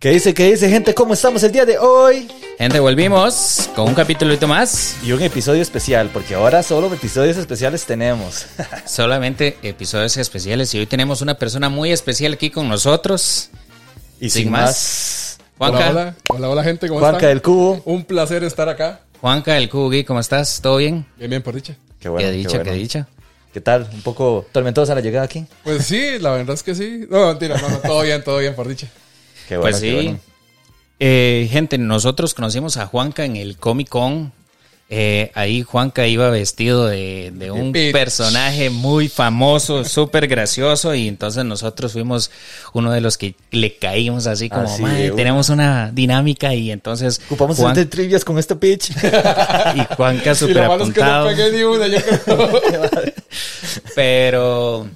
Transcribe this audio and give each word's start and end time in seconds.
¿Qué 0.00 0.10
dice, 0.10 0.32
qué 0.32 0.52
dice, 0.52 0.70
gente? 0.70 0.94
¿Cómo 0.94 1.12
estamos 1.12 1.42
el 1.42 1.50
día 1.50 1.66
de 1.66 1.76
hoy? 1.76 2.28
Gente, 2.56 2.78
volvimos 2.78 3.68
con 3.74 3.88
un 3.88 3.94
capítulo 3.94 4.32
más. 4.46 4.96
Y 5.02 5.10
un 5.10 5.20
episodio 5.20 5.60
especial, 5.60 6.08
porque 6.12 6.36
ahora 6.36 6.62
solo 6.62 6.86
episodios 6.94 7.36
especiales 7.36 7.84
tenemos. 7.84 8.46
Solamente 8.86 9.58
episodios 9.60 10.16
especiales. 10.16 10.72
Y 10.72 10.78
hoy 10.78 10.86
tenemos 10.86 11.20
una 11.20 11.34
persona 11.34 11.68
muy 11.68 11.90
especial 11.90 12.34
aquí 12.34 12.48
con 12.48 12.68
nosotros. 12.68 13.50
Y 14.20 14.30
sin, 14.30 14.52
más, 14.52 15.38
Juanca. 15.58 15.78
Hola, 15.78 15.90
hola, 15.90 16.14
hola, 16.28 16.48
hola, 16.50 16.62
gente, 16.62 16.86
¿cómo 16.86 17.00
Juanca 17.00 17.16
están? 17.16 17.30
del 17.30 17.42
Cubo. 17.42 17.82
Un 17.84 18.04
placer 18.04 18.44
estar 18.44 18.68
acá. 18.68 19.00
Juanca 19.20 19.54
del 19.54 19.68
Cubi, 19.68 20.04
¿cómo 20.04 20.20
estás? 20.20 20.60
¿Todo 20.62 20.76
bien? 20.76 21.04
Bien, 21.16 21.28
bien, 21.28 21.42
por 21.42 21.56
dicha. 21.56 21.74
Qué 21.98 22.08
bueno, 22.08 22.24
qué 22.24 22.36
dicha, 22.36 22.50
bueno. 22.50 22.64
qué 22.70 22.72
dicha. 22.76 23.08
¿Qué 23.52 23.60
tal? 23.60 23.88
Un 23.92 24.02
poco 24.02 24.46
tormentosa 24.52 24.94
la 24.94 25.00
llegada 25.00 25.24
aquí. 25.24 25.44
Pues 25.64 25.86
sí, 25.86 26.20
la 26.20 26.30
verdad 26.30 26.54
es 26.54 26.62
que 26.62 26.76
sí. 26.76 27.04
No, 27.10 27.26
mentira, 27.26 27.60
no, 27.60 27.68
no, 27.68 27.78
todo 27.78 28.02
bien, 28.02 28.22
todo 28.22 28.38
bien, 28.38 28.54
por 28.54 28.68
dicha. 28.68 28.86
Qué 29.48 29.56
bueno, 29.56 29.70
pues 29.72 29.80
qué 29.82 29.88
sí. 29.88 29.94
bueno. 29.94 30.18
Eh, 31.00 31.48
gente, 31.50 31.78
nosotros 31.78 32.34
conocimos 32.34 32.76
a 32.76 32.86
Juanca 32.86 33.24
en 33.24 33.36
el 33.36 33.56
Comic 33.56 33.88
Con. 33.88 34.32
Eh, 34.90 35.30
ahí 35.34 35.62
Juanca 35.62 36.06
iba 36.06 36.30
vestido 36.30 36.86
de, 36.86 37.30
de 37.34 37.50
un 37.50 37.72
personaje 37.92 38.70
muy 38.70 39.08
famoso, 39.10 39.84
súper 39.88 40.26
gracioso, 40.28 40.94
y 40.94 41.08
entonces 41.08 41.44
nosotros 41.44 41.92
fuimos 41.92 42.30
uno 42.72 42.90
de 42.90 43.02
los 43.02 43.18
que 43.18 43.34
le 43.50 43.76
caímos 43.76 44.26
así 44.26 44.48
como, 44.48 44.62
Así 44.62 44.80
"Mae, 44.80 45.02
de 45.02 45.08
una". 45.10 45.16
tenemos 45.16 45.48
una 45.50 45.90
dinámica 45.92 46.54
y 46.54 46.70
entonces 46.70 47.20
Ocupamos 47.26 47.58
Juan- 47.58 47.72
hacer 47.72 47.90
trivias 47.90 48.24
con 48.24 48.38
este 48.38 48.56
pitch. 48.56 48.90
y 49.76 49.94
Juanca 49.94 50.30
Y 50.32 50.34
súper 50.34 50.66
malo 50.66 50.84
es 50.84 50.94
que 50.94 51.00
no 51.00 51.06
apuntado. 51.06 51.28
pegué 51.28 51.52
ni 51.52 51.62
una, 51.64 51.86
yo 51.86 51.98
creo. 52.24 52.50
Pero 53.94 54.88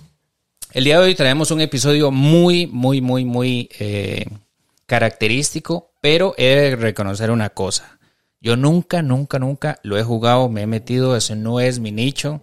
el 0.73 0.85
día 0.85 0.99
de 0.99 1.05
hoy 1.05 1.15
traemos 1.15 1.51
un 1.51 1.61
episodio 1.61 2.11
muy, 2.11 2.67
muy, 2.67 3.01
muy, 3.03 3.25
muy 3.27 3.69
eh, 3.79 4.25
característico, 4.93 5.95
pero 6.03 6.35
he 6.37 6.55
de 6.55 6.77
reconocer 6.77 7.31
una 7.31 7.49
cosa. 7.49 7.99
Yo 8.43 8.57
nunca, 8.57 9.01
nunca, 9.01 9.39
nunca 9.39 9.79
lo 9.83 9.97
he 9.97 10.03
jugado, 10.03 10.51
me 10.51 10.61
he 10.61 10.67
metido, 10.67 11.17
eso 11.17 11.35
no 11.35 11.61
es 11.61 11.79
mi 11.79 11.93
nicho. 11.93 12.43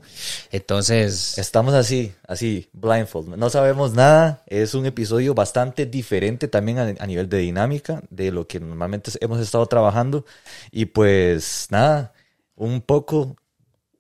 Entonces, 0.50 1.38
Estamos 1.38 1.76
así, 1.76 2.12
así, 2.28 2.68
blindfold. 2.74 3.38
No 3.38 3.52
sabemos 3.52 3.94
nada. 3.94 4.42
Es 4.48 4.74
un 4.74 4.88
episodio 4.88 5.36
bastante 5.36 5.86
diferente 5.86 6.48
también 6.48 6.80
a, 6.80 6.96
a 6.98 7.06
nivel 7.06 7.30
de 7.30 7.38
dinámica 7.38 8.02
de 8.10 8.32
lo 8.32 8.48
que 8.48 8.60
normalmente 8.60 9.12
hemos 9.22 9.40
estado 9.40 9.68
trabajando. 9.68 10.26
Y 10.72 10.86
pues 10.86 11.68
nada, 11.70 12.14
un 12.56 12.82
poco 12.82 13.36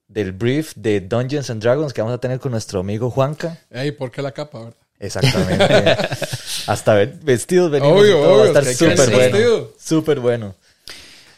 del 0.08 0.32
brief 0.32 0.74
de 0.76 1.02
Dungeons 1.02 1.52
and 1.52 1.62
Dragons 1.62 1.94
que 1.94 2.02
vamos 2.02 2.16
a 2.16 2.20
tener 2.20 2.40
con 2.40 2.52
nuestro 2.52 2.80
amigo 2.80 3.12
Juanca. 3.12 3.60
Ey, 3.70 3.92
¿por 3.92 4.10
qué 4.10 4.24
la 4.24 4.32
capa, 4.32 4.58
verdad? 4.58 4.89
Exactamente. 5.00 5.66
Hasta 6.68 6.94
ver, 6.94 7.18
vestidos 7.24 7.72
venimos 7.72 8.02
Obvio, 8.02 8.10
y 8.10 8.12
todo. 8.12 8.22
Va 8.22 8.28
a 8.28 8.50
obvio, 8.50 8.60
estar 8.60 8.66
súper 8.76 9.12
bueno. 9.12 9.68
Súper 9.80 10.20
bueno. 10.20 10.56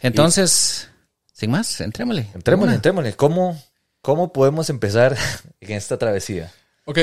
entonces, 0.02 0.90
sin 1.32 1.52
más, 1.52 1.80
entrémosle. 1.82 2.28
Entrémosle, 2.34 2.70
Una. 2.70 2.76
entrémosle. 2.76 3.14
¿Cómo, 3.14 3.62
¿Cómo 4.02 4.34
podemos 4.34 4.70
empezar 4.70 5.16
en 5.62 5.72
esta 5.72 5.98
travesía? 5.98 6.52
Ok, 6.86 7.00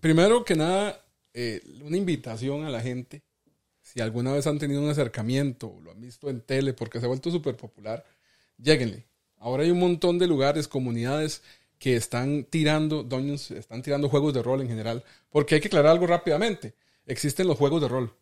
primero 0.00 0.44
que 0.44 0.54
nada, 0.54 1.04
eh, 1.34 1.60
una 1.82 1.96
invitación 1.96 2.64
a 2.64 2.70
la 2.70 2.80
gente. 2.80 3.22
Si 3.82 4.00
alguna 4.00 4.32
vez 4.32 4.46
han 4.46 4.58
tenido 4.58 4.80
un 4.80 4.88
acercamiento, 4.88 5.78
lo 5.82 5.90
han 5.90 6.00
visto 6.00 6.30
en 6.30 6.40
tele 6.40 6.72
porque 6.72 7.00
se 7.00 7.06
ha 7.06 7.08
vuelto 7.08 7.30
súper 7.30 7.56
popular, 7.56 8.04
lléguenle. 8.56 9.04
Ahora 9.38 9.64
hay 9.64 9.72
un 9.72 9.80
montón 9.80 10.20
de 10.20 10.28
lugares, 10.28 10.68
comunidades 10.68 11.42
que 11.82 11.96
están 11.96 12.44
tirando 12.44 13.02
dungeons, 13.02 13.50
están 13.50 13.82
tirando 13.82 14.08
juegos 14.08 14.32
de 14.32 14.40
rol 14.40 14.60
en 14.60 14.68
general. 14.68 15.02
Porque 15.30 15.56
hay 15.56 15.60
que 15.60 15.66
aclarar 15.66 15.90
algo 15.90 16.06
rápidamente. 16.06 16.74
Existen 17.06 17.48
los 17.48 17.58
juegos 17.58 17.82
de 17.82 17.88
rol. 17.88 18.14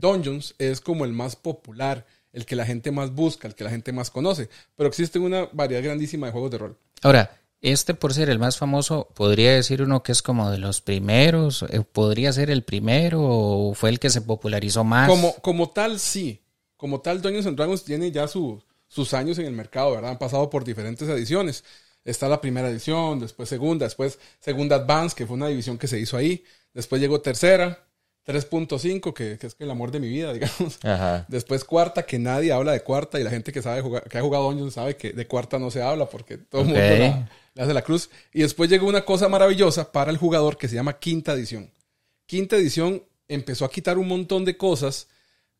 Dungeons 0.00 0.56
es 0.58 0.80
como 0.80 1.04
el 1.04 1.12
más 1.12 1.36
popular, 1.36 2.06
el 2.32 2.44
que 2.44 2.56
la 2.56 2.66
gente 2.66 2.90
más 2.90 3.12
busca, 3.12 3.46
el 3.46 3.54
que 3.54 3.62
la 3.62 3.70
gente 3.70 3.92
más 3.92 4.10
conoce. 4.10 4.48
Pero 4.74 4.88
existe 4.88 5.20
una 5.20 5.48
variedad 5.52 5.84
grandísima 5.84 6.26
de 6.26 6.32
juegos 6.32 6.50
de 6.50 6.58
rol. 6.58 6.76
Ahora, 7.02 7.30
este 7.60 7.94
por 7.94 8.12
ser 8.12 8.30
el 8.30 8.40
más 8.40 8.56
famoso, 8.58 9.08
podría 9.14 9.52
decir 9.54 9.80
uno 9.80 10.02
que 10.02 10.10
es 10.10 10.20
como 10.20 10.50
de 10.50 10.58
los 10.58 10.80
primeros, 10.80 11.62
eh, 11.70 11.82
podría 11.82 12.32
ser 12.32 12.50
el 12.50 12.64
primero 12.64 13.20
o 13.22 13.74
fue 13.74 13.90
el 13.90 14.00
que 14.00 14.10
se 14.10 14.22
popularizó 14.22 14.82
más. 14.82 15.08
Como, 15.08 15.34
como 15.36 15.70
tal, 15.70 16.00
sí. 16.00 16.40
Como 16.76 17.00
tal, 17.00 17.22
Dungeons 17.22 17.46
and 17.46 17.56
Dragons 17.56 17.84
tiene 17.84 18.10
ya 18.10 18.26
su- 18.26 18.60
sus 18.88 19.14
años 19.14 19.38
en 19.38 19.46
el 19.46 19.52
mercado, 19.52 19.92
¿verdad? 19.92 20.10
Han 20.10 20.18
pasado 20.18 20.50
por 20.50 20.64
diferentes 20.64 21.08
ediciones. 21.08 21.62
Está 22.04 22.28
la 22.28 22.40
primera 22.40 22.68
edición, 22.68 23.18
después 23.20 23.48
segunda, 23.48 23.86
después 23.86 24.18
segunda 24.38 24.76
Advance, 24.76 25.16
que 25.16 25.26
fue 25.26 25.36
una 25.36 25.48
división 25.48 25.78
que 25.78 25.86
se 25.88 25.98
hizo 25.98 26.16
ahí. 26.16 26.44
Después 26.74 27.00
llegó 27.00 27.20
tercera, 27.20 27.86
3.5, 28.26 29.12
que, 29.14 29.38
que 29.38 29.46
es 29.46 29.56
el 29.58 29.70
amor 29.70 29.90
de 29.90 30.00
mi 30.00 30.08
vida, 30.08 30.32
digamos. 30.34 30.78
Ajá. 30.82 31.24
Después 31.28 31.64
cuarta, 31.64 32.04
que 32.04 32.18
nadie 32.18 32.52
habla 32.52 32.72
de 32.72 32.80
cuarta 32.82 33.18
y 33.20 33.24
la 33.24 33.30
gente 33.30 33.52
que 33.52 33.62
sabe 33.62 33.80
jugar, 33.80 34.04
que 34.08 34.18
ha 34.18 34.22
jugado 34.22 34.44
Dungeons 34.44 34.74
sabe 34.74 34.96
que 34.96 35.12
de 35.12 35.26
cuarta 35.26 35.58
no 35.58 35.70
se 35.70 35.82
habla 35.82 36.06
porque 36.06 36.36
todo 36.38 36.62
el 36.62 36.66
mundo 36.68 36.80
la- 36.80 37.28
le 37.54 37.62
hace 37.62 37.74
la 37.74 37.82
cruz. 37.82 38.10
Y 38.32 38.40
después 38.42 38.68
llegó 38.68 38.86
una 38.88 39.04
cosa 39.04 39.28
maravillosa 39.28 39.90
para 39.92 40.10
el 40.10 40.16
jugador 40.18 40.56
que 40.58 40.68
se 40.68 40.74
llama 40.74 40.98
quinta 40.98 41.32
edición. 41.32 41.70
Quinta 42.26 42.56
edición 42.56 43.02
empezó 43.28 43.64
a 43.64 43.70
quitar 43.70 43.96
un 43.98 44.08
montón 44.08 44.44
de 44.44 44.56
cosas, 44.56 45.06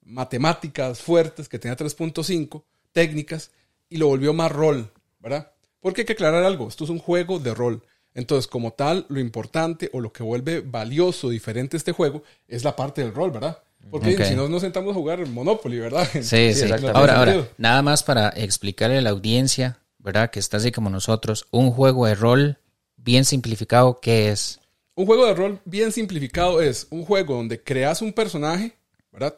matemáticas 0.02 1.00
fuertes 1.00 1.48
que 1.48 1.58
tenía 1.58 1.76
3.5, 1.76 2.64
técnicas, 2.92 3.50
y 3.88 3.96
lo 3.96 4.08
volvió 4.08 4.32
más 4.32 4.50
rol, 4.52 4.92
¿verdad? 5.18 5.52
Porque 5.84 6.00
hay 6.00 6.06
que 6.06 6.14
aclarar 6.14 6.44
algo, 6.44 6.66
esto 6.66 6.84
es 6.84 6.88
un 6.88 6.98
juego 6.98 7.38
de 7.38 7.52
rol. 7.52 7.82
Entonces, 8.14 8.46
como 8.46 8.72
tal, 8.72 9.04
lo 9.10 9.20
importante 9.20 9.90
o 9.92 10.00
lo 10.00 10.14
que 10.14 10.22
vuelve 10.22 10.62
valioso, 10.62 11.28
diferente 11.28 11.76
este 11.76 11.92
juego, 11.92 12.22
es 12.48 12.64
la 12.64 12.74
parte 12.74 13.02
del 13.02 13.12
rol, 13.12 13.32
¿verdad? 13.32 13.58
Porque 13.90 14.24
si 14.24 14.34
no 14.34 14.48
nos 14.48 14.62
sentamos 14.62 14.92
a 14.92 14.94
jugar 14.94 15.26
Monopoly, 15.26 15.78
¿verdad? 15.80 16.08
Sí, 16.10 16.22
sí. 16.22 16.36
exactamente. 16.36 16.98
Ahora, 16.98 17.18
ahora, 17.18 17.48
nada 17.58 17.82
más 17.82 18.02
para 18.02 18.30
explicarle 18.30 18.96
a 18.96 19.02
la 19.02 19.10
audiencia, 19.10 19.78
¿verdad? 19.98 20.30
Que 20.30 20.40
está 20.40 20.56
así 20.56 20.72
como 20.72 20.88
nosotros, 20.88 21.44
un 21.50 21.70
juego 21.70 22.06
de 22.06 22.14
rol 22.14 22.58
bien 22.96 23.26
simplificado, 23.26 24.00
¿qué 24.00 24.30
es? 24.30 24.60
Un 24.94 25.04
juego 25.04 25.26
de 25.26 25.34
rol 25.34 25.60
bien 25.66 25.92
simplificado 25.92 26.62
es 26.62 26.86
un 26.88 27.04
juego 27.04 27.34
donde 27.34 27.62
creas 27.62 28.00
un 28.00 28.14
personaje, 28.14 28.72
¿verdad? 29.12 29.36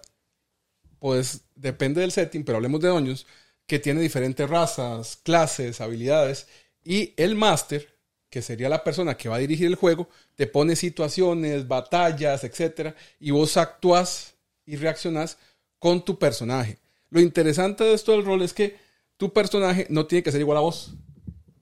Pues 1.01 1.41
depende 1.57 2.03
del 2.03 2.13
setting, 2.13 2.45
pero 2.45 2.59
hablemos 2.59 2.81
de 2.81 2.87
Dungeons, 2.87 3.27
que 3.67 3.79
tiene 3.79 4.01
diferentes 4.01 4.49
razas, 4.49 5.19
clases, 5.23 5.81
habilidades, 5.81 6.47
y 6.85 7.15
el 7.17 7.35
máster, 7.35 7.95
que 8.31 8.43
sería 8.43 8.69
la 8.69 8.85
persona 8.85 9.17
que 9.17 9.29
va 9.29 9.37
a 9.37 9.41
dirigir 9.41 9.67
el 9.67 9.75
juego, 9.75 10.09
te 10.35 10.47
pone 10.47 10.77
situaciones, 10.77 11.67
batallas, 11.67 12.45
etcétera, 12.45 12.95
y 13.19 13.31
vos 13.31 13.57
actúas 13.57 14.35
y 14.65 14.77
reaccionás 14.77 15.39
con 15.79 16.05
tu 16.05 16.19
personaje. 16.19 16.79
Lo 17.11 17.21
interesante 17.21 17.85
de 17.85 17.95
esto 17.95 18.13
del 18.13 18.25
rol 18.25 18.43
es 18.43 18.53
que 18.53 18.77
tu 19.17 19.33
personaje 19.33 19.87
no 19.91 20.07
tiene 20.07 20.23
que 20.23 20.33
ser 20.33 20.41
igual 20.41 20.59
a 20.59 20.63
vos, 20.63 20.95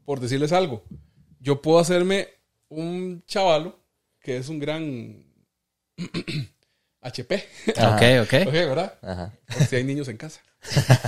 por 0.05 0.21
decirles 0.21 0.53
algo. 0.53 0.83
Yo 1.41 1.63
puedo 1.63 1.79
hacerme 1.79 2.29
un 2.69 3.23
chavalo 3.27 3.79
que 4.21 4.37
es 4.39 4.49
un 4.49 4.59
gran 4.59 5.25
HP. 7.05 7.45
Ajá. 7.77 7.97
Ok, 7.97 8.03
ok. 8.27 8.47
Ok, 8.49 8.53
¿verdad? 8.53 8.99
Ajá. 9.03 9.33
Por 9.47 9.67
si 9.67 9.77
hay 9.77 9.85
niños 9.85 10.09
en 10.09 10.17
casa. 10.17 10.41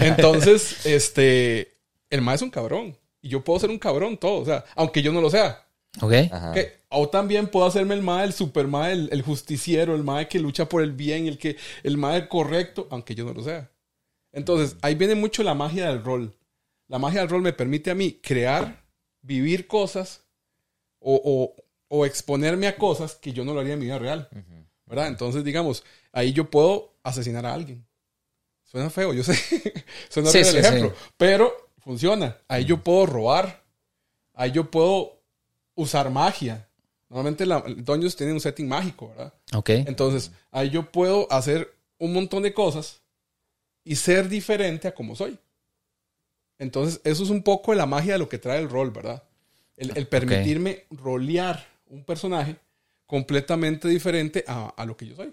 Entonces, 0.01 0.85
este, 0.87 1.79
el 2.11 2.21
ma 2.23 2.35
es 2.35 2.43
un 2.43 2.51
cabrón. 2.51 2.97
Y 3.23 3.29
yo 3.29 3.43
puedo 3.43 3.59
ser 3.59 3.71
un 3.71 3.79
cabrón 3.79 4.17
todo, 4.19 4.41
o 4.41 4.45
sea, 4.45 4.65
aunque 4.75 5.03
yo 5.03 5.13
no 5.13 5.21
lo 5.21 5.31
sea. 5.31 5.65
Ok. 6.01 6.13
Ajá. 6.31 6.55
O 6.91 7.09
también 7.09 7.49
puedo 7.49 7.67
hacerme 7.67 7.95
el 7.95 8.03
ma, 8.03 8.23
el 8.23 8.33
super 8.33 8.67
ma, 8.69 8.93
el, 8.93 9.09
el 9.13 9.23
justiciero, 9.23 9.95
el 9.97 10.05
ma 10.05 10.25
que 10.27 10.39
lucha 10.39 10.69
por 10.69 10.83
el 10.83 10.93
bien, 10.93 11.27
el 11.27 11.39
que, 11.39 11.57
el 11.83 11.97
ma 11.97 12.29
correcto, 12.29 12.87
aunque 12.91 13.15
yo 13.15 13.25
no 13.25 13.33
lo 13.33 13.43
sea. 13.43 13.71
Entonces, 14.33 14.77
ahí 14.83 14.95
viene 14.95 15.15
mucho 15.15 15.43
la 15.43 15.55
magia 15.55 15.89
del 15.89 16.05
rol. 16.05 16.37
La 16.89 16.99
magia 16.99 17.21
del 17.21 17.31
rol 17.31 17.43
me 17.43 17.53
permite 17.53 17.91
a 17.91 17.95
mí 17.95 18.13
crear, 18.23 18.85
vivir 19.23 19.67
cosas 19.67 20.23
o, 21.01 21.21
o- 21.25 21.63
o 21.89 22.05
exponerme 22.07 22.67
a 22.67 22.77
cosas 22.77 23.15
que 23.15 23.33
yo 23.33 23.45
no 23.45 23.55
lo 23.55 23.61
haría 23.61 23.73
en 23.75 23.79
mi 23.79 23.87
vida 23.87 23.99
real. 23.99 24.29
¿Verdad? 24.87 25.09
Entonces, 25.09 25.43
digamos, 25.45 25.83
ahí 26.13 26.33
yo 26.33 26.49
puedo 26.51 26.95
asesinar 27.03 27.45
a 27.45 27.53
alguien. 27.55 27.85
Suena 28.65 28.89
feo, 28.91 29.13
yo 29.13 29.23
sé. 29.25 29.35
Suena 30.09 30.31
Sí, 30.31 30.45
sí, 30.45 30.51
el 30.51 30.65
ejemplo. 30.65 30.91
sí. 30.91 31.11
Pero 31.17 31.53
funciona. 31.79 32.37
Ahí 32.49 32.65
yo 32.65 32.83
puedo 32.83 33.07
robar. 33.07 33.65
Ahí 34.35 34.53
yo 34.53 34.71
puedo 34.71 35.21
usar 35.75 36.11
magia. 36.11 36.69
Normalmente 37.09 37.47
la, 37.47 37.61
Dungeons 37.61 38.17
tiene 38.17 38.33
un 38.33 38.41
setting 38.41 38.69
mágico, 38.69 39.09
¿verdad? 39.11 39.35
Ok. 39.55 39.71
Entonces, 39.71 40.31
ahí 40.51 40.71
yo 40.71 40.91
puedo 40.91 41.31
hacer 41.33 41.73
un 41.99 42.13
montón 42.13 42.43
de 42.43 42.53
cosas 42.53 43.01
y 43.85 43.97
ser 43.97 44.29
diferente 44.29 44.89
a 44.89 44.95
como 44.95 45.15
soy. 45.15 45.39
Entonces, 46.59 47.01
eso 47.05 47.23
es 47.23 47.31
un 47.31 47.43
poco 47.43 47.71
de 47.73 47.79
la 47.79 47.87
magia 47.87 48.15
de 48.15 48.19
lo 48.19 48.29
que 48.29 48.39
trae 48.39 48.59
el 48.61 48.69
rol, 48.69 48.91
¿verdad? 48.91 49.23
El, 49.77 49.97
el 49.97 50.07
permitirme 50.09 50.85
rolear 50.91 51.67
un 51.89 52.03
personaje 52.05 52.57
completamente 53.07 53.89
diferente 53.89 54.45
a, 54.47 54.69
a 54.77 54.85
lo 54.85 54.97
que 54.97 55.07
yo 55.07 55.17
soy. 55.17 55.33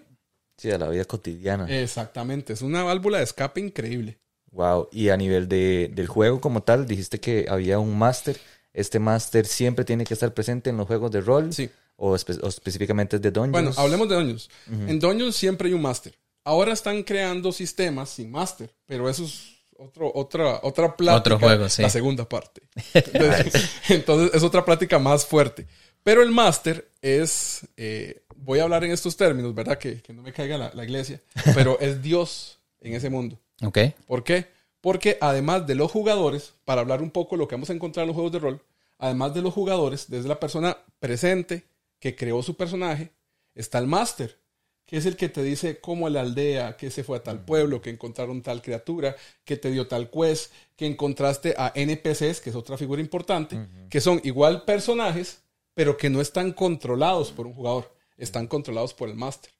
Sí, 0.56 0.70
a 0.70 0.78
la 0.78 0.88
vida 0.88 1.04
cotidiana. 1.04 1.66
Exactamente, 1.68 2.52
es 2.52 2.62
una 2.62 2.82
válvula 2.84 3.18
de 3.18 3.24
escape 3.24 3.60
increíble. 3.60 4.18
Wow. 4.52 4.88
Y 4.92 5.08
a 5.08 5.16
nivel 5.16 5.48
de, 5.48 5.90
del 5.92 6.06
juego 6.06 6.40
como 6.40 6.62
tal, 6.62 6.86
dijiste 6.86 7.18
que 7.18 7.46
había 7.48 7.78
un 7.80 7.98
máster. 7.98 8.38
Este 8.72 8.98
máster 9.00 9.46
siempre 9.46 9.84
tiene 9.84 10.04
que 10.04 10.14
estar 10.14 10.32
presente 10.32 10.70
en 10.70 10.76
los 10.76 10.86
juegos 10.86 11.10
de 11.10 11.20
rol. 11.20 11.52
Sí. 11.52 11.68
O, 11.96 12.14
espe- 12.14 12.38
o 12.42 12.48
específicamente 12.48 13.18
de 13.18 13.30
Dungeons. 13.30 13.52
Bueno, 13.52 13.72
hablemos 13.76 14.08
de 14.08 14.14
Dungeons. 14.16 14.48
En 14.68 14.98
Dungeons 15.00 15.34
siempre 15.36 15.68
hay 15.68 15.74
un 15.74 15.82
máster. 15.82 16.14
ahora 16.44 16.72
están 16.72 17.02
creando 17.02 17.50
sistemas 17.52 18.10
sin 18.10 18.30
máster, 18.30 18.72
pero 18.86 19.08
eso 19.08 19.24
es 19.24 19.54
otro, 19.76 20.10
otra, 20.14 20.60
otra 20.62 20.96
plática. 20.96 21.18
Otro 21.34 21.38
juego, 21.40 21.68
sí. 21.68 21.82
La 21.82 21.90
segunda 21.90 22.28
parte. 22.28 22.62
Entonces, 22.94 23.70
entonces, 23.88 24.34
es 24.34 24.42
otra 24.44 24.64
plática 24.64 24.98
más 25.00 25.24
fuerte. 25.26 25.66
Pero 26.04 26.22
el 26.22 26.30
máster 26.30 26.88
es, 27.02 27.66
eh, 27.76 28.22
voy 28.36 28.60
a 28.60 28.64
hablar 28.64 28.84
en 28.84 28.92
estos 28.92 29.16
términos, 29.16 29.54
¿verdad? 29.54 29.78
Que, 29.78 30.00
que 30.00 30.12
no 30.12 30.22
me 30.22 30.32
caiga 30.32 30.56
la, 30.56 30.70
la 30.72 30.84
iglesia, 30.84 31.20
pero 31.54 31.80
es 31.80 32.00
Dios 32.02 32.60
en 32.80 32.94
ese 32.94 33.10
mundo. 33.10 33.40
Ok. 33.62 33.78
¿Por 34.06 34.22
qué? 34.22 34.46
Porque 34.80 35.18
además 35.20 35.66
de 35.66 35.74
los 35.74 35.90
jugadores, 35.90 36.52
para 36.64 36.82
hablar 36.82 37.02
un 37.02 37.10
poco 37.10 37.34
de 37.34 37.40
lo 37.40 37.48
que 37.48 37.54
vamos 37.54 37.70
a 37.70 37.72
encontrar 37.72 38.04
en 38.04 38.08
los 38.08 38.14
juegos 38.14 38.32
de 38.32 38.38
rol, 38.38 38.60
además 38.98 39.34
de 39.34 39.42
los 39.42 39.54
jugadores, 39.54 40.06
desde 40.08 40.28
la 40.28 40.38
persona 40.38 40.76
presente 41.00 41.64
que 41.98 42.14
creó 42.14 42.42
su 42.42 42.54
personaje, 42.54 43.10
está 43.54 43.78
el 43.78 43.86
máster, 43.86 44.38
que 44.84 44.98
es 44.98 45.06
el 45.06 45.16
que 45.16 45.30
te 45.30 45.42
dice 45.42 45.78
cómo 45.80 46.08
la 46.10 46.20
aldea, 46.20 46.76
que 46.76 46.90
se 46.90 47.02
fue 47.02 47.16
a 47.16 47.22
tal 47.22 47.44
pueblo, 47.44 47.80
que 47.80 47.88
encontraron 47.88 48.42
tal 48.42 48.60
criatura, 48.60 49.16
que 49.44 49.56
te 49.56 49.70
dio 49.70 49.88
tal 49.88 50.10
quest, 50.10 50.52
que 50.76 50.86
encontraste 50.86 51.54
a 51.56 51.72
NPCs, 51.74 52.40
que 52.40 52.50
es 52.50 52.56
otra 52.56 52.76
figura 52.76 53.00
importante, 53.00 53.58
que 53.88 54.02
son 54.02 54.20
igual 54.24 54.64
personajes, 54.64 55.40
pero 55.74 55.96
que 55.96 56.10
no 56.10 56.20
están 56.20 56.52
controlados 56.52 57.30
por 57.32 57.46
un 57.46 57.54
jugador, 57.54 57.92
están 58.16 58.46
controlados 58.46 58.94
por 58.94 59.08
el 59.08 59.14
máster. 59.16 59.50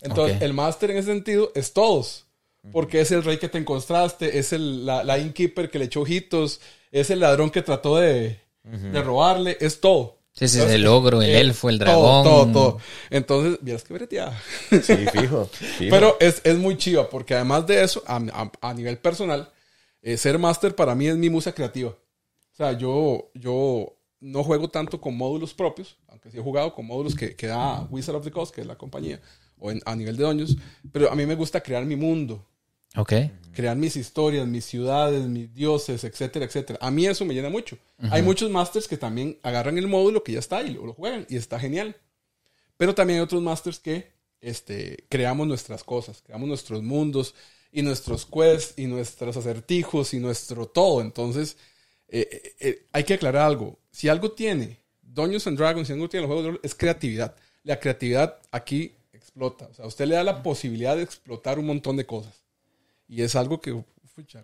Entonces, 0.00 0.42
el 0.42 0.52
máster 0.52 0.90
en 0.90 0.98
ese 0.98 1.08
sentido 1.12 1.50
es 1.54 1.72
todos. 1.72 2.26
Porque 2.70 3.00
es 3.00 3.10
el 3.10 3.24
rey 3.24 3.38
que 3.38 3.48
te 3.48 3.58
encontraste, 3.58 4.38
es 4.38 4.52
el, 4.52 4.86
la, 4.86 5.02
la 5.02 5.18
innkeeper 5.18 5.68
que 5.68 5.80
le 5.80 5.86
echó 5.86 6.02
ojitos, 6.02 6.60
es 6.92 7.10
el 7.10 7.18
ladrón 7.18 7.50
que 7.50 7.60
trató 7.62 7.96
de, 7.96 8.38
de 8.62 9.02
robarle, 9.02 9.56
es 9.60 9.80
todo. 9.80 10.18
Sí, 10.32 10.46
sí, 10.46 10.58
Entonces, 10.58 10.76
el 10.76 10.86
ogro, 10.86 11.20
el 11.22 11.30
eh, 11.30 11.40
elfo, 11.40 11.68
el 11.68 11.78
dragón. 11.80 12.22
Todo, 12.24 12.52
todo. 12.52 12.78
Entonces, 13.10 13.58
vieras 13.62 13.82
que 13.82 13.94
breteada. 13.94 14.40
Sí, 14.70 14.94
fijo. 15.12 15.46
fijo. 15.52 15.90
Pero 15.90 16.16
es, 16.20 16.40
es 16.44 16.56
muy 16.56 16.76
chiva, 16.76 17.10
porque 17.10 17.34
además 17.34 17.66
de 17.66 17.82
eso, 17.82 18.02
a, 18.06 18.16
a- 18.32 18.52
a 18.60 18.74
nivel 18.74 18.96
personal, 18.98 19.52
eh, 20.00 20.16
ser 20.16 20.38
máster 20.38 20.74
para 20.76 20.94
mí 20.94 21.08
es 21.08 21.16
mi 21.16 21.30
musa 21.30 21.52
creativa. 21.52 21.90
O 21.90 22.54
sea, 22.56 22.72
yo, 22.78 23.30
yo 23.34 23.96
no 24.22 24.42
juego 24.44 24.68
tanto 24.70 25.00
con 25.00 25.16
módulos 25.16 25.52
propios, 25.52 25.96
aunque 26.08 26.30
sí 26.30 26.38
he 26.38 26.40
jugado 26.40 26.74
con 26.74 26.86
módulos 26.86 27.14
que, 27.14 27.34
que 27.36 27.46
da 27.48 27.86
Wizard 27.90 28.16
of 28.16 28.24
the 28.24 28.30
Coast, 28.30 28.54
que 28.54 28.60
es 28.62 28.66
la 28.66 28.76
compañía, 28.78 29.20
o 29.58 29.70
en- 29.70 29.82
a 29.84 29.94
nivel 29.96 30.16
de 30.16 30.22
doños, 30.24 30.56
pero 30.92 31.10
a 31.10 31.14
mí 31.14 31.26
me 31.26 31.34
gusta 31.34 31.60
crear 31.60 31.84
mi 31.84 31.96
mundo, 31.96 32.46
Ok. 32.96 33.12
crear 33.52 33.76
mis 33.76 33.96
historias, 33.96 34.46
mis 34.46 34.64
ciudades, 34.64 35.26
mis 35.26 35.52
dioses, 35.52 36.04
etcétera, 36.04 36.44
etcétera. 36.46 36.78
A 36.80 36.90
mí 36.90 37.06
eso 37.06 37.24
me 37.24 37.34
llena 37.34 37.50
mucho. 37.50 37.76
Hay 38.10 38.22
muchos 38.22 38.50
masters 38.50 38.86
que 38.88 38.96
también 38.96 39.38
agarran 39.42 39.76
el 39.78 39.86
módulo 39.88 40.22
que 40.22 40.32
ya 40.32 40.38
está 40.38 40.62
y 40.62 40.70
lo, 40.74 40.86
lo 40.86 40.94
juegan 40.94 41.26
y 41.28 41.36
está 41.36 41.58
genial. 41.58 41.96
Pero 42.76 42.94
también 42.94 43.18
hay 43.18 43.24
otros 43.24 43.42
masters 43.42 43.78
que 43.78 44.12
este, 44.40 45.04
creamos 45.08 45.46
nuestras 45.46 45.84
cosas, 45.84 46.22
creamos 46.22 46.48
nuestros 46.48 46.82
mundos 46.82 47.34
y 47.72 47.82
nuestros 47.82 48.26
quests 48.26 48.74
y 48.78 48.86
nuestros 48.86 49.36
acertijos 49.36 50.14
y 50.14 50.18
nuestro 50.18 50.66
todo. 50.66 51.00
Entonces, 51.00 51.56
eh, 52.08 52.28
eh, 52.30 52.54
eh, 52.60 52.86
hay 52.92 53.04
que 53.04 53.14
aclarar 53.14 53.42
algo. 53.46 53.78
Si 53.92 54.08
algo 54.08 54.32
tiene 54.32 54.80
Dungeons 55.02 55.46
and 55.46 55.58
Dragons, 55.58 55.86
si 55.86 55.92
algo 55.92 56.08
tiene 56.08 56.22
los 56.26 56.28
juegos 56.28 56.44
de 56.44 56.50
rol, 56.52 56.60
es 56.62 56.74
creatividad. 56.74 57.34
La 57.62 57.78
creatividad 57.78 58.38
aquí 58.50 58.94
explota. 59.12 59.66
O 59.70 59.74
sea, 59.74 59.86
usted 59.86 60.06
le 60.06 60.14
da 60.16 60.24
la 60.24 60.42
posibilidad 60.42 60.96
de 60.96 61.02
explotar 61.02 61.58
un 61.58 61.66
montón 61.66 61.96
de 61.96 62.06
cosas. 62.06 62.34
Y 63.08 63.22
es 63.22 63.36
algo 63.36 63.60
que, 63.60 63.78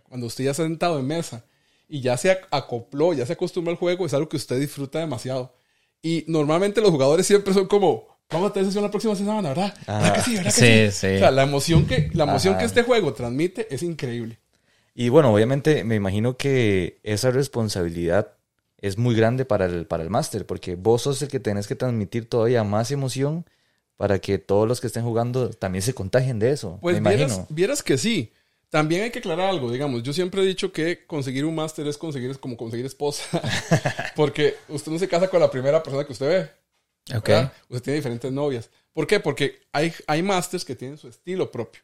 cuando 0.05 0.27
usted 0.27 0.45
ya 0.45 0.55
se 0.55 0.63
ha 0.63 0.67
sentado 0.67 0.99
en 0.99 1.07
mesa 1.07 1.45
y 1.89 2.01
ya 2.03 2.17
se 2.17 2.31
ac- 2.31 2.47
acopló, 2.51 3.15
ya 3.15 3.25
se 3.27 3.33
acostumbró 3.33 3.71
al 3.73 3.79
juego, 3.79 4.05
es 4.07 4.15
algo 4.15 4.29
que 4.29 4.37
usted 4.37 4.61
disfruta 4.61 4.99
demasiado. 4.99 5.55
Y 6.03 6.25
normalmente 6.29 6.81
los 6.81 6.91
jugadores 6.91 7.27
siempre 7.27 7.55
son 7.55 7.67
como, 7.67 8.07
vamos 8.31 8.51
a 8.51 8.53
tener 8.53 8.67
sesión 8.67 8.85
la 8.85 8.91
próxima 8.91 9.17
semana, 9.17 9.49
¿verdad? 9.49 9.75
¿Verdad 9.87 10.15
que 10.15 10.21
sí? 10.21 10.35
¿Verdad 10.37 10.55
que 10.55 10.91
Sí, 10.91 10.93
sí? 10.93 11.09
sí. 11.09 11.15
O 11.17 11.19
sea, 11.19 11.31
la 11.31 11.43
emoción 11.45 11.87
que, 11.87 12.11
la 12.13 12.25
emoción 12.25 12.53
Ajá. 12.55 12.61
que 12.61 12.67
este 12.67 12.83
juego 12.83 13.15
transmite 13.15 13.67
es 13.75 13.83
increíble. 13.83 14.39
Y 14.95 15.09
bueno, 15.09 15.33
obviamente 15.33 15.83
me 15.85 15.95
imagino 15.95 16.37
que 16.37 17.01
esa 17.03 17.31
responsabilidad 17.31 18.35
es 18.81 18.99
muy 18.99 19.15
grande 19.15 19.45
para 19.45 19.67
el, 19.67 19.87
para 19.87 20.03
el 20.03 20.11
máster, 20.11 20.47
porque 20.47 20.77
vos 20.77 21.03
sos 21.03 21.21
el 21.23 21.29
que 21.29 21.41
tenés 21.41 21.67
que 21.67 21.75
transmitir 21.75 22.29
todavía 22.29 22.65
más 22.65 22.91
emoción 22.91 23.45
para 23.97 24.21
que 24.21 24.39
todos 24.39 24.69
los 24.69 24.81
que 24.81 24.87
estén 24.87 25.05
jugando 25.05 25.51
también 25.51 25.83
se 25.83 25.95
contagien 25.95 26.39
de 26.39 26.53
eso. 26.53 26.79
Pues 26.81 27.01
me 27.01 27.11
vieras, 27.11 27.33
imagino. 27.33 27.47
vieras 27.51 27.83
que 27.83 27.99
sí. 27.99 28.33
También 28.71 29.03
hay 29.03 29.11
que 29.11 29.19
aclarar 29.19 29.49
algo, 29.49 29.73
digamos, 29.73 30.03
yo 30.03 30.13
siempre 30.13 30.43
he 30.43 30.47
dicho 30.47 30.73
que 30.73 31.07
conseguir 31.07 31.47
un 31.47 31.55
máster 31.55 31.87
es 31.87 31.97
conseguir 31.97 32.31
es 32.31 32.37
como 32.39 32.57
conseguir 32.57 32.85
esposa, 32.85 33.25
porque 34.17 34.57
usted 34.69 34.93
no 34.93 34.99
se 34.99 35.09
casa 35.09 35.29
con 35.29 35.41
la 35.41 35.51
primera 35.51 35.83
persona 35.83 36.05
que 36.05 36.13
usted 36.13 36.29
ve. 36.29 37.17
Ok. 37.17 37.29
¿verdad? 37.29 37.53
Usted 37.71 37.83
tiene 37.83 37.97
diferentes 37.97 38.31
novias. 38.31 38.71
¿Por 38.93 39.07
qué? 39.07 39.21
Porque 39.21 39.61
hay, 39.73 39.93
hay 40.07 40.23
masters 40.23 40.65
que 40.65 40.77
tienen 40.77 40.99
su 40.99 41.09
estilo 41.09 41.51
propio. 41.51 41.83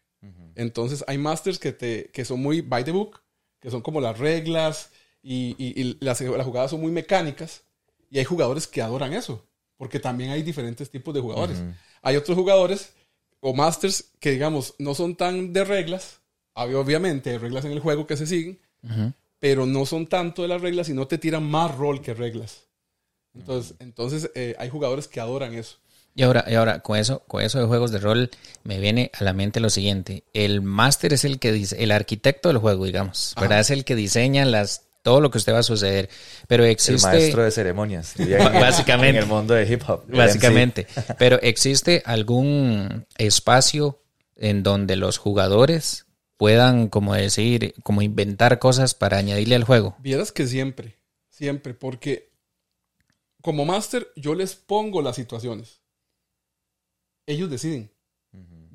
Entonces, 0.55 1.05
hay 1.07 1.19
masters 1.19 1.59
que, 1.59 1.73
te, 1.73 2.11
que 2.13 2.25
son 2.25 2.41
muy 2.41 2.63
by 2.63 2.83
the 2.83 2.93
book, 2.93 3.21
que 3.61 3.71
son 3.71 3.83
como 3.83 4.01
las 4.01 4.19
reglas 4.19 4.91
y, 5.25 5.57
y- 5.59 5.81
y 5.81 5.97
las, 6.01 6.21
las 6.21 6.47
jugadas 6.47 6.71
son 6.71 6.81
muy 6.83 6.93
mecánicas. 6.93 7.63
Y 8.11 8.19
hay 8.19 8.25
jugadores 8.25 8.67
que 8.69 8.81
adoran 8.83 9.13
eso, 9.13 9.45
porque 9.77 9.99
también 9.99 10.31
hay 10.31 10.43
diferentes 10.43 10.89
tipos 10.91 11.13
de 11.15 11.21
jugadores. 11.21 11.59
Hay 12.03 12.15
otros 12.17 12.37
jugadores 12.39 12.93
o 13.41 13.53
masters 13.55 14.05
que, 14.21 14.31
digamos, 14.31 14.75
no 14.79 14.95
son 14.95 15.17
tan 15.17 15.53
de 15.53 15.65
reglas. 15.65 16.21
Obviamente, 16.53 17.31
hay 17.31 17.39
reglas 17.39 17.65
en 17.65 17.73
el 17.73 17.81
juego 17.81 18.07
que 18.07 18.17
se 18.17 18.27
siguen, 18.29 18.61
pero 19.41 19.67
no 19.67 19.85
son 19.87 20.07
tanto 20.07 20.43
de 20.43 20.49
las 20.49 20.61
reglas 20.61 20.89
y 20.89 20.95
no 20.95 21.09
te 21.09 21.19
tiran 21.19 21.43
más 21.43 21.75
rol 21.77 22.01
que 22.03 22.15
reglas. 22.15 22.69
Entonces, 23.35 23.75
entonces 23.81 24.31
eh, 24.35 24.55
hay 24.59 24.69
jugadores 24.69 25.09
que 25.09 25.19
adoran 25.21 25.55
eso. 25.55 25.79
Y 26.15 26.23
ahora, 26.23 26.45
y 26.47 26.55
ahora 26.55 26.79
con 26.81 26.97
eso, 26.97 27.25
con 27.27 27.43
eso 27.43 27.59
de 27.59 27.67
juegos 27.67 27.91
de 27.91 27.99
rol, 27.99 28.31
me 28.63 28.79
viene 28.79 29.11
a 29.19 29.25
la 29.25 29.33
mente 29.33 29.59
lo 29.59 29.69
siguiente. 29.69 30.23
El 30.33 30.63
máster 30.63 31.13
es 31.13 31.25
el 31.25 31.41
que 31.41 31.51
dice, 31.51 31.83
el 31.83 31.91
arquitecto 31.91 32.49
del 32.49 32.59
juego, 32.59 32.85
digamos, 32.85 33.35
¿verdad? 33.41 33.59
Es 33.59 33.71
el 33.71 33.85
que 33.85 33.97
diseña 33.97 34.45
las, 34.45 34.84
todo 35.05 35.21
lo 35.21 35.31
que 35.31 35.39
usted 35.39 35.53
va 35.53 35.59
a 35.61 35.63
suceder. 35.63 36.09
Pero 36.49 36.65
El 36.65 36.71
existe. 36.71 37.07
maestro 37.07 37.45
de 37.45 37.51
ceremonias. 37.53 38.15
Básicamente. 38.19 39.19
En 39.19 39.23
el 39.23 39.27
mundo 39.27 39.55
de 39.55 39.71
hip 39.73 39.83
hop. 39.87 40.05
el 40.11 40.17
Básicamente. 40.17 40.87
Pero 41.19 41.39
¿existe 41.43 42.03
algún 42.07 43.07
espacio 43.19 44.03
en 44.35 44.63
donde 44.65 44.97
los 44.97 45.19
jugadores 45.19 46.07
puedan, 46.37 46.89
como 46.89 47.15
decir, 47.15 47.75
como 47.85 48.03
inventar 48.03 48.59
cosas 48.59 48.95
para 48.95 49.19
añadirle 49.19 49.55
al 49.55 49.65
juego? 49.65 49.95
Vieras 50.01 50.33
que 50.33 50.47
siempre, 50.49 50.97
siempre, 51.29 51.75
porque 51.75 52.33
como 53.43 53.65
máster 53.65 54.09
yo 54.17 54.35
les 54.35 54.55
pongo 54.57 55.03
las 55.03 55.17
situaciones. 55.17 55.83
Ellos 57.27 57.51
deciden. 57.51 57.91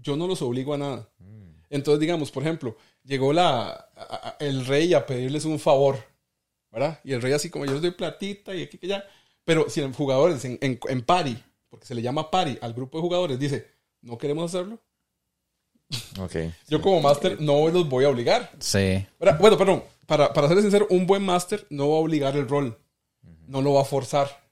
Yo 0.01 0.15
no 0.15 0.27
los 0.27 0.41
obligo 0.41 0.73
a 0.73 0.77
nada. 0.77 1.09
Entonces, 1.69 1.99
digamos, 1.99 2.31
por 2.31 2.43
ejemplo, 2.43 2.77
llegó 3.03 3.31
la, 3.33 3.67
a- 3.67 3.87
a- 3.95 4.37
el 4.39 4.65
rey 4.65 4.93
a 4.95 5.05
pedirles 5.05 5.45
un 5.45 5.59
favor, 5.59 5.97
¿verdad? 6.71 6.99
Y 7.03 7.13
el 7.13 7.21
rey 7.21 7.33
así 7.33 7.49
como 7.49 7.65
yo 7.65 7.73
les 7.73 7.81
doy 7.81 7.91
platita 7.91 8.55
y 8.55 8.63
aquí 8.63 8.77
que 8.77 8.87
ya. 8.87 9.03
Pero 9.45 9.69
si 9.69 9.81
en 9.81 9.93
jugadores, 9.93 10.43
en, 10.45 10.57
en, 10.61 10.79
en 10.87 11.01
pari, 11.01 11.41
porque 11.69 11.85
se 11.85 11.95
le 11.95 12.01
llama 12.01 12.29
pari 12.29 12.57
al 12.61 12.73
grupo 12.73 12.97
de 12.97 13.01
jugadores, 13.01 13.39
dice, 13.39 13.67
no 14.01 14.17
queremos 14.17 14.53
hacerlo. 14.53 14.79
Ok. 16.19 16.35
Yo 16.67 16.81
como 16.81 17.01
máster 17.01 17.41
no 17.41 17.67
los 17.69 17.89
voy 17.89 18.05
a 18.05 18.09
obligar. 18.09 18.51
Sí. 18.59 19.05
Ahora, 19.19 19.37
Bueno, 19.37 19.57
perdón, 19.57 19.83
para, 20.05 20.31
para 20.33 20.47
ser 20.47 20.61
sincero, 20.61 20.87
un 20.89 21.07
buen 21.07 21.23
máster 21.23 21.65
no 21.69 21.89
va 21.89 21.95
a 21.95 21.99
obligar 21.99 22.35
el 22.35 22.47
rol, 22.47 22.77
no 23.47 23.61
lo 23.61 23.73
va 23.73 23.81
a 23.81 23.85
forzar. 23.85 24.47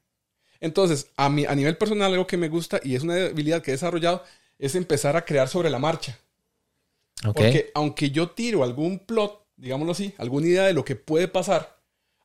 Entonces, 0.59 1.11
a, 1.15 1.29
mí, 1.29 1.45
a 1.45 1.53
nivel 1.53 1.77
personal, 1.77 2.11
algo 2.11 2.25
que 2.25 2.37
me 2.37 2.49
gusta 2.49 2.79
y 2.83 2.95
es 2.95 3.03
una 3.03 3.13
habilidad 3.27 3.61
que 3.61 3.71
he 3.71 3.75
desarrollado 3.75 4.23
es 4.57 4.73
empezar 4.73 5.15
a 5.15 5.25
crear 5.25 5.47
sobre 5.47 5.69
la 5.69 5.77
marcha. 5.77 6.17
Ok. 7.25 7.35
Porque 7.35 7.71
aunque 7.75 8.09
yo 8.09 8.31
tiro 8.31 8.63
algún 8.63 8.99
plot, 8.99 9.45
digámoslo 9.55 9.91
así, 9.91 10.13
alguna 10.17 10.47
idea 10.47 10.63
de 10.63 10.73
lo 10.73 10.83
que 10.83 10.95
puede 10.95 11.27
pasar, 11.27 11.76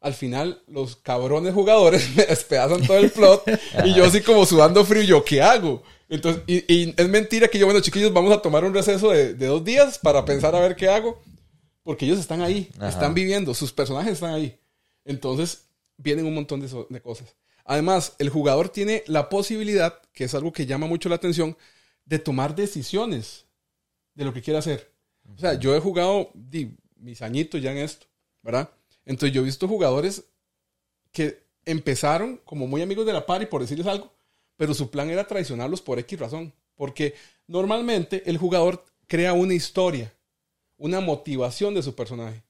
al 0.03 0.15
final 0.15 0.63
los 0.67 0.97
cabrones 0.97 1.55
jugadores 1.55 2.09
me 2.17 2.25
despedazan 2.27 2.83
todo 2.87 2.99
el 2.99 3.11
plot 3.11 3.45
y 3.85 3.95
yo 3.95 4.05
así 4.05 4.21
como 4.21 4.45
sudando 4.45 4.85
frío, 4.85 5.03
¿yo 5.03 5.25
qué 5.25 5.41
hago? 5.43 5.83
Entonces, 6.09 6.43
y, 6.47 6.73
y 6.73 6.95
es 6.97 7.09
mentira 7.09 7.49
que 7.49 7.59
yo, 7.59 7.67
bueno, 7.67 7.81
chiquillos, 7.81 8.13
vamos 8.13 8.33
a 8.33 8.43
tomar 8.43 8.65
un 8.65 8.75
receso 8.75 9.11
de, 9.11 9.33
de 9.35 9.47
dos 9.47 9.65
días 9.65 9.99
para 9.99 10.25
pensar 10.25 10.55
a 10.55 10.61
ver 10.61 10.77
qué 10.77 10.89
hago, 10.89 11.19
porque 11.83 12.05
ellos 12.05 12.19
están 12.19 12.43
ahí, 12.43 12.69
Ajá. 12.77 12.89
están 12.91 13.15
viviendo, 13.15 13.55
sus 13.55 13.73
personajes 13.73 14.13
están 14.15 14.35
ahí. 14.35 14.59
Entonces, 15.05 15.65
vienen 15.97 16.27
un 16.27 16.35
montón 16.35 16.61
de, 16.61 16.69
so- 16.69 16.87
de 16.91 17.01
cosas. 17.01 17.35
Además, 17.65 18.15
el 18.19 18.29
jugador 18.29 18.69
tiene 18.69 19.05
la 19.07 19.29
posibilidad, 19.29 20.01
que 20.13 20.25
es 20.25 20.35
algo 20.35 20.53
que 20.53 20.67
llama 20.67 20.87
mucho 20.87 21.09
la 21.09 21.15
atención, 21.15 21.57
de 22.05 22.19
tomar 22.19 22.55
decisiones 22.55 23.47
de 24.15 24.25
lo 24.25 24.35
que 24.35 24.43
quiere 24.43 24.59
hacer. 24.59 24.91
O 25.35 25.39
sea, 25.39 25.55
yo 25.55 25.75
he 25.75 25.81
jugado 25.81 26.31
di, 26.35 26.77
mis 26.97 27.23
añitos 27.23 27.63
ya 27.63 27.71
en 27.73 27.79
esto, 27.79 28.07
¿verdad? 28.43 28.69
Entonces 29.05 29.35
yo 29.35 29.43
he 29.43 29.45
visto 29.45 29.69
jugadores 29.69 30.25
que 31.11 31.43
empezaron 31.65 32.41
como 32.45 32.67
muy 32.67 32.83
amigos 32.83 33.07
de 33.07 33.13
la 33.13 33.27
party, 33.27 33.47
por 33.47 33.61
decirles 33.61 33.87
algo, 33.87 34.13
pero 34.57 34.75
su 34.75 34.91
plan 34.91 35.11
era 35.11 35.27
traicionarlos 35.27 35.81
por 35.81 35.99
X 35.99 36.19
razón. 36.19 36.53
Porque 36.75 37.15
normalmente 37.47 38.23
el 38.27 38.39
jugador 38.39 38.85
crea 39.07 39.33
una 39.33 39.55
historia, 39.55 40.13
una 40.79 41.01
motivación 41.01 41.75
de 41.75 41.83
su 41.83 41.95
personaje. 41.95 42.43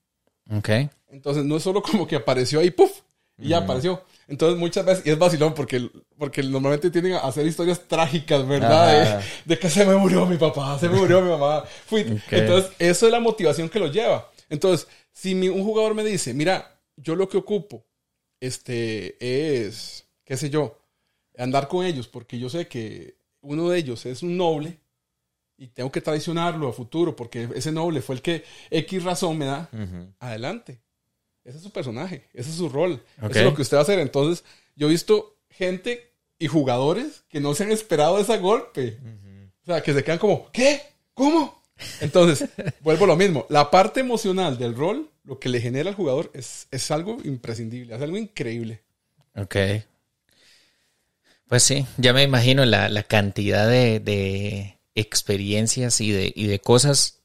Ok. 0.49 0.69
Entonces 1.09 1.45
no 1.45 1.57
es 1.57 1.63
solo 1.63 1.81
como 1.81 2.07
que 2.07 2.15
apareció 2.15 2.59
ahí, 2.59 2.71
puff, 2.71 3.01
Y 3.37 3.49
ya 3.49 3.59
apareció. 3.59 4.03
Entonces 4.27 4.57
muchas 4.57 4.85
veces, 4.85 5.05
y 5.05 5.09
es 5.09 5.17
vacilón 5.17 5.53
porque, 5.53 5.89
porque 6.17 6.41
normalmente 6.43 6.89
tienden 6.89 7.13
a 7.13 7.19
hacer 7.19 7.45
historias 7.45 7.81
trágicas, 7.87 8.47
¿verdad? 8.47 9.19
De, 9.19 9.25
de 9.45 9.59
que 9.59 9.69
se 9.69 9.85
me 9.85 9.95
murió 9.95 10.25
mi 10.25 10.37
papá, 10.37 10.79
se 10.79 10.87
me 10.87 10.97
murió 10.97 11.21
mi 11.21 11.29
mamá. 11.29 11.63
Fui. 11.85 12.21
Entonces, 12.31 12.71
eso 12.79 13.05
es 13.05 13.11
la 13.11 13.19
motivación 13.19 13.69
que 13.69 13.79
lo 13.79 13.87
lleva. 13.87 14.29
Entonces, 14.49 14.87
si 15.13 15.33
mi- 15.35 15.47
un 15.49 15.63
jugador 15.63 15.93
me 15.95 16.03
dice, 16.03 16.33
mira, 16.33 16.81
yo 16.97 17.15
lo 17.15 17.29
que 17.29 17.37
ocupo 17.37 17.85
este, 18.39 19.15
es, 19.65 20.05
qué 20.25 20.35
sé 20.37 20.49
yo, 20.49 20.77
andar 21.37 21.67
con 21.67 21.85
ellos 21.85 22.07
porque 22.07 22.37
yo 22.39 22.49
sé 22.49 22.67
que 22.67 23.15
uno 23.41 23.69
de 23.69 23.79
ellos 23.79 24.05
es 24.05 24.21
un 24.23 24.37
noble 24.37 24.79
y 25.57 25.67
tengo 25.67 25.91
que 25.91 26.01
traicionarlo 26.01 26.67
a 26.67 26.73
futuro 26.73 27.15
porque 27.15 27.47
ese 27.55 27.71
noble 27.71 28.01
fue 28.01 28.15
el 28.15 28.21
que 28.21 28.43
X 28.69 29.03
razón 29.03 29.37
me 29.37 29.45
da, 29.45 29.69
adelante. 30.19 30.81
Ese 31.45 31.57
es 31.57 31.63
su 31.63 31.71
personaje, 31.71 32.27
ese 32.33 32.49
es 32.49 32.55
su 32.55 32.69
rol, 32.69 33.03
eso 33.17 33.39
es 33.39 33.45
lo 33.45 33.53
que 33.53 33.61
usted 33.63 33.75
va 33.77 33.81
a 33.81 33.83
hacer. 33.83 33.99
Entonces, 33.99 34.45
yo 34.75 34.87
he 34.87 34.91
visto 34.91 35.37
gente 35.49 36.11
y 36.39 36.47
jugadores 36.47 37.23
que 37.29 37.39
no 37.41 37.53
se 37.53 37.63
han 37.65 37.71
esperado 37.71 38.17
ese 38.19 38.37
golpe. 38.37 38.97
O 39.61 39.65
sea, 39.65 39.81
que 39.83 39.93
se 39.93 40.03
quedan 40.03 40.19
como, 40.19 40.49
¿qué? 40.51 40.81
¿Cómo? 41.13 41.62
Entonces, 42.01 42.49
vuelvo 42.81 43.05
a 43.05 43.07
lo 43.07 43.15
mismo. 43.15 43.45
La 43.49 43.71
parte 43.71 43.99
emocional 43.99 44.57
del 44.57 44.75
rol, 44.75 45.09
lo 45.23 45.39
que 45.39 45.49
le 45.49 45.61
genera 45.61 45.89
al 45.89 45.95
jugador 45.95 46.31
es, 46.33 46.67
es 46.71 46.91
algo 46.91 47.17
imprescindible, 47.23 47.95
es 47.95 48.01
algo 48.01 48.17
increíble. 48.17 48.83
Ok. 49.35 49.55
Pues 51.47 51.63
sí, 51.63 51.85
ya 51.97 52.13
me 52.13 52.23
imagino 52.23 52.65
la, 52.65 52.89
la 52.89 53.03
cantidad 53.03 53.67
de, 53.67 53.99
de 53.99 54.79
experiencias 54.95 56.01
y 56.01 56.11
de, 56.11 56.31
y 56.35 56.47
de 56.47 56.59
cosas 56.59 57.21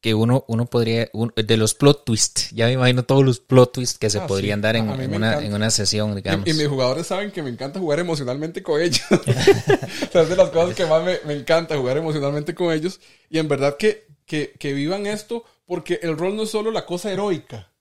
que 0.00 0.14
uno, 0.14 0.44
uno 0.48 0.66
podría, 0.66 1.08
un- 1.12 1.32
de 1.36 1.56
los 1.56 1.74
plot 1.74 2.04
twists, 2.04 2.50
ya 2.52 2.66
me 2.66 2.72
imagino 2.72 3.04
todos 3.04 3.24
los 3.24 3.40
plot 3.40 3.72
twists 3.72 3.98
que 3.98 4.10
se 4.10 4.18
Ah, 4.18 4.26
podrían 4.26 4.60
sí. 4.60 4.62
dar 4.62 4.76
en, 4.76 4.88
en 5.00 5.14
una, 5.14 5.38
en 5.44 5.52
una 5.54 5.70
sesión, 5.70 6.14
digamos. 6.16 6.46
Y, 6.46 6.50
y 6.50 6.54
mis 6.54 6.68
jugadores 6.68 7.06
saben 7.06 7.30
que 7.32 7.42
me 7.42 7.50
encanta 7.50 7.80
jugar 7.80 7.98
emocionalmente 7.98 8.62
con 8.62 8.80
ellos. 8.80 9.02
o 9.10 9.18
sea, 10.12 10.22
es 10.22 10.28
de 10.28 10.36
las 10.36 10.50
cosas 10.50 10.74
que 10.74 10.86
más 10.86 11.02
me, 11.04 11.18
me 11.26 11.34
encanta 11.34 11.76
jugar 11.76 11.96
emocionalmente 11.96 12.54
con 12.54 12.72
ellos. 12.72 13.00
Y 13.28 13.38
en 13.38 13.48
verdad 13.48 13.76
que, 13.76 14.06
que, 14.26 14.52
que 14.58 14.72
vivan 14.72 15.06
esto, 15.06 15.44
porque 15.66 15.98
el 16.02 16.16
rol 16.16 16.36
no 16.36 16.44
es 16.44 16.50
solo 16.50 16.70
la 16.70 16.86
cosa 16.86 17.12
heroica. 17.12 17.72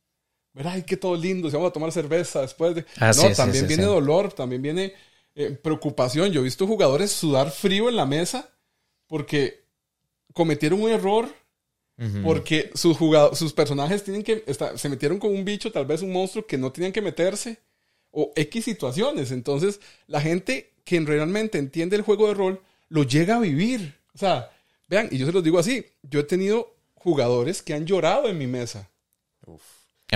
¿Verdad? 0.53 0.73
Ay, 0.75 0.83
que 0.83 0.97
todo 0.97 1.15
lindo, 1.15 1.49
si 1.49 1.55
vamos 1.55 1.69
a 1.69 1.73
tomar 1.73 1.91
cerveza 1.91 2.41
después 2.41 2.75
de... 2.75 2.85
Ah, 2.99 3.13
no, 3.13 3.13
sí, 3.13 3.33
también 3.35 3.63
sí, 3.63 3.67
viene 3.67 3.83
dolor, 3.83 4.33
también 4.33 4.61
viene 4.61 4.93
eh, 5.35 5.51
preocupación. 5.51 6.31
Yo 6.31 6.41
he 6.41 6.43
visto 6.43 6.67
jugadores 6.67 7.11
sudar 7.11 7.51
frío 7.51 7.87
en 7.89 7.95
la 7.95 8.05
mesa 8.05 8.49
porque 9.07 9.65
cometieron 10.33 10.81
un 10.81 10.91
error 10.91 11.29
Porque 12.23 12.71
sus, 12.75 12.95
jugado- 12.97 13.35
sus 13.35 13.51
personajes 13.51 14.03
tienen 14.03 14.23
que 14.23 14.43
estar- 14.47 14.77
se 14.77 14.87
metieron 14.87 15.19
con 15.19 15.31
un 15.35 15.43
bicho, 15.43 15.71
tal 15.71 15.85
vez 15.85 16.01
un 16.01 16.11
monstruo 16.13 16.45
que 16.45 16.57
no 16.57 16.71
tenían 16.71 16.93
que 16.93 17.01
meterse, 17.01 17.59
o 18.11 18.31
X 18.35 18.63
situaciones. 18.65 19.31
Entonces, 19.31 19.79
la 20.07 20.21
gente 20.21 20.71
que 20.85 20.99
realmente 21.01 21.57
entiende 21.57 21.95
el 21.97 22.01
juego 22.03 22.27
de 22.27 22.33
rol 22.35 22.61
lo 22.87 23.03
llega 23.03 23.35
a 23.35 23.39
vivir. 23.39 23.95
O 24.15 24.17
sea, 24.17 24.49
vean, 24.87 25.09
y 25.11 25.17
yo 25.17 25.25
se 25.25 25.31
los 25.33 25.43
digo 25.43 25.59
así: 25.59 25.85
yo 26.03 26.21
he 26.21 26.23
tenido 26.23 26.73
jugadores 26.95 27.61
que 27.61 27.73
han 27.73 27.85
llorado 27.85 28.29
en 28.29 28.37
mi 28.37 28.47
mesa. 28.47 28.89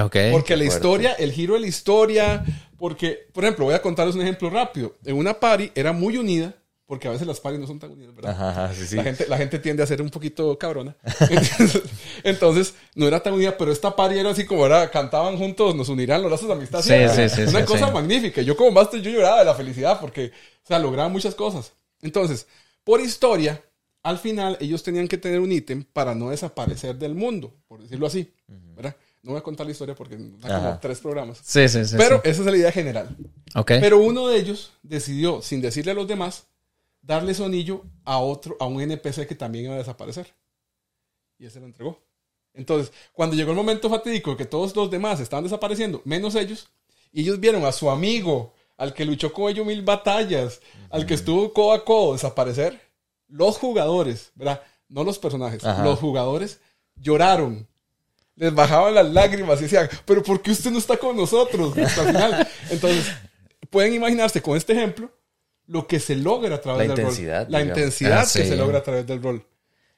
Ok. 0.02 0.16
Porque 0.32 0.56
la 0.56 0.64
fuerte. 0.66 0.66
historia, 0.66 1.12
el 1.14 1.32
giro 1.32 1.54
de 1.54 1.60
la 1.60 1.68
historia, 1.68 2.44
porque, 2.78 3.28
por 3.32 3.44
ejemplo, 3.44 3.66
voy 3.66 3.76
a 3.76 3.82
contarles 3.82 4.16
un 4.16 4.22
ejemplo 4.22 4.50
rápido. 4.50 4.96
En 5.06 5.16
una 5.18 5.40
party 5.40 5.72
era 5.76 5.92
muy 5.94 6.18
unida, 6.18 6.56
porque 6.94 7.08
a 7.08 7.12
veces 7.12 7.26
las 7.26 7.40
parties 7.40 7.60
no 7.60 7.66
son 7.66 7.80
tan 7.80 7.90
unidas, 7.90 8.14
¿verdad? 8.14 8.34
Ajá, 8.40 8.72
sí, 8.72 8.86
sí. 8.86 8.96
La, 8.98 9.04
gente, 9.04 9.26
la 9.28 9.36
gente 9.36 9.58
tiende 9.58 9.82
a 9.82 9.88
ser 9.88 10.00
un 10.00 10.12
poquito 10.12 10.56
cabrona. 10.60 10.96
Entonces, 11.22 11.82
entonces, 12.24 12.76
no 12.94 13.08
era 13.08 13.20
tan 13.20 13.34
unida, 13.34 13.58
pero 13.58 13.72
esta 13.72 13.96
party 13.96 14.20
era 14.20 14.30
así 14.30 14.46
como 14.46 14.64
era, 14.64 14.92
cantaban 14.92 15.36
juntos, 15.40 15.74
nos 15.74 15.90
unirán 15.90 16.22
los 16.22 16.30
lazos 16.30 16.48
de 16.48 16.54
amistad. 16.54 16.84
Sí, 16.84 16.94
sí, 17.10 17.30
sí, 17.30 17.42
Una 17.50 17.66
cosa 17.66 17.90
magnífica. 17.90 18.44
Yo 18.44 18.56
como 18.56 18.70
master, 18.70 19.02
yo 19.02 19.10
lloraba 19.10 19.40
de 19.40 19.46
la 19.46 19.56
felicidad 19.56 20.00
porque, 20.00 20.28
o 20.28 20.68
sea, 20.68 20.78
lograban 20.78 21.12
muchas 21.12 21.34
cosas. 21.34 21.74
Entonces, 22.04 22.46
por 22.84 23.02
historia, 23.02 23.60
al 24.04 24.20
final 24.20 24.56
ellos 24.62 24.84
tenían 24.84 25.08
que 25.08 25.18
tener 25.18 25.40
un 25.40 25.52
ítem 25.52 25.84
para 25.84 26.14
no 26.14 26.30
desaparecer 26.30 26.96
del 26.96 27.16
mundo, 27.16 27.56
por 27.68 27.82
decirlo 27.82 28.06
así, 28.06 28.32
¿verdad? 28.76 28.96
No 29.24 29.32
voy 29.32 29.40
a 29.40 29.44
contar 29.44 29.66
la 29.66 29.72
historia 29.72 29.96
porque 29.96 30.16
da 30.40 30.60
como 30.60 30.80
tres 30.80 31.00
programas. 31.00 31.40
Sí, 31.42 31.68
sí, 31.70 31.86
sí. 31.86 31.96
Pero 31.98 32.22
esa 32.24 32.42
es 32.42 32.46
la 32.46 32.56
idea 32.56 32.72
general. 32.72 33.18
Ok. 33.56 33.72
Pero 33.80 33.98
uno 33.98 34.28
de 34.28 34.38
ellos 34.38 34.74
decidió, 34.84 35.42
sin 35.42 35.60
decirle 35.60 35.94
a 35.94 35.96
los 35.96 36.08
demás, 36.08 36.44
darle 37.04 37.34
su 37.36 37.44
anillo 37.44 37.84
a 38.04 38.18
otro, 38.18 38.58
a 38.60 38.66
un 38.66 38.82
NPC 38.82 39.28
que 39.28 39.36
también 39.36 39.66
iba 39.66 39.76
a 39.76 39.78
desaparecer. 39.78 40.34
Y 41.38 41.46
ese 41.46 41.60
lo 41.60 41.68
entregó. 41.68 42.02
Entonces, 42.54 42.94
cuando 43.12 43.36
llegó 43.36 43.52
el 43.52 43.58
momento 43.58 43.90
fatídico 43.90 44.38
que 44.38 44.46
todos 44.46 44.76
los 44.76 44.90
demás 44.90 45.20
estaban 45.20 45.44
desapareciendo, 45.44 46.02
menos 46.06 46.36
ellos, 46.36 46.70
y 47.12 47.22
ellos 47.22 47.40
vieron 47.40 47.66
a 47.66 47.72
su 47.72 47.90
amigo, 47.90 48.54
al 48.78 48.94
que 48.94 49.06
luchó 49.06 49.34
con 49.34 49.50
ellos 49.52 49.66
mil 49.66 49.82
batallas, 49.82 50.62
al 50.90 51.06
que 51.06 51.14
estuvo 51.14 51.52
codo 51.54 51.74
a 51.74 51.84
codo 51.84 52.14
desaparecer, 52.14 52.80
los 53.28 53.58
jugadores, 53.58 54.32
¿verdad? 54.36 54.62
No 54.88 55.04
los 55.04 55.20
personajes, 55.20 55.64
Ajá. 55.64 55.84
los 55.84 56.00
jugadores 56.00 56.60
lloraron. 56.96 57.68
Les 58.36 58.54
bajaban 58.54 58.96
las 58.96 59.12
lágrimas 59.12 59.60
y 59.60 59.64
decían, 59.64 59.90
pero 60.06 60.24
¿por 60.24 60.42
qué 60.42 60.52
usted 60.52 60.72
no 60.72 60.80
está 60.80 60.98
con 60.98 61.16
nosotros? 61.16 61.78
Hasta 61.78 62.02
el 62.02 62.08
final. 62.08 62.48
Entonces, 62.70 63.12
pueden 63.70 63.94
imaginarse 63.94 64.42
con 64.42 64.56
este 64.56 64.74
ejemplo 64.74 65.12
lo 65.68 65.88
que 65.88 66.00
se 66.00 66.16
logra 66.16 66.56
a 66.56 66.62
través 66.62 66.88
La 66.88 66.94
del 66.94 67.04
intensidad, 67.04 67.44
rol. 67.46 67.52
La 67.52 67.60
digamos. 67.60 67.78
intensidad 67.78 68.18
Ah, 68.20 68.22
que 68.24 68.44
sí. 68.44 68.48
se 68.48 68.56
logra 68.56 68.78
a 68.80 68.84
través 68.84 69.08
del 69.08 69.22
rol. 69.24 69.46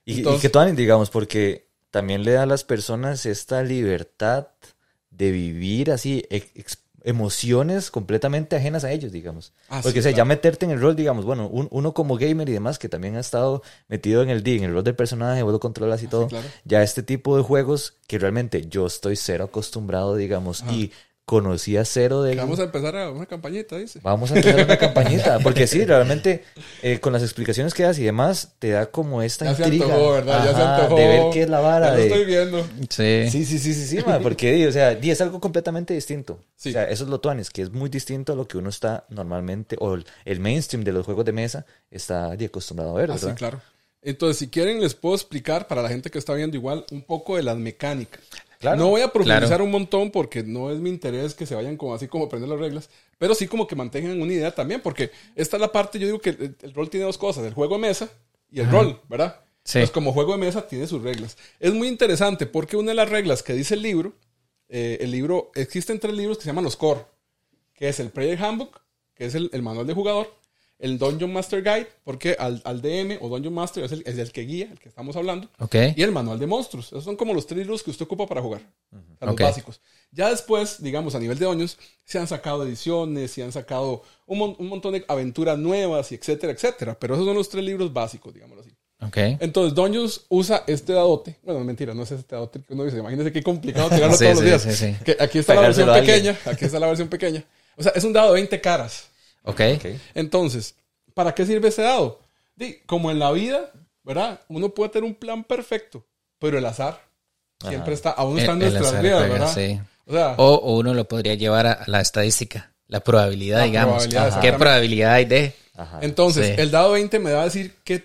Y, 0.05 0.13
y 0.13 0.17
Entonces- 0.19 0.41
que 0.41 0.49
todan, 0.49 0.75
digamos, 0.75 1.09
porque 1.09 1.67
también 1.91 2.23
le 2.23 2.31
da 2.33 2.43
a 2.43 2.45
las 2.45 2.63
personas 2.63 3.25
esta 3.25 3.63
libertad 3.63 4.47
de 5.09 5.31
vivir 5.31 5.91
así 5.91 6.25
ex- 6.29 6.77
emociones 7.03 7.91
completamente 7.91 8.55
ajenas 8.55 8.83
a 8.83 8.91
ellos, 8.91 9.11
digamos. 9.11 9.53
Ah, 9.69 9.79
porque 9.83 9.93
sí, 9.93 9.99
o 9.99 10.01
sea, 10.03 10.11
ya 10.11 10.15
claro. 10.17 10.27
meterte 10.29 10.65
en 10.65 10.71
el 10.71 10.81
rol, 10.81 10.95
digamos, 10.95 11.23
bueno, 11.23 11.47
un- 11.47 11.67
uno 11.71 11.93
como 11.93 12.17
gamer 12.17 12.49
y 12.49 12.53
demás 12.53 12.77
que 12.79 12.89
también 12.89 13.15
ha 13.15 13.19
estado 13.19 13.61
metido 13.87 14.21
en 14.23 14.29
el 14.29 14.43
D, 14.43 14.57
en 14.57 14.63
el 14.65 14.73
rol 14.73 14.83
del 14.83 14.95
personaje, 14.95 15.41
vos 15.43 15.53
lo 15.53 15.59
controlas 15.59 16.01
y 16.03 16.07
todo, 16.07 16.25
Ah, 16.25 16.29
claro. 16.29 16.47
ya 16.65 16.83
este 16.83 17.03
tipo 17.03 17.37
de 17.37 17.43
juegos 17.43 17.93
que 18.07 18.17
realmente 18.19 18.67
yo 18.67 18.85
estoy 18.87 19.15
cero 19.15 19.45
acostumbrado, 19.45 20.15
digamos, 20.15 20.63
y 20.69 20.91
conocía 21.25 21.83
cero 21.85 22.21
de 22.21 22.35
Vamos 22.35 22.59
a 22.59 22.63
empezar 22.65 22.95
a 22.95 23.09
una 23.09 23.25
campañita, 23.25 23.77
dice. 23.77 23.99
Vamos 24.03 24.31
a 24.31 24.35
empezar 24.35 24.63
una 24.63 24.77
campañita, 24.77 25.39
porque 25.43 25.65
sí, 25.65 25.83
realmente 25.83 26.43
eh, 26.83 26.99
con 26.99 27.13
las 27.13 27.23
explicaciones 27.23 27.73
que 27.73 27.83
das 27.83 27.97
y 27.97 28.03
demás, 28.03 28.53
te 28.59 28.69
da 28.69 28.85
como 28.85 29.23
esta 29.23 29.45
Ya 29.45 29.55
se 29.55 29.63
intriga 29.63 29.85
antojó, 29.85 30.11
¿verdad? 30.11 30.45
ya 30.45 30.55
se 30.55 30.61
antojó. 30.61 30.95
de 30.95 31.07
ver 31.07 31.23
qué 31.33 31.41
es 31.41 31.49
la 31.49 31.57
Ya 31.57 31.63
vara. 31.67 31.91
lo 31.91 31.97
de- 31.97 32.07
estoy 32.07 32.25
viendo. 32.25 32.63
Sí. 32.89 33.29
Sí, 33.31 33.45
sí, 33.45 33.57
sí, 33.57 33.73
sí, 33.73 33.85
sí, 33.87 34.03
ma, 34.05 34.19
porque 34.19 34.51
di, 34.53 34.65
o 34.65 34.71
sea, 34.71 34.93
di, 34.93 35.09
es 35.09 35.19
algo 35.21 35.39
completamente 35.39 35.95
distinto. 35.95 36.39
Sí. 36.55 36.69
O 36.69 36.73
sea, 36.73 36.83
eso 36.83 37.03
es 37.05 37.09
lo 37.09 37.19
tuanes, 37.19 37.49
que 37.49 37.63
es 37.63 37.71
muy 37.71 37.89
distinto 37.89 38.33
a 38.33 38.35
lo 38.35 38.47
que 38.47 38.59
uno 38.59 38.69
está 38.69 39.05
normalmente, 39.09 39.75
o 39.79 39.95
el, 40.25 40.39
mainstream 40.39 40.83
de 40.83 40.91
los 40.91 41.05
juegos 41.05 41.25
de 41.25 41.31
mesa 41.31 41.65
está 41.89 42.33
acostumbrado 42.33 42.91
a 42.91 43.01
ver, 43.01 43.11
Así, 43.11 43.25
¿verdad? 43.25 43.31
Ah, 43.33 43.37
claro. 43.37 43.61
Entonces, 44.03 44.37
si 44.37 44.49
quieren, 44.49 44.79
les 44.79 44.93
puedo 44.93 45.15
explicar 45.15 45.67
para 45.67 45.81
la 45.81 45.89
gente 45.89 46.11
que 46.11 46.19
está 46.19 46.35
viendo 46.35 46.55
igual 46.55 46.85
un 46.91 47.01
poco 47.01 47.37
de 47.37 47.41
las 47.41 47.57
mecánicas. 47.57 48.21
Claro. 48.59 48.77
No 48.77 48.89
voy 48.89 49.01
a 49.01 49.09
profundizar 49.11 49.47
Claro. 49.47 49.63
un 49.65 49.71
montón 49.71 50.11
porque 50.11 50.43
no 50.43 50.71
es 50.71 50.79
mi 50.79 50.89
interés 50.89 51.33
que 51.33 51.45
se 51.45 51.55
vayan 51.55 51.77
como 51.77 51.93
así 51.93 52.07
como 52.07 52.25
aprender 52.25 52.49
las 52.49 52.59
reglas, 52.59 52.89
pero 53.17 53.35
sí 53.35 53.47
como 53.47 53.67
que 53.67 53.75
mantengan 53.75 54.21
una 54.21 54.33
idea 54.33 54.53
también, 54.53 54.81
porque 54.81 55.11
esta 55.35 55.57
es 55.57 55.61
la 55.61 55.71
parte, 55.71 55.99
yo 55.99 56.05
digo 56.07 56.19
que 56.19 56.29
el, 56.31 56.55
el 56.61 56.73
rol 56.73 56.89
tiene 56.89 57.05
dos 57.05 57.17
cosas, 57.17 57.45
el 57.45 57.53
juego 57.53 57.75
de 57.75 57.81
mesa 57.81 58.09
y 58.51 58.59
el 58.61 58.69
rol, 58.71 58.99
¿verdad? 59.09 59.41
Sí. 59.63 59.79
Pues 59.79 59.91
como 59.91 60.13
juego 60.13 60.33
de 60.33 60.37
mesa 60.37 60.67
tiene 60.67 60.85
sus 60.87 61.01
reglas. 61.01 61.37
Es 61.59 61.73
muy 61.73 61.87
interesante 61.87 62.45
porque 62.45 62.77
una 62.77 62.91
de 62.91 62.95
las 62.95 63.09
reglas 63.09 63.41
que 63.43 63.53
dice 63.53 63.73
el 63.73 63.81
libro, 63.81 64.13
eh, 64.69 64.97
el 65.01 65.11
libro, 65.11 65.51
existen 65.55 65.99
tres 65.99 66.13
libros 66.15 66.37
que 66.37 66.43
se 66.43 66.49
llaman 66.49 66.63
los 66.63 66.75
core, 66.75 67.01
que 67.73 67.89
es 67.89 67.99
el 67.99 68.09
Player 68.11 68.41
Handbook, 68.41 68.79
que 69.15 69.25
es 69.25 69.35
el, 69.35 69.49
el 69.53 69.61
manual 69.63 69.87
de 69.87 69.93
jugador, 69.93 70.33
el 70.77 70.97
Dungeon 70.97 71.31
Master 71.31 71.63
Guide, 71.63 71.87
porque 72.03 72.35
al, 72.37 72.61
al 72.65 72.81
DM 72.81 73.17
o 73.21 73.29
Dungeon 73.29 73.53
Master 73.53 73.83
es 73.85 73.91
el, 73.93 74.03
es 74.05 74.17
el 74.17 74.31
que 74.31 74.41
guía, 74.41 74.67
el 74.71 74.77
que 74.79 74.89
estamos 74.89 75.15
hablando, 75.15 75.49
Ok. 75.59 75.75
y 75.95 76.01
el 76.03 76.11
manual 76.11 76.37
de 76.37 76.47
monstruos. 76.47 76.87
Esos 76.87 77.03
son 77.05 77.15
como 77.15 77.33
los 77.33 77.47
tres 77.47 77.59
libros 77.59 77.81
que 77.81 77.91
usted 77.91 78.03
ocupa 78.05 78.27
para 78.27 78.41
jugar. 78.41 78.61
O 78.91 78.97
sea, 79.17 79.27
los 79.27 79.35
básicos. 79.35 79.79
Ya 80.11 80.29
después, 80.29 80.81
digamos, 80.83 81.15
a 81.15 81.19
nivel 81.19 81.39
de 81.39 81.45
Dungeons, 81.45 81.77
se 82.03 82.19
han 82.19 82.27
sacado 82.27 82.65
ediciones, 82.65 83.31
se 83.31 83.43
han 83.43 83.51
sacado 83.51 84.03
un, 84.25 84.37
mon- 84.37 84.55
un 84.59 84.67
montón 84.67 84.93
de 84.93 85.05
aventuras 85.07 85.57
nuevas, 85.57 86.11
y 86.11 86.15
etcétera, 86.15 86.51
etcétera. 86.53 86.97
Pero 86.99 87.15
esos 87.15 87.25
son 87.25 87.35
los 87.35 87.47
tres 87.49 87.63
libros 87.63 87.91
básicos, 87.93 88.33
digámoslo 88.33 88.61
así. 88.61 88.71
Ok. 89.01 89.17
Entonces, 89.41 89.73
Dungeons 89.75 90.25
usa 90.29 90.63
este 90.67 90.93
dadote. 90.93 91.37
Bueno, 91.43 91.61
mentira, 91.63 91.93
no 91.93 92.03
es 92.03 92.11
este 92.11 92.35
dadote 92.35 92.61
que 92.61 92.73
uno 92.73 92.85
dice. 92.85 92.97
Imagínense 92.97 93.31
qué 93.31 93.43
complicado 93.43 93.89
tirarlo 93.89 94.15
Sí, 94.17 94.23
todos 94.25 94.35
los 94.43 94.61
sí, 94.61 94.67
días. 94.69 94.77
sí, 94.77 94.93
sí. 94.93 95.03
Que 95.03 95.17
aquí 95.19 95.39
está 95.39 95.53
la 95.55 95.61
versión 95.61 95.91
pequeña. 95.93 96.37
Aquí 96.45 96.65
está 96.65 96.79
la 96.79 96.87
versión 96.87 97.07
pequeña. 97.09 97.43
O 97.77 97.83
sea, 97.83 97.91
es 97.95 98.03
un 98.05 98.13
dado 98.13 98.27
de 98.29 98.33
20 98.35 98.61
caras. 98.61 99.09
Ok. 99.45 99.61
Ok. 99.75 99.85
Entonces, 100.13 100.75
¿para 101.13 101.33
qué 101.33 101.45
sirve 101.45 101.69
ese 101.69 101.81
dado? 101.83 102.19
Como 102.85 103.11
en 103.11 103.19
la 103.19 103.31
vida, 103.31 103.71
¿verdad? 104.03 104.41
Uno 104.49 104.69
puede 104.69 104.89
tener 104.91 105.07
un 105.09 105.15
plan 105.15 105.43
perfecto, 105.43 106.05
pero 106.39 106.57
el 106.57 106.65
azar 106.65 107.01
siempre 107.61 107.81
Ajá. 107.83 107.93
está, 107.93 108.09
aún 108.11 108.39
está 108.39 108.51
en 108.53 108.59
nuestras 108.59 109.01
vidas, 109.01 109.29
¿verdad? 109.29 109.53
sí. 109.53 109.79
O 110.07 110.13
sea, 110.13 110.35
O, 110.37 110.53
o 110.55 110.77
uno 110.77 110.93
lo 110.93 111.07
podría 111.07 111.33
llevar 111.33 111.65
a 111.65 111.83
la 111.87 111.99
estadística, 112.01 112.71
la 112.87 112.99
probabilidad, 112.99 113.59
La 113.59 113.65
digamos. 113.65 114.03
probabilidad, 114.03 114.41
¿Qué 114.41 114.53
probabilidad 114.53 115.13
hay 115.13 115.25
de? 115.25 115.53
Ajá. 115.73 115.99
entonces, 116.03 116.47
sí. 116.47 116.61
el 116.61 116.69
dado 116.71 116.91
20 116.91 117.17
me 117.19 117.33
va 117.33 117.41
a 117.41 117.45
decir 117.45 117.75
qué, 117.83 118.03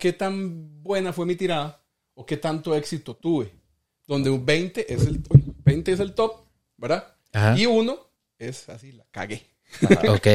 qué 0.00 0.12
tan 0.12 0.82
buena 0.82 1.12
fue 1.12 1.26
mi 1.26 1.36
tirada 1.36 1.80
o 2.14 2.24
qué 2.24 2.36
tanto 2.38 2.74
éxito 2.74 3.14
tuve. 3.14 3.52
Donde 4.06 4.30
un 4.30 4.44
20 4.46 4.92
es 4.92 5.06
el, 5.06 5.22
20 5.64 5.92
es 5.92 6.00
el 6.00 6.14
top, 6.14 6.36
¿verdad? 6.76 7.06
Ajá. 7.32 7.56
Y 7.58 7.66
uno 7.66 7.98
es 8.38 8.68
así, 8.68 8.92
la 8.92 9.04
cagué. 9.10 9.44
Ok. 10.08 10.26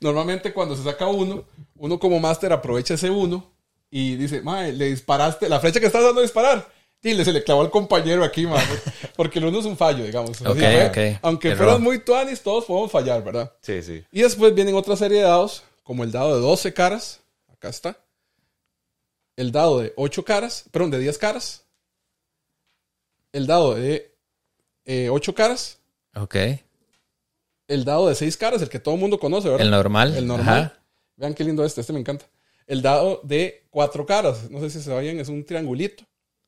Normalmente 0.00 0.52
cuando 0.52 0.76
se 0.76 0.84
saca 0.84 1.06
uno, 1.06 1.44
uno 1.76 1.98
como 1.98 2.18
máster 2.20 2.52
aprovecha 2.52 2.94
ese 2.94 3.10
uno 3.10 3.50
y 3.90 4.16
dice, 4.16 4.42
mae, 4.42 4.72
le 4.72 4.86
disparaste, 4.86 5.48
la 5.48 5.58
flecha 5.60 5.80
que 5.80 5.86
estás 5.86 6.02
dando 6.04 6.20
a 6.20 6.22
disparar. 6.22 6.68
Y 7.02 7.14
le, 7.14 7.24
se 7.24 7.32
le 7.32 7.42
clavó 7.42 7.62
al 7.62 7.70
compañero 7.70 8.22
aquí, 8.22 8.46
mae. 8.46 8.62
Porque 9.16 9.38
el 9.38 9.46
uno 9.46 9.58
es 9.60 9.64
un 9.64 9.76
fallo, 9.76 10.04
digamos. 10.04 10.32
Así 10.42 10.46
Ok, 10.46 10.58
fue. 10.58 10.86
ok. 11.14 11.18
Aunque 11.22 11.56
fueron 11.56 11.82
muy 11.82 11.98
tuanis, 12.04 12.42
todos 12.42 12.66
podemos 12.66 12.90
fallar, 12.92 13.24
¿verdad? 13.24 13.52
Sí, 13.62 13.82
sí. 13.82 14.04
Y 14.12 14.20
después 14.22 14.54
vienen 14.54 14.74
otra 14.74 14.96
serie 14.96 15.18
de 15.18 15.24
dados, 15.24 15.62
como 15.82 16.04
el 16.04 16.12
dado 16.12 16.34
de 16.34 16.42
12 16.42 16.74
caras. 16.74 17.20
Acá 17.50 17.70
está. 17.70 17.96
El 19.36 19.50
dado 19.50 19.78
de 19.80 19.94
8 19.96 20.24
caras, 20.24 20.64
perdón, 20.70 20.90
de 20.90 20.98
10 20.98 21.16
caras. 21.16 21.64
El 23.32 23.46
dado 23.46 23.74
de 23.74 24.12
8 25.10 25.34
caras. 25.34 25.78
Ok. 26.14 26.36
El 27.70 27.84
dado 27.84 28.08
de 28.08 28.16
6 28.16 28.36
caras, 28.36 28.60
el 28.62 28.68
que 28.68 28.80
todo 28.80 28.94
el 28.94 29.00
mundo 29.00 29.20
conoce, 29.20 29.48
¿verdad? 29.48 29.64
El 29.64 29.70
normal. 29.70 30.16
El 30.16 30.26
normal. 30.26 30.58
Ajá. 30.58 30.82
Vean 31.14 31.34
qué 31.34 31.44
lindo 31.44 31.64
este, 31.64 31.80
este 31.80 31.92
me 31.92 32.00
encanta. 32.00 32.26
El 32.66 32.82
dado 32.82 33.20
de 33.22 33.64
4 33.70 34.04
caras, 34.04 34.50
no 34.50 34.58
sé 34.58 34.70
si 34.70 34.80
se 34.80 34.92
vayan, 34.92 35.20
es 35.20 35.28
un 35.28 35.44
triangulito. 35.44 36.04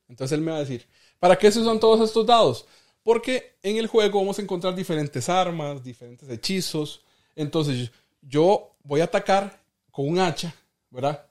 Entonces 0.08 0.36
él 0.36 0.42
me 0.42 0.50
va 0.50 0.56
a 0.56 0.60
decir, 0.60 0.84
¿para 1.20 1.38
qué 1.38 1.52
se 1.52 1.60
usan 1.60 1.78
todos 1.78 2.00
estos 2.00 2.26
dados? 2.26 2.66
Porque 3.04 3.56
en 3.62 3.76
el 3.76 3.86
juego 3.86 4.18
vamos 4.18 4.36
a 4.40 4.42
encontrar 4.42 4.74
diferentes 4.74 5.28
armas, 5.28 5.84
diferentes 5.84 6.28
hechizos. 6.28 7.02
Entonces 7.36 7.92
yo 8.20 8.74
voy 8.82 9.00
a 9.00 9.04
atacar 9.04 9.60
con 9.92 10.08
un 10.08 10.18
hacha, 10.18 10.52
¿verdad? 10.90 11.24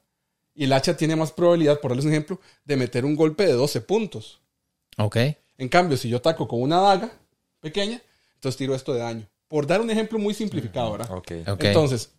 Y 0.54 0.64
el 0.64 0.72
hacha 0.72 0.96
tiene 0.96 1.16
más 1.16 1.32
probabilidad, 1.32 1.80
por 1.80 1.90
darles 1.90 2.06
un 2.06 2.12
ejemplo, 2.12 2.40
de 2.64 2.76
meter 2.76 3.04
un 3.04 3.14
golpe 3.14 3.44
de 3.44 3.52
12 3.52 3.82
puntos. 3.82 4.40
Ok. 4.96 5.18
En 5.58 5.68
cambio, 5.68 5.98
si 5.98 6.08
yo 6.08 6.16
ataco 6.16 6.48
con 6.48 6.62
una 6.62 6.80
daga 6.80 7.12
pequeña, 7.60 8.00
entonces 8.36 8.56
tiro 8.56 8.74
esto 8.74 8.94
de 8.94 9.00
daño. 9.00 9.28
Por 9.52 9.66
dar 9.66 9.82
un 9.82 9.90
ejemplo 9.90 10.18
muy 10.18 10.32
simplificado, 10.32 10.92
¿verdad? 10.92 11.10
Ok. 11.10 11.30
Ok. 11.46 11.64
Entonces, 11.64 12.10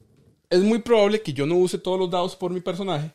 es 0.51 0.59
muy 0.61 0.83
probable 0.83 1.19
que 1.23 1.33
yo 1.33 1.47
no 1.47 1.55
use 1.55 1.79
todos 1.79 1.97
los 1.97 2.11
dados 2.11 2.35
por 2.35 2.51
mi 2.51 2.61
personaje, 2.61 3.11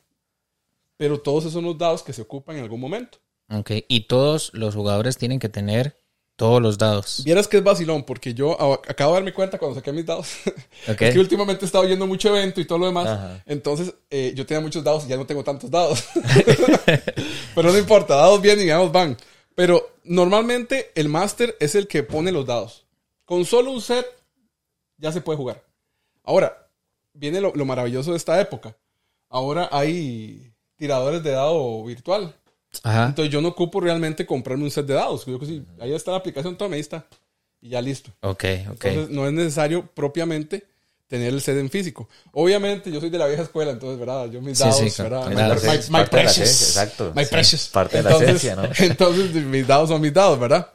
pero 0.96 1.20
todos 1.20 1.44
esos 1.44 1.52
son 1.52 1.64
los 1.66 1.78
dados 1.78 2.02
que 2.02 2.12
se 2.12 2.22
ocupan 2.22 2.56
en 2.56 2.64
algún 2.64 2.80
momento. 2.80 3.18
Ok. 3.48 3.70
Y 3.86 4.08
todos 4.08 4.50
los 4.54 4.74
jugadores 4.74 5.18
tienen 5.18 5.38
que 5.38 5.48
tener 5.48 5.96
todos 6.34 6.60
los 6.60 6.78
dados. 6.78 7.22
Vieras 7.24 7.46
que 7.46 7.58
es 7.58 7.62
vacilón, 7.62 8.02
porque 8.02 8.34
yo 8.34 8.60
a- 8.60 8.80
acabo 8.88 9.12
de 9.12 9.18
darme 9.20 9.32
cuenta 9.32 9.56
cuando 9.56 9.76
saqué 9.76 9.92
mis 9.92 10.04
dados. 10.04 10.30
Ok. 10.88 11.00
Es 11.02 11.14
que 11.14 11.20
últimamente 11.20 11.64
he 11.64 11.66
estado 11.66 11.84
yendo 11.86 12.08
mucho 12.08 12.28
evento 12.36 12.60
y 12.60 12.64
todo 12.64 12.78
lo 12.78 12.86
demás. 12.86 13.06
Ajá. 13.06 13.42
Entonces, 13.46 13.94
eh, 14.10 14.32
yo 14.34 14.44
tenía 14.44 14.60
muchos 14.60 14.82
dados 14.82 15.04
y 15.04 15.08
ya 15.10 15.16
no 15.16 15.26
tengo 15.26 15.44
tantos 15.44 15.70
dados. 15.70 16.02
Pero 17.54 17.70
no 17.72 17.78
importa, 17.78 18.16
dados 18.16 18.42
vienen 18.42 18.66
y 18.66 18.70
dados 18.70 18.90
van. 18.90 19.16
Pero 19.54 19.90
normalmente 20.02 20.90
el 20.96 21.08
máster 21.08 21.56
es 21.60 21.76
el 21.76 21.86
que 21.86 22.02
pone 22.02 22.32
los 22.32 22.44
dados. 22.44 22.84
Con 23.28 23.44
solo 23.44 23.70
un 23.72 23.82
set 23.82 24.06
ya 24.96 25.12
se 25.12 25.20
puede 25.20 25.36
jugar. 25.36 25.62
Ahora, 26.24 26.66
viene 27.12 27.42
lo, 27.42 27.52
lo 27.54 27.66
maravilloso 27.66 28.12
de 28.12 28.16
esta 28.16 28.40
época. 28.40 28.74
Ahora 29.28 29.68
hay 29.70 30.50
tiradores 30.76 31.22
de 31.22 31.32
dado 31.32 31.84
virtual. 31.84 32.34
Ajá. 32.82 33.08
Entonces 33.08 33.30
yo 33.30 33.42
no 33.42 33.48
ocupo 33.48 33.80
realmente 33.80 34.24
comprarme 34.24 34.64
un 34.64 34.70
set 34.70 34.86
de 34.86 34.94
dados. 34.94 35.26
Yo 35.26 35.38
sí, 35.44 35.62
ahí 35.78 35.92
está 35.92 36.12
la 36.12 36.16
aplicación, 36.16 36.56
tome, 36.56 36.76
ahí 36.76 36.80
está. 36.80 37.06
Y 37.60 37.68
ya 37.68 37.82
listo. 37.82 38.10
Ok, 38.22 38.44
ok. 38.70 38.84
Entonces 38.86 39.10
no 39.10 39.26
es 39.26 39.32
necesario 39.34 39.86
propiamente 39.94 40.66
tener 41.06 41.34
el 41.34 41.42
set 41.42 41.58
en 41.58 41.68
físico. 41.68 42.08
Obviamente 42.32 42.90
yo 42.90 42.98
soy 42.98 43.10
de 43.10 43.18
la 43.18 43.26
vieja 43.26 43.42
escuela, 43.42 43.72
entonces, 43.72 43.98
¿verdad? 43.98 44.30
Yo 44.30 44.40
mis 44.40 44.58
dados, 44.58 44.78
sí. 44.78 45.02
¿verdad? 45.02 45.30
Claro, 45.30 45.60
My- 45.60 45.68
my, 45.68 45.98
my 45.98 46.04
precious. 46.06 46.62
exacto. 46.62 47.12
My 47.14 47.26
precious. 47.26 47.68
parte 47.68 47.98
de 47.98 48.04
la 48.04 48.10
entonces, 48.12 48.42
esencia, 48.42 48.56
¿no? 48.56 48.68
Entonces 48.78 49.34
mis 49.44 49.66
dados 49.66 49.90
son 49.90 50.00
mis 50.00 50.14
dados, 50.14 50.40
¿verdad? 50.40 50.72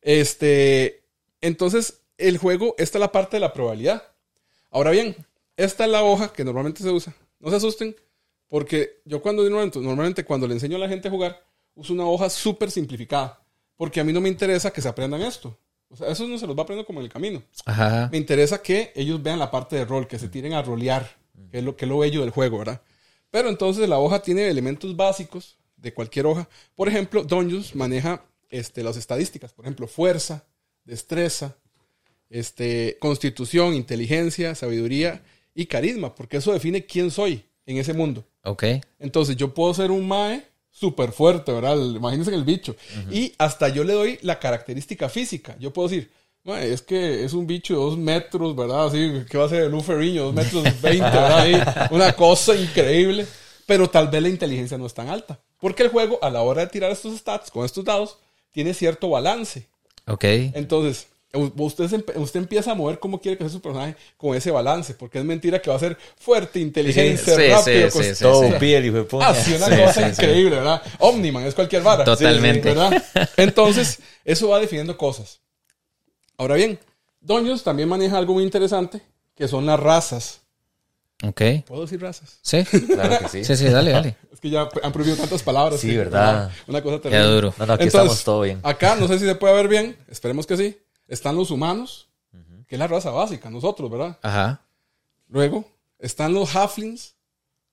Este, 0.00 1.02
entonces 1.40 2.02
el 2.18 2.38
juego, 2.38 2.74
esta 2.78 2.98
es 2.98 3.00
la 3.00 3.12
parte 3.12 3.36
de 3.36 3.40
la 3.40 3.52
probabilidad. 3.52 4.02
Ahora 4.70 4.90
bien, 4.90 5.16
esta 5.56 5.84
es 5.84 5.90
la 5.90 6.02
hoja 6.02 6.32
que 6.32 6.44
normalmente 6.44 6.82
se 6.82 6.90
usa. 6.90 7.14
No 7.40 7.50
se 7.50 7.56
asusten, 7.56 7.94
porque 8.48 9.00
yo 9.04 9.20
cuando 9.22 9.42
normalmente, 9.42 9.78
normalmente 9.80 10.24
cuando 10.24 10.46
le 10.46 10.54
enseño 10.54 10.76
a 10.76 10.80
la 10.80 10.88
gente 10.88 11.08
a 11.08 11.10
jugar, 11.10 11.42
uso 11.74 11.92
una 11.92 12.06
hoja 12.06 12.30
súper 12.30 12.70
simplificada, 12.70 13.42
porque 13.76 14.00
a 14.00 14.04
mí 14.04 14.12
no 14.12 14.20
me 14.20 14.28
interesa 14.28 14.70
que 14.70 14.80
se 14.80 14.88
aprendan 14.88 15.22
esto. 15.22 15.56
O 15.88 15.96
sea, 15.96 16.08
eso 16.08 16.26
no 16.26 16.36
se 16.38 16.46
los 16.46 16.56
va 16.56 16.62
aprendiendo 16.62 16.86
como 16.86 17.00
en 17.00 17.06
el 17.06 17.12
camino. 17.12 17.42
Ajá. 17.64 18.08
Me 18.10 18.18
interesa 18.18 18.60
que 18.60 18.92
ellos 18.96 19.22
vean 19.22 19.38
la 19.38 19.50
parte 19.50 19.76
de 19.76 19.84
rol, 19.84 20.08
que 20.08 20.18
se 20.18 20.28
tiren 20.28 20.54
a 20.54 20.62
rolear, 20.62 21.16
que 21.50 21.58
es 21.58 21.64
lo, 21.64 21.76
que 21.76 21.84
es 21.84 21.88
lo 21.88 21.98
bello 21.98 22.22
del 22.22 22.30
juego, 22.30 22.58
¿verdad? 22.58 22.82
Pero 23.30 23.48
entonces 23.48 23.88
la 23.88 23.98
hoja 23.98 24.20
tiene 24.20 24.48
elementos 24.48 24.96
básicos 24.96 25.58
de 25.76 25.94
cualquier 25.94 26.26
hoja. 26.26 26.48
Por 26.74 26.88
ejemplo, 26.88 27.22
Dungeons 27.22 27.74
maneja 27.74 28.24
este, 28.48 28.82
las 28.82 28.96
estadísticas, 28.96 29.52
por 29.52 29.64
ejemplo, 29.64 29.86
fuerza, 29.86 30.44
destreza, 30.86 31.56
este, 32.30 32.96
constitución, 33.00 33.74
inteligencia, 33.74 34.54
sabiduría 34.54 35.22
y 35.54 35.66
carisma, 35.66 36.14
porque 36.14 36.38
eso 36.38 36.52
define 36.52 36.86
quién 36.86 37.10
soy 37.10 37.44
en 37.66 37.76
ese 37.76 37.92
mundo. 37.92 38.24
Ok. 38.44 38.64
Entonces 38.98 39.36
yo 39.36 39.52
puedo 39.52 39.74
ser 39.74 39.90
un 39.90 40.08
mae 40.08 40.46
súper 40.70 41.12
fuerte, 41.12 41.52
¿verdad? 41.52 41.76
Imagínense 41.76 42.34
el 42.34 42.44
bicho. 42.44 42.76
Y 43.10 43.34
hasta 43.38 43.68
yo 43.68 43.84
le 43.84 43.94
doy 43.94 44.18
la 44.22 44.38
característica 44.38 45.08
física. 45.08 45.56
Yo 45.58 45.72
puedo 45.72 45.88
decir, 45.88 46.10
es 46.54 46.82
que 46.82 47.24
es 47.24 47.32
un 47.32 47.46
bicho 47.46 47.74
de 47.74 47.80
dos 47.80 47.98
metros, 47.98 48.54
¿verdad? 48.54 48.86
Así, 48.86 49.24
que 49.28 49.38
va 49.38 49.46
a 49.46 49.48
ser 49.48 49.64
el 49.64 49.82
Ferriño? 49.82 50.24
Dos 50.24 50.34
metros 50.34 50.62
veinte, 50.82 51.04
¿verdad? 51.04 51.38
Ahí, 51.38 51.60
una 51.90 52.12
cosa 52.12 52.54
increíble. 52.54 53.26
Pero 53.64 53.90
tal 53.90 54.08
vez 54.08 54.22
la 54.22 54.28
inteligencia 54.28 54.78
no 54.78 54.86
es 54.86 54.94
tan 54.94 55.08
alta. 55.08 55.40
Porque 55.58 55.82
el 55.82 55.88
juego, 55.88 56.20
a 56.22 56.30
la 56.30 56.42
hora 56.42 56.60
de 56.60 56.68
tirar 56.68 56.92
estos 56.92 57.18
stats 57.18 57.50
con 57.50 57.64
estos 57.64 57.84
dados, 57.84 58.18
tiene 58.52 58.74
cierto 58.74 59.08
balance. 59.08 59.66
Ok. 60.06 60.24
Entonces, 60.24 61.08
usted, 61.56 61.88
se 61.88 62.18
usted 62.18 62.40
empieza 62.40 62.70
a 62.72 62.74
mover 62.74 62.98
cómo 62.98 63.20
quiere 63.20 63.36
que 63.36 63.44
sea 63.44 63.50
su 63.52 63.60
personaje 63.60 63.96
con 64.16 64.34
ese 64.36 64.50
balance, 64.50 64.94
porque 64.94 65.18
es 65.18 65.24
mentira 65.24 65.60
que 65.60 65.68
va 65.70 65.76
a 65.76 65.80
ser 65.80 65.96
fuerte, 66.16 66.60
inteligente, 66.60 67.22
Sí, 67.22 67.30
sí, 67.30 67.48
rápido, 67.48 67.90
sí, 67.90 67.98
con- 67.98 68.16
Todo 68.18 68.58
piel, 68.58 68.92
de 68.92 69.02
puta. 69.02 69.28
Ah, 69.30 69.34
sí, 69.34 69.52
una 69.54 69.66
Sí, 69.66 69.76
cosa 69.82 69.92
sí, 69.92 70.00
sí. 70.02 70.08
increíble, 70.10 70.56
¿verdad? 70.56 70.82
Omniman 71.00 71.44
es 71.44 71.54
cualquier 71.54 71.82
vara. 71.82 72.04
Totalmente. 72.04 72.68
¿verdad? 72.68 73.02
Entonces, 73.36 73.98
eso 74.24 74.48
va 74.48 74.60
definiendo 74.60 74.96
cosas. 74.96 75.40
Ahora 76.38 76.54
bien, 76.54 76.78
Dungeons 77.20 77.62
también 77.62 77.88
maneja 77.88 78.16
algo 78.18 78.34
muy 78.34 78.44
interesante, 78.44 79.00
que 79.34 79.48
son 79.48 79.66
las 79.66 79.80
razas. 79.80 80.40
Ok. 81.24 81.40
¿Puedo 81.66 81.82
decir 81.82 82.00
razas? 82.00 82.38
Sí. 82.42 82.64
Claro 82.86 83.18
que 83.20 83.28
sí. 83.28 83.44
Sí, 83.44 83.56
sí, 83.56 83.64
dale, 83.68 83.90
dale. 83.90 84.16
Es 84.32 84.40
que 84.40 84.50
ya 84.50 84.68
han 84.82 84.92
prohibido 84.92 85.16
tantas 85.16 85.42
palabras. 85.42 85.80
Sí, 85.80 85.90
que, 85.90 85.98
¿verdad? 85.98 86.50
Una 86.66 86.82
cosa 86.82 87.00
Queda 87.00 87.10
terrible. 87.10 87.34
duro. 87.34 87.54
No, 87.58 87.66
no, 87.66 87.72
aquí 87.72 87.84
Entonces, 87.84 88.00
estamos 88.10 88.24
todo 88.24 88.40
bien. 88.42 88.60
Acá, 88.62 88.96
no 88.96 89.08
sé 89.08 89.18
si 89.18 89.24
se 89.24 89.34
puede 89.34 89.54
ver 89.54 89.68
bien, 89.68 89.96
esperemos 90.08 90.46
que 90.46 90.56
sí. 90.56 90.78
Están 91.08 91.36
los 91.36 91.50
humanos, 91.50 92.08
que 92.66 92.74
es 92.74 92.78
la 92.78 92.86
raza 92.86 93.10
básica, 93.10 93.48
nosotros, 93.48 93.90
¿verdad? 93.90 94.18
Ajá. 94.22 94.60
Luego 95.28 95.64
están 95.98 96.34
los 96.34 96.54
halflings, 96.54 97.14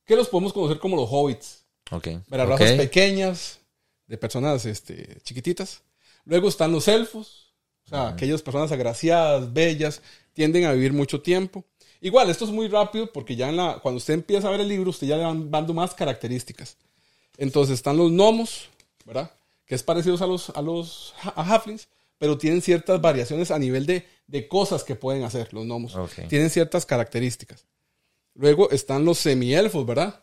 que 0.05 0.15
los 0.15 0.29
podemos 0.29 0.53
conocer 0.53 0.79
como 0.79 0.95
los 0.95 1.09
hobbits. 1.11 1.65
Ok. 1.91 2.07
Ok. 2.07 2.31
Razas 2.31 2.71
pequeñas, 2.73 3.59
de 4.07 4.17
personas 4.17 4.65
este, 4.65 5.19
chiquititas. 5.23 5.81
Luego 6.25 6.47
están 6.47 6.71
los 6.71 6.87
elfos, 6.87 7.53
o 7.85 7.89
sea, 7.89 8.07
aquellas 8.09 8.41
personas 8.41 8.71
agraciadas, 8.71 9.51
bellas, 9.51 10.01
tienden 10.33 10.65
a 10.65 10.71
vivir 10.71 10.93
mucho 10.93 11.21
tiempo. 11.21 11.65
Igual, 12.03 12.29
esto 12.29 12.43
es 12.45 12.51
muy 12.51 12.67
rápido 12.67 13.11
porque 13.11 13.35
ya 13.35 13.47
en 13.49 13.55
la, 13.57 13.79
cuando 13.81 13.97
usted 13.97 14.13
empieza 14.13 14.47
a 14.47 14.51
ver 14.51 14.59
el 14.59 14.67
libro, 14.67 14.89
usted 14.89 15.07
ya 15.07 15.15
le 15.17 15.23
van 15.23 15.49
dando 15.49 15.73
más 15.73 15.93
características. 15.95 16.75
Entonces 17.37 17.75
están 17.75 17.95
los 17.97 18.11
gnomos, 18.11 18.67
¿verdad? 19.05 19.31
Que 19.65 19.75
es 19.75 19.83
parecidos 19.83 20.21
a 20.21 20.27
los, 20.27 20.49
a 20.49 20.61
los 20.61 21.13
a 21.23 21.41
halflings, 21.53 21.87
pero 22.17 22.37
tienen 22.37 22.61
ciertas 22.61 22.99
variaciones 23.01 23.51
a 23.51 23.57
nivel 23.57 23.85
de, 23.85 24.05
de 24.27 24.47
cosas 24.49 24.83
que 24.83 24.95
pueden 24.95 25.23
hacer 25.23 25.53
los 25.53 25.63
gnomos. 25.65 25.95
Ok. 25.95 26.27
Tienen 26.27 26.49
ciertas 26.49 26.85
características. 26.85 27.65
Luego 28.35 28.69
están 28.71 29.05
los 29.05 29.17
semielfos, 29.19 29.85
¿verdad? 29.85 30.19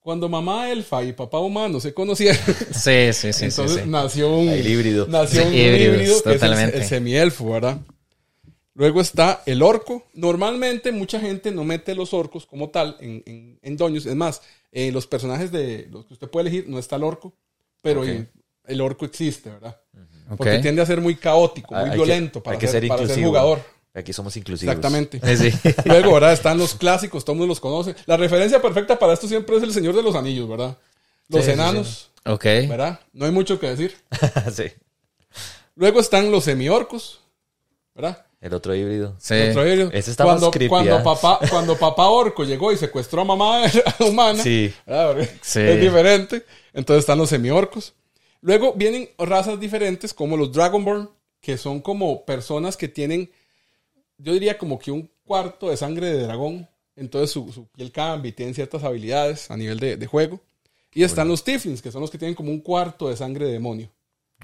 Cuando 0.00 0.28
mamá 0.28 0.70
elfa 0.70 1.04
y 1.04 1.12
papá 1.12 1.38
humano 1.38 1.78
se 1.80 1.94
conocieron, 1.94 2.40
Sí, 2.72 3.12
sí, 3.12 3.12
sí, 3.12 3.32
sí, 3.32 3.44
entonces 3.44 3.82
sí. 3.84 3.88
nació 3.88 4.34
un 4.36 4.48
El 4.48 4.66
híbrido. 4.66 5.06
Nació 5.06 5.44
un 5.44 5.50
Sí, 5.52 5.56
híbridos, 5.58 5.94
híbrido 5.94 6.22
que 6.22 6.28
es 6.30 6.34
el, 6.34 6.40
totalmente. 6.40 6.76
el 6.78 6.84
semielfo, 6.84 7.50
¿verdad? 7.50 7.78
Luego 8.78 9.00
está 9.00 9.42
el 9.44 9.60
orco. 9.60 10.04
Normalmente 10.14 10.92
mucha 10.92 11.18
gente 11.18 11.50
no 11.50 11.64
mete 11.64 11.96
los 11.96 12.14
orcos 12.14 12.46
como 12.46 12.70
tal 12.70 12.96
en, 13.00 13.24
en, 13.26 13.58
en 13.60 13.76
Dungeons. 13.76 14.06
Es 14.06 14.14
más, 14.14 14.40
en 14.70 14.94
los 14.94 15.08
personajes 15.08 15.50
de 15.50 15.88
los 15.90 16.06
que 16.06 16.14
usted 16.14 16.28
puede 16.30 16.48
elegir 16.48 16.68
no 16.68 16.78
está 16.78 16.94
el 16.94 17.02
orco, 17.02 17.34
pero 17.82 18.04
en- 18.04 18.30
el 18.66 18.80
orco 18.80 19.04
existe, 19.04 19.50
¿verdad? 19.50 19.76
Porque 20.36 20.60
tiende 20.60 20.80
a 20.80 20.86
ser 20.86 21.00
muy 21.00 21.16
caótico, 21.16 21.74
muy 21.74 21.84
Hay 21.84 21.90
que- 21.90 21.96
violento 21.96 22.40
para, 22.40 22.54
hay 22.54 22.60
que 22.60 22.68
ser, 22.68 22.82
ser 22.82 22.88
para 22.88 23.04
ser 23.08 23.24
jugador. 23.24 23.60
Aquí 23.94 24.12
somos 24.12 24.36
inclusivos. 24.36 24.72
Exactamente. 24.76 25.20
Sí. 25.36 25.50
Luego, 25.84 26.12
¿verdad? 26.14 26.32
Están 26.32 26.56
los 26.56 26.76
clásicos, 26.76 27.24
todo 27.24 27.32
el 27.32 27.38
mundo 27.38 27.50
los 27.50 27.58
conoce. 27.58 27.96
La 28.06 28.16
referencia 28.16 28.62
perfecta 28.62 28.96
para 28.96 29.12
esto 29.12 29.26
siempre 29.26 29.56
es 29.56 29.62
el 29.64 29.72
Señor 29.72 29.96
de 29.96 30.04
los 30.04 30.14
Anillos, 30.14 30.48
¿verdad? 30.48 30.76
Los 31.28 31.40
Sí, 31.44 31.46
sí, 31.50 31.54
enanos, 31.54 32.10
Ok. 32.24 32.44
¿verdad? 32.44 33.00
No 33.12 33.24
hay 33.26 33.32
mucho 33.32 33.58
que 33.58 33.70
decir. 33.70 33.96
sí. 34.54 34.66
Luego 35.74 35.98
están 35.98 36.30
los 36.30 36.44
semiorcos, 36.44 37.18
¿verdad? 37.94 38.24
El 38.40 38.54
otro 38.54 38.74
híbrido. 38.74 39.16
Sí. 39.18 39.34
Otro 39.50 39.66
híbrido. 39.66 39.90
Ese 39.92 40.10
está 40.12 40.24
cuando, 40.24 40.46
más 40.46 40.52
creepy, 40.52 40.68
cuando, 40.68 40.96
¿ah? 40.96 41.02
papá, 41.02 41.40
cuando 41.50 41.76
papá 41.76 42.08
orco 42.08 42.44
llegó 42.44 42.72
y 42.72 42.76
secuestró 42.76 43.22
a 43.22 43.24
mamá 43.24 43.62
humana. 44.00 44.42
Porque 44.84 45.28
Sí. 45.42 45.60
es 45.60 45.80
diferente. 45.80 46.44
Entonces 46.72 47.00
están 47.00 47.18
los 47.18 47.28
semiorcos. 47.30 47.94
Luego 48.40 48.72
vienen 48.74 49.08
razas 49.18 49.58
diferentes 49.58 50.14
como 50.14 50.36
los 50.36 50.52
Dragonborn, 50.52 51.10
que 51.40 51.56
son 51.58 51.80
como 51.80 52.24
personas 52.24 52.76
que 52.76 52.86
tienen 52.88 53.30
yo 54.18 54.32
diría 54.32 54.58
como 54.58 54.78
que 54.78 54.90
un 54.90 55.08
cuarto 55.24 55.70
de 55.70 55.76
sangre 55.76 56.12
de 56.12 56.22
dragón. 56.24 56.68
Entonces 56.96 57.30
su, 57.30 57.52
su 57.52 57.66
piel 57.68 57.92
cambia 57.92 58.28
y 58.28 58.32
tienen 58.32 58.54
ciertas 58.54 58.82
habilidades 58.82 59.50
a 59.50 59.56
nivel 59.56 59.78
de, 59.78 59.96
de 59.96 60.06
juego. 60.06 60.40
Y 60.92 61.04
están 61.04 61.28
los 61.28 61.44
Tiflins, 61.44 61.80
que 61.80 61.92
son 61.92 62.00
los 62.00 62.10
que 62.10 62.18
tienen 62.18 62.34
como 62.34 62.50
un 62.50 62.60
cuarto 62.60 63.08
de 63.08 63.16
sangre 63.16 63.46
de 63.46 63.52
demonio. 63.52 63.90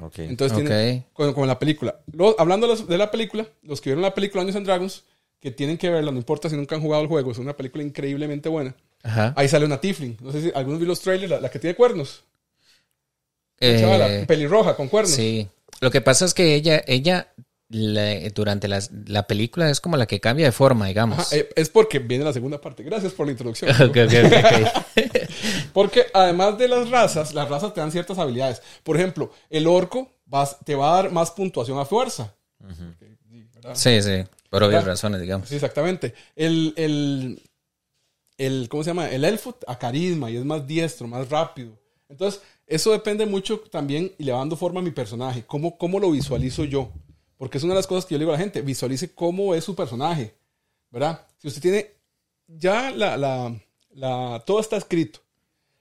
Ok. 0.01 0.19
Entonces 0.21 0.59
Ok. 0.59 0.65
tienen, 0.65 1.05
como, 1.13 1.47
la 1.47 1.59
película. 1.59 2.01
Lo- 2.13 2.35
hablando 2.39 2.67
de, 2.67 2.75
los- 2.75 2.89
la 2.89 3.11
película, 3.11 3.47
los 3.63 3.81
que 3.81 3.91
vieron 3.91 4.03
la 4.03 4.15
película 4.15 4.43
Dungeons 4.43 4.57
and 4.57 4.67
Dragons, 4.67 5.05
que 5.41 5.51
tienen 5.51 5.79
que 5.79 5.91
verla, 5.91 6.11
no 6.11 6.19
importa 6.19 6.49
si 6.49 6.57
nunca 6.57 6.75
han 6.75 6.81
jugado 6.83 7.03
el 7.03 7.09
juego, 7.09 7.31
es 7.31 7.39
una 7.39 7.57
película 7.57 7.85
increíblemente 7.85 8.49
buena. 8.49 8.75
Ajá. 9.03 9.35
Ahí 9.37 9.49
sale 9.49 9.67
una 9.67 9.81
Tiflin. 9.81 10.17
No 10.21 10.33
sé 10.33 10.41
si 10.41 10.53
algunos 10.55 10.81
vi 10.81 10.87
los 10.87 11.01
trailers, 11.01 11.31
la, 11.31 11.41
la 11.41 11.51
que 11.51 11.59
tiene 11.59 11.77
cuernos. 11.77 12.25
La 13.61 13.69
Eh, 13.69 13.81
chavala, 13.81 14.27
pelirroja 14.27 14.75
con 14.77 14.89
cuernos. 14.89 15.15
sí. 15.15 15.49
Lo 15.81 15.91
que 15.91 16.01
pasa 16.01 16.25
es 16.25 16.35
que 16.35 16.55
ella, 16.55 16.83
ella 16.87 17.29
la- 17.69 18.21
durante 18.31 18.69
las- 18.69 18.91
la 19.07 19.27
película 19.27 19.69
es 19.71 19.81
como 19.81 19.97
la 19.97 20.07
que 20.07 20.21
cambia 20.21 20.47
de 20.47 20.53
forma, 20.53 20.87
digamos. 20.87 21.19
Ajá, 21.19 21.37
eh, 21.37 21.49
es 21.57 21.69
porque 21.69 21.99
viene 21.99 22.25
la 22.25 22.33
segunda 22.33 22.61
parte. 22.61 22.83
Gracias 22.83 23.13
por 23.13 23.27
la 23.27 23.33
introducción. 23.33 23.71
Ok, 23.91 23.97
ok, 24.07 24.13
ok, 24.25 24.33
ok. 24.97 25.31
Porque 25.75 26.07
además 26.15 26.57
de 26.57 26.69
las 26.69 26.89
razas, 26.89 27.35
las 27.35 27.49
razas 27.51 27.75
te 27.75 27.81
dan 27.81 27.93
ciertas 27.93 28.19
habilidades. 28.19 28.63
Por 28.83 28.97
ejemplo, 28.97 29.31
el 29.51 29.67
orco 29.67 30.11
vas- 30.25 30.57
te 30.65 30.75
va 30.75 30.93
a 30.93 31.03
dar 31.03 31.13
más 31.13 31.31
puntuación 31.33 31.79
a 31.79 31.85
fuerza. 31.85 32.35
Sí. 32.67 33.07
Sí, 33.75 34.03
sí. 34.03 34.25
Por 34.49 34.63
obvias 34.63 34.85
razones, 34.85 35.21
digamos. 35.21 35.49
Sí, 35.49 35.57
exactamente. 35.57 36.15
El, 36.37 36.73
el, 36.77 37.43
el, 38.39 38.69
¿cómo 38.69 38.83
se 38.85 38.91
llama? 38.91 39.11
El 39.11 39.25
elfo 39.25 39.57
a 39.67 39.79
carisma 39.79 40.31
y 40.31 40.37
es 40.37 40.45
más 40.45 40.67
diestro, 40.67 41.07
más 41.09 41.29
rápido. 41.29 41.77
Entonces, 42.09 42.41
eso 42.67 42.93
depende 42.93 43.27
mucho 43.27 43.59
también 43.61 44.13
y 44.19 44.25
le 44.25 44.33
va 44.33 44.39
dando 44.39 44.57
forma 44.57 44.81
a 44.81 44.83
mi 44.83 44.91
personaje. 44.93 45.45
¿Cómo, 45.45 45.77
cómo 45.77 45.99
lo 45.99 46.11
visualizo 46.11 46.65
yo? 46.65 46.91
Porque 47.37 47.59
es 47.59 47.65
una 47.65 47.73
de 47.75 47.79
las 47.79 47.87
cosas 47.87 48.07
que 48.07 48.15
yo 48.15 48.19
le 48.19 48.25
digo 48.25 48.33
a 48.33 48.37
la 48.37 48.43
gente. 48.43 48.63
Visualice 48.63 49.13
cómo 49.15 49.55
es 49.55 49.65
su 49.65 49.75
personaje. 49.75 50.35
¿Verdad? 50.91 51.27
Si 51.39 51.49
usted 51.49 51.61
tiene 51.63 51.91
ya 52.47 52.91
la, 52.93 53.17
la, 53.17 53.53
la, 53.95 54.43
todo 54.47 54.61
está 54.61 54.77
escrito. 54.77 55.21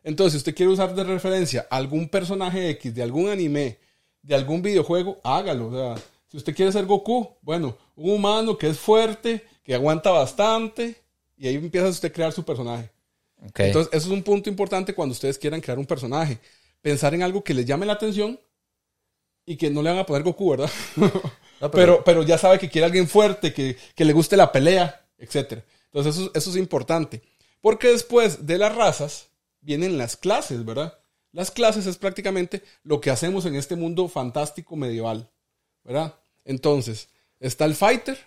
Entonces, 0.03 0.33
si 0.33 0.37
usted 0.37 0.55
quiere 0.55 0.71
usar 0.71 0.93
de 0.93 1.03
referencia 1.03 1.65
algún 1.69 2.09
personaje 2.09 2.69
X 2.71 2.93
de 2.93 3.03
algún 3.03 3.29
anime, 3.29 3.77
de 4.21 4.35
algún 4.35 4.61
videojuego, 4.61 5.19
hágalo. 5.23 5.67
O 5.67 5.71
sea, 5.71 6.03
si 6.27 6.37
usted 6.37 6.55
quiere 6.55 6.71
ser 6.71 6.85
Goku, 6.85 7.37
bueno, 7.41 7.77
un 7.95 8.11
humano 8.11 8.57
que 8.57 8.67
es 8.67 8.79
fuerte, 8.79 9.45
que 9.63 9.73
aguanta 9.73 10.11
bastante, 10.11 10.95
y 11.37 11.47
ahí 11.47 11.55
empieza 11.55 11.87
usted 11.87 12.09
a 12.09 12.13
crear 12.13 12.33
su 12.33 12.43
personaje. 12.43 12.89
Entonces, 13.55 13.93
eso 13.93 14.07
es 14.07 14.13
un 14.13 14.23
punto 14.23 14.49
importante 14.49 14.93
cuando 14.93 15.13
ustedes 15.13 15.37
quieran 15.37 15.61
crear 15.61 15.79
un 15.79 15.85
personaje. 15.85 16.39
Pensar 16.81 17.13
en 17.13 17.23
algo 17.23 17.43
que 17.43 17.53
les 17.53 17.65
llame 17.65 17.85
la 17.85 17.93
atención 17.93 18.39
y 19.45 19.57
que 19.57 19.69
no 19.69 19.81
le 19.81 19.89
van 19.89 19.99
a 19.99 20.05
poner 20.05 20.23
Goku, 20.23 20.51
¿verdad? 20.51 20.69
No, 21.61 21.71
pero, 21.71 22.03
pero 22.03 22.23
ya 22.23 22.37
sabe 22.37 22.59
que 22.59 22.67
quiere 22.67 22.83
alguien 22.83 23.07
fuerte, 23.07 23.53
que, 23.53 23.77
que 23.95 24.03
le 24.03 24.11
guste 24.11 24.35
la 24.35 24.51
pelea, 24.51 25.05
etc. 25.17 25.63
Entonces, 25.85 26.17
eso, 26.17 26.31
eso 26.33 26.49
es 26.49 26.57
importante. 26.57 27.21
Porque 27.61 27.87
después 27.87 28.45
de 28.45 28.57
las 28.57 28.75
razas 28.75 29.29
vienen 29.63 29.97
las 29.97 30.15
clases, 30.17 30.63
¿verdad? 30.65 30.97
Las 31.31 31.49
clases 31.49 31.85
es 31.87 31.97
prácticamente 31.97 32.61
lo 32.83 33.01
que 33.01 33.09
hacemos 33.09 33.45
en 33.45 33.55
este 33.55 33.75
mundo 33.75 34.07
fantástico 34.07 34.75
medieval, 34.75 35.29
¿verdad? 35.83 36.13
Entonces, 36.45 37.09
está 37.39 37.65
el 37.65 37.73
fighter, 37.75 38.17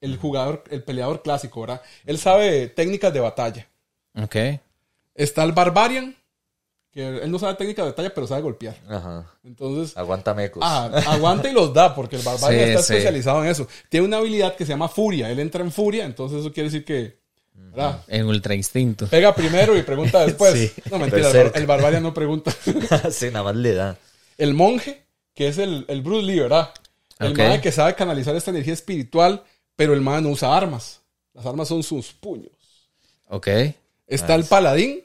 el 0.00 0.16
jugador, 0.18 0.64
el 0.70 0.82
peleador 0.82 1.22
clásico, 1.22 1.62
¿verdad? 1.62 1.80
Él 2.04 2.18
sabe 2.18 2.68
técnicas 2.68 3.12
de 3.14 3.20
batalla. 3.20 3.68
Ok. 4.14 4.36
Está 5.14 5.42
el 5.44 5.52
barbarian, 5.52 6.16
que 6.90 7.06
él 7.06 7.30
no 7.30 7.38
sabe 7.38 7.54
técnicas 7.54 7.84
de 7.86 7.90
batalla, 7.92 8.12
pero 8.14 8.26
sabe 8.26 8.42
golpear. 8.42 8.76
Ajá. 8.88 9.30
Entonces, 9.44 9.96
Aguanta 9.96 10.34
mecos. 10.34 10.62
ah, 10.64 10.90
aguanta 11.06 11.48
y 11.48 11.52
los 11.52 11.72
da, 11.72 11.94
porque 11.94 12.16
el 12.16 12.22
barbarian 12.22 12.64
Sí, 12.64 12.70
está 12.70 12.82
sí. 12.82 12.92
especializado 12.94 13.42
en 13.44 13.50
eso. 13.50 13.68
Tiene 13.88 14.06
una 14.06 14.18
habilidad 14.18 14.56
que 14.56 14.66
se 14.66 14.72
llama 14.72 14.88
furia. 14.88 15.30
Él 15.30 15.38
entra 15.40 15.62
en 15.62 15.72
furia, 15.72 16.04
entonces 16.04 16.40
eso 16.40 16.52
quiere 16.52 16.68
decir 16.68 16.84
que 16.84 17.19
¿verdad? 17.70 18.02
En 18.08 18.26
ultra 18.26 18.54
instinto. 18.54 19.06
pega 19.06 19.34
primero 19.34 19.76
y 19.76 19.82
pregunta 19.82 20.20
después. 20.26 20.54
Sí. 20.54 20.72
No, 20.90 20.98
mentira, 20.98 21.30
el, 21.30 21.52
el 21.54 21.66
barbarian 21.66 22.02
no 22.02 22.14
pregunta. 22.14 22.50
sí, 23.10 23.26
nada 23.26 23.44
más 23.44 23.56
le 23.56 23.74
da. 23.74 23.96
el 24.38 24.54
monje, 24.54 25.02
que 25.34 25.48
es 25.48 25.58
el, 25.58 25.84
el 25.88 26.02
Bruce 26.02 26.26
Lee, 26.26 26.40
¿verdad? 26.40 26.70
El 27.18 27.32
Ok. 27.32 27.38
man 27.38 27.60
que 27.60 27.70
sabe 27.72 27.94
canalizar 27.94 28.34
esta 28.34 28.50
energía 28.50 28.72
espiritual, 28.74 29.42
pero 29.76 29.92
el 29.94 30.00
man 30.00 30.22
no 30.24 30.30
usa 30.30 30.56
armas. 30.56 31.00
Las 31.34 31.46
armas 31.46 31.68
son 31.68 31.82
sus 31.82 32.12
puños. 32.12 32.50
Ok. 33.28 33.48
Está 34.06 34.34
el 34.34 34.44
paladín, 34.44 35.02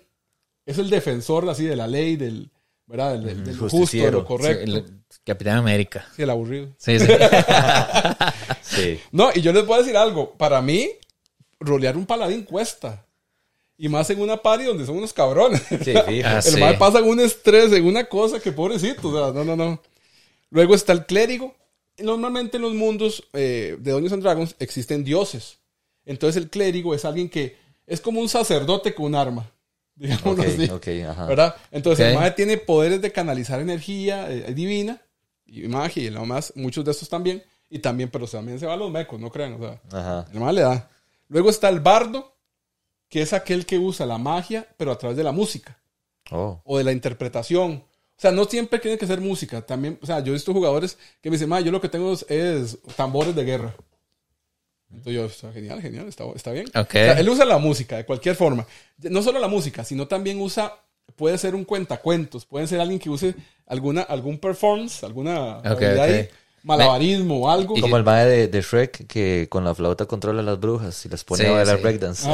es 0.65 0.77
el 0.79 0.89
defensor 0.89 1.47
así 1.49 1.65
de 1.65 1.75
la 1.75 1.85
ley, 1.87 2.15
del, 2.15 2.49
¿verdad? 2.87 3.11
Del, 3.13 3.23
del- 3.25 3.43
del 3.43 3.57
justo, 3.57 3.97
de 3.97 4.11
lo 4.11 4.25
correcto. 4.25 4.65
Sí, 4.65 4.71
el 4.71 4.85
Capitán 5.23 5.57
América. 5.57 6.07
Sí, 6.15 6.23
el 6.23 6.29
aburrido. 6.31 6.69
Sí, 6.77 6.99
sí. 6.99 7.05
Sí. 8.61 8.99
No, 9.11 9.29
y 9.33 9.41
yo 9.41 9.53
les 9.53 9.65
voy 9.65 9.75
a 9.75 9.81
decir 9.81 9.95
algo. 9.95 10.31
Para 10.33 10.61
mí, 10.61 10.89
rolear 11.59 11.97
un 11.97 12.05
paladín 12.05 12.43
cuesta. 12.43 13.05
Y 13.77 13.89
más 13.89 14.09
en 14.09 14.21
una 14.21 14.37
party 14.37 14.63
donde 14.65 14.85
son 14.85 14.97
unos 14.97 15.11
cabrones. 15.13 15.61
Sí, 15.67 15.75
fijo. 15.83 16.27
Ah, 16.27 16.37
El 16.37 16.41
sí. 16.43 16.59
mal 16.59 16.77
pasa 16.77 16.99
en 16.99 17.05
un 17.05 17.19
estrés, 17.19 17.73
en 17.73 17.85
una 17.85 18.05
cosa 18.05 18.39
que 18.39 18.51
pobrecito. 18.53 19.09
O 19.09 19.11
sea, 19.13 19.33
no, 19.33 19.43
no, 19.43 19.55
no. 19.55 19.81
Luego 20.49 20.75
está 20.75 20.93
el 20.93 21.05
clérigo. 21.05 21.53
Normalmente 21.97 22.57
en 22.57 22.63
los 22.63 22.73
mundos 22.73 23.23
eh, 23.33 23.75
de 23.79 23.91
Dungeons 23.91 24.13
and 24.13 24.23
Dragons 24.23 24.55
existen 24.59 25.03
dioses. 25.03 25.57
Entonces 26.05 26.41
el 26.41 26.49
clérigo 26.49 26.93
es 26.95 27.03
alguien 27.03 27.29
que 27.29 27.57
es 27.87 27.99
como 27.99 28.21
un 28.21 28.29
sacerdote 28.29 28.93
con 28.93 29.07
un 29.07 29.15
arma. 29.15 29.51
Digámoslo 29.95 30.43
Ok, 30.43 30.47
así. 30.47 30.69
ok, 30.69 30.87
ajá. 31.09 31.25
¿Verdad? 31.25 31.55
Entonces 31.71 32.05
el 32.07 32.13
Ok. 32.15 32.21
mago 32.21 32.35
tiene 32.35 32.57
poderes 32.57 33.01
de 33.01 33.11
canalizar 33.11 33.59
energía 33.59 34.29
eh, 34.31 34.53
divina 34.53 35.01
y 35.45 35.61
magia 35.67 36.03
y 36.03 36.09
lo 36.09 36.25
más, 36.25 36.53
muchos 36.55 36.83
de 36.85 36.91
estos 36.91 37.09
también. 37.09 37.43
Y 37.69 37.79
también, 37.79 38.09
pero 38.09 38.27
también 38.27 38.59
se 38.59 38.65
va 38.67 38.73
a 38.73 38.77
los 38.77 38.91
mecos, 38.91 39.19
no 39.19 39.29
crean. 39.31 39.53
O 39.53 39.59
sea, 39.59 39.81
Ajá. 39.91 40.27
el 40.33 40.39
mago 40.39 40.51
le 40.53 40.61
da. 40.61 40.89
Luego 41.27 41.49
está 41.49 41.69
el 41.69 41.79
bardo, 41.79 42.35
que 43.09 43.21
es 43.21 43.33
aquel 43.33 43.65
que 43.65 43.77
usa 43.79 44.05
la 44.05 44.17
magia, 44.17 44.67
pero 44.77 44.91
a 44.91 44.97
través 44.97 45.17
de 45.17 45.23
la 45.23 45.31
música 45.31 45.77
Oh. 46.31 46.59
o 46.65 46.77
de 46.79 46.83
la 46.83 46.91
interpretación. 46.91 47.83
O 48.17 48.21
sea, 48.21 48.31
no 48.31 48.45
siempre 48.45 48.79
tiene 48.79 48.97
que 48.97 49.05
ser 49.05 49.21
música. 49.21 49.61
También, 49.61 49.99
o 50.01 50.05
sea, 50.05 50.19
yo 50.21 50.31
he 50.31 50.33
visto 50.33 50.53
jugadores 50.53 50.97
que 51.21 51.29
me 51.29 51.35
dicen, 51.35 51.49
"Ma, 51.49 51.59
yo 51.59 51.71
lo 51.71 51.79
que 51.81 51.89
tengo 51.89 52.13
es, 52.13 52.25
es 52.29 52.77
tambores 52.95 53.35
de 53.35 53.43
guerra. 53.43 53.75
Entonces 54.89 55.13
yo, 55.13 55.25
está 55.25 55.51
genial, 55.51 55.81
genial, 55.81 56.07
está, 56.07 56.23
está 56.35 56.51
bien. 56.51 56.67
Ok. 56.69 56.89
O 56.89 56.91
sea, 56.93 57.19
él 57.19 57.29
usa 57.29 57.45
la 57.45 57.57
música 57.57 57.97
de 57.97 58.05
cualquier 58.05 58.35
forma. 58.35 58.65
No 58.97 59.21
solo 59.21 59.39
la 59.39 59.47
música, 59.47 59.83
sino 59.83 60.07
también 60.07 60.39
usa, 60.41 60.73
puede 61.15 61.38
ser 61.38 61.53
un 61.53 61.65
cuentacuentos, 61.65 62.45
puede 62.45 62.65
ser 62.67 62.79
alguien 62.79 62.99
que 62.99 63.09
use 63.09 63.35
alguna, 63.67 64.01
algún 64.03 64.38
performance, 64.39 65.03
alguna 65.03 65.57
habilidad 65.59 66.03
ahí, 66.03 66.21
ok. 66.21 66.29
Malabarismo 66.65 67.39
o 67.41 67.49
algo. 67.49 67.75
Como 67.80 67.95
el 67.97 68.04
mae 68.04 68.25
de, 68.25 68.47
de 68.47 68.62
Shrek 68.62 69.08
que 69.08 69.47
con 69.49 69.63
la 69.63 69.73
flauta 69.75 70.06
controla 70.06 70.41
a 70.41 70.43
las 70.43 70.60
brujas 70.60 71.06
y 71.06 71.10
las 71.10 71.23
pone 71.23 71.43
Sí, 71.43 71.49
a 71.49 71.54
bailar 71.54 71.78
sí. 71.78 71.84
breakdance. 71.84 72.28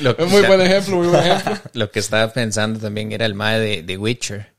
Lo, 0.00 0.10
Es 0.18 0.30
muy 0.30 0.42
buen 0.42 0.60
ejemplo, 0.60 0.96
muy 0.96 1.06
buen 1.08 1.24
ejemplo. 1.26 1.56
lo 1.72 1.90
que 1.90 1.98
estaba 2.00 2.32
pensando 2.32 2.78
también 2.78 3.10
era 3.12 3.26
el 3.26 3.34
mae 3.34 3.58
de, 3.58 3.82
de 3.82 3.96
Witcher. 3.98 4.52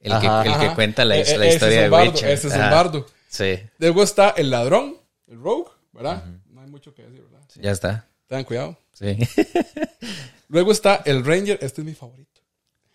El, 0.00 0.12
Ajá. 0.12 0.42
que, 0.42 0.48
el 0.48 0.58
que 0.68 0.74
cuenta 0.74 1.04
la, 1.04 1.16
la 1.16 1.20
ese 1.20 1.32
historia 1.48 1.74
es 1.76 1.80
de 1.80 1.84
un 1.86 1.90
bardo, 1.90 2.10
Witcher. 2.12 2.28
Ese 2.30 2.48
es 2.48 2.54
un 2.54 2.60
Ajá. 2.60 2.74
bardo. 2.74 3.06
Sí, 3.28 3.58
Luego 3.78 4.02
está 4.02 4.30
el 4.30 4.50
ladrón, 4.50 4.96
el 5.26 5.38
rogue, 5.40 5.70
¿verdad? 5.92 6.24
No 6.50 6.60
hay 6.62 6.68
mucho 6.68 6.94
que 6.94 7.02
decir, 7.02 7.22
¿verdad? 7.22 7.46
ya 7.60 7.70
está. 7.70 8.06
Tengan 8.26 8.44
cuidado. 8.44 8.76
Sí. 8.92 9.16
Luego 10.48 10.72
está 10.72 11.02
el 11.04 11.24
Ranger, 11.24 11.58
este 11.60 11.80
es 11.82 11.84
mi 11.86 11.94
favorito. 11.94 12.35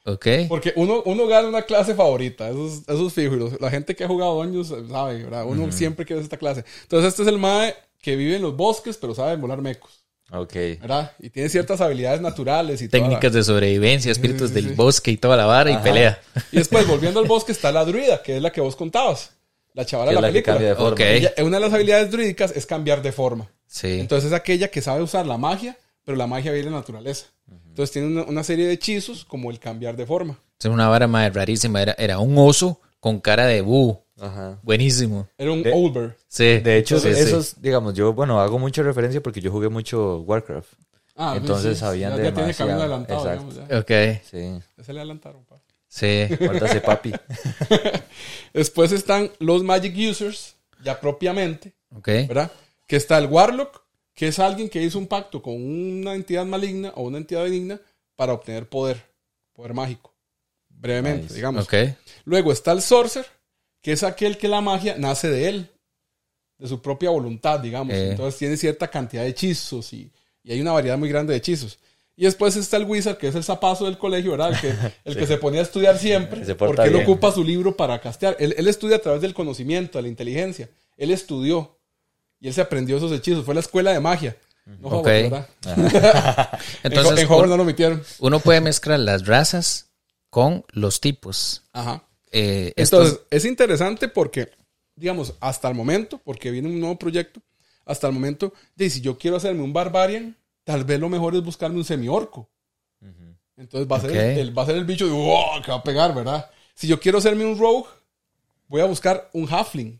Ok. 0.05 0.27
Porque 0.47 0.73
uno, 0.75 1.01
uno 1.05 1.27
gana 1.27 1.47
una 1.47 1.61
clase 1.63 1.95
favorita, 1.95 2.49
eso 2.49 2.67
es, 2.67 2.81
eso 2.87 3.07
es 3.07 3.13
fijo. 3.13 3.35
la 3.59 3.69
gente 3.69 3.95
que 3.95 4.03
ha 4.03 4.07
jugado 4.07 4.41
años 4.41 4.73
sabe, 4.89 5.23
¿verdad? 5.23 5.45
Uno 5.45 5.71
siempre 5.71 6.05
quiere 6.05 6.21
esta 6.21 6.37
clase. 6.37 6.63
Entonces, 6.83 7.09
este 7.09 7.21
es 7.23 7.27
el 7.27 7.37
Mae 7.37 7.75
que 8.01 8.15
vive 8.15 8.35
en 8.35 8.41
los 8.41 8.55
bosques, 8.55 8.97
pero 8.97 9.13
sabe 9.13 9.35
volar 9.37 9.61
mecos, 9.61 10.03
Ok. 10.31 10.53
¿verdad? 10.81 11.11
Y 11.19 11.29
tiene 11.29 11.49
ciertas 11.49 11.81
habilidades 11.81 12.21
naturales 12.21 12.81
y 12.81 12.89
Técnicas 12.89 13.31
de 13.33 13.43
sobrevivencia, 13.43 14.11
espíritus 14.11 14.49
sí, 14.49 14.55
sí, 14.55 14.61
del 14.61 14.69
sí. 14.71 14.75
bosque 14.75 15.11
y 15.11 15.17
toda 15.17 15.37
la 15.37 15.45
vara 15.45 15.69
y 15.71 15.77
pelea. 15.77 16.19
Y 16.51 16.57
después, 16.57 16.87
volviendo 16.87 17.19
al 17.19 17.27
bosque, 17.27 17.51
está 17.51 17.71
la 17.71 17.85
druida, 17.85 18.23
que 18.23 18.37
es 18.37 18.41
la 18.41 18.51
que 18.51 18.61
vos 18.61 18.75
contabas. 18.75 19.31
La 19.73 19.85
chavala 19.85 20.11
Que 20.11 20.15
de 20.15 20.21
la 20.21 20.27
la 20.27 20.33
que 20.33 20.41
película. 20.41 20.53
cambia 20.55 20.69
de 20.69 20.75
forma. 20.75 20.91
Ok. 20.91 20.99
Ella- 20.99 21.33
una 21.43 21.57
de 21.57 21.63
las 21.65 21.73
habilidades 21.73 22.11
druídicas 22.11 22.51
es 22.55 22.65
cambiar 22.65 23.01
de 23.01 23.11
forma. 23.11 23.49
Sí. 23.67 23.99
Entonces 23.99 24.27
es 24.31 24.33
aquella 24.35 24.67
que 24.69 24.81
sabe 24.81 25.01
usar 25.01 25.25
la 25.25 25.37
magia, 25.37 25.77
pero 26.03 26.17
la 26.17 26.27
magia 26.27 26.51
viene 26.51 26.65
de 26.65 26.71
la 26.71 26.77
naturaleza. 26.77 27.27
Entonces 27.67 27.91
tiene 27.91 28.07
una, 28.07 28.23
una 28.23 28.43
serie 28.43 28.67
de 28.67 28.73
hechizos 28.73 29.25
como 29.25 29.49
el 29.51 29.59
cambiar 29.59 29.95
de 29.95 30.05
forma. 30.05 30.39
Es 30.59 30.65
una 30.65 30.87
vara 30.87 31.07
mae 31.07 31.29
rarísima. 31.29 31.81
Era, 31.81 31.95
era 31.97 32.19
un 32.19 32.37
oso 32.37 32.79
con 32.99 33.19
cara 33.19 33.45
de 33.47 33.61
búho. 33.61 34.03
Ajá. 34.19 34.59
Buenísimo. 34.61 35.27
Era 35.37 35.51
un 35.51 35.63
De- 35.63 35.71
Olber. 35.73 36.15
Sí. 36.27 36.59
De 36.59 36.77
hecho, 36.77 36.99
sí, 36.99 37.13
sí. 37.13 37.19
esos, 37.21 37.59
digamos, 37.61 37.93
yo, 37.95 38.13
bueno, 38.13 38.39
hago 38.39 38.59
mucha 38.59 38.83
referencia 38.83 39.21
porque 39.21 39.41
yo 39.41 39.51
jugué 39.51 39.69
mucho 39.69 40.19
Warcraft. 40.19 40.71
Ah, 41.15 41.33
Entonces 41.37 41.73
sí, 41.73 41.79
sí. 41.79 41.85
habían 41.85 42.15
ya, 42.17 42.23
ya 42.25 42.33
tiene 42.33 42.53
camino 42.53 42.79
adelantado, 42.79 43.19
Exacto. 43.27 43.51
digamos, 43.53 43.69
ya. 43.69 43.79
Ok. 43.79 44.21
Sí. 44.29 44.83
Se 44.83 44.93
le 44.93 44.99
adelantaron, 44.99 45.43
pa. 45.45 45.57
Sí. 45.87 46.27
Guárdase, 46.39 46.81
papi. 46.81 47.11
Después 48.53 48.91
están 48.91 49.31
los 49.39 49.63
Magic 49.63 49.95
Users, 49.97 50.55
ya 50.83 50.99
propiamente, 50.99 51.73
Ok. 51.95 52.07
¿verdad? 52.27 52.51
Que 52.87 52.95
está 52.95 53.17
el 53.17 53.27
Warlock, 53.27 53.81
que 54.21 54.27
es 54.27 54.37
alguien 54.37 54.69
que 54.69 54.83
hizo 54.83 54.99
un 54.99 55.07
pacto 55.07 55.41
con 55.41 55.55
una 55.55 56.13
entidad 56.13 56.45
maligna 56.45 56.93
o 56.95 57.01
una 57.01 57.17
entidad 57.17 57.41
benigna 57.41 57.81
para 58.15 58.33
obtener 58.33 58.69
poder, 58.69 59.03
poder 59.51 59.73
mágico. 59.73 60.13
Brevemente, 60.69 61.23
Nice. 61.23 61.33
digamos. 61.33 61.67
Luego 62.25 62.51
está 62.51 62.71
el 62.71 62.83
Sorcerer, 62.83 63.25
que 63.81 63.93
es 63.93 64.03
aquel 64.03 64.37
que 64.37 64.47
la 64.47 64.61
magia 64.61 64.95
nace 64.95 65.27
de 65.27 65.49
él. 65.49 65.71
de 66.59 66.67
su 66.67 66.79
propia 66.83 67.09
voluntad, 67.09 67.61
digamos. 67.61 67.95
Eh. 67.95 68.11
Entonces 68.11 68.37
tiene 68.37 68.57
cierta 68.57 68.87
cantidad 68.91 69.23
de 69.23 69.29
hechizos 69.29 69.91
y, 69.91 70.11
y 70.43 70.51
hay 70.51 70.61
una 70.61 70.73
variedad 70.73 70.99
muy 70.99 71.09
grande 71.09 71.33
de 71.33 71.37
hechizos. 71.37 71.79
Y 72.15 72.25
después 72.25 72.55
está 72.55 72.77
el 72.77 72.85
wizard, 72.85 73.17
que 73.17 73.27
es 73.27 73.33
el 73.33 73.43
zapazo 73.43 73.85
del 73.85 73.97
colegio, 73.97 74.29
¿verdad? 74.37 74.51
El 74.51 74.61
que, 74.61 74.93
el 75.03 75.17
que 75.17 75.25
se 75.25 75.37
ponía 75.37 75.61
a 75.61 75.63
estudiar 75.63 75.97
siempre, 75.97 76.45
porque 76.53 76.83
él 76.83 76.91
bien. 76.91 77.01
ocupa 77.05 77.31
su 77.31 77.43
libro 77.43 77.75
para 77.75 77.99
castear. 77.99 78.35
Él, 78.37 78.53
él 78.55 78.67
estudia 78.67 78.97
a 78.97 79.01
través 79.01 79.21
del 79.23 79.33
conocimiento, 79.33 79.97
de 79.97 80.03
la 80.03 80.09
inteligencia. 80.09 80.69
Él 80.95 81.09
estudió 81.09 81.80
y 82.41 82.47
él 82.49 82.53
se 82.53 82.59
aprendió 82.61 82.97
esos 82.97 83.11
hechizos. 83.13 83.45
Fue 83.45 83.53
la 83.53 83.61
escuela 83.61 83.91
de 83.93 83.99
magia. 84.01 84.35
No 84.65 84.89
Ok. 84.89 85.05
¿verdad? 85.05 85.47
Entonces, 86.83 87.19
en, 87.19 87.29
no 87.49 87.57
lo 87.57 87.63
metieron. 87.63 88.03
uno 88.19 88.39
puede 88.39 88.59
mezclar 88.61 88.99
las 88.99 89.25
razas 89.25 89.89
con 90.29 90.65
los 90.71 90.99
tipos. 90.99 91.63
Ajá. 91.71 92.03
Eh, 92.31 92.73
estos- 92.75 92.99
Entonces, 93.07 93.25
es 93.29 93.45
interesante 93.45 94.07
porque, 94.07 94.51
digamos, 94.95 95.33
hasta 95.39 95.67
el 95.69 95.75
momento, 95.75 96.19
porque 96.23 96.51
viene 96.51 96.67
un 96.69 96.79
nuevo 96.79 96.97
proyecto, 96.97 97.41
hasta 97.85 98.07
el 98.07 98.13
momento, 98.13 98.53
de 98.75 98.89
si 98.89 99.01
yo 99.01 99.17
quiero 99.17 99.37
hacerme 99.37 99.61
un 99.63 99.73
barbarian, 99.73 100.35
tal 100.63 100.83
vez 100.85 100.99
lo 100.99 101.09
mejor 101.09 101.35
es 101.35 101.43
buscarme 101.43 101.77
un 101.77 101.85
semiorco. 101.85 102.49
Entonces 103.57 103.87
va 103.91 103.97
a, 103.97 104.01
ser 104.01 104.11
el, 104.11 104.39
el- 104.39 104.57
va 104.57 104.63
a 104.63 104.65
ser 104.65 104.75
el 104.75 104.85
bicho 104.85 105.05
de, 105.05 105.11
"Wow", 105.11 105.61
que 105.63 105.71
va 105.71 105.77
a 105.77 105.83
pegar, 105.83 106.15
¿verdad? 106.15 106.49
Si 106.73 106.87
yo 106.87 106.99
quiero 106.99 107.17
hacerme 107.19 107.45
un 107.45 107.59
rogue, 107.59 107.87
voy 108.67 108.81
a 108.81 108.85
buscar 108.85 109.29
un 109.33 109.47
halfling. 109.51 109.99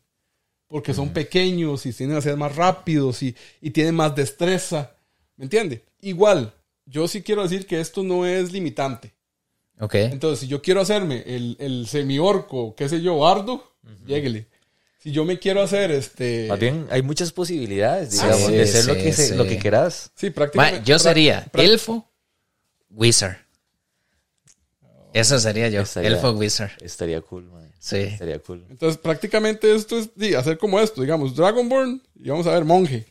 Porque 0.71 0.93
son 0.93 1.09
pequeños 1.09 1.85
y 1.85 1.91
tienden 1.93 2.17
a 2.17 2.21
ser 2.21 2.37
más 2.37 2.55
rápidos 2.55 3.21
y, 3.23 3.35
y 3.61 3.69
tienen 3.71 3.93
más 3.93 4.15
destreza. 4.15 4.95
¿Me 5.35 5.43
entiende? 5.43 5.83
Igual, 6.01 6.53
yo 6.85 7.07
sí 7.07 7.21
quiero 7.21 7.43
decir 7.43 7.67
que 7.67 7.79
esto 7.81 8.01
no 8.03 8.25
es 8.25 8.51
limitante. 8.53 9.13
ok. 9.79 9.95
Entonces, 9.95 10.39
si 10.39 10.47
yo 10.47 10.61
quiero 10.61 10.79
hacerme 10.81 11.23
el, 11.27 11.57
el 11.59 11.87
semi-orco, 11.87 12.73
qué 12.75 12.87
sé 12.87 13.01
yo, 13.01 13.17
bardo, 13.19 13.75
lléguele. 14.05 14.47
Si 14.99 15.11
yo 15.11 15.25
me 15.25 15.39
quiero 15.39 15.61
hacer 15.61 15.91
este. 15.91 16.45
Más 16.47 16.59
bien, 16.59 16.87
hay 16.91 17.01
muchas 17.01 17.31
posibilidades, 17.31 18.11
Sí, 18.11 18.21
digamos, 18.21 18.51
de 18.51 18.67
ser 18.67 18.85
lo, 18.85 18.93
sí, 18.95 19.01
que 19.01 19.13
se- 19.13 19.35
lo 19.35 19.45
que 19.45 19.57
quieras. 19.57 20.11
Sí, 20.15 20.27
Ma, 20.29 20.33
prácticamente. 20.35 20.81
yo 20.89 20.99
sería 20.99 21.47
elfo, 21.53 22.09
wizard. 22.89 23.35
Eso 25.13 25.39
sería 25.39 25.67
yo, 25.69 25.81
Estaría- 25.81 26.09
elfo 26.11 26.31
wizard. 26.31 26.71
Estaría 26.81 27.21
cool, 27.21 27.43
man. 27.45 27.69
Sí. 27.79 27.97
Estaría 27.97 28.39
cool. 28.39 28.65
Entonces, 28.69 28.97
prácticamente 29.01 29.73
esto 29.75 29.97
es 29.97 30.15
di, 30.15 30.33
hacer 30.35 30.57
como 30.57 30.79
esto, 30.79 31.01
digamos, 31.01 31.35
Dragonborn 31.35 32.01
y 32.15 32.29
vamos 32.29 32.47
a 32.47 32.51
ver 32.51 32.63
monje. 32.65 33.05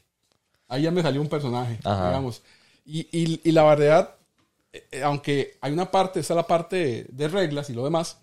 Ahí 0.69 0.83
ya 0.83 0.91
me 0.91 1.03
salió 1.03 1.21
un 1.21 1.29
personaje, 1.29 1.79
Ajá. 1.85 2.07
digamos. 2.09 2.43
Y, 2.85 3.01
y- 3.13 3.41
y 3.45 3.53
la 3.53 3.65
verdad, 3.65 4.15
eh, 4.73 4.87
eh, 4.93 5.03
aunque 5.03 5.57
hay 5.61 5.73
una 5.73 5.91
parte, 5.91 6.21
está 6.21 6.35
la 6.35 6.47
parte 6.47 6.77
de, 6.77 7.07
de 7.11 7.29
reglas 7.29 7.69
y 7.71 7.75
lo 7.75 7.85
demás, 7.85 8.19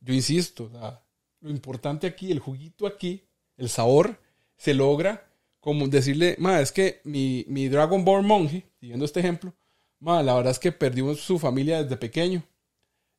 yo 0.00 0.12
insisto, 0.14 0.64
o 0.64 0.70
sea, 0.70 1.00
lo 1.40 1.50
importante 1.50 2.06
aquí, 2.06 2.30
el 2.30 2.38
juguito 2.38 2.86
aquí, 2.86 3.22
el 3.56 3.68
sabor, 3.68 4.18
se 4.56 4.74
logra 4.74 5.26
como 5.60 5.88
decirle, 5.88 6.36
ma, 6.38 6.60
es 6.60 6.70
que 6.70 7.00
mi, 7.04 7.44
mi 7.48 7.68
Dragonborn 7.68 8.24
monje, 8.26 8.64
siguiendo 8.78 9.04
este 9.04 9.20
ejemplo, 9.20 9.52
ma, 9.98 10.22
la 10.22 10.34
verdad 10.34 10.52
es 10.52 10.58
que 10.58 10.70
perdió 10.72 11.14
su 11.16 11.38
familia 11.38 11.82
desde 11.82 11.96
pequeño 11.96 12.44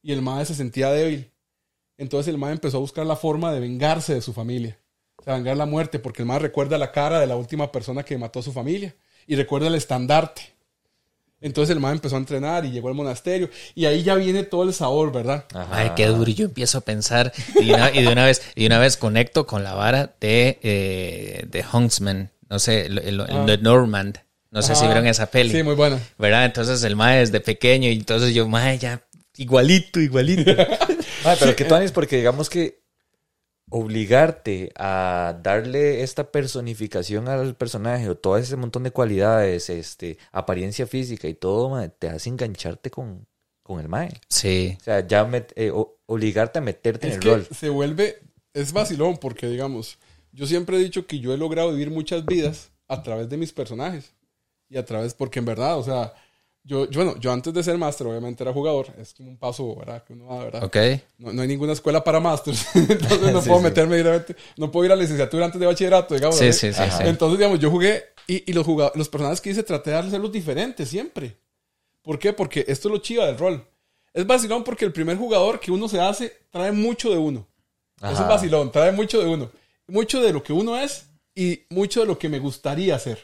y 0.07 0.13
el 0.13 0.21
madre 0.21 0.45
se 0.45 0.55
sentía 0.55 0.89
débil. 0.89 1.29
Entonces 1.97 2.31
el 2.31 2.37
madre 2.37 2.53
empezó 2.53 2.77
a 2.77 2.79
buscar 2.79 3.05
la 3.05 3.17
forma 3.17 3.51
de 3.51 3.59
vengarse 3.59 4.13
de 4.13 4.21
su 4.21 4.31
familia. 4.31 4.79
O 5.17 5.23
sea, 5.23 5.33
vengar 5.33 5.57
la 5.57 5.65
muerte, 5.65 5.99
porque 5.99 6.21
el 6.21 6.27
madre 6.27 6.43
recuerda 6.43 6.77
la 6.77 6.91
cara 6.93 7.19
de 7.19 7.27
la 7.27 7.35
última 7.35 7.71
persona 7.73 8.03
que 8.03 8.17
mató 8.17 8.39
a 8.39 8.43
su 8.43 8.53
familia 8.53 8.95
y 9.27 9.35
recuerda 9.35 9.67
el 9.67 9.75
estandarte. 9.75 10.43
Entonces 11.41 11.73
el 11.75 11.79
madre 11.81 11.95
empezó 11.97 12.15
a 12.15 12.19
entrenar 12.19 12.65
y 12.65 12.71
llegó 12.71 12.87
al 12.87 12.95
monasterio 12.95 13.49
y 13.75 13.85
ahí 13.85 14.01
ya 14.01 14.15
viene 14.15 14.43
todo 14.43 14.63
el 14.63 14.73
sabor, 14.73 15.11
¿verdad? 15.11 15.45
Ajá. 15.53 15.67
Ay, 15.71 15.91
qué 15.95 16.07
duro. 16.07 16.29
Y 16.31 16.33
yo 16.35 16.45
empiezo 16.45 16.77
a 16.77 16.81
pensar 16.81 17.31
y 17.59 17.65
de 17.65 17.73
una, 17.73 17.91
y 17.93 18.01
de 18.01 18.07
una 18.11 18.25
vez 18.25 18.41
y 18.55 18.61
de 18.61 18.67
una 18.67 18.79
vez 18.79 18.95
conecto 18.97 19.45
con 19.45 19.63
la 19.63 19.73
vara 19.73 20.15
de, 20.21 20.57
eh, 20.63 21.45
de 21.49 21.65
Huntsman. 21.73 22.31
No 22.49 22.59
sé, 22.59 22.85
el, 22.85 22.97
el- 22.99 23.19
el 23.19 23.37
Ah. 23.37 23.45
de 23.45 23.57
Normand. 23.57 24.19
No 24.49 24.61
sé 24.61 24.73
si 24.73 24.83
Ajá. 24.83 24.93
vieron 24.93 25.07
esa 25.07 25.29
peli. 25.29 25.51
Sí, 25.51 25.61
muy 25.61 25.75
buena. 25.75 25.99
¿Verdad? 26.17 26.45
Entonces 26.45 26.81
el 26.83 26.95
mae 26.95 27.19
desde 27.19 27.41
pequeño 27.41 27.89
y 27.89 27.93
entonces 27.97 28.33
yo, 28.33 28.47
mae, 28.47 28.79
ya 28.79 29.03
igualito, 29.37 29.99
igualito. 29.99 30.51
Ay, 31.23 31.35
pero 31.39 31.55
que 31.55 31.65
tú 31.65 31.75
haces 31.75 31.91
porque 31.91 32.17
digamos 32.17 32.49
que 32.49 32.81
obligarte 33.69 34.71
a 34.77 35.37
darle 35.43 36.01
esta 36.01 36.31
personificación 36.31 37.27
al 37.27 37.55
personaje 37.55 38.07
o 38.09 38.15
todo 38.15 38.37
ese 38.37 38.55
montón 38.55 38.83
de 38.83 38.91
cualidades, 38.91 39.69
este, 39.69 40.17
apariencia 40.31 40.87
física 40.87 41.27
y 41.27 41.33
todo, 41.33 41.77
te 41.99 42.07
hace 42.09 42.29
engancharte 42.29 42.89
con, 42.89 43.27
con 43.63 43.81
el 43.81 43.89
mae. 43.89 44.21
Sí. 44.29 44.77
O 44.79 44.83
sea, 44.83 45.05
ya 45.05 45.25
met- 45.27 45.51
eh, 45.55 45.71
o- 45.71 45.97
obligarte 46.05 46.59
a 46.59 46.61
meterte 46.61 47.07
Es 47.07 47.13
en 47.15 47.17
el 47.17 47.23
que 47.23 47.29
rol. 47.35 47.47
se 47.53 47.67
vuelve, 47.69 48.19
es 48.53 48.71
vacilón 48.71 49.17
porque 49.17 49.47
digamos, 49.47 49.97
yo 50.31 50.47
siempre 50.47 50.77
he 50.77 50.79
dicho 50.79 51.05
que 51.05 51.19
yo 51.19 51.33
he 51.33 51.37
logrado 51.37 51.71
vivir 51.71 51.91
muchas 51.91 52.25
vidas 52.25 52.71
a 52.87 53.03
través 53.03 53.27
de 53.27 53.35
mis 53.35 53.51
personajes 53.51 54.13
y 54.69 54.77
a 54.77 54.85
través, 54.85 55.13
porque 55.13 55.39
en 55.39 55.45
verdad, 55.45 55.77
o 55.77 55.83
sea, 55.83 56.13
yo, 56.67 56.89
yo, 56.89 57.03
bueno, 57.03 57.19
yo 57.19 57.31
antes 57.31 57.53
de 57.53 57.63
ser 57.63 57.77
máster 57.77 58.05
obviamente 58.07 58.43
era 58.43 58.51
jugador, 58.53 58.87
es 58.99 59.13
como 59.13 59.29
un 59.29 59.37
paso, 59.37 59.75
¿verdad? 59.77 60.03
Que 60.03 60.13
uno 60.13 60.25
da, 60.27 60.43
¿verdad? 60.43 60.63
Ok. 60.65 60.77
No, 61.17 61.31
no 61.33 61.41
hay 61.41 61.47
ninguna 61.47 61.73
escuela 61.73 62.03
para 62.03 62.19
másters, 62.19 62.67
entonces 62.75 63.31
no 63.33 63.41
Sí, 63.41 63.47
puedo 63.47 63.59
sí. 63.61 63.63
meterme 63.65 63.97
directamente, 63.97 64.35
no 64.57 64.69
puedo 64.69 64.85
ir 64.85 64.91
a 64.91 64.95
la 64.95 65.01
licenciatura 65.01 65.45
antes 65.45 65.59
de 65.59 65.65
bachillerato, 65.65 66.13
digamos. 66.13 66.37
Sí, 66.37 66.47
así. 66.49 66.71
sí, 66.71 66.73
sí, 66.73 66.83
sí. 66.97 67.03
Entonces, 67.05 67.39
digamos, 67.39 67.59
yo 67.59 67.71
jugué 67.71 68.03
y, 68.27 68.51
y 68.51 68.53
los, 68.53 68.65
jugado- 68.65 68.91
los 68.95 69.07
personajes 69.09 69.39
que 69.41 69.49
hice 69.51 69.63
traté 69.63 69.91
de 69.91 69.95
hacerlos 69.97 70.31
diferentes 70.31 70.89
siempre. 70.89 71.37
¿Por 72.01 72.19
qué? 72.19 72.33
Porque 72.33 72.65
esto 72.67 72.89
es 72.89 72.91
lo 72.91 72.97
chiva 72.99 73.25
del 73.25 73.37
rol. 73.37 73.65
Es 74.13 74.25
vacilón 74.27 74.63
porque 74.63 74.85
el 74.85 74.91
primer 74.93 75.17
jugador 75.17 75.59
que 75.59 75.71
uno 75.71 75.87
se 75.87 75.99
hace 76.01 76.33
trae 76.51 76.71
mucho 76.71 77.09
de 77.11 77.17
uno. 77.17 77.47
Eso 77.97 78.07
Ajá. 78.07 78.21
es 78.23 78.27
vacilón, 78.29 78.71
trae 78.71 78.91
mucho 78.91 79.19
de 79.21 79.27
uno. 79.27 79.49
Mucho 79.87 80.21
de 80.21 80.33
lo 80.33 80.43
que 80.43 80.53
uno 80.53 80.77
es 80.77 81.05
y 81.35 81.61
mucho 81.69 82.01
de 82.01 82.07
lo 82.07 82.17
que 82.19 82.27
me 82.29 82.39
gustaría 82.39 82.95
hacer. 82.95 83.19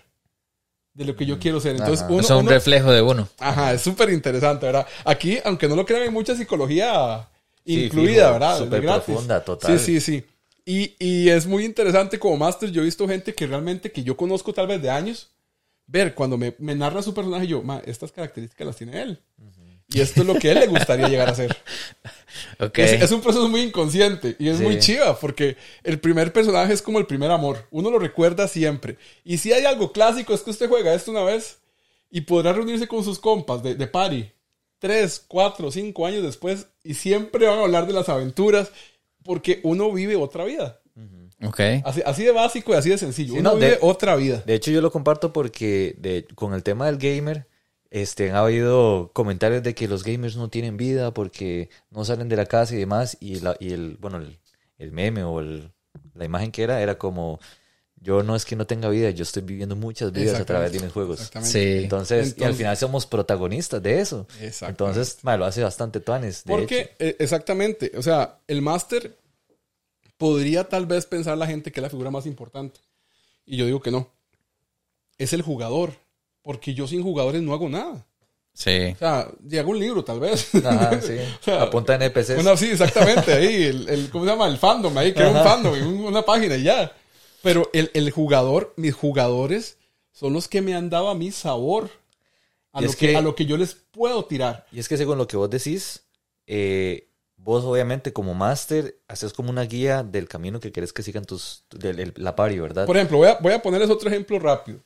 De 0.93 1.05
lo 1.05 1.15
que 1.15 1.25
yo 1.25 1.39
quiero 1.39 1.59
ser. 1.59 1.75
Entonces, 1.75 2.05
uno, 2.07 2.21
es 2.21 2.29
un 2.29 2.37
uno- 2.37 2.49
reflejo 2.51 2.91
de 2.91 3.01
uno. 3.01 3.27
Ajá, 3.39 3.73
es 3.73 3.81
súper 3.81 4.11
interesante, 4.11 4.65
¿verdad? 4.67 4.85
Aquí, 5.05 5.39
aunque 5.43 5.67
no 5.67 5.75
lo 5.75 5.85
crean, 5.85 6.03
hay 6.03 6.09
mucha 6.11 6.35
psicología 6.35 7.27
Sí, 7.65 7.85
incluida, 7.85 8.23
fijo, 8.27 8.33
¿verdad? 8.33 8.57
súper 8.59 8.81
profunda, 8.85 9.43
total. 9.43 9.79
Sí, 9.79 9.99
sí, 9.99 10.01
sí. 10.01 10.23
Y, 10.65 10.95
y 10.99 11.29
es 11.29 11.45
muy 11.47 11.65
interesante 11.65 12.19
como 12.19 12.37
máster. 12.37 12.71
Yo 12.71 12.81
he 12.81 12.85
visto 12.85 13.07
gente 13.07 13.33
que 13.33 13.47
realmente, 13.47 13.91
que 13.91 14.03
yo 14.03 14.15
conozco 14.15 14.53
tal 14.53 14.67
vez 14.67 14.81
de 14.81 14.89
años, 14.91 15.29
ver 15.87 16.13
cuando 16.13 16.37
me, 16.37 16.55
me 16.59 16.75
narra 16.75 17.01
su 17.01 17.13
personaje, 17.13 17.47
yo, 17.47 17.61
ma, 17.63 17.81
estas 17.85 18.11
características 18.11 18.67
las 18.67 18.75
tiene 18.75 19.01
él. 19.01 19.19
Y 19.89 19.99
esto 19.99 20.21
es 20.21 20.27
lo 20.27 20.35
que 20.35 20.49
a 20.49 20.51
él 20.53 20.59
le 20.59 20.67
gustaría 20.67 21.07
llegar 21.07 21.29
a 21.29 21.35
ser. 21.35 21.55
Ok. 22.59 22.79
Es, 22.79 23.01
es 23.03 23.11
un 23.11 23.21
proceso 23.21 23.47
muy 23.49 23.61
inconsciente 23.61 24.35
y 24.39 24.49
es 24.49 24.57
Sí. 24.57 24.63
muy 24.63 24.79
chiva 24.79 25.19
porque 25.19 25.57
el 25.83 25.99
primer 25.99 26.31
personaje 26.33 26.73
es 26.73 26.81
como 26.81 26.99
el 26.99 27.05
primer 27.05 27.31
amor. 27.31 27.67
Uno 27.71 27.89
lo 27.91 27.99
recuerda 27.99 28.47
siempre. 28.47 28.97
Y 29.23 29.37
si 29.37 29.51
hay 29.53 29.65
algo 29.65 29.91
clásico 29.91 30.33
es 30.33 30.41
que 30.41 30.51
usted 30.51 30.69
juega 30.69 30.93
esto 30.93 31.11
una 31.11 31.23
vez 31.23 31.57
y 32.09 32.21
podrá 32.21 32.53
reunirse 32.53 32.87
con 32.87 33.03
sus 33.03 33.19
compas 33.19 33.61
de, 33.63 33.75
de 33.75 33.87
party 33.87 34.29
tres, 34.79 35.23
cuatro, 35.27 35.71
cinco 35.71 36.05
años 36.05 36.23
después 36.23 36.67
y 36.83 36.95
siempre 36.95 37.47
van 37.47 37.57
a 37.59 37.63
hablar 37.63 37.87
de 37.87 37.93
las 37.93 38.09
aventuras 38.09 38.69
porque 39.23 39.61
uno 39.63 39.91
vive 39.93 40.15
otra 40.17 40.43
vida. 40.43 40.81
Ok. 41.41 41.59
Así, 41.85 42.01
así 42.05 42.23
de 42.23 42.31
básico 42.31 42.73
y 42.73 42.75
así 42.75 42.89
de 42.89 42.97
sencillo. 42.97 43.33
Sí, 43.33 43.39
uno 43.39 43.53
no, 43.53 43.59
de- 43.59 43.77
otra 43.81 44.15
vida. 44.15 44.43
De 44.45 44.55
hecho, 44.55 44.71
yo 44.71 44.81
lo 44.81 44.91
comparto 44.91 45.33
porque 45.33 45.95
de, 45.97 46.25
con 46.35 46.53
el 46.53 46.63
tema 46.63 46.85
del 46.85 46.97
gamer, 46.97 47.47
este, 47.93 48.31
ha 48.31 48.39
habido 48.39 49.11
comentarios 49.13 49.61
de 49.61 49.75
que 49.75 49.87
los 49.87 50.03
gamers 50.03 50.35
no 50.35 50.49
tienen 50.49 50.77
vida 50.77 51.13
porque 51.13 51.69
no 51.91 52.03
salen 52.03 52.27
de 52.27 52.35
la 52.35 52.47
casa 52.47 52.73
y 52.73 52.79
demás. 52.79 53.15
Y, 53.19 53.39
la, 53.39 53.55
y 53.59 53.71
el, 53.71 53.97
bueno, 54.01 54.17
el, 54.17 54.39
el 54.79 54.91
meme 54.91 55.23
o 55.23 55.39
el- 55.39 55.71
la 56.15 56.25
imagen 56.25 56.51
que 56.51 56.63
era, 56.63 56.81
era 56.81 56.97
como, 56.97 57.39
yo 57.97 58.23
no 58.23 58.35
es 58.35 58.45
que 58.45 58.55
no 58.55 58.65
tenga 58.65 58.89
vida, 58.89 59.11
yo 59.11 59.21
estoy 59.21 59.43
viviendo 59.43 59.75
muchas 59.75 60.11
vidas 60.11 60.39
a 60.39 60.43
través 60.45 60.71
de 60.73 60.79
mis 60.79 60.91
juegos. 60.91 61.31
Sí. 61.43 61.83
Entonces, 61.83 62.35
y 62.35 62.43
al 62.43 62.55
final 62.55 62.75
somos 62.77 63.05
protagonistas 63.05 63.81
de 63.83 63.99
eso. 63.99 64.25
Exactamente. 64.41 64.69
Entonces, 64.71 65.19
mae, 65.23 65.37
lo 65.37 65.45
hace 65.45 65.61
bastante 65.61 65.99
tuanes. 65.99 66.43
De 66.45 66.51
Porque, 66.51 66.79
hecho. 66.81 66.91
eh, 66.97 67.15
exactamente, 67.19 67.91
o 67.95 68.01
sea, 68.01 68.39
el 68.47 68.63
máster 68.63 69.15
podría 70.17 70.67
tal 70.67 70.87
vez 70.87 71.05
pensar 71.05 71.37
la 71.37 71.45
gente 71.47 71.71
que 71.71 71.79
es 71.79 71.83
la 71.83 71.89
figura 71.91 72.09
más 72.09 72.25
importante. 72.25 72.79
Y 73.45 73.57
yo 73.57 73.65
digo 73.67 73.81
que 73.81 73.91
no. 73.91 74.09
Es 75.19 75.31
el 75.33 75.43
jugador. 75.43 75.93
Porque 76.43 76.73
yo 76.75 76.87
sin 76.87 77.01
jugadores 77.01 77.41
no 77.41 77.53
hago 77.53 77.67
nada. 77.69 78.05
Sí. 78.53 78.91
O 78.93 78.97
sea, 78.99 79.27
hago 79.59 79.71
un 79.71 79.79
libro 79.79 80.03
tal 80.03 80.19
vez. 80.19 80.53
Ajá, 80.55 81.01
sí. 81.01 81.15
O 81.41 81.43
sea, 81.43 81.63
Apunta 81.63 81.95
NPCs. 81.95 82.37
Una, 82.39 82.55
sí, 82.55 82.67
exactamente. 82.71 83.33
Ahí, 83.33 83.63
el, 83.63 83.89
el- 83.89 84.09
¿cómo 84.11 84.25
se 84.25 84.31
llama? 84.31 84.47
El 84.47 84.57
fandom. 84.59 84.95
Ahí 84.97 85.11
creo 85.13 85.31
un 85.31 85.43
fandom, 85.43 85.73
un- 85.73 86.05
una 86.05 86.21
página 86.23 86.55
y 86.55 86.63
ya. 86.63 86.91
Pero 87.41 87.69
el, 87.73 87.89
el 87.95 88.11
jugador, 88.11 88.73
mis 88.77 88.93
jugadores, 88.93 89.77
son 90.11 90.33
los 90.33 90.47
que 90.47 90.61
me 90.61 90.75
han 90.75 90.89
dado 90.91 91.09
a 91.09 91.15
mí 91.15 91.31
sabor. 91.31 91.89
A, 92.73 92.79
Y 92.81 92.83
lo 92.85 92.89
es 92.91 92.95
que, 92.95 93.07
que- 93.09 93.15
a 93.17 93.21
lo 93.21 93.33
que 93.35 93.45
yo 93.45 93.57
les 93.57 93.73
puedo 93.73 94.25
tirar. 94.25 94.67
Y 94.71 94.79
es 94.79 94.87
que 94.87 94.97
según 94.97 95.17
lo 95.17 95.27
que 95.27 95.37
vos 95.37 95.49
decís, 95.49 96.03
eh, 96.45 97.07
vos 97.37 97.63
obviamente 97.63 98.13
como 98.13 98.33
máster 98.35 98.99
haces 99.07 99.33
como 99.33 99.49
una 99.49 99.63
guía 99.63 100.03
del 100.03 100.27
camino 100.27 100.59
que 100.59 100.71
querés 100.71 100.93
que 100.93 101.03
sigan 101.03 101.25
tus, 101.25 101.63
del, 101.71 101.99
el- 101.99 102.13
la 102.17 102.35
party, 102.35 102.59
¿verdad? 102.59 102.85
Por 102.85 102.97
ejemplo, 102.97 103.17
voy 103.17 103.29
a, 103.29 103.37
voy 103.41 103.53
a 103.53 103.61
ponerles 103.61 103.89
otro 103.89 104.09
ejemplo 104.09 104.37
rápido. 104.39 104.79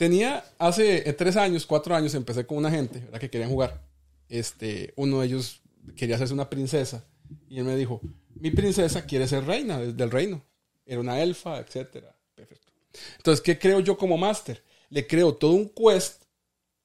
Tenía 0.00 0.42
hace 0.56 1.06
eh, 1.06 1.12
tres 1.12 1.36
años, 1.36 1.66
cuatro 1.66 1.94
años, 1.94 2.14
empecé 2.14 2.46
con 2.46 2.56
una 2.56 2.70
gente 2.70 3.00
¿verdad? 3.00 3.20
que 3.20 3.28
querían 3.28 3.50
jugar. 3.50 3.82
Este, 4.30 4.94
uno 4.96 5.20
de 5.20 5.26
ellos 5.26 5.60
quería 5.94 6.14
hacerse 6.14 6.32
una 6.32 6.48
princesa. 6.48 7.04
Y 7.50 7.58
él 7.58 7.64
me 7.64 7.76
dijo, 7.76 8.00
mi 8.34 8.50
princesa 8.50 9.04
quiere 9.04 9.28
ser 9.28 9.44
reina 9.44 9.78
del 9.78 9.94
del 9.94 10.10
reino. 10.10 10.42
Era 10.86 11.00
una 11.00 11.20
elfa, 11.20 11.58
etcétera. 11.58 12.16
Perfecto. 12.34 12.72
Entonces, 13.18 13.42
¿qué 13.42 13.58
creo 13.58 13.80
yo 13.80 13.98
como 13.98 14.16
máster? 14.16 14.64
Le 14.88 15.06
creo 15.06 15.34
todo 15.34 15.52
un 15.52 15.68
quest 15.68 16.22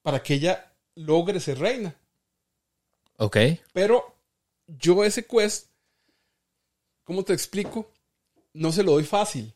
para 0.02 0.22
que 0.22 0.34
ella 0.34 0.74
logre 0.96 1.40
ser 1.40 1.58
reina. 1.60 1.96
Ok. 3.16 3.38
Pero 3.72 4.14
yo 4.68 5.06
ese 5.06 5.26
quest, 5.26 5.68
¿cómo 7.06 7.24
te 7.24 7.32
explico? 7.32 7.90
No 8.52 8.74
se 8.74 8.84
lo 8.84 8.92
doy 8.92 9.06
fácil. 9.06 9.54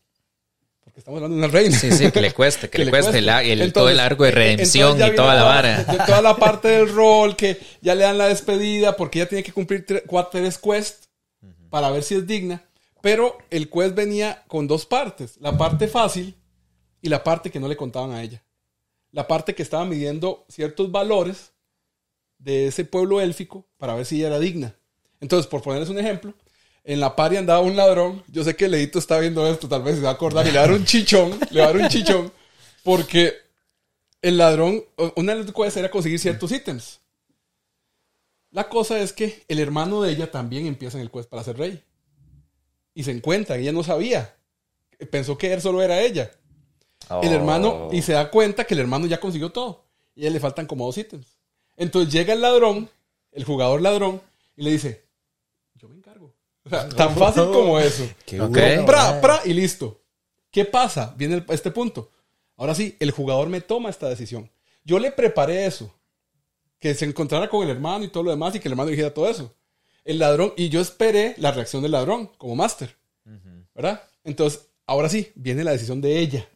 Estamos 1.00 1.16
hablando 1.18 1.36
de 1.38 1.44
una 1.44 1.52
reina. 1.52 1.76
Sí, 1.78 1.90
sí, 1.92 2.10
que 2.12 2.20
le 2.20 2.32
cueste, 2.32 2.68
que, 2.68 2.76
Que 2.78 2.84
le, 2.84 2.90
cueste, 2.90 3.10
cueste. 3.12 3.18
el, 3.20 3.28
el- 3.28 3.50
Entonces, 3.52 3.72
todo 3.72 3.88
el 3.88 4.00
arco 4.00 4.22
de 4.24 4.28
eh, 4.28 4.32
redención 4.32 4.96
y 5.00 5.14
toda 5.14 5.34
la 5.34 5.42
vara. 5.44 5.82
de 5.84 5.98
toda 6.04 6.20
la 6.20 6.36
parte 6.36 6.68
del 6.68 6.88
rol 6.94 7.36
que 7.36 7.58
ya 7.80 7.94
le 7.94 8.04
dan 8.04 8.18
la 8.18 8.28
despedida 8.28 8.96
porque 8.96 9.18
ella 9.20 9.28
tiene 9.28 9.42
que 9.42 9.52
cumplir 9.52 9.86
tre- 9.86 10.02
cuatro, 10.06 10.40
tres 10.40 10.58
quests 10.58 11.08
para 11.70 11.90
ver 11.90 12.02
si 12.02 12.16
es 12.16 12.26
digna. 12.26 12.62
Pero 13.00 13.38
el 13.48 13.70
quest 13.70 13.94
venía 13.94 14.44
con 14.46 14.66
dos 14.68 14.84
partes. 14.84 15.38
La 15.40 15.56
parte 15.56 15.88
fácil 15.88 16.36
y 17.00 17.08
la 17.08 17.24
parte 17.24 17.50
que 17.50 17.58
no 17.60 17.66
le 17.66 17.76
contaban 17.76 18.12
a 18.12 18.22
ella. 18.22 18.42
La 19.10 19.26
parte 19.26 19.54
que 19.54 19.62
estaba 19.62 19.86
midiendo 19.86 20.44
ciertos 20.50 20.92
valores 20.92 21.52
de 22.38 22.66
ese 22.66 22.84
pueblo 22.84 23.22
élfico 23.22 23.66
para 23.78 23.94
ver 23.94 24.04
si 24.04 24.16
ella 24.18 24.26
era 24.28 24.38
digna. 24.38 24.74
Entonces, 25.18 25.46
por 25.46 25.62
ponerles 25.62 25.88
un 25.88 25.98
ejemplo, 25.98 26.34
en 26.92 26.98
la 26.98 27.14
pari 27.14 27.36
andaba 27.36 27.60
un 27.60 27.76
ladrón. 27.76 28.24
Yo 28.26 28.42
sé 28.42 28.56
que 28.56 28.68
Leito 28.68 28.98
está 28.98 29.20
viendo 29.20 29.46
esto, 29.46 29.68
tal 29.68 29.82
vez 29.82 29.96
se 29.96 30.02
va 30.02 30.10
a 30.10 30.14
acordar 30.14 30.44
y 30.46 30.50
le 30.50 30.58
va 30.58 30.64
a 30.64 30.66
dar 30.66 30.76
un 30.76 30.84
chichón, 30.84 31.38
le 31.50 31.60
va 31.60 31.68
a 31.68 31.72
dar 31.72 31.82
un 31.82 31.88
chichón, 31.88 32.32
porque 32.82 33.34
el 34.20 34.36
ladrón, 34.36 34.82
una 35.14 35.36
de 35.36 35.44
las 35.44 35.52
cosas 35.52 35.76
era 35.76 35.88
conseguir 35.88 36.18
ciertos 36.18 36.50
ítems. 36.50 36.98
La 38.50 38.68
cosa 38.68 38.98
es 38.98 39.12
que 39.12 39.44
el 39.46 39.60
hermano 39.60 40.02
de 40.02 40.10
ella 40.10 40.32
también 40.32 40.66
empieza 40.66 40.98
en 40.98 41.02
el 41.02 41.12
quest 41.12 41.30
para 41.30 41.44
ser 41.44 41.58
rey. 41.58 41.80
Y 42.92 43.04
se 43.04 43.12
encuentra, 43.12 43.56
ella 43.56 43.70
no 43.70 43.84
sabía. 43.84 44.34
Pensó 45.12 45.38
que 45.38 45.52
él 45.52 45.62
solo 45.62 45.82
era 45.82 46.00
ella. 46.00 46.32
El 47.22 47.32
hermano, 47.32 47.88
y 47.92 48.02
se 48.02 48.14
da 48.14 48.32
cuenta 48.32 48.64
que 48.64 48.74
el 48.74 48.80
hermano 48.80 49.06
ya 49.06 49.20
consiguió 49.20 49.50
todo. 49.50 49.84
Y 50.16 50.24
a 50.24 50.26
él 50.26 50.32
le 50.32 50.40
faltan 50.40 50.66
como 50.66 50.86
dos 50.86 50.98
ítems. 50.98 51.38
Entonces 51.76 52.12
llega 52.12 52.32
el 52.32 52.40
ladrón, 52.40 52.90
el 53.30 53.44
jugador 53.44 53.80
ladrón, 53.80 54.20
y 54.56 54.64
le 54.64 54.72
dice. 54.72 55.09
O 56.64 56.68
sea, 56.70 56.88
tan 56.88 57.16
fácil 57.16 57.44
como 57.44 57.78
eso. 57.78 58.08
Qué 58.26 58.40
Ok. 58.40 58.50
bueno, 58.50 58.86
Pra, 58.86 59.20
pra, 59.20 59.40
y 59.44 59.52
listo. 59.52 60.00
¿Qué 60.50 60.64
pasa? 60.64 61.14
Viene 61.16 61.36
el- 61.36 61.44
este 61.48 61.70
punto. 61.70 62.10
Ahora 62.56 62.74
sí, 62.74 62.96
el 63.00 63.10
jugador 63.12 63.48
me 63.48 63.60
toma 63.60 63.88
esta 63.88 64.08
decisión. 64.08 64.50
Yo 64.84 64.98
le 64.98 65.10
preparé 65.12 65.64
eso. 65.66 65.94
Que 66.78 66.94
se 66.94 67.04
encontrara 67.04 67.48
con 67.48 67.62
el 67.62 67.70
hermano 67.70 68.04
y 68.04 68.08
todo 68.08 68.24
lo 68.24 68.30
demás 68.30 68.54
y 68.54 68.60
que 68.60 68.68
el 68.68 68.72
hermano 68.72 68.90
dijera 68.90 69.12
todo 69.12 69.28
eso. 69.28 69.54
El 70.04 70.18
ladrón, 70.18 70.52
y 70.56 70.68
yo 70.70 70.80
esperé 70.80 71.34
la 71.38 71.52
reacción 71.52 71.82
del 71.82 71.92
ladrón 71.92 72.30
como 72.38 72.54
máster. 72.56 72.96
¿Verdad? 73.74 74.02
Entonces, 74.24 74.66
ahora 74.86 75.08
sí, 75.08 75.30
viene 75.34 75.62
la 75.64 75.70
decisión 75.72 76.00
de 76.00 76.18
ella, 76.18 76.48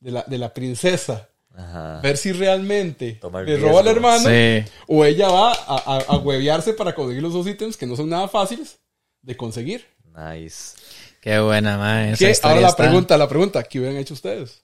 de 0.00 0.10
la, 0.12 0.22
de 0.26 0.38
la 0.38 0.54
princesa. 0.54 1.28
Ajá. 1.54 2.00
Ver 2.02 2.16
si 2.16 2.32
realmente 2.32 3.20
le 3.46 3.56
roba 3.58 3.80
al 3.80 3.88
hermano 3.88 4.28
Sí. 4.28 4.70
o 4.88 5.04
ella 5.04 5.28
va 5.28 5.52
a, 5.52 5.56
a, 5.76 5.98
a 6.08 6.16
huevearse 6.18 6.72
para 6.74 6.94
conseguir 6.94 7.22
los 7.22 7.32
dos 7.32 7.46
ítems 7.46 7.76
que 7.76 7.86
no 7.86 7.94
son 7.96 8.08
nada 8.08 8.26
fáciles 8.28 8.78
de 9.24 9.36
conseguir. 9.36 9.86
Nice. 10.16 10.74
Qué 11.20 11.38
buena, 11.40 11.76
ma. 11.78 12.10
Esa 12.10 12.18
¿Qué? 12.18 12.38
Ahora 12.42 12.60
la 12.60 12.68
está- 12.68 12.82
pregunta, 12.84 13.16
la 13.16 13.28
pregunta, 13.28 13.62
¿qué 13.64 13.78
hubieran 13.80 13.96
hecho 13.98 14.14
ustedes? 14.14 14.62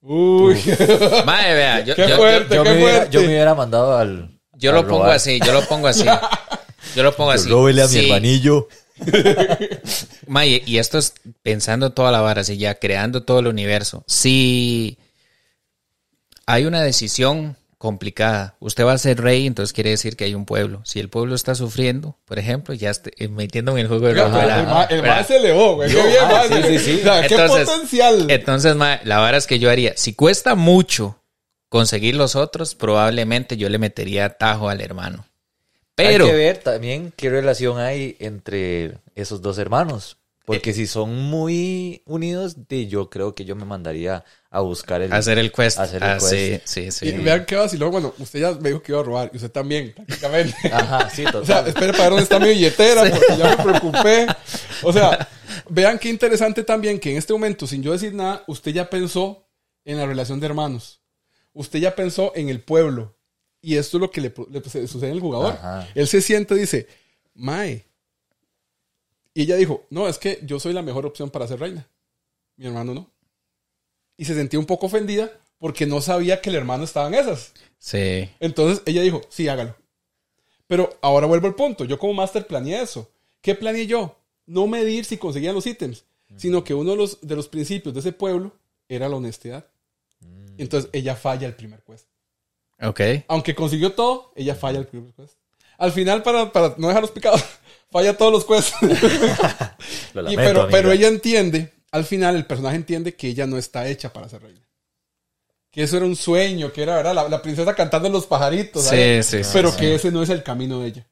Uy, 0.00 0.54
Mae, 1.26 1.54
vea, 1.54 1.80
yo, 1.84 1.94
Qué 1.96 2.02
yo- 2.02 2.08
yo- 2.08 2.16
fuerte. 2.16 2.54
Yo 2.54 2.62
qué 2.62 2.70
me, 2.70 2.76
hubiera, 2.76 3.10
yo 3.10 3.20
me 3.22 3.26
hubiera 3.26 3.54
mandado 3.54 3.96
al. 3.96 4.38
yo 4.52 4.72
lo 4.72 4.86
pongo 4.86 5.04
así, 5.06 5.40
yo 5.44 5.52
lo 5.52 5.62
pongo 5.66 5.88
así. 5.88 6.04
Yo 6.94 7.02
lo 7.02 7.14
pongo 7.14 7.32
Yo 7.32 7.40
así. 7.40 7.48
róbele 7.50 7.82
a 7.82 7.88
mi 7.88 7.98
hermanillo. 7.98 8.68
Mae, 10.28 10.62
y 10.64 10.78
esto 10.78 10.96
es 10.98 11.12
pensando 11.42 11.90
toda 11.92 12.10
la 12.10 12.20
vara, 12.22 12.40
así 12.40 12.56
ya 12.56 12.76
creando 12.76 13.22
todo 13.24 13.40
el 13.40 13.48
universo. 13.48 14.02
Si 14.06 14.96
hay 16.46 16.64
una 16.64 16.80
decisión 16.80 17.56
complicada, 17.78 18.56
usted 18.58 18.84
va 18.86 18.92
a 18.92 18.98
ser 18.98 19.20
rey, 19.20 19.46
entonces 19.46 19.72
quiere 19.72 19.90
decir 19.90 20.16
que 20.16 20.24
hay 20.24 20.34
un 20.34 20.46
pueblo. 20.46 20.80
Si 20.84 20.98
el 20.98 21.08
pueblo 21.10 21.34
está 21.34 21.54
sufriendo, 21.54 22.16
por 22.24 22.38
ejemplo, 22.38 22.72
ya 22.74 22.90
esté- 22.90 23.12
eh, 23.18 23.28
metiéndome 23.28 23.80
en 23.80 23.84
el 23.84 23.88
juego 23.88 24.06
de 24.06 24.12
Oiga, 24.12 24.24
rojo, 24.24 24.34
pero 24.38 24.46
¿verdad? 24.48 24.60
el 24.60 24.66
ma- 24.66 24.84
el 24.84 25.02
ma 25.02 25.24
se 25.24 25.36
elevó, 25.36 25.74
güey. 25.76 25.88
Qué 25.90 25.94
Yo, 25.96 26.06
bien, 26.06 26.18
ah, 26.24 26.42
sí, 26.48 26.62
sí, 26.68 26.78
sí. 26.78 27.00
O 27.00 27.02
sea, 27.04 27.26
qué 27.26 27.34
Entonces- 27.34 27.68
potencial. 27.68 28.26
Entonces, 28.30 28.76
la 28.76 29.18
vara 29.18 29.36
es 29.36 29.46
que 29.46 29.58
yo 29.58 29.70
haría, 29.70 29.92
si 29.96 30.14
cuesta 30.14 30.54
mucho 30.54 31.20
conseguir 31.68 32.14
los 32.16 32.34
otros, 32.36 32.74
probablemente 32.74 33.56
yo 33.56 33.68
le 33.68 33.78
metería 33.78 34.30
tajo 34.30 34.68
al 34.70 34.80
hermano. 34.80 35.26
Pero, 35.94 36.24
Hay 36.26 36.30
que 36.30 36.36
ver 36.36 36.58
también 36.58 37.12
qué 37.16 37.30
relación 37.30 37.78
hay 37.78 38.16
entre 38.20 38.98
esos 39.14 39.40
dos 39.42 39.58
hermanos. 39.58 40.16
Eh. 40.46 40.52
Porque 40.54 40.72
si 40.72 40.86
son 40.86 41.12
muy 41.24 42.02
unidos, 42.06 42.68
de, 42.68 42.86
yo 42.86 43.10
creo 43.10 43.34
que 43.34 43.44
yo 43.44 43.56
me 43.56 43.64
mandaría 43.64 44.24
a 44.48 44.60
buscar 44.60 45.02
el. 45.02 45.12
hacer 45.12 45.38
el 45.38 45.50
quest. 45.50 45.76
Hacer 45.80 46.00
el 46.00 46.08
Ah, 46.08 46.20
sí, 46.20 46.28
quest. 46.36 46.66
sí, 46.68 46.90
sí. 46.92 47.08
Y 47.08 47.12
vean 47.18 47.44
qué 47.44 47.56
vacilón. 47.56 47.90
Bueno, 47.90 48.14
usted 48.18 48.38
ya 48.40 48.52
me 48.52 48.68
dijo 48.68 48.80
que 48.80 48.92
iba 48.92 49.00
a 49.00 49.04
robar. 49.04 49.30
Y 49.32 49.36
usted 49.36 49.50
también, 49.50 49.92
prácticamente. 49.92 50.54
Ajá, 50.72 51.10
sí, 51.10 51.24
total. 51.24 51.42
O 51.42 51.44
sea, 51.46 51.66
espere 51.66 51.90
para 51.92 52.04
ver 52.04 52.10
dónde 52.10 52.22
está 52.22 52.38
mi 52.38 52.48
billetera, 52.50 53.02
porque 53.10 53.36
ya 53.36 53.56
me 53.56 53.64
preocupé. 53.64 54.26
O 54.84 54.92
sea, 54.92 55.28
vean 55.68 55.98
qué 55.98 56.10
interesante 56.10 56.62
también 56.62 57.00
que 57.00 57.10
en 57.10 57.16
este 57.16 57.32
momento, 57.32 57.66
sin 57.66 57.82
yo 57.82 57.90
decir 57.90 58.14
nada, 58.14 58.44
usted 58.46 58.70
ya 58.70 58.88
pensó 58.88 59.48
en 59.84 59.96
la 59.98 60.06
relación 60.06 60.38
de 60.38 60.46
hermanos. 60.46 61.00
Usted 61.54 61.80
ya 61.80 61.96
pensó 61.96 62.30
en 62.36 62.50
el 62.50 62.60
pueblo. 62.60 63.16
Y 63.60 63.78
esto 63.78 63.96
es 63.96 64.00
lo 64.00 64.10
que 64.12 64.20
le, 64.20 64.32
le 64.50 64.86
sucede 64.86 65.10
al 65.10 65.18
jugador. 65.18 65.54
Ajá. 65.54 65.88
Él 65.96 66.06
se 66.06 66.20
siente 66.20 66.54
y 66.54 66.58
dice, 66.60 66.86
Mae. 67.34 67.84
Y 69.36 69.42
ella 69.42 69.56
dijo, 69.56 69.84
no, 69.90 70.08
es 70.08 70.16
que 70.16 70.40
yo 70.44 70.58
soy 70.58 70.72
la 70.72 70.80
mejor 70.80 71.04
opción 71.04 71.28
para 71.28 71.46
ser 71.46 71.60
reina. 71.60 71.86
Mi 72.56 72.64
hermano 72.64 72.94
no. 72.94 73.10
Y 74.16 74.24
se 74.24 74.34
sentía 74.34 74.58
un 74.58 74.64
poco 74.64 74.86
ofendida 74.86 75.30
porque 75.58 75.84
no 75.84 76.00
sabía 76.00 76.40
que 76.40 76.48
el 76.48 76.56
hermano 76.56 76.84
estaba 76.84 77.08
en 77.08 77.14
esas. 77.16 77.52
Sí. 77.76 78.30
Entonces 78.40 78.82
ella 78.86 79.02
dijo, 79.02 79.20
sí, 79.28 79.46
hágalo. 79.46 79.76
Pero 80.66 80.88
ahora 81.02 81.26
vuelvo 81.26 81.48
al 81.48 81.54
punto. 81.54 81.84
Yo 81.84 81.98
como 81.98 82.14
máster 82.14 82.46
planeé 82.46 82.80
eso. 82.80 83.10
¿Qué 83.42 83.54
planeé 83.54 83.86
yo? 83.86 84.16
No 84.46 84.66
medir 84.66 85.04
si 85.04 85.18
conseguían 85.18 85.54
los 85.54 85.66
ítems, 85.66 86.06
sino 86.38 86.64
que 86.64 86.72
uno 86.72 86.92
de 86.92 86.96
los, 86.96 87.20
de 87.20 87.36
los 87.36 87.46
principios 87.46 87.92
de 87.92 88.00
ese 88.00 88.12
pueblo 88.12 88.52
era 88.88 89.06
la 89.06 89.16
honestidad. 89.16 89.66
Entonces 90.56 90.88
ella 90.94 91.14
falla 91.14 91.46
el 91.46 91.54
primer 91.54 91.82
quest. 91.82 92.06
Ok. 92.80 93.00
Aunque 93.28 93.54
consiguió 93.54 93.92
todo, 93.92 94.32
ella 94.34 94.54
falla 94.54 94.78
el 94.78 94.86
primer 94.86 95.12
quest. 95.12 95.34
Al 95.76 95.92
final, 95.92 96.22
para, 96.22 96.50
para 96.52 96.74
no 96.78 96.88
dejarlos 96.88 97.10
picados, 97.10 97.44
falla 97.90 98.16
todos 98.16 98.32
los 98.32 98.44
quests. 98.44 98.74
Lo 100.14 100.30
Y 100.30 100.36
lamento, 100.36 100.68
pero, 100.70 100.92
ella 100.92 101.08
entiende, 101.08 101.72
al 101.90 102.04
final 102.04 102.36
el 102.36 102.46
personaje 102.46 102.76
entiende 102.76 103.14
que 103.14 103.28
ella 103.28 103.46
no 103.46 103.58
está 103.58 103.86
hecha 103.88 104.12
para 104.12 104.28
ser 104.28 104.42
reina. 104.42 104.60
Que 105.70 105.82
eso 105.82 105.96
era 105.98 106.06
un 106.06 106.16
sueño, 106.16 106.72
que 106.72 106.82
era 106.82 106.96
¿verdad? 106.96 107.14
La, 107.14 107.28
la 107.28 107.42
princesa 107.42 107.74
cantando 107.74 108.06
en 108.08 108.14
los 108.14 108.26
pajaritos. 108.26 108.82
Sí, 108.84 109.22
sí, 109.22 109.44
sí, 109.44 109.50
Pero 109.52 109.70
sí. 109.70 109.76
que 109.78 109.94
ese 109.94 110.10
no 110.10 110.22
es 110.22 110.30
el 110.30 110.42
camino 110.42 110.80
de 110.80 110.88
ella. 110.88 111.06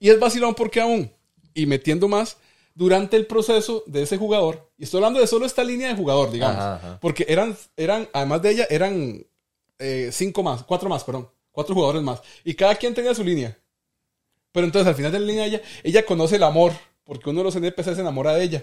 Y 0.00 0.10
es 0.10 0.18
vacilón 0.18 0.54
porque 0.54 0.80
aún, 0.80 1.12
y 1.54 1.66
metiendo 1.66 2.08
más, 2.08 2.36
durante 2.74 3.16
el 3.16 3.26
proceso 3.26 3.82
de 3.86 4.02
ese 4.02 4.16
jugador, 4.16 4.70
y 4.76 4.84
estoy 4.84 4.98
hablando 4.98 5.20
de 5.20 5.26
solo 5.26 5.46
esta 5.46 5.64
línea 5.64 5.88
de 5.88 5.94
jugador, 5.96 6.30
digamos, 6.30 6.56
Ajá, 6.56 6.74
ajá. 6.76 6.98
porque 7.00 7.26
eran, 7.28 7.56
eran, 7.76 8.08
además 8.12 8.42
de 8.42 8.50
ella, 8.50 8.66
eran 8.70 9.26
eh, 9.80 10.10
cinco 10.12 10.42
más, 10.44 10.62
cuatro 10.62 10.88
más, 10.88 11.02
perdón, 11.02 11.28
cuatro 11.50 11.74
jugadores 11.74 12.02
más, 12.02 12.20
y 12.44 12.54
cada 12.54 12.74
quien 12.76 12.94
tenía 12.94 13.14
su 13.14 13.24
línea. 13.24 13.58
Pero 14.52 14.66
entonces 14.66 14.88
al 14.88 14.94
final 14.94 15.12
de 15.12 15.20
la 15.20 15.26
línea 15.26 15.46
ella, 15.46 15.62
ella 15.82 16.04
conoce 16.06 16.36
el 16.36 16.42
amor, 16.42 16.72
porque 17.04 17.30
uno 17.30 17.40
de 17.40 17.44
los 17.44 17.56
NPCs 17.56 17.94
se 17.96 18.00
enamora 18.00 18.34
de 18.34 18.44
ella. 18.44 18.62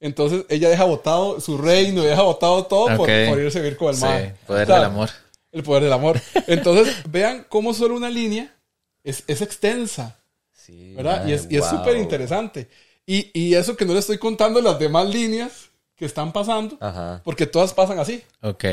Entonces 0.00 0.44
ella 0.48 0.68
deja 0.68 0.84
botado 0.84 1.40
su 1.40 1.58
reino, 1.58 2.02
deja 2.02 2.22
botado 2.22 2.64
todo 2.66 2.86
por, 2.96 3.06
por 3.08 3.38
irse 3.40 3.58
a 3.58 3.62
vivir 3.62 3.76
con 3.76 3.88
el 3.88 3.96
Sí, 3.96 4.02
mar. 4.04 4.36
poder 4.46 4.62
O 4.62 4.66
sea, 4.66 4.76
del 4.76 4.84
amor. 4.84 5.10
El 5.50 5.62
poder 5.62 5.82
del 5.84 5.92
amor. 5.92 6.20
Entonces, 6.46 6.94
vean 7.10 7.46
cómo 7.48 7.74
solo 7.74 7.96
una 7.96 8.10
línea 8.10 8.54
es, 9.02 9.24
es 9.26 9.40
extensa, 9.42 10.16
Sí, 10.52 10.94
¿verdad? 10.94 11.26
y 11.26 11.32
es 11.32 11.46
y 11.50 11.56
es 11.56 11.62
wow. 11.62 11.78
súper 11.78 11.96
interesante. 11.96 12.68
Y, 13.06 13.30
y 13.32 13.54
eso 13.54 13.76
que 13.76 13.86
no 13.86 13.94
le 13.94 14.00
estoy 14.00 14.18
contando 14.18 14.60
las 14.60 14.78
demás 14.78 15.08
líneas 15.08 15.70
que 15.96 16.04
están 16.04 16.32
pasando, 16.32 16.76
Ajá. 16.80 17.22
porque 17.24 17.46
todas 17.46 17.72
pasan 17.72 17.98
así. 17.98 18.22
Ok. 18.42 18.64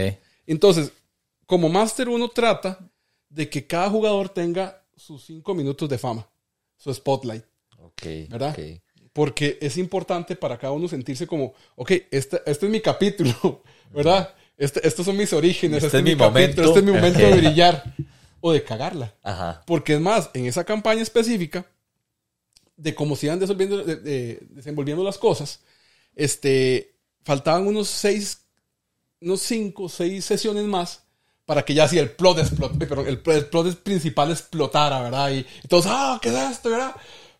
Entonces, 0.45 0.91
como 1.47 1.69
Master 1.69 2.09
uno 2.09 2.27
trata 2.29 2.77
de 3.29 3.49
que 3.49 3.65
cada 3.65 3.89
jugador 3.89 4.29
tenga 4.29 4.83
sus 4.95 5.23
cinco 5.25 5.53
minutos 5.53 5.89
de 5.89 5.97
fama, 5.97 6.27
su 6.77 6.93
spotlight, 6.93 7.43
Ok. 7.79 8.03
¿Verdad? 8.29 8.55
ok. 8.57 8.81
porque 9.13 9.57
es 9.61 9.77
importante 9.77 10.35
para 10.35 10.57
cada 10.57 10.73
uno 10.73 10.87
sentirse 10.87 11.25
como, 11.27 11.53
ok, 11.75 11.91
este, 12.11 12.41
este 12.45 12.65
es 12.65 12.71
mi 12.71 12.81
capítulo, 12.81 13.61
¿verdad? 13.93 14.33
Este, 14.57 14.85
estos 14.87 15.05
son 15.05 15.15
mis 15.17 15.31
orígenes, 15.33 15.83
Este 15.83 15.87
este, 15.87 15.97
es 15.99 16.03
mi 16.03 16.11
capítulo, 16.17 16.31
momento. 16.31 16.61
este 16.63 16.79
es 16.79 16.85
mi 16.85 16.91
momento 16.91 17.19
de 17.19 17.33
brillar 17.37 17.95
o 18.41 18.51
de 18.51 18.63
cagarla. 18.63 19.13
Ajá. 19.23 19.63
Porque 19.65 19.93
es 19.95 20.01
más, 20.01 20.29
en 20.33 20.45
esa 20.45 20.63
campaña 20.63 21.01
específica, 21.01 21.65
de 22.77 22.93
cómo 22.93 23.15
se 23.15 23.27
iban 23.27 23.39
desenvolviendo, 23.39 23.83
de- 23.83 23.95
de- 23.97 24.39
desenvolviendo 24.49 25.03
las 25.03 25.17
cosas, 25.17 25.61
este, 26.15 26.95
faltaban 27.23 27.67
unos 27.67 27.87
seis, 27.87 28.45
unos 29.21 29.41
cinco, 29.41 29.87
seis 29.89 30.25
sesiones 30.25 30.65
más 30.65 31.04
para 31.45 31.63
que 31.63 31.73
ya 31.73 31.83
así 31.83 31.97
el 31.99 32.11
plot 32.11 32.37
explot- 32.39 32.77
perdón, 32.77 33.07
el, 33.07 33.19
pl- 33.19 33.37
el 33.37 33.45
plot 33.45 33.75
principal 33.83 34.31
explotara, 34.31 35.01
¿verdad? 35.01 35.29
Y, 35.31 35.45
y 35.63 35.67
todos, 35.67 35.85
ah, 35.87 36.19
¿qué 36.21 36.29
es 36.29 36.35
esto, 36.51 36.69
verdad? 36.69 36.95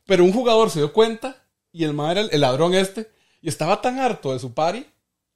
Pero 0.06 0.24
un 0.24 0.32
jugador 0.34 0.70
se 0.70 0.80
dio 0.80 0.94
cuenta 0.94 1.44
y 1.72 1.84
el 1.84 1.94
madre, 1.94 2.22
el, 2.22 2.30
el 2.32 2.42
ladrón 2.42 2.74
este, 2.74 3.10
Y 3.42 3.50
estaba 3.50 3.80
tan 3.80 4.00
harto 4.00 4.34
de 4.34 4.40
su 4.40 4.56
party 4.56 4.86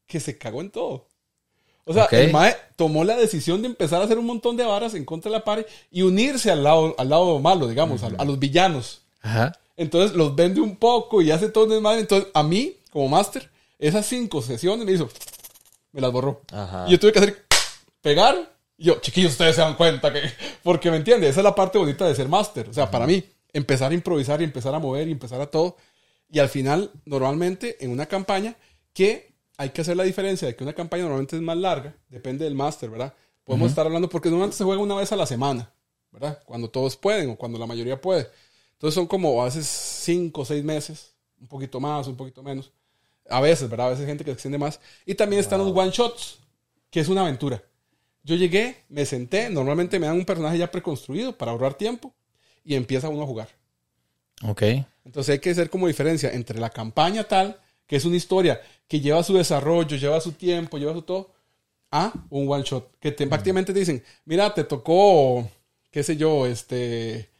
que 0.07 0.20
se 0.20 0.36
cagó 0.38 0.61
en 0.61 0.72
todo. 0.72 1.07
O 1.86 1.93
sea, 1.93 2.05
el 2.05 2.32
mae 2.32 2.57
tomó 2.76 3.03
la 3.03 3.15
decisión 3.15 3.61
de 3.61 3.67
empezar 3.67 4.01
a 4.01 4.05
hacer 4.05 4.17
un 4.17 4.26
montón 4.26 4.57
de 4.57 4.63
varas 4.63 4.95
en 4.95 5.05
contra 5.05 5.30
de 5.30 5.38
la 5.38 5.43
party 5.43 5.63
y 5.91 6.01
unirse 6.01 6.49
al 6.49 6.63
lado, 6.63 6.95
al 6.97 7.09
lado 7.09 7.38
malo, 7.39 7.67
digamos, 7.67 8.01
a, 8.01 8.07
a 8.17 8.26
los 8.26 8.39
villanos. 8.39 9.01
Ajá. 9.22 9.51
Entonces 9.78 10.15
los 10.17 10.36
vende 10.36 10.59
un 10.59 10.76
poco 10.76 11.22
y 11.22 11.30
hace 11.30 11.49
todo 11.49 11.65
un 11.65 11.70
desmadre. 11.70 11.99
Entonces, 12.01 12.30
a 12.34 12.41
mí, 12.41 12.78
como 12.91 13.07
máster, 13.09 13.49
esas 13.78 14.07
cinco 14.07 14.41
sesiones 14.41 14.86
me 14.88 14.91
hizo. 14.91 15.07
Me 15.91 16.01
las 16.01 16.11
borró. 16.11 16.41
Ajá. 16.51 16.86
Y 16.88 16.91
yo 16.91 16.99
tuve 16.99 17.11
que 17.11 17.20
hacer. 17.20 17.45
Pegar. 18.01 18.51
Yo, 18.80 18.99
chiquillos, 19.01 19.34
ustedes 19.34 19.55
se 19.55 19.61
dan 19.61 19.75
cuenta 19.75 20.11
que. 20.11 20.21
Porque 20.63 20.89
me 20.89 20.97
entiende, 20.97 21.27
esa 21.27 21.41
es 21.41 21.43
la 21.43 21.53
parte 21.53 21.77
bonita 21.77 22.07
de 22.07 22.15
ser 22.15 22.30
máster. 22.30 22.69
O 22.69 22.73
sea, 22.73 22.89
para 22.89 23.05
mí, 23.05 23.23
empezar 23.51 23.91
a 23.91 23.93
improvisar 23.93 24.41
y 24.41 24.45
empezar 24.45 24.73
a 24.73 24.80
mover 24.80 25.07
y 25.07 25.11
empezar 25.11 25.41
a 25.41 25.47
todo. 25.47 25.75
Y 26.30 26.39
al 26.39 26.49
final, 26.49 26.91
normalmente, 27.05 27.77
en 27.84 27.91
una 27.91 28.05
campaña, 28.05 28.55
que 28.93 29.34
hay 29.57 29.71
que 29.71 29.82
hacer 29.82 29.97
la 29.97 30.03
diferencia 30.03 30.47
de 30.47 30.55
que 30.55 30.63
una 30.63 30.73
campaña 30.73 31.03
normalmente 31.03 31.36
es 31.36 31.41
más 31.41 31.57
larga, 31.57 31.93
depende 32.07 32.45
del 32.45 32.55
máster, 32.55 32.89
¿verdad? 32.89 33.13
Podemos 33.43 33.69
estar 33.69 33.86
hablando, 33.86 34.07
porque 34.07 34.30
normalmente 34.30 34.57
se 34.57 34.63
juega 34.63 34.82
una 34.82 34.95
vez 34.95 35.11
a 35.11 35.15
la 35.15 35.25
semana, 35.25 35.73
¿verdad? 36.11 36.41
Cuando 36.45 36.69
todos 36.69 36.95
pueden 36.95 37.32
o 37.32 37.36
cuando 37.36 37.57
la 37.57 37.65
mayoría 37.65 37.99
puede. 37.99 38.30
Entonces 38.73 38.95
son 38.95 39.07
como 39.07 39.41
a 39.41 39.45
veces 39.45 39.65
cinco 39.65 40.41
o 40.41 40.45
seis 40.45 40.63
meses, 40.63 41.15
un 41.41 41.47
poquito 41.47 41.80
más, 41.80 42.07
un 42.07 42.15
poquito 42.15 42.41
menos. 42.41 42.71
A 43.27 43.41
veces, 43.41 43.69
¿verdad? 43.69 43.88
A 43.88 43.89
veces 43.89 44.03
hay 44.03 44.07
gente 44.07 44.23
que 44.23 44.32
extiende 44.32 44.57
más. 44.57 44.80
Y 45.05 45.15
también 45.15 45.41
están 45.41 45.59
los 45.59 45.75
one 45.75 45.91
shots, 45.91 46.39
que 46.89 47.01
es 47.01 47.09
una 47.09 47.21
aventura. 47.21 47.61
Yo 48.30 48.36
llegué, 48.36 48.84
me 48.89 49.07
senté, 49.07 49.49
normalmente 49.49 49.97
me 49.97 50.05
dan 50.05 50.15
un 50.15 50.23
personaje 50.23 50.59
ya 50.59 50.69
preconstruido 50.69 51.36
para 51.36 51.51
ahorrar 51.51 51.73
tiempo 51.73 52.13
y 52.63 52.75
empieza 52.75 53.09
uno 53.09 53.23
a 53.23 53.25
jugar. 53.25 53.49
Ok. 54.43 54.61
Entonces 55.03 55.34
hay 55.34 55.39
que 55.39 55.49
hacer 55.49 55.71
como 55.71 55.88
diferencia 55.88 56.32
entre 56.32 56.59
la 56.59 56.69
campaña 56.69 57.23
tal, 57.23 57.59
que 57.88 57.95
es 57.95 58.05
una 58.05 58.17
historia 58.17 58.61
que 58.88 58.99
lleva 58.99 59.23
su 59.23 59.34
desarrollo, 59.34 59.97
lleva 59.97 60.21
su 60.21 60.34
tiempo, 60.34 60.77
lleva 60.77 60.93
su 60.93 61.01
todo, 61.01 61.34
a 61.89 62.13
un 62.30 62.47
one 62.47 62.63
shot. 62.63 62.99
Que 62.99 63.11
te, 63.11 63.25
prácticamente 63.25 63.73
te 63.73 63.80
dicen, 63.80 64.03
mira, 64.25 64.53
te 64.53 64.63
tocó, 64.63 65.49
qué 65.89 66.03
sé 66.03 66.15
yo, 66.15 66.45
este, 66.45 67.32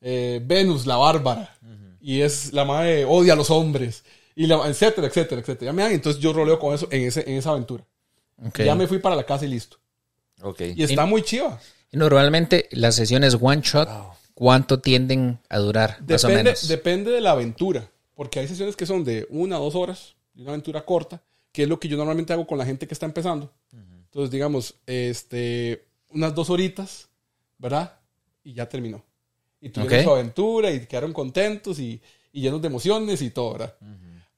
eh, 0.00 0.40
Venus, 0.42 0.86
la 0.86 0.96
bárbara. 0.96 1.58
Y 2.00 2.22
es 2.22 2.54
la 2.54 2.64
madre 2.64 3.04
odia 3.04 3.34
a 3.34 3.36
los 3.36 3.50
hombres. 3.50 4.02
Y 4.34 4.46
la, 4.46 4.66
etcétera, 4.66 5.08
etcétera, 5.08 5.42
etcétera. 5.42 5.68
Ya 5.68 5.72
me 5.74 5.82
dan, 5.82 5.92
entonces 5.92 6.22
yo 6.22 6.32
roleo 6.32 6.58
con 6.58 6.74
eso 6.74 6.88
en, 6.90 7.02
ese, 7.02 7.30
en 7.30 7.36
esa 7.36 7.50
aventura. 7.50 7.84
ok. 8.42 8.60
Ya 8.60 8.74
me 8.74 8.86
fui 8.86 8.98
para 8.98 9.14
la 9.14 9.26
casa 9.26 9.44
y 9.44 9.48
listo. 9.48 9.76
Ok. 10.42 10.60
Y 10.76 10.82
está 10.82 11.06
muy 11.06 11.22
chiva. 11.22 11.60
Y 11.90 11.96
Normalmente 11.96 12.68
las 12.72 12.94
sesiones 12.94 13.36
one 13.40 13.62
shot, 13.62 13.88
¿cuánto 14.34 14.80
tienden 14.80 15.38
a 15.48 15.58
durar? 15.58 15.98
más 16.06 16.24
o 16.24 16.28
Depende, 16.28 16.44
menos. 16.50 16.68
depende 16.68 17.10
de 17.10 17.20
la 17.20 17.32
aventura, 17.32 17.90
porque 18.14 18.40
hay 18.40 18.48
sesiones 18.48 18.76
que 18.76 18.86
son 18.86 19.04
de 19.04 19.26
una 19.30 19.58
o 19.60 19.64
dos 19.64 19.74
horas, 19.74 20.14
de 20.34 20.42
una 20.42 20.52
aventura 20.52 20.84
corta, 20.84 21.22
que 21.52 21.62
es 21.62 21.68
lo 21.68 21.80
que 21.80 21.88
yo 21.88 21.96
normalmente 21.96 22.32
hago 22.32 22.46
con 22.46 22.58
la 22.58 22.64
gente 22.66 22.86
que 22.86 22.94
está 22.94 23.06
empezando. 23.06 23.52
Entonces, 23.72 24.30
digamos, 24.30 24.74
este, 24.86 25.84
unas 26.10 26.34
dos 26.34 26.50
horitas, 26.50 27.08
¿verdad? 27.58 27.98
Y 28.44 28.52
ya 28.54 28.68
terminó. 28.68 29.04
Y 29.60 29.70
tuvieron 29.70 29.98
Ok. 29.98 30.04
su 30.04 30.10
aventura 30.10 30.70
y 30.70 30.86
quedaron 30.86 31.12
contentos 31.12 31.78
y, 31.78 32.00
y 32.32 32.40
llenos 32.42 32.62
de 32.62 32.68
emociones 32.68 33.20
y 33.22 33.30
todo, 33.30 33.52
¿verdad? 33.52 33.74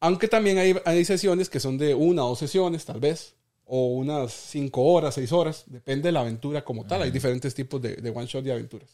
Aunque 0.00 0.28
también 0.28 0.56
hay, 0.58 0.74
hay 0.86 1.04
sesiones 1.04 1.50
que 1.50 1.60
son 1.60 1.76
de 1.76 1.94
una 1.94 2.24
o 2.24 2.30
dos 2.30 2.38
sesiones, 2.38 2.84
tal 2.86 3.00
vez, 3.00 3.34
o 3.72 3.86
unas 3.94 4.32
cinco 4.32 4.82
horas, 4.82 5.14
seis 5.14 5.30
horas, 5.32 5.62
depende 5.66 6.08
de 6.08 6.12
la 6.12 6.20
aventura 6.20 6.64
como 6.64 6.84
tal. 6.86 7.02
Hay 7.02 7.10
diferentes 7.12 7.54
tipos 7.54 7.80
de, 7.80 7.94
de 7.94 8.10
one 8.10 8.26
shot 8.26 8.44
y 8.44 8.50
aventuras. 8.50 8.90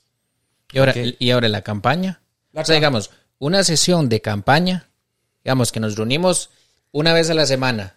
Y 0.70 0.78
ahora, 0.78 0.92
y 1.18 1.30
ahora 1.30 1.48
la 1.48 1.62
campaña. 1.62 2.20
La 2.52 2.60
o 2.60 2.64
sea, 2.64 2.74
cam- 2.74 2.78
digamos, 2.80 3.10
una 3.38 3.64
sesión 3.64 4.08
de 4.10 4.20
campaña, 4.20 4.90
digamos 5.44 5.72
que 5.72 5.80
nos 5.80 5.96
reunimos 5.96 6.50
una 6.92 7.14
vez 7.14 7.30
a 7.30 7.34
la 7.34 7.46
semana. 7.46 7.96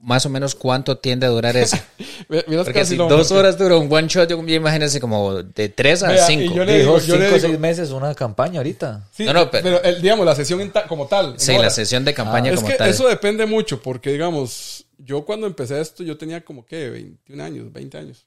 Más 0.00 0.24
o 0.26 0.28
menos 0.28 0.54
cuánto 0.54 0.98
tiende 0.98 1.26
a 1.26 1.30
durar 1.30 1.54
vieras 1.54 1.72
Porque 2.28 2.72
casi 2.72 2.92
si 2.92 2.96
dos 2.96 3.30
horas 3.32 3.58
dura 3.58 3.76
un 3.76 3.92
one 3.92 4.06
shot, 4.08 4.28
yo 4.30 4.40
me 4.40 4.52
imagino 4.54 4.84
así 4.84 5.00
como 5.00 5.42
de 5.42 5.68
tres 5.68 6.02
a 6.02 6.14
y 6.14 6.18
cinco. 6.26 6.54
yo 6.54 6.64
le 6.64 6.78
Dijo 6.78 6.98
digo, 7.00 7.06
yo 7.06 7.16
le 7.16 7.24
cinco 7.24 7.34
o 7.34 7.38
digo- 7.38 7.48
seis 7.48 7.58
meses 7.58 7.90
una 7.90 8.14
campaña 8.14 8.58
ahorita. 8.60 9.08
Sí, 9.12 9.24
No, 9.24 9.32
no, 9.32 9.50
pero- 9.50 9.62
pero, 9.64 9.82
el- 9.82 10.00
digamos, 10.02 10.24
la 10.26 10.34
sesión 10.34 10.70
ta- 10.70 10.86
como 10.86 11.06
tal. 11.06 11.34
Sí, 11.38 11.52
en 11.52 11.62
la 11.62 11.70
sesión 11.70 12.04
de 12.04 12.14
campaña 12.14 12.50
Ah, 12.50 12.54
Es 12.54 12.60
como 12.60 12.68
que 12.70 12.76
tal. 12.78 12.88
eso 12.90 13.08
depende 13.08 13.46
mucho, 13.46 13.80
porque 13.82 14.12
digamos, 14.12 14.84
yo 14.98 15.24
cuando 15.24 15.46
empecé 15.46 15.80
esto, 15.80 16.02
yo 16.04 16.16
tenía 16.16 16.44
como 16.44 16.64
que 16.64 16.88
21 16.90 17.40
años, 17.42 17.72
20 17.72 17.98
años. 17.98 18.26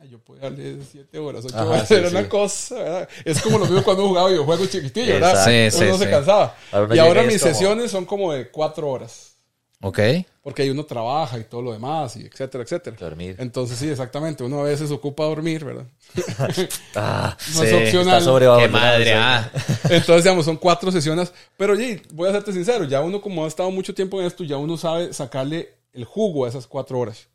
Ay, 0.00 0.10
Yo 0.10 0.18
podía 0.20 0.42
darle 0.44 0.76
7 0.90 1.18
horas, 1.18 1.44
8 1.44 1.56
Ajá, 1.56 1.66
horas, 1.66 1.88
sí, 1.88 1.94
era 1.94 2.08
sí. 2.08 2.14
una 2.16 2.28
cosa, 2.28 2.74
¿verdad? 2.76 3.08
Es 3.24 3.40
como 3.42 3.58
lo 3.58 3.64
mismo 3.66 3.82
cuando 3.82 4.06
jugaba 4.06 4.28
videojuegos 4.28 4.70
chiquitillos, 4.70 5.08
¿verdad? 5.20 5.30
Exacto. 5.30 5.50
Sí, 5.50 5.76
Uno 5.76 5.84
sí, 5.86 5.92
no 5.92 5.98
se 5.98 6.04
sí. 6.04 6.10
cansaba. 6.10 6.56
Ahora 6.70 6.96
y 6.96 6.98
ahora 7.00 7.22
mis 7.24 7.34
es 7.34 7.42
como- 7.42 7.54
sesiones 7.54 7.90
son 7.90 8.04
como 8.04 8.32
de 8.32 8.48
4 8.48 8.88
horas, 8.88 9.37
Ok. 9.80 10.00
porque 10.42 10.62
ahí 10.62 10.70
uno 10.70 10.84
trabaja 10.84 11.38
y 11.38 11.44
todo 11.44 11.62
lo 11.62 11.72
demás, 11.72 12.16
y 12.16 12.26
etcétera, 12.26 12.64
etcétera. 12.64 12.96
Dormir. 12.98 13.36
Entonces, 13.38 13.78
sí, 13.78 13.88
exactamente. 13.88 14.42
Uno 14.42 14.60
a 14.60 14.64
veces 14.64 14.90
ocupa 14.90 15.24
dormir, 15.24 15.64
¿verdad? 15.64 15.84
Ah, 16.96 17.36
No 17.54 17.62
es 17.62 17.68
Sí, 17.70 17.74
opcional. 17.76 18.18
está. 18.18 18.58
Qué 18.58 18.68
madre, 18.68 19.14
ah. 19.14 19.50
Entonces, 19.90 20.24
digamos, 20.24 20.44
son 20.44 20.56
cuatro 20.56 20.90
sesiones. 20.90 21.32
Pero, 21.56 21.74
oye, 21.74 22.02
voy 22.12 22.28
a 22.28 22.32
serte 22.32 22.52
sincero, 22.52 22.84
ya 22.84 23.00
uno 23.02 23.20
como 23.20 23.44
ha 23.44 23.48
estado 23.48 23.70
mucho 23.70 23.94
tiempo 23.94 24.20
en 24.20 24.26
esto, 24.26 24.42
ya 24.44 24.56
uno 24.56 24.76
sabe 24.76 25.12
sacarle 25.12 25.68
el 25.92 26.04
jugo 26.04 26.44
a 26.44 26.48
esas 26.48 26.66
cuatro 26.66 26.98
horas. 26.98 27.28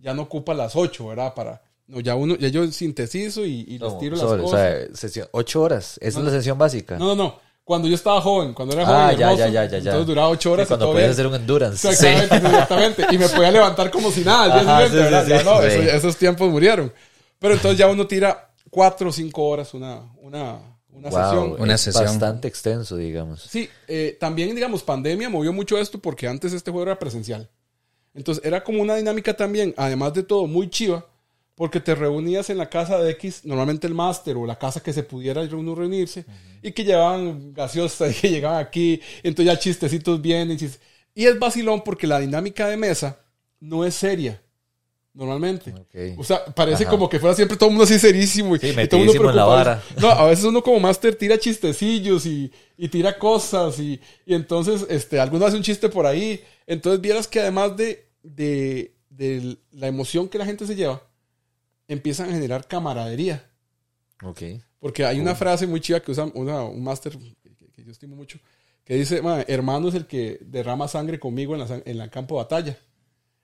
Ya 0.00 0.14
no 0.14 0.22
ocupa 0.22 0.54
las 0.54 0.76
ocho, 0.76 1.08
¿verdad? 1.08 1.34
Para... 1.34 1.60
No, 1.86 1.98
ya 2.00 2.14
uno, 2.14 2.36
ya 2.36 2.48
yo 2.48 2.70
sintetizo 2.70 3.44
y, 3.44 3.62
y 3.66 3.78
les 3.78 3.80
No, 3.92 3.98
tiro 3.98 4.16
las 4.16 4.20
sobre, 4.24 4.40
o 4.42 4.44
cosas. 4.44 4.60
sea, 4.60 4.94
sesión, 4.96 5.28
ocho 5.32 5.60
horas. 5.60 5.98
Esa 6.00 6.20
es 6.20 6.24
la 6.24 6.30
sesión 6.30 6.56
básica. 6.56 6.96
No, 6.98 7.08
no, 7.08 7.16
no. 7.16 7.40
Cuando 7.70 7.86
yo 7.86 7.94
estaba 7.94 8.20
joven, 8.20 8.52
cuando 8.52 8.74
era 8.74 8.84
joven, 8.84 9.00
ah, 9.00 9.12
ya, 9.12 9.26
hermoso, 9.26 9.38
ya, 9.38 9.48
ya, 9.48 9.64
ya, 9.64 9.70
ya. 9.70 9.76
entonces 9.78 10.06
duraba 10.08 10.28
ocho 10.28 10.50
horas 10.50 10.66
Sí, 10.66 10.70
cuando 10.70 10.86
y 10.86 10.88
podías 10.88 11.02
bien. 11.02 11.10
hacer 11.12 11.26
un 11.28 11.34
endurance. 11.36 11.88
Exactamente, 11.88 12.36
exactamente. 12.48 13.06
Y 13.12 13.18
me 13.18 13.28
podía 13.28 13.50
levantar 13.52 13.90
como 13.92 14.10
si 14.10 14.24
nada 14.24 14.56
Ajá, 14.56 14.88
sí, 14.88 14.92
sí, 14.92 15.28
Ya 15.30 15.38
sí. 15.38 15.44
no, 15.44 15.60
Sí. 15.60 15.66
esos, 15.68 15.84
esos 15.84 16.16
tiempos 16.16 16.50
murieron. 16.50 16.92
Pero 17.38 17.54
entonces 17.54 17.78
ya 17.78 17.86
uno 17.86 18.08
tira 18.08 18.50
cuatro 18.70 19.10
o 19.10 19.12
cinco 19.12 19.46
horas 19.46 19.72
una, 19.72 20.02
una, 20.16 20.58
una 20.92 21.10
Wow, 21.10 21.22
sesión. 21.22 21.56
Una 21.62 21.74
es 21.76 21.80
sesión. 21.80 22.04
Bastante 22.06 22.48
extenso, 22.48 22.96
digamos. 22.96 23.42
Sí, 23.48 23.68
eh, 23.86 24.16
también, 24.18 24.52
digamos, 24.52 24.82
pandemia 24.82 25.28
movió 25.28 25.52
mucho 25.52 25.78
esto 25.78 26.00
porque 26.00 26.26
antes 26.26 26.52
este 26.52 26.72
juego 26.72 26.86
era 26.90 26.98
presencial. 26.98 27.48
Entonces 28.14 28.44
era 28.44 28.64
como 28.64 28.82
una 28.82 28.96
dinámica 28.96 29.34
también, 29.34 29.72
además 29.76 30.12
de 30.14 30.24
todo, 30.24 30.48
muy 30.48 30.68
chiva, 30.68 31.06
porque 31.60 31.78
te 31.78 31.94
reunías 31.94 32.48
en 32.48 32.56
la 32.56 32.70
casa 32.70 32.98
de 33.02 33.10
X, 33.10 33.42
normalmente 33.44 33.86
el 33.86 33.92
máster 33.92 34.34
o 34.38 34.46
la 34.46 34.58
casa 34.58 34.82
que 34.82 34.94
se 34.94 35.02
pudiera 35.02 35.42
uno 35.42 35.74
reunirse, 35.74 36.24
y 36.62 36.72
que 36.72 36.84
llevaban 36.84 37.52
gaseosa 37.52 38.08
y 38.10 38.14
que 38.14 38.30
llegaban 38.30 38.64
aquí, 38.64 38.98
entonces 39.22 39.52
ya 39.52 39.58
chistecitos 39.58 40.22
vienen. 40.22 40.56
Y 41.14 41.26
es 41.26 41.38
vacilón 41.38 41.82
porque 41.84 42.06
la 42.06 42.18
dinámica 42.18 42.66
de 42.66 42.78
mesa 42.78 43.20
no 43.60 43.84
es 43.84 43.94
seria, 43.94 44.40
normalmente. 45.12 45.74
Ok. 45.74 46.18
O 46.18 46.24
sea, 46.24 46.46
parece 46.46 46.84
Ajá. 46.84 46.92
como 46.92 47.10
que 47.10 47.18
fuera 47.18 47.36
siempre 47.36 47.58
todo 47.58 47.68
el 47.68 47.72
mundo 47.74 47.84
así 47.84 47.98
serísimo. 47.98 48.56
Y, 48.56 48.60
Sí, 48.60 48.68
y 48.68 48.88
todo 48.88 49.02
el 49.02 49.08
mundo 49.08 49.28
en 49.28 49.36
la 49.36 49.44
vara. 49.44 49.82
No, 50.00 50.08
a 50.08 50.24
veces 50.24 50.46
uno 50.46 50.62
como 50.62 50.80
máster 50.80 51.14
tira 51.14 51.38
chistecillos 51.38 52.24
y, 52.24 52.50
y 52.78 52.88
tira 52.88 53.18
cosas 53.18 53.78
y, 53.78 54.00
y 54.24 54.32
entonces 54.32 54.86
este, 54.88 55.20
alguno 55.20 55.44
hace 55.44 55.58
un 55.58 55.62
chiste 55.62 55.90
por 55.90 56.06
ahí. 56.06 56.42
Entonces 56.66 57.02
vieras 57.02 57.28
que 57.28 57.38
además 57.38 57.76
de, 57.76 58.08
de, 58.22 58.94
de 59.10 59.58
la 59.72 59.88
emoción 59.88 60.26
que 60.26 60.38
la 60.38 60.46
gente 60.46 60.66
se 60.66 60.74
lleva, 60.74 61.02
empiezan 61.92 62.30
a 62.30 62.32
generar 62.32 62.66
camaradería. 62.66 63.44
Ok. 64.22 64.42
Porque 64.78 65.04
hay 65.04 65.20
una 65.20 65.34
frase 65.34 65.66
muy 65.66 65.80
chiva 65.80 66.00
que 66.00 66.10
usa 66.12 66.24
una- 66.34 66.62
un 66.64 66.82
máster 66.82 67.12
que, 67.18 67.54
que- 67.72 67.84
yo 67.84 67.90
estimo 67.92 68.14
mucho, 68.16 68.38
que 68.84 68.94
dice, 68.94 69.22
"Ma, 69.22 69.42
hermano 69.48 69.88
es 69.88 69.94
el 69.94 70.06
que 70.06 70.38
derrama 70.42 70.86
sangre 70.88 71.18
conmigo 71.18 71.54
en 71.54 71.60
la, 71.60 71.82
en 71.84 72.00
el 72.00 72.10
campo 72.10 72.36
de 72.36 72.42
batalla. 72.44 72.78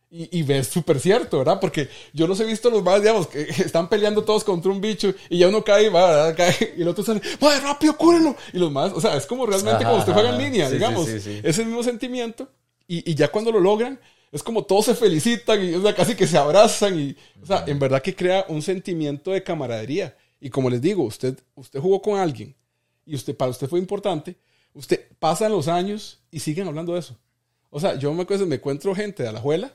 Y, 0.08 0.38
y 0.38 0.42
ves 0.44 0.68
súper 0.68 1.00
cierto, 1.00 1.38
¿verdad? 1.38 1.58
Porque 1.60 1.88
yo 2.12 2.26
los 2.28 2.38
he 2.38 2.44
visto 2.44 2.70
los 2.70 2.82
más, 2.82 3.00
digamos, 3.00 3.26
que 3.26 3.42
están 3.72 3.88
peleando 3.88 4.22
todos 4.22 4.44
contra 4.44 4.70
un 4.70 4.80
bicho 4.80 5.12
y 5.28 5.38
ya 5.38 5.48
uno 5.48 5.64
cae, 5.64 5.88
va, 5.88 6.32
cae 6.36 6.74
y 6.76 6.82
el 6.82 6.88
otro 6.88 7.02
sale, 7.04 7.20
¡Madre, 7.40 7.60
rápido, 7.60 7.96
cúrelo! 7.96 8.36
Y 8.52 8.58
los 8.58 8.70
más, 8.70 8.92
o 8.92 9.00
sea, 9.00 9.16
es 9.16 9.26
como 9.26 9.46
realmente 9.46 9.82
Ajá, 9.82 9.88
como 9.88 9.98
usted 9.98 10.12
juega 10.12 10.30
en 10.30 10.38
línea, 10.38 10.68
Sí, 10.68 10.74
digamos. 10.74 11.06
sí, 11.06 11.20
sí. 11.20 11.40
Es 11.42 11.58
el 11.58 11.66
mismo 11.66 11.82
sentimiento 11.82 12.48
y, 12.86 13.10
y 13.10 13.14
ya 13.16 13.28
cuando 13.32 13.50
lo 13.50 13.58
logran, 13.58 13.98
es 14.36 14.42
como 14.42 14.64
todos 14.64 14.84
se 14.86 14.94
felicitan 14.94 15.64
y 15.64 15.74
o 15.74 15.82
sea, 15.82 15.94
casi 15.94 16.14
que 16.14 16.26
se 16.26 16.38
abrazan 16.38 16.98
y, 17.00 17.16
o 17.42 17.46
sea, 17.46 17.64
en 17.66 17.78
verdad 17.78 18.00
que 18.02 18.14
crea 18.14 18.44
un 18.48 18.62
sentimiento 18.62 19.32
de 19.32 19.42
camaradería. 19.42 20.16
Y 20.40 20.50
como 20.50 20.70
les 20.70 20.80
digo, 20.80 21.02
usted, 21.04 21.38
usted 21.54 21.80
jugó 21.80 22.00
con 22.02 22.18
alguien 22.20 22.54
y 23.04 23.14
usted, 23.14 23.36
para 23.36 23.50
usted 23.50 23.68
fue 23.68 23.78
importante, 23.78 24.36
usted 24.74 25.00
pasan 25.18 25.50
los 25.52 25.66
años 25.68 26.20
y 26.30 26.40
siguen 26.40 26.68
hablando 26.68 26.92
de 26.92 27.00
eso. 27.00 27.16
O 27.70 27.80
sea, 27.80 27.98
yo 27.98 28.12
me, 28.12 28.22
acuerdo- 28.22 28.46
me 28.46 28.56
encuentro 28.56 28.94
gente 28.94 29.22
de 29.22 29.28
Alajuela, 29.30 29.72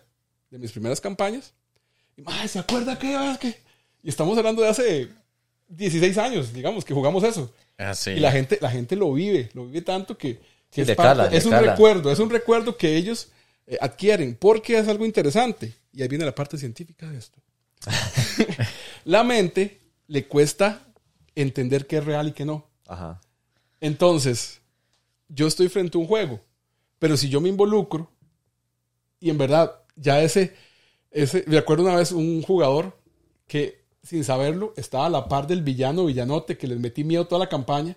de 0.49 0.57
mis 0.59 0.71
primeras 0.71 1.01
campañas, 1.01 1.53
y, 2.15 2.21
"Mae, 2.21 2.47
¿se 2.47 2.59
acuerda 2.59 2.97
que, 2.99 3.15
ah, 3.15 3.37
que? 3.39 3.55
Y 4.03 4.09
estamos 4.09 4.37
hablando 4.37 4.61
de 4.61 4.67
hace 4.69 5.07
16 5.67 6.17
años, 6.17 6.53
digamos, 6.53 6.83
que 6.85 6.93
jugamos 6.93 7.23
eso. 7.23 7.51
Ah, 7.77 7.93
sí. 7.95 8.11
Y 8.11 8.19
la 8.19 8.31
gente, 8.31 8.57
la 8.61 8.69
gente 8.69 8.95
lo 8.95 9.11
vive, 9.13 9.49
lo 9.53 9.65
vive 9.65 9.81
tanto 9.81 10.17
que, 10.17 10.39
es, 10.73 10.87
le 10.87 10.95
parte- 10.95 11.09
cala, 11.09 11.29
le 11.29 11.37
es 11.37 11.45
un 11.45 11.51
cala. 11.51 11.71
recuerdo, 11.71 12.11
es 12.11 12.19
un 12.19 12.29
recuerdo 12.29 12.75
que 12.77 12.95
ellos 12.97 13.29
eh, 13.67 13.77
adquieren, 13.79 14.35
porque 14.39 14.77
es 14.77 14.87
algo 14.87 15.05
interesante. 15.05 15.73
Y 15.93 16.01
ahí 16.01 16.07
viene 16.07 16.25
la 16.25 16.35
parte 16.35 16.57
científica 16.57 17.09
de 17.09 17.17
esto. 17.17 17.39
la 19.05 19.23
mente 19.23 19.79
le 20.07 20.27
cuesta 20.27 20.81
entender 21.35 21.87
qué 21.87 21.97
es 21.97 22.05
real 22.05 22.29
y 22.29 22.31
qué 22.33 22.45
no. 22.45 22.67
Ajá. 22.87 23.21
Entonces, 23.79 24.61
yo 25.27 25.47
estoy 25.47 25.69
frente 25.69 25.97
a 25.97 26.01
un 26.01 26.07
juego 26.07 26.39
Pero 26.99 27.17
si 27.17 27.29
yo 27.29 27.41
me 27.41 27.49
involucro 27.49 28.11
y 29.19 29.29
en 29.29 29.37
verdad 29.37 29.75
ya 29.95 30.21
ese, 30.21 30.55
ese, 31.11 31.43
me 31.47 31.57
acuerdo 31.57 31.83
una 31.83 31.95
vez 31.95 32.11
un 32.11 32.41
jugador 32.41 32.99
que 33.47 33.85
sin 34.03 34.23
saberlo 34.23 34.73
estaba 34.75 35.05
a 35.05 35.09
la 35.09 35.27
par 35.27 35.45
del 35.45 35.61
villano, 35.61 36.05
villanote, 36.05 36.57
que 36.57 36.67
les 36.67 36.79
metí 36.79 37.03
miedo 37.03 37.27
toda 37.27 37.39
la 37.39 37.49
campaña. 37.49 37.95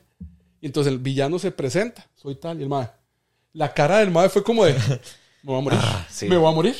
Y 0.60 0.66
entonces 0.66 0.92
el 0.92 0.98
villano 0.98 1.38
se 1.38 1.50
presenta, 1.50 2.06
soy 2.14 2.34
tal, 2.34 2.60
y 2.60 2.62
el 2.62 2.68
mae. 2.68 2.90
La 3.54 3.72
cara 3.72 3.98
del 3.98 4.10
mae 4.10 4.28
fue 4.28 4.42
como 4.42 4.66
de, 4.66 4.74
me 5.44 5.52
voy 5.52 5.58
a 5.58 5.62
morir, 5.62 5.78
Ah, 5.82 6.06
sí. 6.10 6.26
me 6.26 6.36
voy 6.36 6.50
a 6.50 6.54
morir. 6.54 6.74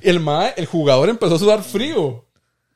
El 0.00 0.20
mae, 0.20 0.54
el 0.56 0.66
jugador 0.66 1.08
empezó 1.10 1.34
a 1.34 1.38
sudar 1.38 1.62
frío. 1.62 2.24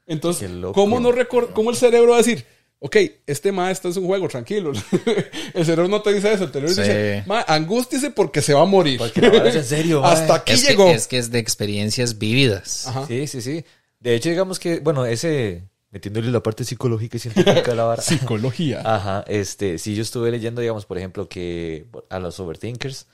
Entonces. 0.06 0.50
¿cómo 0.74 1.00
no 1.00 1.12
recor- 1.12 1.52
cómo 1.52 1.70
el 1.70 1.76
cerebro 1.76 2.10
va 2.10 2.16
a 2.16 2.18
decir, 2.18 2.44
ok, 2.80 2.96
este 3.26 3.52
mae 3.52 3.72
está 3.72 3.88
en 3.88 3.98
un 3.98 4.06
juego, 4.06 4.26
tranquilo? 4.28 4.72
el 5.54 5.64
cerebro 5.64 5.88
no 5.88 6.00
te 6.02 6.12
dice 6.14 6.32
eso, 6.32 6.44
el 6.44 6.50
cerebro 6.52 6.74
Sí. 6.74 6.80
dice, 6.80 7.24
mae, 7.26 7.44
angústiese 7.46 8.10
porque 8.10 8.40
se 8.42 8.54
va 8.54 8.62
a 8.62 8.66
morir. 8.66 8.98
Porque 8.98 9.20
es 9.48 9.54
en 9.54 9.64
serio. 9.64 10.04
Hasta 10.04 10.36
aquí 10.36 10.52
Es 10.52 10.62
que, 10.64 10.68
llegó. 10.70 10.88
es 10.90 11.06
que 11.06 11.18
es 11.18 11.30
de 11.30 11.38
experiencias 11.38 12.18
vividas. 12.18 12.86
Ajá. 12.86 13.06
Sí, 13.06 13.26
sí, 13.26 13.42
sí. 13.42 13.64
De 14.00 14.14
hecho, 14.14 14.28
digamos 14.30 14.58
que, 14.58 14.80
bueno, 14.80 15.04
ese, 15.04 15.64
metiéndole 15.90 16.30
la 16.30 16.42
parte 16.42 16.64
psicológica 16.64 17.16
y 17.16 17.20
científica 17.20 17.72
a 17.72 17.74
la 17.74 17.84
vara. 17.84 18.02
Psicología. 18.02 18.80
Ajá, 18.84 19.24
este, 19.28 19.78
sí, 19.78 19.94
yo 19.94 20.02
estuve 20.02 20.30
leyendo, 20.30 20.60
digamos, 20.62 20.86
por 20.86 20.98
ejemplo, 20.98 21.28
que 21.28 21.86
a 22.08 22.18
los 22.18 22.40
overthinkers 22.40 23.06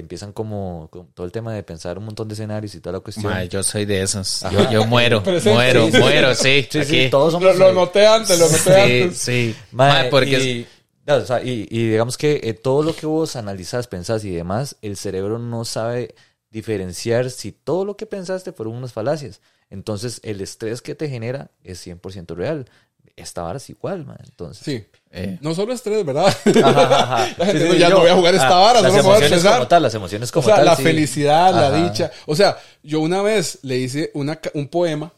empiezan 0.00 0.32
como 0.32 0.88
con 0.90 1.08
todo 1.12 1.26
el 1.26 1.32
tema 1.32 1.52
de 1.54 1.62
pensar 1.62 1.98
un 1.98 2.04
montón 2.06 2.26
de 2.28 2.34
escenarios 2.34 2.74
y 2.74 2.80
toda 2.80 2.94
la 2.94 3.00
cuestión. 3.00 3.32
Mae, 3.32 3.48
yo 3.48 3.62
soy 3.62 3.84
de 3.84 4.02
esos. 4.02 4.44
Yo, 4.50 4.70
yo 4.70 4.86
muero, 4.86 5.22
Presente. 5.24 5.52
muero, 5.52 5.84
Sí, 5.86 5.92
sí. 5.92 5.98
muero, 5.98 6.34
sí. 6.34 6.66
Sí, 6.70 6.84
sí, 6.84 7.08
todos 7.10 7.32
Lo, 7.34 7.40
somos... 7.40 7.58
lo 7.58 7.72
noté 7.72 8.06
antes, 8.06 8.38
lo 8.38 8.46
noté 8.46 8.58
Sí, 8.58 8.70
antes. 9.02 9.18
sí. 9.18 9.56
Mae, 9.72 10.08
porque 10.10 10.36
es- 10.36 10.44
y, 10.44 10.66
no, 11.06 11.16
o 11.16 11.24
sea, 11.26 11.42
y- 11.42 11.66
y 11.70 11.88
digamos 11.90 12.16
que 12.16 12.40
eh, 12.42 12.54
todo 12.54 12.82
lo 12.82 12.94
que 12.96 13.06
vos 13.06 13.36
analizás, 13.36 13.86
pensás 13.88 14.24
y 14.24 14.30
demás, 14.30 14.76
el 14.82 14.96
cerebro 14.96 15.38
no 15.38 15.64
sabe 15.64 16.14
diferenciar 16.50 17.30
si 17.30 17.50
todo 17.52 17.84
lo 17.84 17.96
que 17.96 18.06
pensaste 18.06 18.52
fueron 18.52 18.74
unas 18.76 18.92
falacias. 18.92 19.40
Entonces, 19.70 20.20
el 20.22 20.40
estrés 20.42 20.82
que 20.82 20.94
te 20.94 21.08
genera 21.08 21.50
es 21.64 21.84
100% 21.86 22.34
real. 22.36 22.66
Esta 23.14 23.42
vara 23.42 23.58
es 23.58 23.68
igual, 23.70 24.04
man. 24.06 24.18
Entonces, 24.24 24.64
Sí. 24.64 24.86
Eh, 25.14 25.38
No 25.42 25.54
solo 25.54 25.74
estrés, 25.74 26.04
¿verdad? 26.06 26.26
Ajá, 26.64 27.02
ajá. 27.02 27.34
La 27.38 27.44
gente 27.46 27.60
Sí, 27.60 27.66
no, 27.68 27.72
sí, 27.74 27.78
ya 27.78 27.88
yo- 27.90 27.94
no 27.96 28.00
voy 28.00 28.10
a 28.10 28.14
jugar 28.16 28.34
esta 28.34 28.48
ah, 28.48 28.60
vara, 28.60 28.80
las 28.80 28.90
solo 28.90 28.94
me 28.94 29.00
voy 29.02 29.10
a 29.12 29.16
emociones 29.18 29.36
estresar. 29.38 29.58
como 29.58 29.68
tal, 29.68 29.82
las 29.82 29.94
emociones 29.94 30.30
O 30.30 30.32
como 30.32 30.46
sea, 30.46 30.56
tal. 30.56 30.64
la 30.64 30.76
sí. 30.76 30.82
felicidad, 30.82 31.52
la 31.54 31.66
Ajá. 31.68 31.84
dicha. 31.90 32.10
O 32.26 32.34
sea, 32.34 32.56
yo 32.82 33.00
una 33.00 33.20
vez 33.20 33.58
le 33.62 33.76
hice 33.76 34.10
una 34.14 34.40
un 34.54 34.68
poema 34.68 35.12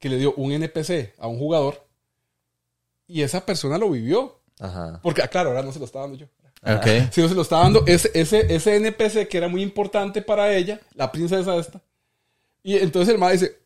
que 0.00 0.08
le 0.08 0.16
dio 0.18 0.34
un 0.34 0.50
NPC 0.52 1.14
a 1.18 1.28
un 1.28 1.38
jugador 1.38 1.86
y 3.06 3.22
esa 3.22 3.46
persona 3.46 3.78
lo 3.78 3.90
vivió. 3.90 4.40
Ajá. 4.58 4.98
Porque, 5.02 5.22
ah, 5.22 5.28
claro, 5.28 5.50
ahora 5.50 5.62
no 5.62 5.72
se 5.72 5.78
lo 5.78 5.84
estaba 5.84 6.06
dando 6.06 6.18
yo. 6.18 6.26
ok. 6.62 6.86
Si 7.12 7.20
no 7.22 7.28
se 7.28 7.34
lo 7.34 7.42
estaba 7.42 7.62
dando 7.62 7.84
ese, 7.86 8.10
ese, 8.14 8.52
ese 8.52 8.74
NPC 8.76 9.28
que 9.28 9.36
era 9.38 9.46
muy 9.48 9.62
importante 9.62 10.22
para 10.22 10.52
ella, 10.52 10.80
la 10.94 11.12
princesa 11.12 11.54
esta. 11.56 11.80
Y 12.64 12.76
entonces 12.78 13.14
el 13.14 13.20
ma 13.20 13.30
dice, 13.30 13.58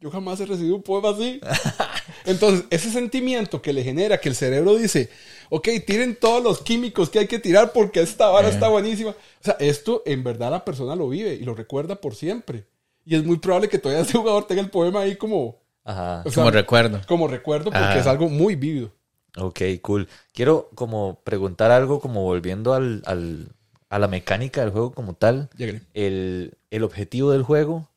yo 0.00 0.10
jamás 0.10 0.38
he 0.40 0.46
recibido 0.46 0.76
un 0.76 0.82
poema 0.82 1.08
así. 1.10 1.40
Entonces, 2.26 2.64
ese 2.70 2.90
sentimiento 2.90 3.62
que 3.62 3.72
le 3.72 3.82
genera, 3.82 4.18
que 4.18 4.28
el 4.28 4.34
cerebro 4.34 4.74
dice, 4.76 5.10
ok, 5.50 5.68
tiren 5.86 6.16
todos 6.16 6.42
los 6.42 6.60
químicos 6.62 7.10
que 7.10 7.20
hay 7.20 7.26
que 7.26 7.38
tirar 7.38 7.72
porque 7.72 8.00
esta 8.00 8.28
vara 8.28 8.48
está 8.48 8.68
buenísima. 8.68 9.10
O 9.10 9.14
sea, 9.40 9.56
esto 9.60 10.02
en 10.06 10.22
verdad 10.24 10.50
la 10.50 10.64
persona 10.64 10.94
lo 10.96 11.08
vive 11.08 11.34
y 11.34 11.40
lo 11.44 11.54
recuerda 11.54 11.96
por 12.00 12.14
siempre. 12.14 12.66
Y 13.04 13.14
es 13.16 13.24
muy 13.24 13.38
probable 13.38 13.68
que 13.68 13.78
todavía 13.78 14.02
este 14.02 14.16
jugador 14.18 14.46
tenga 14.46 14.62
el 14.62 14.70
poema 14.70 15.00
ahí 15.00 15.16
como, 15.16 15.60
Ajá. 15.84 16.22
o 16.24 16.30
sea, 16.30 16.42
Como 16.42 16.50
recuerdo. 16.50 17.00
como 17.06 17.28
recuerdo 17.28 17.70
porque 17.70 17.98
es 17.98 18.06
algo 18.06 18.28
muy 18.28 18.54
vívido. 18.56 18.92
Ok, 19.36 19.60
cool. 19.82 20.08
Quiero 20.32 20.70
como 20.74 21.20
preguntar 21.24 21.70
algo 21.72 22.00
como 22.00 22.22
volviendo 22.22 22.72
al, 22.72 23.02
al- 23.04 23.48
a 23.88 23.98
la 23.98 24.08
mecánica 24.08 24.60
del 24.62 24.70
juego 24.70 24.92
como 24.92 25.14
tal. 25.14 25.50
El, 25.92 26.56
el 26.70 26.82
objetivo 26.84 27.32
del 27.32 27.42
juego 27.42 27.90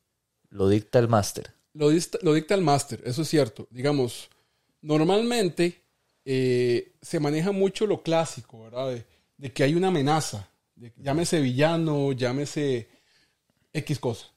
lo 0.50 0.68
dicta 0.70 1.00
el 1.00 1.08
máster. 1.08 1.52
Lo, 1.78 1.92
dista- 1.92 2.20
lo 2.24 2.34
dicta 2.34 2.56
el 2.56 2.62
máster, 2.62 3.02
eso 3.06 3.22
es 3.22 3.28
cierto. 3.30 3.68
Digamos, 3.72 4.30
normalmente 4.82 5.82
eh, 6.26 6.94
se 7.02 7.20
maneja 7.20 7.52
mucho 7.52 7.86
lo 7.86 8.02
clásico, 8.02 8.64
¿verdad? 8.64 8.90
De, 8.94 9.06
de 9.38 9.54
que 9.54 9.64
hay 9.64 9.76
una 9.76 9.90
amenaza. 9.90 10.50
de- 10.76 10.94
llámese 10.98 11.40
villano, 11.42 12.12
llámese 12.14 12.88
X 13.74 14.00
cosa. 14.00 14.28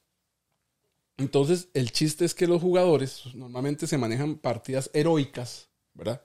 Entonces, 1.19 1.69
el 1.75 1.93
chiste 1.93 2.25
es 2.25 2.35
que 2.35 2.47
los 2.47 2.63
jugadores 2.63 3.23
normalmente 3.35 3.87
se 3.87 3.99
manejan 3.99 4.37
partidas 4.39 4.91
heroicas, 4.95 5.69
¿verdad? 5.93 6.23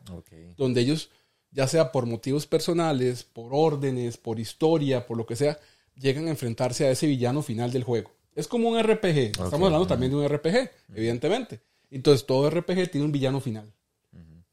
Donde 0.58 0.82
ellos, 0.82 1.10
ya 1.52 1.68
sea 1.68 1.92
por 1.92 2.06
motivos 2.06 2.48
personales, 2.48 3.24
por 3.24 3.50
órdenes, 3.54 4.16
por 4.18 4.40
historia, 4.40 5.06
por 5.06 5.18
lo 5.18 5.26
que 5.26 5.36
sea, 5.36 5.60
llegan 5.96 6.28
a 6.28 6.32
enfrentarse 6.32 6.86
a 6.86 6.92
ese 6.92 7.08
villano 7.08 7.42
final 7.42 7.72
del 7.72 7.84
juego. 7.84 8.12
Es 8.36 8.48
como 8.48 8.70
un 8.70 8.78
RPG. 8.82 9.18
Estamos 9.32 9.54
Ok. 9.54 9.64
hablando 9.64 9.88
también 9.88 10.12
de 10.12 10.18
un 10.18 10.28
RPG, 10.28 10.70
evidentemente. 10.94 11.62
Entonces, 11.90 12.26
todo 12.26 12.50
RPG 12.50 12.92
tiene 12.92 13.06
un 13.06 13.12
villano 13.12 13.40
final. 13.40 13.72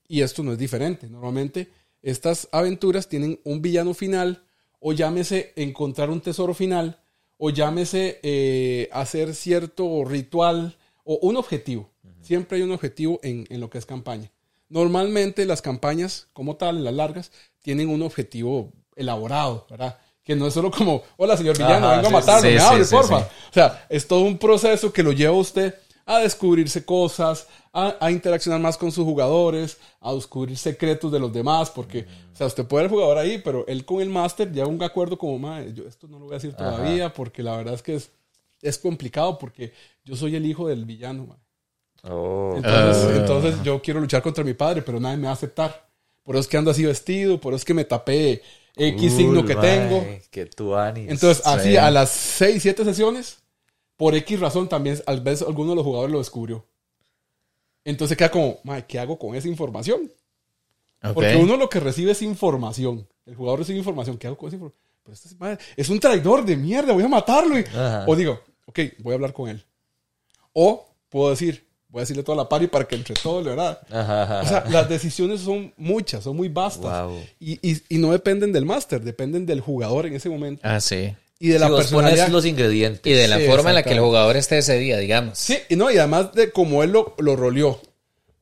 Y 0.09 0.21
esto 0.21 0.43
no 0.43 0.53
es 0.53 0.59
diferente. 0.59 1.09
Normalmente, 1.09 1.69
estas 2.03 2.49
aventuras 2.53 3.09
tienen 3.09 3.41
un 3.45 3.63
villano 3.63 3.95
final, 3.95 4.43
o 4.79 4.93
llámese 4.93 5.53
encontrar 5.57 6.11
un 6.11 6.21
tesoro 6.21 6.55
final, 6.55 7.01
o 7.39 7.51
llámese 7.51 8.21
eh, 8.23 8.89
hacer 8.93 9.35
cierto 9.35 10.05
ritual, 10.05 10.77
o 11.05 11.19
un 11.23 11.37
objetivo. 11.37 11.91
Siempre 12.21 12.59
hay 12.59 12.63
un 12.63 12.73
objetivo 12.73 13.19
en, 13.23 13.47
en 13.51 13.61
lo 13.61 13.69
que 13.71 13.79
es 13.79 13.87
campaña. 13.87 14.31
Normalmente 14.69 15.45
las 15.45 15.61
campañas, 15.63 16.29
como 16.33 16.57
tal, 16.57 16.77
en 16.79 16.85
las 16.85 16.95
largas, 16.95 17.33
tienen 17.63 17.89
un 17.89 18.03
objetivo 18.03 18.73
elaborado, 18.97 19.67
¿verdad? 19.69 19.99
Que 20.25 20.37
no 20.37 20.47
es 20.47 20.55
solo 20.55 20.71
como, 20.71 21.03
hola 21.17 21.37
señor 21.37 21.57
villano, 21.59 21.87
Ajá, 21.89 21.97
vengo 21.97 22.09
sí, 22.09 22.15
a 22.15 22.19
matarlo, 22.21 22.49
sí, 22.49 22.55
me 22.55 22.61
hable, 22.61 22.85
sí, 22.85 22.95
porfa. 22.95 23.21
sí. 23.21 23.25
O 23.51 23.53
sea, 23.55 23.87
es 23.89 24.07
todo 24.07 24.21
un 24.21 24.39
proceso 24.39 24.93
que 24.93 25.03
lo 25.03 25.13
lleva 25.13 25.35
a 25.35 25.39
usted 25.39 25.75
a 26.05 26.19
descubrirse 26.19 26.85
cosas, 26.85 27.47
a, 27.73 27.95
a 28.01 28.11
interaccionar 28.11 28.61
más 28.61 28.77
con 28.77 28.91
sus 28.91 29.05
jugadores, 29.05 29.79
a 30.01 30.13
descubrir 30.13 30.57
secretos 30.59 31.13
de 31.13 31.21
los 31.21 31.33
demás, 31.33 31.71
porque, 31.71 32.07
o 32.33 32.37
sea, 32.37 32.49
usted 32.49 32.67
puede 32.67 32.85
ser 32.85 32.91
jugador 32.91 33.19
ahí, 33.19 33.39
pero 33.39 33.65
él 33.69 33.85
con 33.85 34.01
el 34.01 34.09
máster 34.09 34.51
llega 34.53 34.67
a 34.67 34.69
un 34.69 34.83
acuerdo 34.83 35.17
como, 35.17 35.39
"Mae, 35.39 35.73
yo 35.73 35.85
esto 35.87 36.09
no 36.09 36.19
lo 36.19 36.25
voy 36.27 36.33
a 36.35 36.39
decir 36.39 36.55
Ajá. 36.59 36.71
todavía, 36.71 37.13
porque 37.13 37.43
la 37.43 37.57
verdad 37.57 37.75
es 37.75 37.83
que 37.83 37.95
es, 37.95 38.11
es 38.63 38.79
complicado, 38.79 39.39
porque 39.39 39.73
yo 40.05 40.17
soy 40.17 40.35
el 40.35 40.45
hijo 40.45 40.67
del 40.69 40.85
villano, 40.85 41.25
mae". 41.27 41.39
Oh, 42.13 42.55
Entonces, 42.57 43.05
Ah. 43.05 43.17
entonces 43.17 43.63
yo 43.63 43.81
quiero 43.81 44.01
luchar 44.01 44.23
contra 44.23 44.43
mi 44.43 44.55
padre, 44.55 44.83
pero 44.83 44.99
nadie 44.99 45.17
me 45.19 45.25
va 45.25 45.31
a 45.31 45.35
aceptar. 45.35 45.87
Por 46.25 46.35
eso 46.35 46.41
es 46.41 46.49
que 46.49 46.57
ando 46.57 46.73
así 46.73 46.85
vestido, 46.85 47.41
por 47.41 47.53
eso 47.53 47.59
es 47.59 47.65
que 47.65 47.75
me 47.75 47.85
tapé 47.85 48.43
X 48.77 49.13
signo 49.15 49.45
que 49.45 49.55
tengo. 49.57 50.05
Que 50.31 50.47
tú. 50.47 50.75
Entonces, 50.77 51.43
así 51.47 51.71
Sí. 51.71 51.77
a 51.77 51.91
las 51.91 52.11
6, 52.11 52.63
7 52.63 52.85
sesiones, 52.85 53.43
por 53.97 54.15
X 54.15 54.41
razón 54.41 54.69
también, 54.69 54.99
a 55.07 55.15
veces 55.15 55.47
alguno 55.47 55.71
de 55.71 55.77
los 55.77 55.85
jugadores 55.85 56.13
lo 56.13 56.19
descubrió. 56.19 56.67
Entonces 57.85 58.17
queda 58.17 58.31
como, 58.31 58.59
"Mae, 58.65 58.87
¿qué 58.87 58.99
hago 58.99 59.19
con 59.19 59.35
esa 59.35 59.49
información? 59.49 60.11
Porque 61.15 61.37
uno 61.37 61.57
lo 61.57 61.69
que 61.69 61.81
recibe 61.81 62.13
es 62.13 62.23
información. 62.23 63.07
El 63.27 63.35
jugador 63.35 63.59
recibe 63.61 63.79
información. 63.79 64.17
¿Qué 64.19 64.29
hago 64.29 64.37
con 64.37 64.49
esa 64.49 64.57
información? 64.57 64.81
Pero 65.03 65.15
este 65.15 65.29
es, 65.77 65.89
un 65.89 65.99
traidor 65.99 66.45
de 66.45 66.57
mierda, 66.57 66.93
voy 66.93 67.03
a 67.03 67.09
matarlo. 67.09 67.59
y-. 67.59 67.65
O 68.07 68.15
digo, 68.15 68.41
ok, 68.67 68.79
voy 69.01 69.13
a 69.13 69.15
hablar 69.15 69.33
con 69.33 69.49
él. 69.49 69.65
O 70.53 70.87
puedo 71.09 71.31
decir, 71.31 71.67
voy 71.93 72.01
a 72.01 72.03
decirle 72.03 72.23
toda 72.25 72.37
la 72.37 72.49
party 72.49 72.67
para 72.67 72.87
que 72.89 72.97
entre 72.97 73.15
todos, 73.15 73.45
¿verdad? 73.45 73.79
Ajá, 73.91 74.23
ajá, 74.25 74.41
O 74.41 74.47
sea, 74.47 74.65
las 74.71 74.89
decisiones 74.89 75.41
son 75.43 75.73
muchas, 75.77 76.25
son 76.25 76.35
muy 76.37 76.49
vastas. 76.49 77.05
Wow. 77.07 77.21
Y, 77.39 77.59
y- 77.71 77.83
y 77.89 77.99
no 77.99 78.11
dependen 78.13 78.51
del 78.51 78.65
máster, 78.65 79.01
dependen 79.03 79.45
del 79.47 79.61
jugador 79.61 80.07
en 80.07 80.15
ese 80.15 80.29
momento. 80.31 80.63
Ah, 80.65 80.81
sí. 80.81 81.15
Y 81.39 81.49
de 81.49 81.59
la 81.59 81.67
Si 81.67 81.71
vos 81.73 81.81
personalidad. 81.81 82.17
pones 82.17 82.33
los 82.33 82.47
ingredientes. 82.47 83.01
Y 83.05 83.15
de 83.15 83.29
la 83.29 83.39
Sí, 83.39 83.47
forma 83.47 83.69
en 83.71 83.75
la 83.75 83.83
que 83.83 83.93
el 83.93 84.01
jugador 84.01 84.37
esté 84.37 84.59
ese 84.59 84.79
día, 84.79 84.97
digamos. 84.99 85.37
Sí, 85.39 85.59
y 85.69 85.77
no, 85.77 85.91
y 85.91 85.99
además 85.99 86.33
de 86.33 86.51
cómo 86.51 86.83
él 86.83 86.91
lo, 86.93 87.15
lo 87.19 87.37
roleó. 87.37 87.79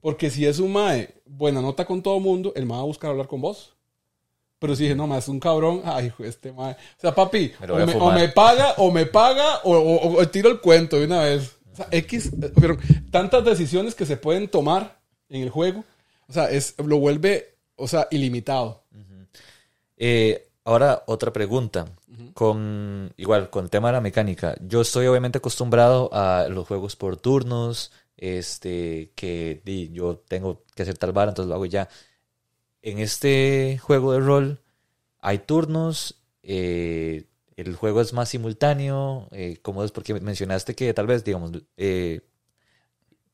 Porque 0.00 0.30
si 0.30 0.46
es 0.46 0.58
un 0.60 0.72
mae 0.72 1.10
buena 1.26 1.60
nota 1.60 1.84
con 1.84 2.02
todo 2.02 2.20
mundo, 2.20 2.52
el 2.56 2.66
mae 2.66 2.76
va 2.78 2.82
a 2.84 2.86
buscar 2.86 3.10
hablar 3.10 3.26
con 3.26 3.40
vos. 3.40 3.72
Pero 4.58 4.76
si 4.76 4.82
dije, 4.82 4.94
no, 4.94 5.06
mae, 5.06 5.18
es 5.18 5.28
un 5.28 5.40
cabrón, 5.40 5.80
ay, 5.86 6.12
este 6.20 6.52
mae. 6.52 6.72
O 6.72 7.00
sea, 7.00 7.14
papi, 7.14 7.52
Me 7.60 7.72
o 7.72 7.86
me, 7.86 7.94
o 7.94 8.10
me 8.12 8.28
paga, 8.28 8.74
o 8.76 8.90
me 8.92 9.06
paga, 9.06 9.60
o, 9.64 9.72
o- 9.76 10.20
o 10.20 10.28
tiro 10.28 10.50
el 10.50 10.60
cuento 10.60 10.98
de 11.00 11.06
una 11.06 11.22
vez. 11.22 11.56
Sea, 11.80 11.98
X, 11.98 12.26
eh, 12.26 12.52
pero 12.60 12.76
tantas 13.10 13.44
decisiones 13.44 13.94
que 13.94 14.06
se 14.06 14.16
pueden 14.16 14.48
tomar 14.48 15.00
en 15.28 15.42
el 15.42 15.50
juego. 15.50 15.84
O 16.28 16.32
sea, 16.32 16.50
es, 16.50 16.74
lo 16.78 16.98
vuelve, 16.98 17.56
o 17.76 17.88
sea, 17.88 18.06
ilimitado. 18.10 18.84
Eh, 19.96 20.48
ahora, 20.64 21.02
otra 21.06 21.32
pregunta. 21.32 21.86
Con, 22.34 23.12
igual, 23.16 23.50
con 23.50 23.64
el 23.64 23.70
tema 23.70 23.88
de 23.88 23.94
la 23.94 24.00
mecánica. 24.00 24.54
Yo 24.60 24.80
estoy 24.82 25.06
obviamente 25.06 25.38
acostumbrado 25.38 26.10
a 26.12 26.48
los 26.48 26.66
juegos 26.66 26.96
por 26.96 27.16
turnos. 27.16 27.92
Este, 28.16 29.12
que 29.14 29.62
di, 29.64 29.90
yo 29.92 30.18
tengo 30.28 30.62
que 30.74 30.82
hacer 30.82 30.98
tal 30.98 31.12
vara, 31.12 31.30
entonces 31.30 31.48
lo 31.48 31.54
hago 31.54 31.66
ya. 31.66 31.88
En 32.82 32.98
este 32.98 33.78
juego 33.78 34.12
de 34.12 34.20
rol 34.20 34.60
hay 35.20 35.38
turnos. 35.38 36.16
eh, 36.42 37.24
el 37.60 37.76
juego 37.76 38.00
es 38.00 38.12
más 38.12 38.28
simultáneo. 38.28 39.28
Eh, 39.32 39.58
¿Cómo 39.62 39.84
es? 39.84 39.92
Porque 39.92 40.14
mencionaste 40.14 40.74
que 40.74 40.92
tal 40.94 41.06
vez, 41.06 41.24
digamos, 41.24 41.52
eh, 41.76 42.20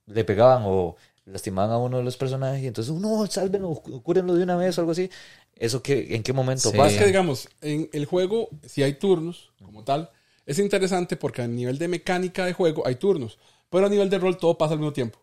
le 0.07 0.25
pegaban 0.25 0.63
o 0.67 0.97
lastimaban 1.25 1.73
a 1.73 1.79
uno 1.79 1.99
de 1.99 2.05
los 2.05 2.17
personajes 2.17 2.63
y 2.63 2.67
entonces, 2.69 2.95
no, 2.95 3.27
sálvenlo, 3.27 3.75
cúrenlo 4.03 4.35
de 4.35 4.45
una 4.45 4.57
vez 4.57 4.79
o 4.79 4.81
algo 4.83 4.93
así. 4.93 5.11
¿Eso 5.55 5.83
qué, 5.83 6.15
en 6.15 6.23
qué 6.23 6.33
momento 6.33 6.71
Sí. 6.71 6.77
pasa? 6.77 6.91
Es 6.91 6.99
que, 6.99 7.07
digamos, 7.07 7.49
en 7.61 7.89
el 7.93 8.05
juego, 8.05 8.49
si 8.65 8.83
hay 8.83 8.95
turnos, 8.95 9.53
como 9.65 9.83
tal, 9.85 10.11
es 10.45 10.59
interesante 10.59 11.17
porque 11.17 11.43
a 11.43 11.49
nivel 11.49 11.79
de 11.79 11.89
mecánica 11.89 12.45
de 12.45 12.53
juego 12.53 12.87
hay 12.87 12.97
turnos. 12.97 13.39
Pero 13.69 13.87
a 13.87 13.89
nivel 13.89 14.09
de 14.09 14.19
rol 14.19 14.39
todo 14.39 14.57
pasa 14.57 14.75
al 14.75 14.79
mismo 14.79 14.93
tiempo. 14.93 15.19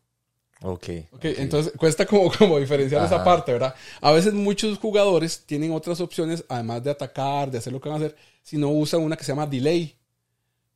Ok. 0.65 0.87
Ok, 1.11 1.25
entonces 1.25 1.73
cuesta 1.77 2.05
como, 2.05 2.31
como 2.37 2.57
diferenciar 2.57 3.05
esa 3.05 3.15
Ajá. 3.15 3.23
parte, 3.23 3.51
¿verdad? 3.51 3.75
A 4.01 4.11
veces 4.11 4.33
muchos 4.33 4.77
jugadores 4.79 5.43
tienen 5.45 5.71
otras 5.73 5.99
opciones, 5.99 6.43
además 6.49 6.83
de 6.83 6.91
atacar, 6.91 7.51
de 7.51 7.57
hacer 7.57 7.71
lo 7.73 7.81
que 7.81 7.89
van 7.89 8.01
a 8.01 8.05
hacer, 8.05 8.15
si 8.41 8.57
no 8.57 8.69
usan 8.69 9.01
una 9.01 9.17
que 9.17 9.23
se 9.25 9.31
llama 9.33 9.45
delay. 9.45 9.95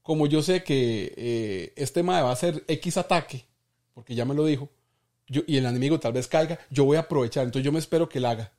Como 0.04 0.28
yo 0.28 0.42
sé 0.42 0.64
que 0.64 1.14
eh, 1.18 1.74
este 1.76 2.04
mae 2.04 2.22
va 2.22 2.30
a 2.30 2.34
hacer 2.34 2.64
X 2.68 2.98
ataque, 2.98 3.46
porque 3.94 4.14
ya 4.16 4.26
me 4.26 4.34
lo 4.36 4.46
dijo, 4.46 4.70
yo, 5.28 5.42
y 5.48 5.58
el 5.58 5.66
enemigo 5.66 6.00
tal 6.00 6.14
vez 6.14 6.28
caiga, 6.28 6.60
yo 6.70 6.86
voy 6.86 6.98
a 6.98 7.02
aprovechar, 7.02 7.44
entonces 7.46 7.66
yo 7.66 7.72
me 7.72 7.80
espero 7.80 8.08
que 8.08 8.20
él 8.20 8.26
haga. 8.26 8.52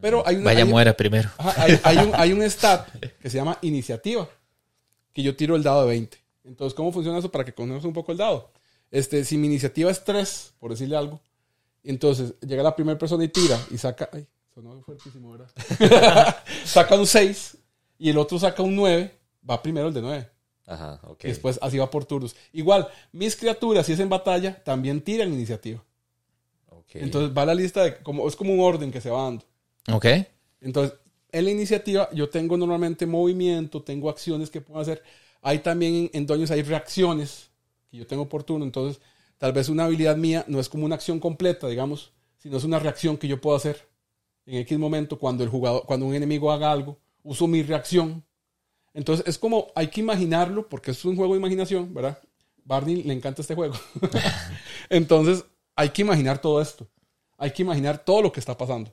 Pero 0.00 0.22
hay 0.26 0.36
una, 0.36 0.44
Vaya, 0.46 0.64
hay- 0.64 0.68
muera 0.70 0.96
primero. 0.96 1.28
Ajá, 1.38 1.62
hay, 1.62 1.80
hay 1.84 1.96
un, 1.98 2.12
hay 2.14 2.32
un 2.32 2.42
stat 2.50 2.88
que 3.20 3.30
se 3.30 3.36
llama 3.36 3.58
iniciativa, 3.62 4.28
que 5.12 5.22
yo 5.22 5.34
tiro 5.36 5.56
el 5.56 5.62
dado 5.62 5.82
de 5.82 5.88
20. 5.88 6.18
Entonces, 6.44 6.74
¿cómo 6.74 6.92
funciona 6.92 7.18
eso 7.18 7.30
para 7.30 7.44
que 7.44 7.52
conozcas 7.52 7.84
un 7.84 7.92
poco 7.92 8.12
el 8.12 8.18
dado? 8.18 8.50
Este, 8.90 9.24
si 9.24 9.36
mi 9.36 9.46
iniciativa 9.46 9.90
es 9.90 10.04
3, 10.04 10.54
por 10.58 10.70
decirle 10.70 10.96
algo, 10.96 11.20
entonces 11.82 12.34
llega 12.40 12.62
la 12.62 12.74
primera 12.74 12.98
persona 12.98 13.24
y 13.24 13.28
tira 13.28 13.58
y 13.70 13.78
saca... 13.78 14.08
Ay, 14.12 14.26
sonó 14.54 14.80
fuertísimo, 14.82 15.32
¿verdad? 15.32 16.36
saca 16.64 16.94
un 16.96 17.06
6 17.06 17.56
y 17.98 18.10
el 18.10 18.18
otro 18.18 18.38
saca 18.38 18.62
un 18.62 18.74
9, 18.74 19.12
va 19.48 19.62
primero 19.62 19.88
el 19.88 19.94
de 19.94 20.02
9. 20.02 20.30
Ajá, 20.66 21.00
ok. 21.04 21.24
Y 21.24 21.28
después 21.28 21.58
así 21.62 21.78
va 21.78 21.90
por 21.90 22.04
turnos. 22.04 22.34
Igual, 22.52 22.88
mis 23.12 23.36
criaturas, 23.36 23.86
si 23.86 23.92
es 23.92 24.00
en 24.00 24.08
batalla, 24.08 24.62
también 24.64 25.00
tiran 25.00 25.32
iniciativa. 25.32 25.82
ok. 26.68 26.96
Entonces 26.96 27.36
va 27.36 27.46
la 27.46 27.54
lista 27.54 27.84
de... 27.84 27.98
Como, 27.98 28.26
es 28.26 28.34
como 28.34 28.52
un 28.52 28.60
orden 28.60 28.90
que 28.90 29.00
se 29.00 29.10
va 29.10 29.22
dando. 29.22 29.44
Ok. 29.92 30.06
Entonces, 30.60 30.98
en 31.30 31.44
la 31.44 31.50
iniciativa 31.50 32.08
yo 32.12 32.28
tengo 32.28 32.56
normalmente 32.56 33.06
movimiento, 33.06 33.82
tengo 33.82 34.10
acciones 34.10 34.50
que 34.50 34.60
puedo 34.60 34.80
hacer. 34.80 35.02
Hay 35.42 35.60
también 35.60 35.94
en, 35.94 36.10
en 36.12 36.26
Doños 36.26 36.50
hay 36.50 36.62
reacciones 36.62 37.45
que 37.96 38.00
yo 38.00 38.06
tengo 38.06 38.28
por 38.28 38.44
turno. 38.44 38.64
Entonces, 38.64 39.00
tal 39.38 39.52
vez 39.52 39.68
una 39.68 39.84
habilidad 39.84 40.16
mía 40.16 40.44
no 40.48 40.60
es 40.60 40.68
como 40.68 40.84
una 40.84 40.94
acción 40.94 41.18
completa, 41.18 41.66
digamos, 41.68 42.12
sino 42.38 42.56
es 42.56 42.64
una 42.64 42.78
reacción 42.78 43.16
que 43.16 43.28
yo 43.28 43.40
puedo 43.40 43.56
hacer 43.56 43.88
en 44.44 44.58
X 44.58 44.78
momento 44.78 45.18
cuando 45.18 45.42
el 45.42 45.50
jugador, 45.50 45.84
cuando 45.86 46.06
un 46.06 46.14
enemigo 46.14 46.52
haga 46.52 46.70
algo, 46.70 46.98
uso 47.22 47.46
mi 47.46 47.62
reacción. 47.62 48.24
Entonces, 48.94 49.26
es 49.26 49.38
como 49.38 49.68
hay 49.74 49.88
que 49.88 50.00
imaginarlo 50.00 50.68
porque 50.68 50.90
es 50.92 51.04
un 51.04 51.16
juego 51.16 51.34
de 51.34 51.38
imaginación, 51.40 51.92
¿verdad? 51.92 52.18
Barney 52.64 53.02
le 53.02 53.12
encanta 53.12 53.42
este 53.42 53.54
juego. 53.54 53.74
Entonces, 54.90 55.44
hay 55.74 55.90
que 55.90 56.02
imaginar 56.02 56.40
todo 56.40 56.60
esto. 56.60 56.86
Hay 57.38 57.50
que 57.50 57.62
imaginar 57.62 58.04
todo 58.04 58.22
lo 58.22 58.32
que 58.32 58.40
está 58.40 58.56
pasando. 58.56 58.92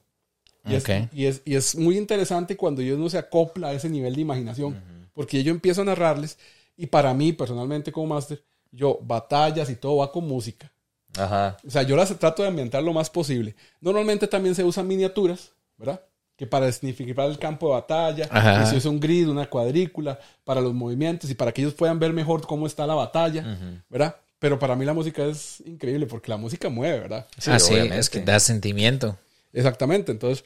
Y, 0.66 0.76
Ok. 0.76 0.90
es, 0.90 1.08
y, 1.14 1.26
es, 1.26 1.42
y 1.46 1.56
es 1.56 1.76
muy 1.76 1.98
interesante 1.98 2.58
cuando 2.58 2.82
ellos 2.82 3.00
no 3.00 3.10
se 3.10 3.18
acopla 3.18 3.70
a 3.70 3.74
ese 3.74 3.90
nivel 3.90 4.16
de 4.16 4.22
imaginación. 4.22 4.82
Porque 5.14 5.44
yo 5.44 5.52
empiezo 5.52 5.82
a 5.82 5.86
narrarles 5.86 6.38
y 6.76 6.88
para 6.88 7.14
mí, 7.14 7.34
personalmente 7.34 7.92
como 7.92 8.08
máster, 8.08 8.44
yo, 8.74 9.00
batallas 9.02 9.70
y 9.70 9.76
todo 9.76 9.98
va 9.98 10.12
con 10.12 10.28
música. 10.28 10.72
Ajá. 11.16 11.58
O 11.66 11.70
sea, 11.70 11.84
yo 11.84 11.96
las 11.96 12.18
trato 12.18 12.42
de 12.42 12.50
ambientar 12.50 12.84
lo 12.84 12.92
más 12.92 13.10
posible. 13.10 13.56
Normalmente 13.80 14.28
también 14.28 14.56
se 14.56 14.64
usan 14.64 14.88
miniaturas, 14.88 15.52
¿verdad? 15.78 16.02
Que 16.36 16.48
para 16.48 16.72
significar 16.72 17.30
el 17.30 17.38
campo 17.38 17.68
de 17.68 17.74
batalla, 17.74 18.28
Ajá. 18.32 18.66
se 18.66 18.78
usa 18.78 18.90
un 18.90 19.00
grid, 19.00 19.30
una 19.30 19.48
cuadrícula, 19.48 20.20
para 20.44 20.60
los 20.60 20.74
movimientos 20.74 21.30
y 21.30 21.36
para 21.36 21.52
que 21.52 21.62
ellos 21.62 21.76
puedan 21.76 22.00
ver 22.00 22.12
mejor 22.14 22.46
cómo 22.48 22.66
está 22.66 22.88
la 22.88 22.96
batalla, 22.96 23.84
¿verdad? 23.90 24.16
Pero 24.40 24.58
para 24.58 24.76
mí 24.76 24.84
la 24.84 24.94
música 24.94 25.24
es 25.24 25.62
increíble 25.66 26.08
porque 26.08 26.32
la 26.32 26.38
música 26.38 26.68
mueve, 26.68 27.00
¿verdad? 27.00 27.28
Sí, 27.38 27.52
ah, 27.52 27.60
sí, 27.60 27.76
es 27.76 28.10
que 28.10 28.22
da 28.22 28.40
sentimiento. 28.40 29.18
Exactamente, 29.54 30.12
entonces, 30.12 30.44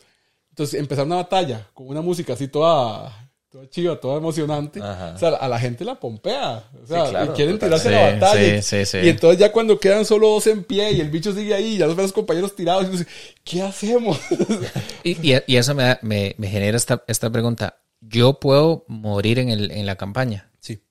entonces 0.50 0.80
empezar 0.80 1.06
una 1.06 1.16
batalla 1.16 1.66
con 1.74 1.88
una 1.88 2.02
música 2.02 2.34
así 2.34 2.50
toda, 2.50 3.27
toda 3.50 3.70
chiva, 3.70 4.00
toda 4.00 4.18
emocionante, 4.18 4.82
Ajá. 4.82 5.14
o 5.16 5.18
sea, 5.18 5.30
a 5.30 5.48
la 5.48 5.60
gente 5.60 5.86
la 5.86 6.00
pompea, 6.00 6.64
o 6.84 6.86
sea, 6.86 7.06
Sí, 7.06 7.12
claro, 7.12 7.32
y 7.32 7.36
quieren 7.36 7.58
tirarse 7.60 7.88
a 7.88 7.92
la 7.92 8.08
Sí, 8.10 8.20
batalla. 8.20 8.62
sí, 8.62 8.78
sí, 8.78 8.86
sí. 8.86 8.98
Y 9.06 9.10
entonces 9.10 9.40
ya 9.40 9.52
cuando 9.52 9.80
quedan 9.80 10.06
solo 10.06 10.28
dos 10.30 10.48
en 10.48 10.64
pie 10.64 10.92
y 10.92 11.02
el 11.02 11.10
bicho 11.10 11.34
sigue 11.34 11.54
ahí, 11.54 11.78
ya 11.78 11.88
los 11.88 11.96
ven 11.96 12.04
los 12.04 12.14
compañeros 12.14 12.56
tirados, 12.56 12.84
y 12.84 12.88
uno 12.88 12.98
dice, 12.98 13.10
¿qué 13.44 13.62
hacemos? 13.62 14.20
Y, 15.04 15.12
y- 15.34 15.42
y 15.48 15.56
eso 15.56 15.74
me, 15.76 15.84
da- 15.84 16.00
me, 16.02 16.36
me 16.38 16.48
genera 16.50 16.76
esta, 16.78 17.04
esta 17.08 17.30
pregunta. 17.30 17.80
¿Yo 18.02 18.40
puedo 18.40 18.86
morir 18.88 19.40
en, 19.40 19.50
el, 19.50 19.72
en 19.72 19.86
la 19.86 19.96
campaña? 19.96 20.52
sí. 20.60 20.82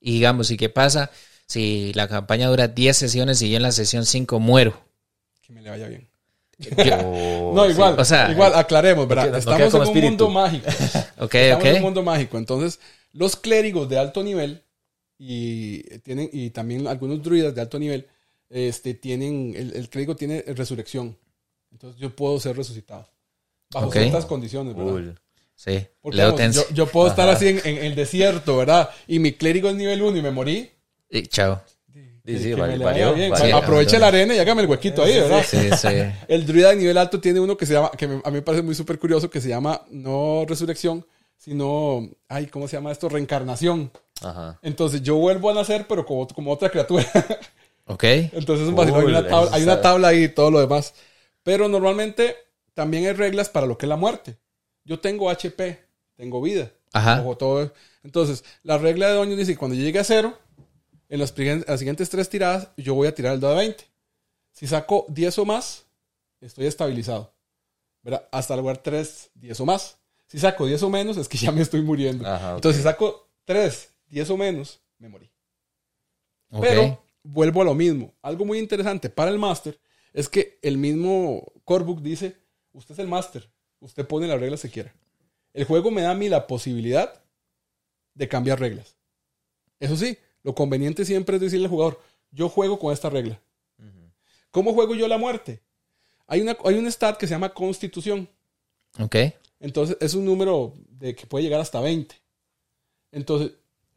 Y 0.00 0.12
digamos, 0.12 0.50
¿y 0.50 0.56
qué 0.56 0.68
pasa 0.68 1.10
si 1.46 1.92
la 1.94 2.06
campaña 2.08 2.48
dura 2.48 2.68
10 2.68 2.96
sesiones 2.96 3.42
y 3.42 3.50
yo 3.50 3.56
en 3.56 3.62
la 3.62 3.72
sesión 3.72 4.04
5 4.06 4.38
muero? 4.38 4.80
Que 5.42 5.52
me 5.52 5.62
le 5.62 5.70
vaya 5.70 5.88
bien. 5.88 6.07
Oh, 7.04 7.52
no, 7.54 7.64
sí. 7.66 7.70
igual, 7.72 7.98
O 7.98 8.04
sea, 8.04 8.30
igual, 8.32 8.52
aclaremos, 8.54 9.06
¿verdad? 9.06 9.30
no 9.30 9.36
Estamos 9.38 9.74
en 9.74 9.80
un 9.80 9.86
espíritu. 9.86 10.08
mundo 10.24 10.30
mágico. 10.30 10.66
Ok, 11.20 11.34
Estamos 11.34 11.64
en 11.66 11.76
un 11.76 11.82
mundo 11.82 12.02
mágico. 12.02 12.38
Entonces, 12.38 12.80
los 13.12 13.36
clérigos 13.36 13.88
de 13.88 13.98
alto 13.98 14.22
nivel 14.22 14.62
y 15.18 15.82
tienen 16.00 16.30
y 16.32 16.50
también 16.50 16.86
algunos 16.86 17.22
druidas 17.22 17.54
de 17.54 17.60
alto 17.60 17.78
nivel, 17.78 18.06
este 18.50 18.94
tienen 18.94 19.54
el, 19.56 19.74
el 19.74 19.88
clérigo 19.88 20.16
tiene 20.16 20.42
resurrección. 20.48 21.16
Entonces, 21.72 22.00
yo 22.00 22.14
puedo 22.14 22.38
ser 22.40 22.56
resucitado 22.56 23.08
bajo 23.72 23.88
Ok. 23.88 23.94
ciertas 23.94 24.26
condiciones, 24.26 24.74
¿verdad? 24.74 25.14
Sí, 25.54 25.86
Porque, 26.00 26.18
tenso. 26.36 26.62
yo, 26.68 26.74
yo 26.74 26.86
puedo 26.86 27.08
estar 27.08 27.28
así 27.28 27.48
en, 27.48 27.60
en 27.64 27.78
el 27.84 27.94
desierto, 27.96 28.56
¿verdad? 28.58 28.90
Y 29.08 29.18
mi 29.18 29.32
clérigo 29.32 29.68
es 29.68 29.74
nivel 29.74 30.02
1 30.02 30.16
y 30.18 30.22
me 30.22 30.30
morí. 30.30 30.70
Y 31.10 31.26
chao. 31.26 31.62
Sí, 32.36 32.52
valió, 32.52 33.14
bien. 33.14 33.30
valió. 33.30 33.56
Aproveche 33.56 33.98
la 33.98 34.08
arena 34.08 34.34
y 34.34 34.38
hágame 34.38 34.62
el 34.62 34.68
huequito 34.68 35.02
ahí, 35.02 35.14
¿verdad? 35.18 35.44
Sí, 35.48 35.70
sí. 35.76 35.88
El 36.28 36.46
druida 36.46 36.70
de 36.70 36.76
nivel 36.76 36.98
alto 36.98 37.20
tiene 37.20 37.40
uno 37.40 37.56
que 37.56 37.64
se 37.64 37.72
llama, 37.72 37.90
que 37.90 38.04
a 38.04 38.08
mí 38.08 38.20
me 38.32 38.42
parece 38.42 38.62
muy 38.62 38.74
súper 38.74 38.98
curioso, 38.98 39.30
que 39.30 39.40
se 39.40 39.48
llama 39.48 39.82
no 39.90 40.44
resurrección, 40.46 41.06
sino, 41.36 42.08
ay, 42.28 42.46
¿cómo 42.46 42.68
se 42.68 42.76
llama 42.76 42.92
esto? 42.92 43.08
Reencarnación. 43.08 43.90
Ajá. 44.22 44.58
Entonces 44.62 45.02
yo 45.02 45.16
vuelvo 45.16 45.50
a 45.50 45.54
nacer, 45.54 45.86
pero 45.88 46.04
como, 46.04 46.26
como 46.28 46.52
otra 46.52 46.68
criatura. 46.70 47.06
Ok. 47.90 48.04
Entonces 48.04 48.64
es 48.64 48.68
un 48.68 48.76
vacilón. 48.76 49.00
Hay, 49.00 49.06
una 49.06 49.26
tabla, 49.26 49.50
hay 49.56 49.62
una 49.62 49.72
esa- 49.72 49.80
tabla 49.80 50.08
ahí 50.08 50.24
y 50.24 50.28
todo 50.28 50.50
lo 50.50 50.60
demás. 50.60 50.92
Pero 51.42 51.68
normalmente 51.68 52.36
también 52.74 53.06
hay 53.06 53.14
reglas 53.14 53.48
para 53.48 53.66
lo 53.66 53.78
que 53.78 53.86
es 53.86 53.88
la 53.88 53.96
muerte. 53.96 54.36
Yo 54.84 55.00
tengo 55.00 55.30
HP, 55.30 55.78
tengo 56.14 56.42
vida. 56.42 56.70
Ajá. 56.92 57.24
Todo. 57.38 57.72
Entonces, 58.04 58.44
la 58.62 58.76
regla 58.76 59.08
de 59.08 59.14
Doño 59.14 59.36
dice 59.36 59.52
que 59.52 59.58
cuando 59.58 59.74
yo 59.74 59.82
llegue 59.82 59.98
a 59.98 60.04
cero, 60.04 60.38
en 61.08 61.18
las, 61.18 61.30
siguientes 61.30 62.10
tres 62.10 62.28
tiradas, 62.28 62.68
yo 62.76 62.94
voy 62.94 63.08
a 63.08 63.14
tirar 63.14 63.34
el 63.34 63.40
dado 63.40 63.54
de 63.54 63.60
20. 63.60 63.84
Si 64.52 64.66
saco 64.66 65.06
10 65.08 65.38
o 65.38 65.44
más, 65.44 65.86
estoy 66.40 66.66
estabilizado. 66.66 67.32
¿Verdad? 68.02 68.28
Hasta 68.30 68.56
lograr 68.56 68.78
3, 68.78 69.30
10 69.34 69.60
o 69.60 69.66
más. 69.66 69.98
Si 70.26 70.38
saco 70.38 70.66
10 70.66 70.82
o 70.82 70.90
menos, 70.90 71.16
es 71.16 71.28
que 71.28 71.38
ya 71.38 71.50
me 71.50 71.62
estoy 71.62 71.82
muriendo. 71.82 72.26
Ajá, 72.26 72.50
ok. 72.50 72.56
Entonces, 72.56 72.82
si 72.82 72.82
saco 72.82 73.28
3, 73.44 73.94
10 74.08 74.30
o 74.30 74.36
menos, 74.36 74.80
me 74.98 75.08
morí. 75.08 75.30
Ok. 76.50 76.62
Pero 76.62 77.02
vuelvo 77.22 77.62
a 77.62 77.64
lo 77.64 77.74
mismo. 77.74 78.14
Algo 78.22 78.44
muy 78.44 78.58
interesante 78.58 79.08
para 79.08 79.30
el 79.30 79.38
máster 79.38 79.78
es 80.12 80.28
que 80.28 80.58
el 80.62 80.76
mismo 80.76 81.52
core 81.64 81.84
book 81.84 82.02
dice, 82.02 82.36
usted 82.72 82.94
es 82.94 82.98
el 82.98 83.08
máster, 83.08 83.50
usted 83.80 84.06
pone 84.06 84.26
las 84.26 84.40
reglas 84.40 84.62
que 84.62 84.70
quiera. 84.70 84.94
El 85.52 85.64
juego 85.64 85.90
me 85.90 86.02
da 86.02 86.10
a 86.10 86.14
mí 86.14 86.28
la 86.28 86.46
posibilidad 86.46 87.22
de 88.14 88.28
cambiar 88.28 88.60
reglas. 88.60 88.96
Eso 89.80 89.96
sí, 89.96 90.18
lo 90.48 90.54
conveniente 90.54 91.04
siempre 91.04 91.36
es 91.36 91.42
decirle 91.42 91.66
al 91.66 91.70
jugador, 91.70 92.00
yo 92.30 92.48
juego 92.48 92.78
con 92.78 92.90
esta 92.90 93.10
regla. 93.10 93.38
¿Cómo 94.50 94.72
juego 94.72 94.94
yo 94.94 95.06
la 95.06 95.18
muerte? 95.18 95.60
Hay, 96.26 96.40
una, 96.40 96.56
hay 96.64 96.74
un 96.76 96.90
stat 96.90 97.18
que 97.18 97.26
se 97.26 97.34
llama 97.34 97.50
constitución. 97.50 98.26
Ok. 98.98 99.16
Entonces 99.60 99.98
es 100.00 100.14
un 100.14 100.24
número 100.24 100.72
de 100.88 101.14
que 101.14 101.26
puede 101.26 101.44
llegar 101.44 101.60
hasta 101.60 101.80
20. 101.82 102.14
Entonces, 103.12 103.52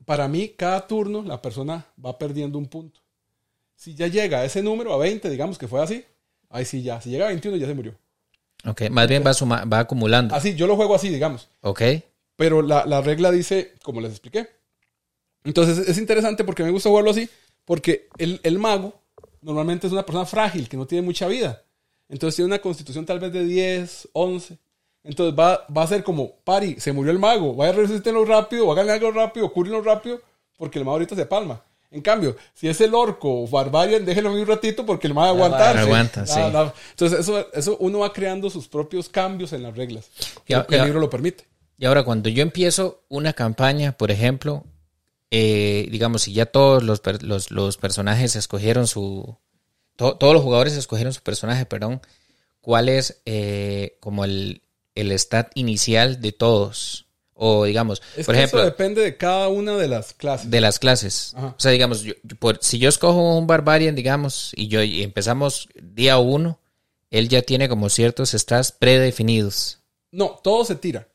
para 0.05 0.27
mí, 0.27 0.49
cada 0.49 0.85
turno 0.87 1.21
la 1.21 1.41
persona 1.41 1.85
va 2.03 2.17
perdiendo 2.17 2.57
un 2.57 2.65
punto. 2.67 2.99
Si 3.75 3.95
ya 3.95 4.07
llega 4.07 4.39
a 4.39 4.45
ese 4.45 4.61
número, 4.61 4.93
a 4.93 4.97
20, 4.97 5.29
digamos 5.29 5.57
que 5.57 5.69
fue 5.69 5.81
así, 5.81 6.03
ahí 6.49 6.65
sí 6.65 6.81
ya. 6.83 6.99
Si 6.99 7.09
llega 7.11 7.25
a 7.25 7.29
21, 7.29 7.55
ya 7.55 7.67
se 7.67 7.73
murió. 7.73 7.95
Ok. 8.65 8.89
Más 8.89 9.07
bien 9.07 9.23
va, 9.25 9.33
suma- 9.33 9.63
va 9.63 9.79
acumulando. 9.79 10.35
Así, 10.35 10.53
yo 10.55 10.67
lo 10.67 10.75
juego 10.75 10.95
así, 10.95 11.07
digamos. 11.07 11.47
Ok. 11.61 11.81
Pero 12.35 12.61
la, 12.61 12.85
la 12.85 12.99
regla 13.01 13.31
dice, 13.31 13.73
como 13.83 14.01
les 14.01 14.11
expliqué. 14.11 14.49
Entonces 15.43 15.87
es 15.87 15.97
interesante 15.97 16.43
porque 16.43 16.63
me 16.63 16.71
gusta 16.71 16.89
jugarlo 16.89 17.11
así, 17.11 17.29
porque 17.65 18.07
el, 18.17 18.39
el 18.43 18.59
mago 18.59 18.93
normalmente 19.41 19.87
es 19.87 19.93
una 19.93 20.05
persona 20.05 20.25
frágil, 20.25 20.69
que 20.69 20.77
no 20.77 20.85
tiene 20.85 21.05
mucha 21.05 21.27
vida. 21.27 21.63
Entonces 22.09 22.35
tiene 22.35 22.47
una 22.47 22.59
constitución 22.59 23.05
tal 23.05 23.19
vez 23.19 23.31
de 23.31 23.43
10, 23.45 24.09
11. 24.13 24.57
Entonces 25.03 25.37
va, 25.37 25.65
va 25.75 25.83
a 25.83 25.87
ser 25.87 26.03
como, 26.03 26.35
pari, 26.43 26.79
se 26.79 26.91
murió 26.91 27.11
el 27.11 27.19
mago, 27.19 27.55
vaya 27.55 27.71
a 27.71 27.75
resistirlo 27.75 28.23
rápido, 28.25 28.67
o 28.67 28.71
háganle 28.71 28.93
algo 28.93 29.11
rápido, 29.11 29.51
cúrenlo 29.51 29.81
rápido, 29.81 30.21
porque 30.57 30.77
el 30.77 30.85
mago 30.85 30.95
ahorita 30.95 31.15
se 31.15 31.25
palma. 31.25 31.63
En 31.89 32.01
cambio, 32.01 32.37
si 32.53 32.69
es 32.69 32.79
el 32.79 32.93
orco 32.93 33.43
o 33.43 33.47
barbarian, 33.47 34.05
déjenlo 34.05 34.31
un 34.31 34.45
ratito 34.47 34.85
porque 34.85 35.07
el 35.07 35.13
mago 35.13 35.37
va 35.37 35.43
a 35.43 35.47
aguantar. 35.47 35.77
Aguanta, 35.77 36.25
sí. 36.25 36.39
Entonces 36.39 37.19
eso, 37.19 37.51
eso 37.53 37.77
uno 37.81 37.99
va 37.99 38.13
creando 38.13 38.49
sus 38.49 38.67
propios 38.67 39.09
cambios 39.09 39.51
en 39.51 39.63
las 39.63 39.75
reglas. 39.75 40.09
Que 40.45 40.53
el 40.53 40.83
libro 40.85 40.99
lo 40.99 41.09
permite. 41.09 41.45
Y 41.77 41.85
ahora, 41.85 42.03
cuando 42.03 42.29
yo 42.29 42.43
empiezo 42.43 43.01
una 43.09 43.33
campaña, 43.33 43.93
por 43.93 44.11
ejemplo, 44.11 44.63
eh, 45.31 45.87
digamos, 45.89 46.23
si 46.23 46.33
ya 46.33 46.45
todos 46.45 46.83
los, 46.83 47.01
los, 47.21 47.51
los 47.51 47.77
personajes 47.77 48.35
escogieron 48.35 48.85
su, 48.87 49.37
to- 49.95 50.15
todos 50.17 50.33
los 50.33 50.43
jugadores 50.43 50.73
escogieron 50.73 51.13
su 51.13 51.21
personaje, 51.21 51.65
perdón, 51.65 52.01
cuál 52.61 52.89
es 52.89 53.21
eh, 53.25 53.97
como 54.01 54.25
el, 54.25 54.61
el 54.95 55.11
stat 55.13 55.51
inicial 55.55 56.21
de 56.21 56.31
todos. 56.33 57.07
O 57.43 57.63
digamos, 57.65 58.03
Es 58.15 58.27
por 58.27 58.35
que 58.35 58.41
ejemplo, 58.41 58.59
eso 58.59 58.65
depende 58.69 59.01
de 59.01 59.17
cada 59.17 59.47
una 59.47 59.75
de 59.75 59.87
las 59.87 60.13
clases. 60.13 60.51
de 60.51 60.61
las 60.61 60.77
clases. 60.77 61.33
Ajá. 61.35 61.47
O 61.57 61.59
sea, 61.59 61.71
digamos, 61.71 62.01
yo- 62.03 62.13
yo 62.21 62.35
por- 62.35 62.59
si 62.61 62.77
yo 62.77 62.87
escojo 62.89 63.35
un 63.37 63.47
Barbarian, 63.47 63.95
digamos, 63.95 64.51
y 64.55 64.67
yo 64.67 64.83
y 64.83 65.01
empezamos 65.01 65.67
día 65.81 66.19
uno, 66.19 66.59
él 67.09 67.29
ya 67.29 67.41
tiene 67.41 67.67
como 67.67 67.89
ciertos 67.89 68.31
stats 68.31 68.71
predefinidos. 68.71 69.79
No, 70.11 70.39
todo 70.43 70.65
se 70.65 70.75
tira. 70.75 71.07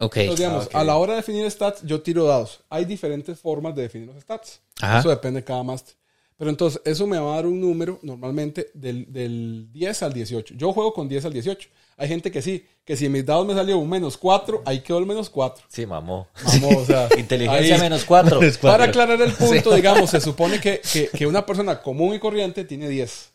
Ok. 0.00 0.16
Entonces, 0.16 0.38
digamos, 0.46 0.64
Ah, 0.64 0.68
ok. 0.68 0.74
a 0.76 0.84
la 0.84 0.96
hora 0.96 1.12
de 1.12 1.16
definir 1.18 1.50
stats, 1.50 1.82
yo 1.82 2.00
tiro 2.00 2.24
dados. 2.24 2.60
Hay 2.68 2.84
diferentes 2.84 3.38
formas 3.38 3.74
de 3.74 3.82
definir 3.82 4.08
los 4.08 4.20
stats. 4.22 4.60
Ajá. 4.80 4.98
Eso 5.00 5.08
depende 5.10 5.40
de 5.40 5.44
cada 5.44 5.62
máster. 5.62 5.94
Pero 6.36 6.48
entonces, 6.50 6.80
eso 6.86 7.06
me 7.06 7.18
va 7.18 7.34
a 7.34 7.36
dar 7.36 7.46
un 7.46 7.60
número 7.60 7.98
normalmente 8.02 8.70
del, 8.72 9.12
del 9.12 9.68
10 9.72 10.02
al 10.04 10.12
18. 10.14 10.54
Yo 10.54 10.72
juego 10.72 10.94
con 10.94 11.06
10 11.06 11.26
al 11.26 11.34
18. 11.34 11.68
Hay 11.98 12.08
gente 12.08 12.30
que 12.30 12.40
sí, 12.40 12.64
que 12.82 12.96
si 12.96 13.04
en 13.04 13.12
mis 13.12 13.26
dados 13.26 13.46
me 13.46 13.52
salió 13.52 13.76
un 13.76 13.90
menos 13.90 14.16
4, 14.16 14.62
ahí 14.64 14.80
quedó 14.80 14.96
el 15.00 15.04
menos 15.04 15.28
4. 15.28 15.66
Sí, 15.68 15.84
mamó. 15.84 16.28
Vamos, 16.42 16.76
o 16.76 16.84
sea, 16.86 17.08
Inteligencia 17.18 17.74
ahí- 17.74 17.80
menos 17.82 18.06
cuatro. 18.06 18.40
Para 18.62 18.84
aclarar 18.84 19.20
el 19.20 19.32
punto, 19.34 19.74
digamos, 19.74 20.08
se 20.08 20.18
supone 20.18 20.58
que, 20.60 20.80
que- 20.90 21.08
que 21.08 21.26
una 21.26 21.44
persona 21.44 21.82
común 21.82 22.14
y 22.14 22.18
corriente 22.18 22.64
tiene 22.64 22.88
10. 22.88 23.32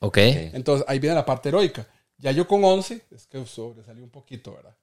Ok. 0.00 0.18
Entonces, 0.18 0.84
ahí 0.86 0.98
viene 0.98 1.14
la 1.16 1.24
parte 1.24 1.48
heroica. 1.48 1.86
Ya 2.18 2.30
yo 2.32 2.46
con 2.46 2.62
11, 2.62 3.06
es 3.10 3.26
que 3.26 3.46
sobresalió 3.46 4.04
un 4.04 4.10
poquito, 4.10 4.52
¿verdad? 4.52 4.76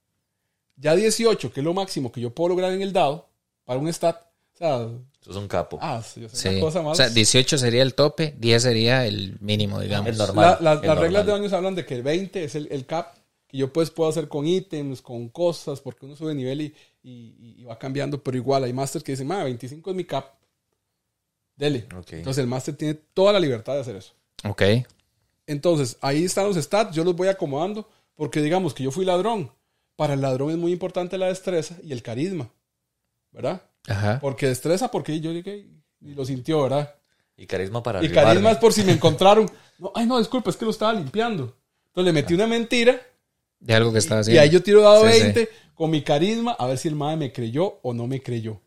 Ya 0.78 0.96
18, 0.96 1.52
que 1.54 1.60
es 1.62 1.64
lo 1.64 1.74
máximo 1.74 2.12
que 2.12 2.22
yo 2.22 2.32
puedo 2.34 2.50
lograr 2.50 2.72
en 2.74 2.82
el 2.82 2.92
dado 2.94 3.28
para 3.64 3.80
un 3.80 3.88
stat. 3.94 4.22
O 4.54 4.58
sea, 4.58 4.76
Eso 5.22 5.32
es 5.32 5.36
un 5.38 5.48
capo. 5.48 5.78
ah, 5.82 6.02
sí, 6.02 6.22
yo 6.22 6.30
sé, 6.30 6.36
Sí. 6.38 6.48
una 6.50 6.60
cosa 6.62 6.82
más. 6.82 6.94
O 6.94 6.96
sea, 6.96 7.10
18 7.10 7.58
sería 7.58 7.82
el 7.82 7.94
tope, 7.94 8.34
10 8.38 8.64
sería 8.64 9.06
el 9.06 9.38
mínimo, 9.42 9.80
digamos. 9.82 10.10
El 10.10 10.18
normal. 10.18 10.58
La- 10.62 10.76
la- 10.76 10.82
el 10.82 10.88
las 10.88 10.98
reglas 10.98 11.26
de 11.26 11.32
normal. 11.32 11.42
daños 11.42 11.54
hablan 11.54 11.76
de 11.76 11.86
que 11.86 11.96
el 11.96 12.04
20 12.04 12.44
es 12.44 12.56
el, 12.56 12.68
el 12.72 12.86
cap 12.86 13.16
que 13.48 13.58
yo 13.58 13.72
pues 13.74 13.90
puedo 13.92 14.10
hacer 14.10 14.28
con 14.28 14.46
ítems, 14.48 15.02
con 15.02 15.30
cosas, 15.30 15.82
porque 15.82 16.06
uno 16.06 16.16
sube 16.16 16.30
de 16.30 16.36
nivel 16.36 16.62
y, 16.62 16.74
y- 17.04 17.56
y 17.60 17.64
va 17.66 17.78
cambiando, 17.78 18.22
pero 18.24 18.38
igual 18.38 18.64
hay 18.64 18.74
masters 18.74 19.04
que 19.04 19.12
dicen, 19.14 19.28
"Ma, 19.28 19.44
25 19.44 19.90
es 19.92 19.96
mi 19.96 20.06
cap. 20.06 20.26
Dele. 21.56 21.88
Ok. 21.98 22.14
Entonces 22.14 22.42
el 22.42 22.48
master 22.48 22.76
tiene 22.76 22.96
toda 23.14 23.32
la 23.34 23.40
libertad 23.40 23.74
de 23.76 23.82
hacer 23.82 23.96
eso. 23.96 24.14
Ok. 24.44 24.62
Entonces, 25.48 25.98
ahí 26.02 26.26
están 26.26 26.46
los 26.48 26.58
stats, 26.58 26.96
yo 26.96 27.04
los 27.04 27.16
voy 27.16 27.28
acomodando, 27.28 27.88
porque 28.16 28.42
digamos 28.42 28.74
que 28.74 28.84
yo 28.84 28.92
fui 28.92 29.06
ladrón. 29.06 29.52
Para 29.96 30.14
el 30.14 30.22
ladrón 30.22 30.52
es 30.52 30.58
muy 30.58 30.72
importante 30.72 31.18
la 31.18 31.28
destreza 31.28 31.78
y 31.84 31.92
el 31.94 32.02
carisma, 32.04 32.50
¿verdad? 33.32 33.62
Ajá. 33.88 34.20
Porque 34.20 34.48
destreza, 34.48 34.92
porque 34.92 35.20
yo 35.20 35.32
llegué 35.32 35.68
y 36.02 36.14
lo 36.14 36.26
sintió, 36.26 36.64
¿verdad? 36.64 36.94
Y 37.38 37.46
carisma 37.48 37.82
para 37.84 38.02
Y 38.02 38.06
arribarme. 38.08 38.30
carisma 38.30 38.52
es 38.52 38.58
por 38.58 38.74
si 38.74 38.84
me 38.84 38.92
encontraron. 38.94 39.50
No, 39.80 39.92
ay, 39.96 40.06
no, 40.06 40.18
disculpa, 40.20 40.50
es 40.50 40.58
que 40.58 40.66
lo 40.66 40.72
estaba 40.72 40.94
limpiando. 40.94 41.56
Entonces 41.88 42.06
le 42.06 42.22
metí 42.22 42.34
una 42.34 42.48
mentira 42.48 43.00
De 43.60 43.74
algo 43.74 43.92
que 43.94 44.00
estaba 44.00 44.20
y 44.20 44.22
haciendo. 44.22 44.42
ahí 44.42 44.50
yo 44.50 44.62
tiro 44.64 44.82
dado 44.82 45.06
Sí, 45.08 45.14
sí. 45.14 45.22
20 45.22 45.50
con 45.74 45.90
mi 45.92 46.02
carisma 46.02 46.52
a 46.54 46.68
ver 46.68 46.78
si 46.78 46.88
el 46.88 46.96
madre 46.96 47.18
me 47.18 47.32
creyó 47.34 47.80
o 47.84 47.94
no 47.94 48.08
me 48.08 48.22
creyó. 48.22 48.62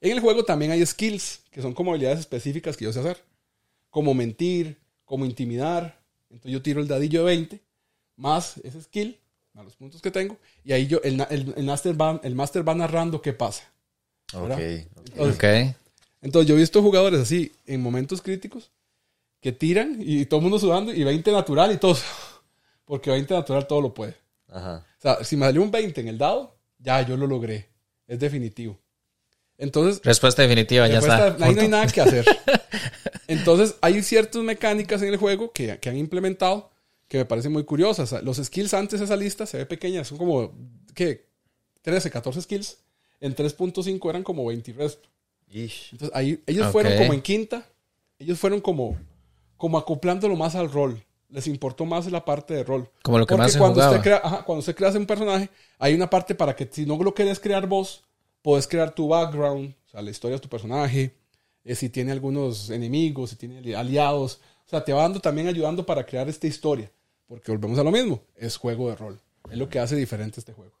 En 0.00 0.12
el 0.12 0.20
juego 0.20 0.44
también 0.44 0.70
hay 0.70 0.84
skills, 0.86 1.42
que 1.50 1.60
son 1.60 1.72
como 1.74 1.90
habilidades 1.90 2.20
específicas 2.20 2.76
que 2.76 2.84
yo 2.84 2.92
sé 2.92 3.00
hacer. 3.00 3.20
Como 3.90 4.14
mentir, 4.14 4.78
como 5.04 5.24
intimidar. 5.24 6.00
Entonces 6.30 6.52
yo 6.52 6.62
tiro 6.62 6.80
el 6.80 6.86
dadillo 6.88 7.20
de 7.20 7.26
20 7.26 7.60
más 8.16 8.58
ese 8.58 8.80
skill, 8.82 9.18
más 9.58 9.64
los 9.64 9.76
puntos 9.76 10.00
que 10.00 10.10
tengo. 10.12 10.36
Y 10.64 10.72
ahí 10.72 10.86
yo, 10.86 11.00
el, 11.02 11.20
el, 11.30 11.52
el 11.56 11.64
master, 11.64 12.00
va, 12.00 12.20
el 12.22 12.34
master 12.36 12.66
va 12.66 12.74
narrando 12.76 13.20
qué 13.20 13.32
pasa. 13.32 13.64
Ok. 14.32 14.50
Entonces, 14.52 15.34
Ok. 15.34 15.76
entonces 16.22 16.48
yo 16.48 16.54
he 16.54 16.58
visto 16.58 16.80
jugadores 16.80 17.20
así 17.20 17.52
en 17.66 17.82
momentos 17.82 18.22
críticos 18.22 18.70
que 19.40 19.50
tiran 19.52 19.96
y 20.00 20.26
todo 20.26 20.38
el 20.38 20.42
mundo 20.44 20.58
sudando 20.60 20.92
y 20.94 21.02
20 21.02 21.32
natural 21.32 21.72
y 21.72 21.78
todos. 21.78 22.02
Porque 22.84 23.10
20 23.10 23.34
natural 23.34 23.66
todo 23.66 23.80
lo 23.80 23.92
puede. 23.92 24.14
Ajá. 24.48 24.86
O 24.98 25.00
sea, 25.00 25.24
si 25.24 25.36
me 25.36 25.44
salió 25.46 25.60
un 25.62 25.70
20 25.72 26.00
en 26.00 26.08
el 26.08 26.18
dado, 26.18 26.56
ya 26.78 27.02
yo 27.02 27.16
lo 27.16 27.26
logré. 27.26 27.68
Es 28.06 28.18
definitivo. 28.20 28.78
Entonces, 29.58 30.00
Respuesta 30.04 30.42
definitiva, 30.42 30.86
ya 30.86 30.98
está. 31.00 31.36
ahí 31.40 31.54
no 31.54 31.62
hay 31.62 31.68
nada 31.68 31.86
que 31.88 32.00
hacer. 32.00 32.24
Entonces, 33.26 33.74
hay 33.80 34.02
ciertas 34.02 34.40
mecánicas 34.42 35.02
en 35.02 35.08
el 35.08 35.16
juego 35.16 35.52
que, 35.52 35.78
que 35.78 35.88
han 35.88 35.96
implementado 35.98 36.70
que 37.08 37.18
me 37.18 37.24
parecen 37.24 37.52
muy 37.52 37.64
curiosas. 37.64 38.22
Los 38.22 38.36
skills 38.36 38.74
antes 38.74 39.00
de 39.00 39.06
esa 39.06 39.16
lista 39.16 39.46
se 39.46 39.56
ve 39.58 39.66
pequeña, 39.66 40.04
son 40.04 40.18
como, 40.18 40.52
¿qué? 40.94 41.26
13, 41.82 42.10
14 42.10 42.42
skills. 42.42 42.78
En 43.20 43.34
3.5 43.34 44.08
eran 44.10 44.22
como 44.22 44.44
20 44.46 44.70
y 44.70 44.74
resto. 44.74 45.08
Ish. 45.50 45.88
Entonces, 45.92 46.14
ahí 46.16 46.42
ellos 46.46 46.70
fueron 46.70 46.96
como 46.98 47.14
en 47.14 47.22
quinta. 47.22 47.66
Ellos 48.18 48.38
fueron 48.38 48.60
como, 48.60 48.96
como 49.56 49.78
acoplándolo 49.78 50.36
más 50.36 50.54
al 50.54 50.70
rol. 50.70 51.02
Les 51.30 51.46
importó 51.46 51.84
más 51.84 52.10
la 52.10 52.24
parte 52.24 52.54
de 52.54 52.64
rol. 52.64 52.88
Como 53.02 53.18
lo 53.18 53.26
que 53.26 53.32
Porque 53.34 53.42
más 53.42 53.52
se 53.52 53.58
cuando 53.58 53.74
jugaba. 53.76 53.92
usted, 53.96 54.02
crea, 54.02 54.20
ajá, 54.22 54.44
cuando 54.44 54.60
usted 54.60 54.74
crea 54.76 54.90
un 54.90 55.06
personaje, 55.06 55.50
hay 55.78 55.94
una 55.94 56.08
parte 56.08 56.34
para 56.34 56.54
que 56.54 56.68
si 56.70 56.86
no 56.86 56.96
lo 57.02 57.14
querés 57.14 57.38
crear 57.40 57.66
vos, 57.66 58.02
puedes 58.42 58.66
crear 58.66 58.94
tu 58.94 59.08
background, 59.08 59.74
o 59.86 59.90
sea, 59.90 60.00
la 60.02 60.10
historia 60.10 60.36
de 60.36 60.40
tu 60.40 60.48
personaje, 60.48 61.14
eh, 61.64 61.74
si 61.74 61.88
tiene 61.90 62.12
algunos 62.12 62.70
enemigos, 62.70 63.30
si 63.30 63.36
tiene 63.36 63.58
ali- 63.58 63.74
aliados. 63.74 64.40
O 64.66 64.70
sea, 64.70 64.84
te 64.84 64.92
va 64.92 65.02
dando 65.02 65.20
también 65.20 65.48
ayudando 65.48 65.84
para 65.84 66.04
crear 66.06 66.28
esta 66.28 66.46
historia. 66.46 66.90
Porque 67.28 67.52
volvemos 67.52 67.78
a 67.78 67.84
lo 67.84 67.90
mismo, 67.92 68.24
es 68.36 68.56
juego 68.56 68.88
de 68.90 68.96
rol. 68.96 69.20
Es 69.50 69.56
lo 69.58 69.68
que 69.68 69.78
hace 69.78 69.94
diferente 69.96 70.40
este 70.40 70.52
juego. 70.52 70.72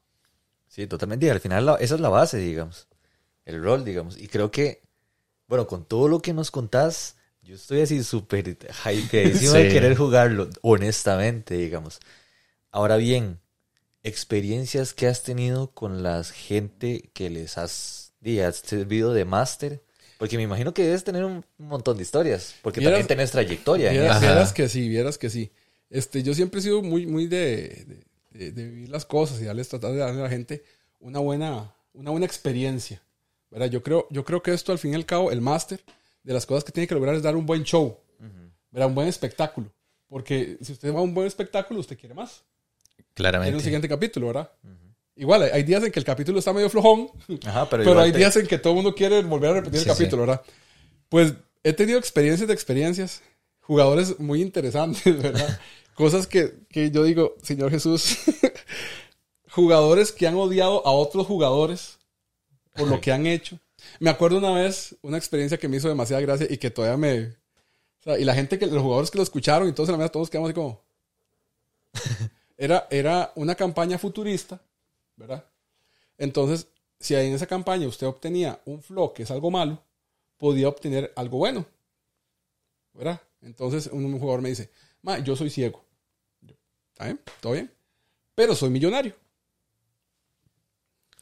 Sí, 0.66 0.86
totalmente. 0.86 1.26
Y 1.26 1.28
al 1.28 1.40
final 1.40 1.66
la- 1.66 1.74
esa 1.76 1.94
es 1.94 2.00
la 2.00 2.08
base, 2.08 2.38
digamos. 2.38 2.88
El 3.44 3.62
rol, 3.62 3.84
digamos. 3.84 4.18
Y 4.18 4.28
creo 4.28 4.50
que, 4.50 4.82
bueno, 5.46 5.66
con 5.66 5.84
todo 5.84 6.08
lo 6.08 6.20
que 6.20 6.32
nos 6.34 6.50
contás, 6.50 7.16
yo 7.42 7.54
estoy 7.54 7.80
así 7.82 8.02
súper 8.02 8.48
hypeadísimo 8.48 9.52
de 9.52 9.68
Sí. 9.68 9.72
querer 9.74 9.96
jugarlo, 9.96 10.48
honestamente, 10.62 11.54
digamos. 11.56 12.00
Ahora 12.70 12.96
bien, 12.96 13.40
experiencias 14.02 14.94
que 14.94 15.06
has 15.06 15.22
tenido 15.22 15.70
con 15.72 16.02
la 16.02 16.22
gente 16.24 17.10
que 17.14 17.30
les 17.30 17.58
has, 17.58 18.12
has 18.46 18.56
servido 18.56 19.12
de 19.12 19.24
máster. 19.24 19.82
Porque 20.18 20.36
me 20.36 20.42
imagino 20.42 20.74
que 20.74 20.82
debes 20.84 21.04
tener 21.04 21.24
un 21.24 21.44
montón 21.58 21.96
de 21.96 22.02
historias. 22.02 22.54
Porque 22.62 22.80
Vieras- 22.80 22.94
también 22.94 23.06
tenés 23.06 23.30
trayectoria. 23.30 23.90
vieras 23.90 24.52
que 24.52 24.68
sí, 24.68 24.88
vieras 24.88 25.16
que 25.18 25.30
sí. 25.30 25.52
Este, 25.90 26.22
yo 26.22 26.34
siempre 26.34 26.60
he 26.60 26.62
sido 26.62 26.82
muy, 26.82 27.06
muy 27.06 27.26
de, 27.26 27.86
de- 28.32 28.50
vivir 28.50 28.88
las 28.90 29.04
cosas 29.06 29.40
y 29.40 29.44
darles, 29.44 29.68
tratar 29.68 29.92
de 29.92 29.98
darle 29.98 30.20
a 30.20 30.24
la 30.24 30.28
gente 30.30 30.62
una 31.00 31.18
buena, 31.18 31.74
una 31.94 32.10
buena 32.10 32.26
experiencia. 32.26 33.02
¿verdad? 33.50 33.66
Yo, 33.70 33.82
creo, 33.82 34.06
yo 34.10 34.24
creo 34.24 34.42
que 34.42 34.52
esto, 34.52 34.72
al 34.72 34.78
fin 34.78 34.92
y 34.92 34.94
al 34.96 35.06
cabo, 35.06 35.30
el 35.32 35.40
máster, 35.40 35.80
de 36.22 36.34
las 36.34 36.44
cosas 36.44 36.64
que 36.64 36.72
tiene 36.72 36.86
que 36.86 36.94
lograr 36.94 37.14
es 37.14 37.22
dar 37.22 37.34
un 37.36 37.46
buen 37.46 37.62
show, 37.64 37.96
¿verdad? 38.70 38.88
un 38.88 38.94
buen 38.94 39.08
espectáculo. 39.08 39.72
Porque 40.08 40.58
si 40.60 40.72
usted 40.72 40.92
va 40.94 40.98
a 40.98 41.02
un 41.02 41.14
buen 41.14 41.26
espectáculo, 41.26 41.80
usted 41.80 41.98
quiere 41.98 42.14
más. 42.14 42.42
Quiere 42.96 43.06
un 43.08 43.14
Claramente. 43.14 43.60
siguiente 43.60 43.88
capítulo, 43.88 44.26
¿verdad? 44.28 44.50
Igual, 45.16 45.42
hay- 45.52 45.62
días 45.64 45.82
en 45.82 45.90
que 45.90 45.98
el 45.98 46.04
capítulo 46.04 46.38
está 46.38 46.52
medio 46.52 46.68
flojón, 46.70 47.08
Ajá, 47.46 47.68
pero, 47.68 47.82
pero 47.84 48.00
hay 48.00 48.12
te- 48.12 48.18
días 48.18 48.36
en 48.36 48.46
que 48.46 48.58
todo 48.58 48.74
el 48.74 48.76
mundo 48.76 48.94
quiere 48.94 49.20
volver 49.22 49.50
a 49.50 49.54
repetir 49.54 49.80
Sí, 49.80 49.88
el 49.88 49.94
capítulo, 49.94 50.22
¿verdad? 50.26 50.42
Pues 51.08 51.32
he 51.64 51.72
tenido 51.72 51.98
experiencias 51.98 52.46
de 52.46 52.54
experiencias, 52.54 53.22
jugadores 53.68 54.18
muy 54.18 54.40
interesantes, 54.40 55.04
¿verdad? 55.22 55.60
Cosas 55.94 56.26
que, 56.26 56.54
que 56.70 56.90
yo 56.90 57.04
digo, 57.04 57.36
Señor 57.42 57.70
Jesús, 57.70 58.16
jugadores 59.50 60.10
que 60.10 60.26
han 60.26 60.36
odiado 60.36 60.84
a 60.86 60.90
otros 60.90 61.26
jugadores 61.26 61.98
por 62.74 62.88
lo 62.88 63.00
que 63.00 63.12
han 63.12 63.26
hecho. 63.26 63.58
Me 64.00 64.08
acuerdo 64.08 64.38
una 64.38 64.52
vez, 64.52 64.96
una 65.02 65.18
experiencia 65.18 65.58
que 65.58 65.68
me 65.68 65.76
hizo 65.76 65.88
demasiada 65.88 66.22
gracia 66.22 66.46
y 66.48 66.56
que 66.56 66.70
todavía 66.70 66.96
me... 66.96 67.36
y 68.18 68.24
la 68.24 68.34
gente, 68.34 68.58
que 68.58 68.66
los 68.66 68.82
jugadores 68.82 69.10
que 69.10 69.18
lo 69.18 69.24
escucharon 69.24 69.68
y 69.68 69.72
todos 69.72 69.88
en 69.88 69.94
la 69.94 69.98
mesa, 69.98 70.12
todos 70.12 70.30
quedamos 70.30 70.48
así 70.48 70.54
como... 70.54 70.82
Era, 72.60 72.88
era 72.90 73.30
una 73.36 73.54
campaña 73.54 73.98
futurista, 73.98 74.60
¿verdad? 75.14 75.44
Entonces, 76.16 76.66
si 76.98 77.14
en 77.14 77.32
esa 77.32 77.46
campaña 77.46 77.86
usted 77.86 78.08
obtenía 78.08 78.60
un 78.64 78.82
flow, 78.82 79.12
que 79.12 79.22
es 79.22 79.30
algo 79.30 79.52
malo, 79.52 79.80
podía 80.38 80.68
obtener 80.68 81.12
algo 81.14 81.38
bueno. 81.38 81.64
¿Verdad? 82.94 83.20
Entonces, 83.42 83.88
un, 83.92 84.18
jugador 84.18 84.42
me 84.42 84.48
dice, 84.50 84.70
Ma, 85.02 85.18
yo 85.18 85.36
soy 85.36 85.50
ciego. 85.50 85.84
¿Está 86.92 87.04
bien? 87.04 87.20
¿Todo 87.40 87.52
bien? 87.52 87.72
Pero 88.34 88.54
soy 88.54 88.70
millonario. 88.70 89.14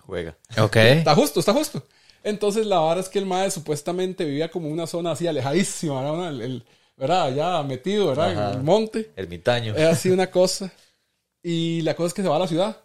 Juega. 0.02 0.36
Ok. 0.58 0.76
Está 0.76 1.14
justo, 1.14 1.40
está 1.40 1.52
justo. 1.52 1.82
Entonces, 2.22 2.66
la 2.66 2.80
verdad 2.80 3.00
es 3.00 3.08
que 3.08 3.18
el 3.18 3.26
mae 3.26 3.50
supuestamente 3.50 4.24
vivía 4.24 4.50
como 4.50 4.68
una 4.68 4.86
zona 4.86 5.12
así 5.12 5.26
alejadísima, 5.26 6.02
¿verdad? 6.02 6.30
El- 6.30 6.40
el- 6.42 6.64
¿verdad? 6.96 7.34
Ya 7.34 7.62
metido, 7.62 8.08
¿verdad? 8.08 8.32
Ajá. 8.32 8.52
En 8.52 8.58
el 8.58 8.64
monte. 8.64 9.12
Ermitaño. 9.16 9.74
Es 9.76 9.84
así 9.84 10.10
una 10.10 10.30
cosa. 10.30 10.72
Y 11.42 11.82
la 11.82 11.94
cosa 11.94 12.08
es 12.08 12.14
que 12.14 12.22
se 12.22 12.28
va 12.28 12.36
a 12.36 12.40
la 12.40 12.48
ciudad. 12.48 12.76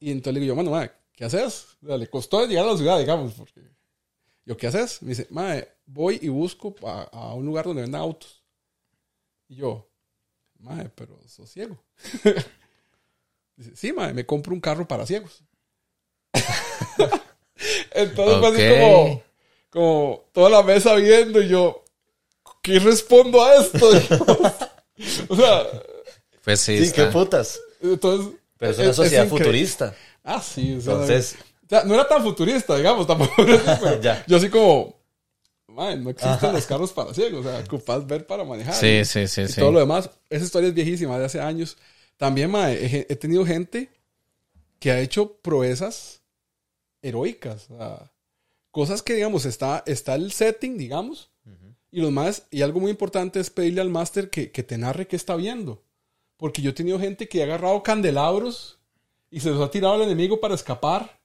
Y 0.00 0.10
entonces 0.10 0.34
le 0.34 0.40
digo 0.40 0.52
yo, 0.52 0.56
mano, 0.56 0.70
madre, 0.72 0.90
¿qué 1.14 1.24
haces? 1.24 1.66
O 1.82 1.86
sea, 1.86 1.96
le 1.96 2.08
costó 2.08 2.44
llegar 2.46 2.64
a 2.64 2.72
la 2.72 2.76
ciudad, 2.76 2.98
digamos. 2.98 3.34
Porque... 3.34 3.60
Yo, 4.44 4.56
¿qué 4.56 4.66
haces? 4.66 5.00
Me 5.02 5.10
dice, 5.10 5.28
madre, 5.30 5.68
voy 5.92 6.18
y 6.22 6.28
busco 6.28 6.74
a, 6.86 7.02
a 7.12 7.34
un 7.34 7.44
lugar 7.46 7.64
donde 7.66 7.82
vendan 7.82 8.00
autos. 8.00 8.42
Y 9.48 9.56
yo, 9.56 9.88
madre, 10.58 10.90
pero 10.94 11.18
sos 11.26 11.50
ciego. 11.50 11.82
dice, 13.56 13.72
sí, 13.76 13.92
madre, 13.92 14.14
me 14.14 14.24
compro 14.26 14.54
un 14.54 14.60
carro 14.60 14.86
para 14.88 15.06
ciegos. 15.06 15.44
entonces 17.92 18.38
fue 18.38 18.48
así 18.48 18.62
Ok. 18.66 18.80
como, 18.80 19.22
como 19.70 20.24
toda 20.32 20.50
la 20.50 20.62
mesa 20.62 20.94
viendo 20.94 21.40
y 21.42 21.48
yo, 21.48 21.84
¿qué 22.62 22.78
respondo 22.78 23.42
a 23.44 23.56
esto? 23.56 23.86
o 25.28 25.36
sea, 25.36 25.66
Pues 26.44 26.60
sí, 26.60 26.86
Sí, 26.86 26.92
qué 26.92 27.04
putas. 27.06 27.60
entonces... 27.80 28.32
Pero 28.58 28.72
es 28.72 28.78
una 28.78 28.90
es- 28.90 28.96
sociedad 28.96 29.24
es 29.24 29.30
futurista. 29.30 29.94
Ah, 30.22 30.40
sí. 30.40 30.76
O 30.76 30.80
sea, 30.80 30.92
Entonces- 30.94 31.36
o 31.64 31.68
sea, 31.68 31.84
no 31.84 31.94
era 31.94 32.06
tan 32.06 32.22
futurista, 32.22 32.76
digamos, 32.76 33.06
tampoco. 33.06 33.32
pero 33.36 34.00
Ya. 34.00 34.24
Yo 34.26 34.36
así 34.36 34.48
como... 34.48 35.01
"Man, 35.72 36.04
no 36.04 36.10
existen 36.10 36.52
los 36.52 36.66
carros 36.66 36.92
para 36.92 37.12
ciegos. 37.14 37.44
O 37.44 37.48
sea, 37.50 37.60
ocupas 37.60 38.06
ver 38.06 38.26
para 38.26 38.44
manejar. 38.44 38.74
Sí, 38.74 38.86
y- 39.00 39.04
sí, 39.04 39.26
sí, 39.28 39.42
y 39.42 39.48
sí. 39.48 39.60
todo 39.60 39.72
lo 39.72 39.80
demás. 39.80 40.10
Esa 40.30 40.44
historia 40.44 40.68
es 40.68 40.74
viejísima, 40.74 41.18
de 41.18 41.24
hace 41.24 41.40
años. 41.40 41.76
También, 42.16 42.54
he, 42.54 43.06
he 43.08 43.16
tenido 43.16 43.44
gente 43.44 43.90
que 44.78 44.90
ha 44.92 45.00
hecho 45.00 45.34
proezas 45.42 46.22
heroicas. 47.02 47.70
o 47.70 47.76
sea, 47.78 48.12
cosas 48.70 49.02
que, 49.02 49.14
digamos, 49.14 49.44
está, 49.44 49.82
está 49.86 50.14
el 50.14 50.32
setting, 50.32 50.78
digamos. 50.78 51.30
Y 51.90 52.00
los 52.00 52.10
más, 52.10 52.44
y 52.50 52.62
algo 52.62 52.80
muy 52.80 52.90
importante 52.90 53.38
es 53.38 53.50
pedirle 53.50 53.82
al 53.82 53.90
máster 53.90 54.30
que, 54.30 54.50
que 54.50 54.62
te 54.62 54.78
narre 54.78 55.06
qué 55.06 55.16
está 55.16 55.36
viendo. 55.36 55.82
Porque 56.38 56.62
yo 56.62 56.70
he 56.70 56.74
tenido 56.74 56.98
gente 56.98 57.28
que 57.28 57.42
ha 57.42 57.44
agarrado 57.44 57.82
candelabros 57.82 58.78
y 59.30 59.40
se 59.40 59.50
los 59.50 59.60
ha 59.60 59.70
tirado 59.70 59.94
al 59.94 60.02
enemigo 60.02 60.40
para 60.40 60.54
escapar. 60.54 61.20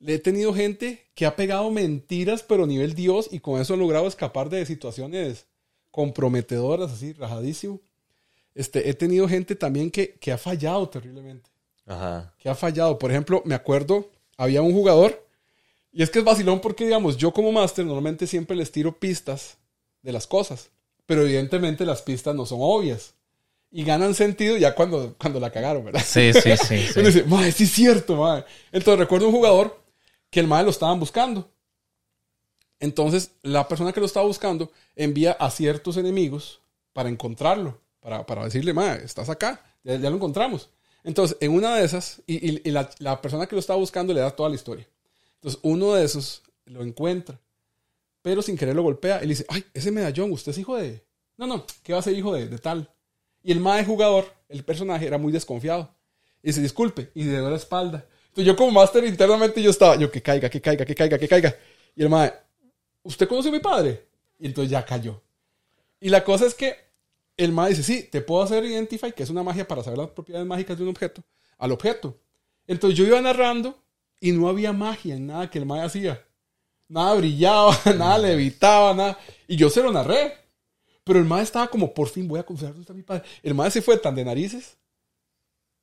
Le 0.00 0.14
he 0.14 0.18
tenido 0.18 0.52
gente 0.52 1.06
que 1.14 1.26
ha 1.26 1.36
pegado 1.36 1.70
mentiras, 1.70 2.42
pero 2.42 2.64
a 2.64 2.66
nivel 2.66 2.94
Dios, 2.94 3.28
y 3.30 3.40
con 3.40 3.60
eso 3.60 3.74
ha 3.74 3.76
logrado 3.76 4.08
escapar 4.08 4.48
de 4.48 4.64
situaciones 4.66 5.46
comprometedoras, 5.90 6.90
así, 6.90 7.12
rajadísimo. 7.12 7.80
Este, 8.54 8.88
he 8.88 8.94
tenido 8.94 9.28
gente 9.28 9.54
también 9.54 9.90
que, 9.90 10.14
que 10.14 10.32
ha 10.32 10.38
fallado 10.38 10.88
terriblemente. 10.88 11.50
Ajá. 11.86 12.34
Que 12.38 12.48
ha 12.48 12.54
fallado. 12.54 12.98
Por 12.98 13.10
ejemplo, 13.10 13.42
me 13.44 13.54
acuerdo, 13.54 14.10
había 14.36 14.62
un 14.62 14.72
jugador, 14.72 15.26
y 15.92 16.02
es 16.02 16.10
que 16.10 16.20
es 16.20 16.24
vacilón 16.24 16.60
porque, 16.60 16.84
digamos, 16.84 17.16
yo 17.16 17.32
como 17.32 17.52
máster 17.52 17.84
normalmente 17.84 18.26
siempre 18.26 18.56
les 18.56 18.70
tiro 18.72 18.98
pistas 18.98 19.58
de 20.02 20.12
las 20.12 20.26
cosas, 20.26 20.70
pero 21.04 21.22
evidentemente 21.22 21.84
las 21.84 22.02
pistas 22.02 22.34
no 22.34 22.46
son 22.46 22.58
obvias. 22.62 23.14
Y 23.72 23.84
ganan 23.84 24.14
sentido 24.14 24.56
ya 24.56 24.74
cuando, 24.74 25.14
cuando 25.16 25.38
la 25.38 25.50
cagaron, 25.50 25.84
¿verdad? 25.84 26.02
Sí, 26.04 26.32
sí, 26.32 26.56
sí. 26.56 26.78
sí. 26.92 26.98
Uno 26.98 27.06
dice, 27.06 27.24
madre, 27.24 27.52
sí 27.52 27.64
es 27.64 27.70
cierto, 27.70 28.16
madre. 28.16 28.44
Entonces 28.72 28.98
recuerdo 28.98 29.26
un 29.26 29.32
jugador 29.32 29.79
que 30.30 30.40
el 30.40 30.46
madre 30.46 30.64
lo 30.64 30.70
estaban 30.70 31.00
buscando. 31.00 31.50
Entonces 32.78 33.32
la 33.42 33.68
persona 33.68 33.92
que 33.92 34.00
lo 34.00 34.06
estaba 34.06 34.26
buscando 34.26 34.72
envía 34.96 35.32
a 35.32 35.50
ciertos 35.50 35.96
enemigos 35.96 36.60
para 36.92 37.08
encontrarlo, 37.08 37.80
para, 38.00 38.24
para 38.24 38.44
decirle, 38.44 38.72
madre, 38.72 39.04
estás 39.04 39.28
acá, 39.28 39.62
ya, 39.84 39.98
lo 39.98 40.16
encontramos. 40.16 40.70
Entonces, 41.02 41.36
en 41.40 41.52
una 41.52 41.76
de 41.76 41.84
esas, 41.84 42.22
y, 42.26 42.70
la 42.70 43.20
persona 43.22 43.46
que 43.46 43.56
lo 43.56 43.60
estaba 43.60 43.78
buscando 43.78 44.12
le 44.12 44.20
da 44.20 44.30
toda 44.30 44.48
la 44.48 44.54
historia. 44.54 44.86
Entonces, 45.36 45.60
uno 45.62 45.94
de 45.94 46.04
esos 46.04 46.42
lo 46.66 46.82
encuentra, 46.82 47.40
pero 48.22 48.42
sin 48.42 48.56
querer 48.56 48.76
lo 48.76 48.82
golpea. 48.82 49.18
Él 49.18 49.30
dice, 49.30 49.46
ay, 49.48 49.64
ese 49.72 49.90
medallón, 49.90 50.30
usted 50.32 50.52
es 50.52 50.58
hijo 50.58 50.76
de... 50.76 51.02
No, 51.38 51.46
no, 51.46 51.64
¿qué 51.82 51.94
va 51.94 52.00
a 52.00 52.02
ser 52.02 52.14
hijo 52.14 52.34
de, 52.34 52.48
de 52.48 52.58
tal? 52.58 52.90
Y 53.42 53.52
el 53.52 53.60
mae 53.60 53.84
jugador, 53.84 54.30
el 54.48 54.62
personaje, 54.62 55.06
era 55.06 55.16
muy 55.16 55.32
desconfiado. 55.32 55.94
Y 56.42 56.48
dice, 56.48 56.60
disculpe, 56.60 57.10
y 57.14 57.24
le 57.24 57.30
dio 57.30 57.48
la 57.48 57.56
espalda. 57.56 58.04
Entonces 58.30 58.46
yo 58.46 58.56
como 58.56 58.70
máster 58.70 59.04
internamente 59.04 59.60
yo 59.60 59.70
estaba, 59.70 59.96
yo 59.96 60.10
que 60.10 60.22
caiga, 60.22 60.48
que 60.48 60.60
caiga, 60.60 60.84
que 60.84 60.94
caiga, 60.94 61.18
que 61.18 61.28
caiga. 61.28 61.56
Y 61.96 62.02
el 62.02 62.08
mae, 62.08 62.32
¿usted 63.02 63.26
conoce 63.26 63.48
a 63.48 63.52
mi 63.52 63.58
padre? 63.58 64.06
Y 64.38 64.46
entonces 64.46 64.70
ya 64.70 64.84
cayó. 64.84 65.20
Y 65.98 66.08
la 66.10 66.22
cosa 66.22 66.46
es 66.46 66.54
que 66.54 66.76
el 67.36 67.50
mae 67.50 67.70
dice, 67.70 67.82
sí, 67.82 68.08
te 68.10 68.20
puedo 68.20 68.42
hacer 68.42 68.64
Identify, 68.64 69.12
que 69.12 69.24
es 69.24 69.30
una 69.30 69.42
magia 69.42 69.66
para 69.66 69.82
saber 69.82 69.98
las 69.98 70.10
propiedades 70.10 70.46
mágicas 70.46 70.76
de 70.76 70.84
un 70.84 70.90
objeto, 70.90 71.24
al 71.58 71.72
objeto. 71.72 72.16
Entonces 72.68 72.96
yo 72.96 73.04
iba 73.04 73.20
narrando 73.20 73.76
y 74.20 74.30
no 74.30 74.48
había 74.48 74.72
magia 74.72 75.16
en 75.16 75.26
nada 75.26 75.50
que 75.50 75.58
el 75.58 75.66
mae 75.66 75.82
hacía. 75.82 76.24
Nada 76.86 77.14
brillaba, 77.14 77.76
nada 77.96 78.18
levitaba, 78.18 78.94
nada. 78.94 79.18
Y 79.48 79.56
yo 79.56 79.70
se 79.70 79.82
lo 79.82 79.90
narré. 79.90 80.34
Pero 81.02 81.18
el 81.18 81.24
mae 81.24 81.42
estaba 81.42 81.66
como, 81.66 81.92
por 81.92 82.08
fin 82.08 82.28
voy 82.28 82.38
a 82.38 82.44
confiar 82.44 82.74
está 82.78 82.92
mi 82.92 83.02
padre. 83.02 83.24
El 83.42 83.54
mae 83.54 83.72
se 83.72 83.82
fue 83.82 83.96
tan 83.96 84.14
de 84.14 84.24
narices 84.24 84.76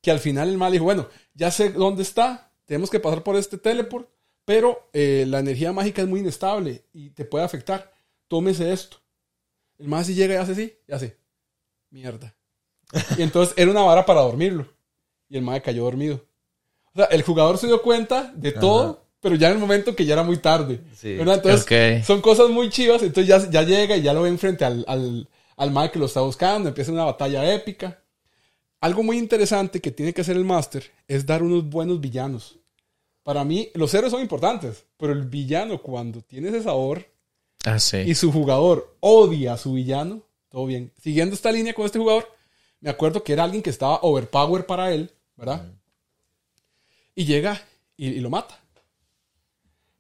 que 0.02 0.12
al 0.12 0.20
final 0.20 0.50
el 0.50 0.58
mae 0.58 0.72
dijo, 0.72 0.84
bueno, 0.86 1.08
ya 1.34 1.52
sé 1.52 1.70
dónde 1.72 2.04
está, 2.04 2.52
tenemos 2.66 2.90
que 2.90 3.00
pasar 3.00 3.24
por 3.24 3.36
este 3.36 3.58
teleport, 3.58 4.10
pero 4.46 4.90
eh, 4.94 5.26
la 5.28 5.40
energía 5.40 5.74
mágica 5.74 6.02
es 6.02 6.08
muy 6.08 6.22
inestable 6.22 6.86
y 6.94 7.10
te 7.10 7.26
puede 7.26 7.44
afectar. 7.46 7.92
Tómese 8.28 8.72
esto. 8.72 8.98
El 9.78 9.88
mae 9.88 10.04
si 10.04 10.14
llega 10.16 10.36
y 10.36 10.38
hace 10.38 10.52
así, 10.54 10.74
y 10.88 10.92
hace, 10.94 11.18
mierda. 11.90 12.36
Y 13.18 13.22
entonces 13.22 13.54
era 13.58 13.70
una 13.70 13.82
vara 13.82 14.06
para 14.06 14.22
dormirlo. 14.22 14.68
Y 15.30 15.36
el 15.38 15.44
mae 15.44 15.62
cayó 15.62 15.84
dormido. 15.84 16.24
O 16.94 16.98
sea, 16.98 17.06
el 17.06 17.22
jugador 17.22 17.58
se 17.58 17.68
dio 17.68 17.82
cuenta 17.82 18.32
de 18.36 18.54
todo, 18.54 19.06
pero 19.20 19.36
ya 19.36 19.48
en 19.48 19.56
el 19.56 19.60
momento 19.60 19.96
que 19.96 20.06
ya 20.06 20.14
era 20.14 20.24
muy 20.24 20.38
tarde. 20.38 20.80
Sí. 20.96 21.16
¿verdad? 21.16 21.36
Entonces, 21.36 21.64
Ok. 22.00 22.06
son 22.06 22.22
cosas 22.22 22.50
muy 22.50 22.70
chivas. 22.70 23.04
Entonces 23.04 23.28
ya, 23.28 23.50
ya 23.50 23.64
llega 23.64 23.98
y 23.98 24.02
ya 24.02 24.14
lo 24.14 24.22
ven 24.22 24.40
frente 24.40 24.64
al, 24.64 24.86
al, 24.88 25.28
al 25.58 25.72
mae 25.72 25.92
que 25.92 26.00
lo 26.00 26.06
está 26.06 26.22
buscando. 26.22 26.70
Empieza 26.70 26.92
una 26.92 27.04
batalla 27.04 27.54
épica. 27.54 28.02
Algo 28.80 29.04
muy 29.04 29.18
interesante 29.18 29.80
que 29.82 29.92
tiene 29.92 30.14
que 30.14 30.22
hacer 30.22 30.36
el 30.38 30.46
máster 30.46 30.92
es 31.08 31.26
dar 31.26 31.42
unos 31.44 31.68
buenos 31.68 32.00
villanos. 32.00 32.58
Para 33.24 33.44
mí, 33.44 33.70
los 33.74 33.94
héroes 33.94 34.12
son 34.12 34.22
importantes, 34.22 34.86
pero 34.98 35.12
el 35.14 35.24
villano, 35.24 35.82
cuando 35.82 36.22
tiene 36.22 36.50
ese 36.50 36.64
sabor 36.64 37.06
Ah, 37.66 37.80
sí. 37.80 37.98
y 37.98 38.16
su 38.16 38.32
jugador 38.32 38.96
odia 39.00 39.54
a 39.54 39.58
su 39.58 39.74
villano, 39.74 40.22
todo 40.50 40.66
bien. 40.66 40.92
Siguiendo 41.02 41.36
esta 41.36 41.52
línea 41.52 41.74
con 41.74 41.86
este 41.86 42.00
jugador, 42.00 42.28
me 42.80 42.90
acuerdo 42.90 43.24
que 43.24 43.34
era 43.34 43.44
alguien 43.44 43.64
que 43.64 43.70
estaba 43.72 44.00
overpower 44.04 44.66
para 44.66 44.94
él, 44.94 45.12
¿verdad? 45.36 45.70
Y 47.16 47.26
llega 47.26 47.62
y, 47.98 48.08
y 48.10 48.20
lo 48.22 48.30
mata. 48.30 48.58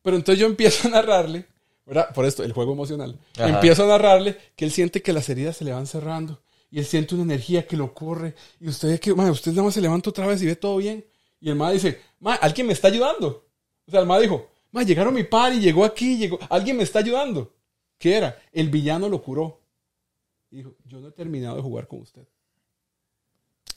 Pero 0.03 0.15
entonces 0.15 0.39
yo 0.39 0.45
empiezo 0.47 0.87
a 0.87 0.91
narrarle, 0.91 1.45
¿verdad? 1.85 2.13
Por 2.13 2.25
esto, 2.25 2.43
el 2.43 2.53
juego 2.53 2.71
emocional. 2.73 3.19
Ajá. 3.35 3.49
Empiezo 3.49 3.83
a 3.83 3.87
narrarle 3.87 4.37
que 4.55 4.63
él 4.63 4.71
siente 4.71 5.01
que 5.01 5.11
las 5.11 5.27
heridas 5.27 5.57
se 5.57 5.65
le 5.65 5.73
van 5.73 5.87
cerrando. 5.87 6.39
Y 6.69 6.79
él 6.79 6.85
siente 6.85 7.15
una 7.15 7.23
energía 7.23 7.65
que 7.65 7.77
lo 7.77 7.93
corre. 7.93 8.35
Y 8.59 8.67
usted 8.67 8.89
ve 8.89 8.99
que, 8.99 9.13
"Ma, 9.13 9.31
usted 9.31 9.51
nada 9.51 9.63
más 9.63 9.73
se 9.73 9.81
levanta 9.81 10.09
otra 10.09 10.27
vez 10.27 10.41
y 10.41 10.45
ve 10.45 10.55
todo 10.55 10.77
bien. 10.77 11.05
Y 11.39 11.49
el 11.49 11.55
ma 11.55 11.71
dice, 11.71 12.01
ma, 12.19 12.35
alguien 12.35 12.67
me 12.67 12.73
está 12.73 12.87
ayudando. 12.89 13.47
O 13.87 13.91
sea, 13.91 13.99
el 14.01 14.05
ma 14.05 14.19
dijo, 14.19 14.49
ma, 14.71 14.83
llegaron 14.83 15.13
mi 15.13 15.23
par 15.23 15.53
y 15.53 15.59
llegó 15.59 15.85
aquí, 15.85 16.17
llegó, 16.17 16.39
alguien 16.49 16.75
me 16.77 16.83
está 16.83 16.99
ayudando. 16.99 17.53
¿Qué 17.97 18.15
era? 18.15 18.37
El 18.51 18.69
villano 18.69 19.07
lo 19.07 19.21
curó. 19.21 19.61
Y 20.51 20.57
dijo, 20.57 20.75
yo 20.85 20.99
no 20.99 21.07
he 21.09 21.11
terminado 21.11 21.55
de 21.57 21.61
jugar 21.61 21.87
con 21.87 22.01
usted. 22.01 22.27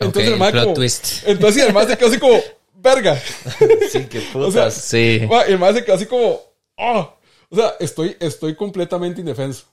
Ok, 0.01 0.17
el 0.17 0.37
ma 0.39 0.51
plot 0.51 0.65
como- 0.65 0.75
twist. 0.75 1.25
Entonces 1.27 1.65
el 1.67 1.73
ma 1.75 1.85
se 1.87 1.97
quedó 1.99 2.09
así 2.09 2.19
como, 2.19 2.39
verga. 2.75 3.17
Sí, 3.91 4.07
qué 4.07 4.21
putas. 4.33 4.35
O 4.49 4.51
sea, 4.51 4.71
Sí. 4.71 5.21
El 5.47 5.59
ma 5.59 5.73
se 5.73 5.85
quedó 5.85 5.95
así 5.97 6.07
como, 6.07 6.41
"Ah". 6.77 7.15
O 7.51 7.57
sea, 7.57 7.75
estoy, 7.81 8.17
estoy 8.21 8.55
completamente 8.57 9.21
indefenso. 9.21 9.65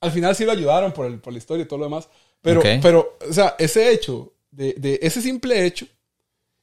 Al 0.00 0.10
final 0.10 0.34
sí 0.34 0.44
lo 0.44 0.52
ayudaron 0.52 0.92
por, 0.92 1.06
el, 1.06 1.20
por 1.20 1.32
la 1.32 1.38
historia 1.38 1.64
y 1.64 1.68
todo 1.68 1.78
lo 1.78 1.84
demás. 1.84 2.08
Pero, 2.42 2.62
pero 2.82 3.18
o 3.28 3.32
sea, 3.32 3.54
ese 3.58 3.92
hecho, 3.92 4.32
de, 4.50 4.72
de 4.74 4.98
ese 5.02 5.20
simple 5.20 5.66
hecho, 5.66 5.86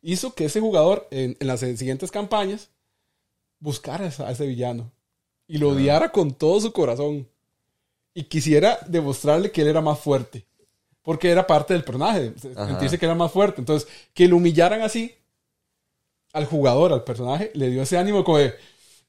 hizo 0.02 0.34
que 0.34 0.46
ese 0.46 0.60
jugador 0.60 1.08
en, 1.12 1.38
en 1.40 1.48
las 1.48 1.60
siguientes 1.60 2.12
campañas 2.12 2.70
buscara 3.60 4.06
a 4.06 4.32
ese- 4.32 4.46
villano 4.48 4.92
y 5.48 5.58
lo 5.58 5.70
odiara 5.70 6.12
con 6.12 6.34
todo 6.34 6.60
su 6.62 6.72
corazón 6.72 7.28
y 8.14 8.24
quisiera 8.24 8.80
demostrarle 8.88 9.52
que 9.52 9.62
él 9.62 9.68
era 9.68 9.82
más 9.82 10.00
fuerte 10.00 10.46
porque 11.02 11.30
era 11.32 11.48
parte 11.48 11.74
del 11.74 11.84
personaje 11.84 12.34
Ajá. 12.56 12.68
sentirse 12.68 13.00
que 13.00 13.06
era 13.06 13.16
más 13.16 13.32
fuerte 13.32 13.62
entonces 13.62 13.88
que 14.14 14.28
lo 14.28 14.38
humillaran 14.38 14.82
así 14.82 15.16
al 16.34 16.46
jugador 16.46 16.94
al 16.94 17.04
personaje 17.04 17.52
le 17.54 17.70
dio 17.70 17.82
ese 17.82 17.98
ánimo 17.98 18.24
como 18.24 18.38
de 18.40 18.54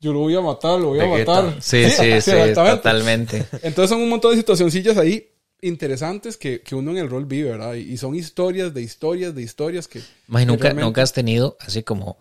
yo 0.01 0.13
lo 0.13 0.21
voy 0.21 0.37
a 0.37 0.41
matar 0.41 0.79
lo 0.81 0.89
voy 0.89 1.01
a 1.01 1.07
Vegeta. 1.07 1.43
matar 1.43 1.57
Sí, 1.63 1.85
sí, 1.91 1.97
sí, 1.97 2.11
exactamente. 2.13 2.77
totalmente. 2.77 3.47
entonces 3.63 3.91
son 3.91 4.01
un 4.01 4.09
montón 4.09 4.31
de 4.33 4.39
situacioncillas 4.39 4.97
ahí 4.97 5.28
interesantes 5.61 6.37
que, 6.37 6.61
que 6.61 6.75
uno 6.75 6.91
en 6.93 6.99
el 6.99 7.11
rol 7.11 7.27
vive, 7.27 7.51
¿verdad? 7.51 7.75
Y, 7.75 7.97
son 7.97 8.15
historias 8.15 8.73
de 8.75 8.83
historias 8.83 9.35
de 9.35 9.43
historias 9.43 9.89
que... 9.89 10.01
Más 10.27 10.43
que 10.43 10.47
nunca, 10.47 10.63
realmente- 10.65 10.85
nunca 10.85 11.03
has 11.03 11.13
tenido 11.13 11.57
así 11.61 11.83
como 11.83 12.17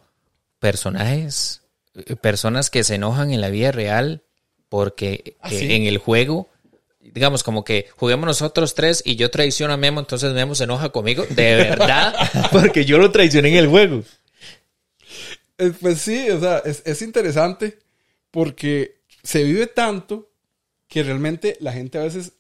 personajes, 0.59 1.61
eh, 1.95 2.15
personas 2.15 2.69
que 2.69 2.83
se 2.83 2.95
enojan 2.95 3.31
en 3.31 3.41
la 3.41 3.49
vida 3.49 3.71
real 3.71 4.23
porque 4.69 5.35
¿Ah, 5.41 5.49
eh, 5.51 5.59
sí? 5.59 5.73
en 5.73 5.83
el 5.83 5.97
juego, 5.97 6.49
digamos 6.99 7.43
como 7.43 7.63
que 7.63 7.88
juguemos 7.95 8.25
nosotros 8.25 8.75
tres 8.75 9.01
y 9.05 9.15
yo 9.15 9.29
traiciono 9.31 9.73
a 9.73 9.77
Memo, 9.77 9.99
entonces 9.99 10.33
Memo 10.33 10.55
se 10.55 10.65
enoja 10.65 10.89
conmigo. 10.89 11.25
De 11.29 11.55
verdad, 11.55 12.15
porque 12.51 12.85
yo 12.85 12.97
lo 12.97 13.11
traicioné 13.11 13.49
en 13.49 13.55
el 13.55 13.67
juego. 13.67 14.03
Eh, 15.57 15.71
Pues 15.79 16.01
sí, 16.01 16.29
o 16.31 16.39
sea, 16.39 16.59
es, 16.59 16.81
es 16.85 17.01
interesante 17.01 17.79
porque 18.31 19.01
se 19.23 19.43
vive 19.43 19.67
tanto 19.67 20.31
que 20.88 21.03
realmente 21.03 21.57
la 21.59 21.71
gente 21.73 21.97
a 21.97 22.03
veces... 22.03 22.33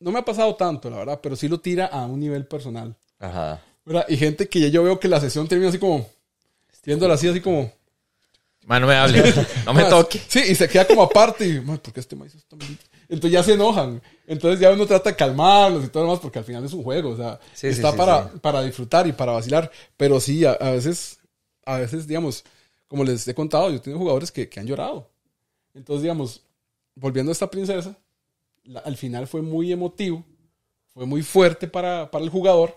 No 0.00 0.10
me 0.12 0.18
ha 0.18 0.24
pasado 0.24 0.54
tanto, 0.56 0.90
la 0.90 0.98
verdad, 0.98 1.20
pero 1.22 1.36
sí 1.36 1.48
lo 1.48 1.60
tira 1.60 1.86
a 1.86 2.04
un 2.06 2.20
nivel 2.20 2.46
personal. 2.46 2.94
Ajá. 3.18 3.62
¿verdad? 3.84 4.06
Y 4.08 4.16
gente 4.16 4.48
que 4.48 4.60
ya 4.60 4.68
yo 4.68 4.82
veo 4.82 4.98
que 4.98 5.08
la 5.08 5.20
sesión 5.20 5.46
termina 5.48 5.68
así 5.68 5.78
como... 5.78 6.08
Viéndola 6.84 7.14
así, 7.14 7.28
así 7.28 7.40
como... 7.40 7.72
Ma, 8.66 8.80
no 8.80 8.86
me 8.86 8.94
hable, 8.94 9.22
no 9.66 9.74
me 9.74 9.82
"Ma, 9.82 9.88
toque. 9.90 10.18
Sí, 10.26 10.40
y 10.48 10.54
se 10.54 10.68
queda 10.68 10.86
como 10.86 11.02
aparte. 11.02 11.46
Y, 11.46 11.60
"Ma, 11.60 11.76
¿por 11.76 11.92
qué 11.92 12.00
este 12.00 12.16
maíz 12.16 12.34
es 12.34 12.46
tan 12.46 12.58
bonito?". 12.58 12.82
Entonces 13.10 13.32
ya 13.32 13.42
se 13.42 13.52
enojan. 13.52 14.00
Entonces 14.26 14.58
ya 14.58 14.70
uno 14.70 14.86
trata 14.86 15.10
de 15.10 15.16
calmarlos 15.16 15.84
y 15.84 15.88
todo 15.88 16.04
lo 16.04 16.08
demás 16.08 16.20
porque 16.22 16.38
al 16.38 16.46
final 16.46 16.64
es 16.64 16.72
un 16.72 16.82
juego. 16.82 17.10
O 17.10 17.16
sea, 17.16 17.38
sí, 17.52 17.66
está 17.66 17.90
sí, 17.92 17.98
para, 17.98 18.30
sí. 18.30 18.38
para 18.40 18.62
disfrutar 18.62 19.06
y 19.06 19.12
para 19.12 19.32
vacilar. 19.32 19.70
Pero 19.98 20.18
sí, 20.18 20.46
a, 20.46 20.52
a 20.52 20.70
veces, 20.70 21.18
a 21.66 21.76
veces, 21.76 22.06
digamos, 22.06 22.42
como 22.88 23.04
les 23.04 23.28
he 23.28 23.34
contado, 23.34 23.70
yo 23.70 23.82
tengo 23.82 23.98
jugadores 23.98 24.32
que, 24.32 24.48
que 24.48 24.60
han 24.60 24.66
llorado. 24.66 25.10
Entonces, 25.74 26.02
digamos, 26.02 26.40
volviendo 26.94 27.30
a 27.30 27.34
esta 27.34 27.50
princesa, 27.50 27.94
la- 28.64 28.80
al 28.80 28.96
final 28.96 29.26
fue 29.26 29.42
muy 29.42 29.72
emotivo, 29.72 30.24
fue 30.92 31.06
muy 31.06 31.22
fuerte 31.22 31.66
para, 31.68 32.10
para 32.10 32.24
el 32.24 32.30
jugador. 32.30 32.76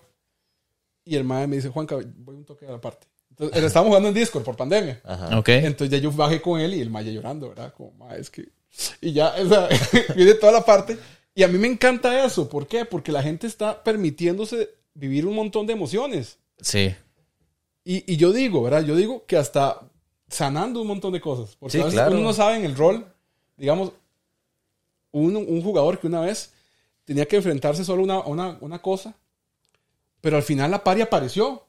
Y 1.05 1.15
el 1.15 1.23
mae 1.23 1.47
me 1.47 1.55
dice, 1.55 1.69
Juanca, 1.69 1.95
voy 2.17 2.35
un 2.35 2.45
toque 2.45 2.67
a 2.67 2.71
la 2.71 2.81
parte. 2.81 3.07
Entonces, 3.29 3.63
estábamos 3.63 3.89
jugando 3.91 4.09
en 4.09 4.15
Discord 4.15 4.43
por 4.43 4.55
pandemia. 4.57 4.99
Ajá. 5.05 5.37
Ok. 5.39 5.49
Entonces 5.49 5.89
ya 5.91 5.97
yo 6.03 6.11
bajé 6.11 6.41
con 6.41 6.59
él 6.59 6.73
y 6.73 6.81
el 6.81 6.89
Maya 6.89 7.11
llorando, 7.11 7.49
¿verdad? 7.49 7.73
Como, 7.73 7.91
"Ma, 7.91 8.15
es 8.15 8.29
que... 8.29 8.49
Y 8.99 9.13
ya, 9.13 9.33
o 9.39 9.47
sea, 9.47 9.69
viene 10.15 10.33
toda 10.33 10.51
la 10.51 10.65
parte. 10.65 10.97
Y 11.33 11.43
a 11.43 11.47
mí 11.47 11.57
me 11.59 11.67
encanta 11.67 12.25
eso. 12.25 12.49
¿Por 12.49 12.67
qué? 12.67 12.83
Porque 12.83 13.11
la 13.11 13.21
gente 13.23 13.45
está 13.47 13.83
permitiéndose 13.83 14.71
vivir 14.95 15.25
un 15.27 15.35
montón 15.35 15.67
de 15.67 15.73
emociones. 15.73 16.39
Sí. 16.59 16.93
Y, 17.85 18.11
y 18.11 18.17
yo 18.17 18.33
digo, 18.33 18.63
¿verdad? 18.63 18.83
Yo 18.83 18.95
digo 18.95 19.23
que 19.27 19.37
hasta 19.37 19.79
sanando 20.27 20.81
un 20.81 20.87
montón 20.87 21.13
de 21.13 21.21
cosas. 21.21 21.55
Porque 21.57 21.73
Sí, 21.77 21.81
a 21.81 21.85
veces 21.85 21.99
claro. 21.99 22.13
uno 22.15 22.21
no 22.23 22.33
sabe 22.33 22.57
en 22.57 22.65
el 22.65 22.75
rol. 22.75 23.05
Digamos, 23.55 23.91
un, 25.19 25.35
un 25.35 25.61
jugador 25.61 25.99
que 25.99 26.07
una 26.07 26.21
vez 26.21 26.53
tenía 27.05 27.25
que 27.25 27.37
enfrentarse 27.37 27.83
solo 27.85 28.01
a 28.01 28.03
una, 28.03 28.19
una, 28.21 28.57
una 28.61 28.81
cosa, 28.81 29.15
pero 30.21 30.35
al 30.37 30.43
final 30.43 30.71
la 30.71 30.83
pari 30.83 31.01
apareció. 31.01 31.63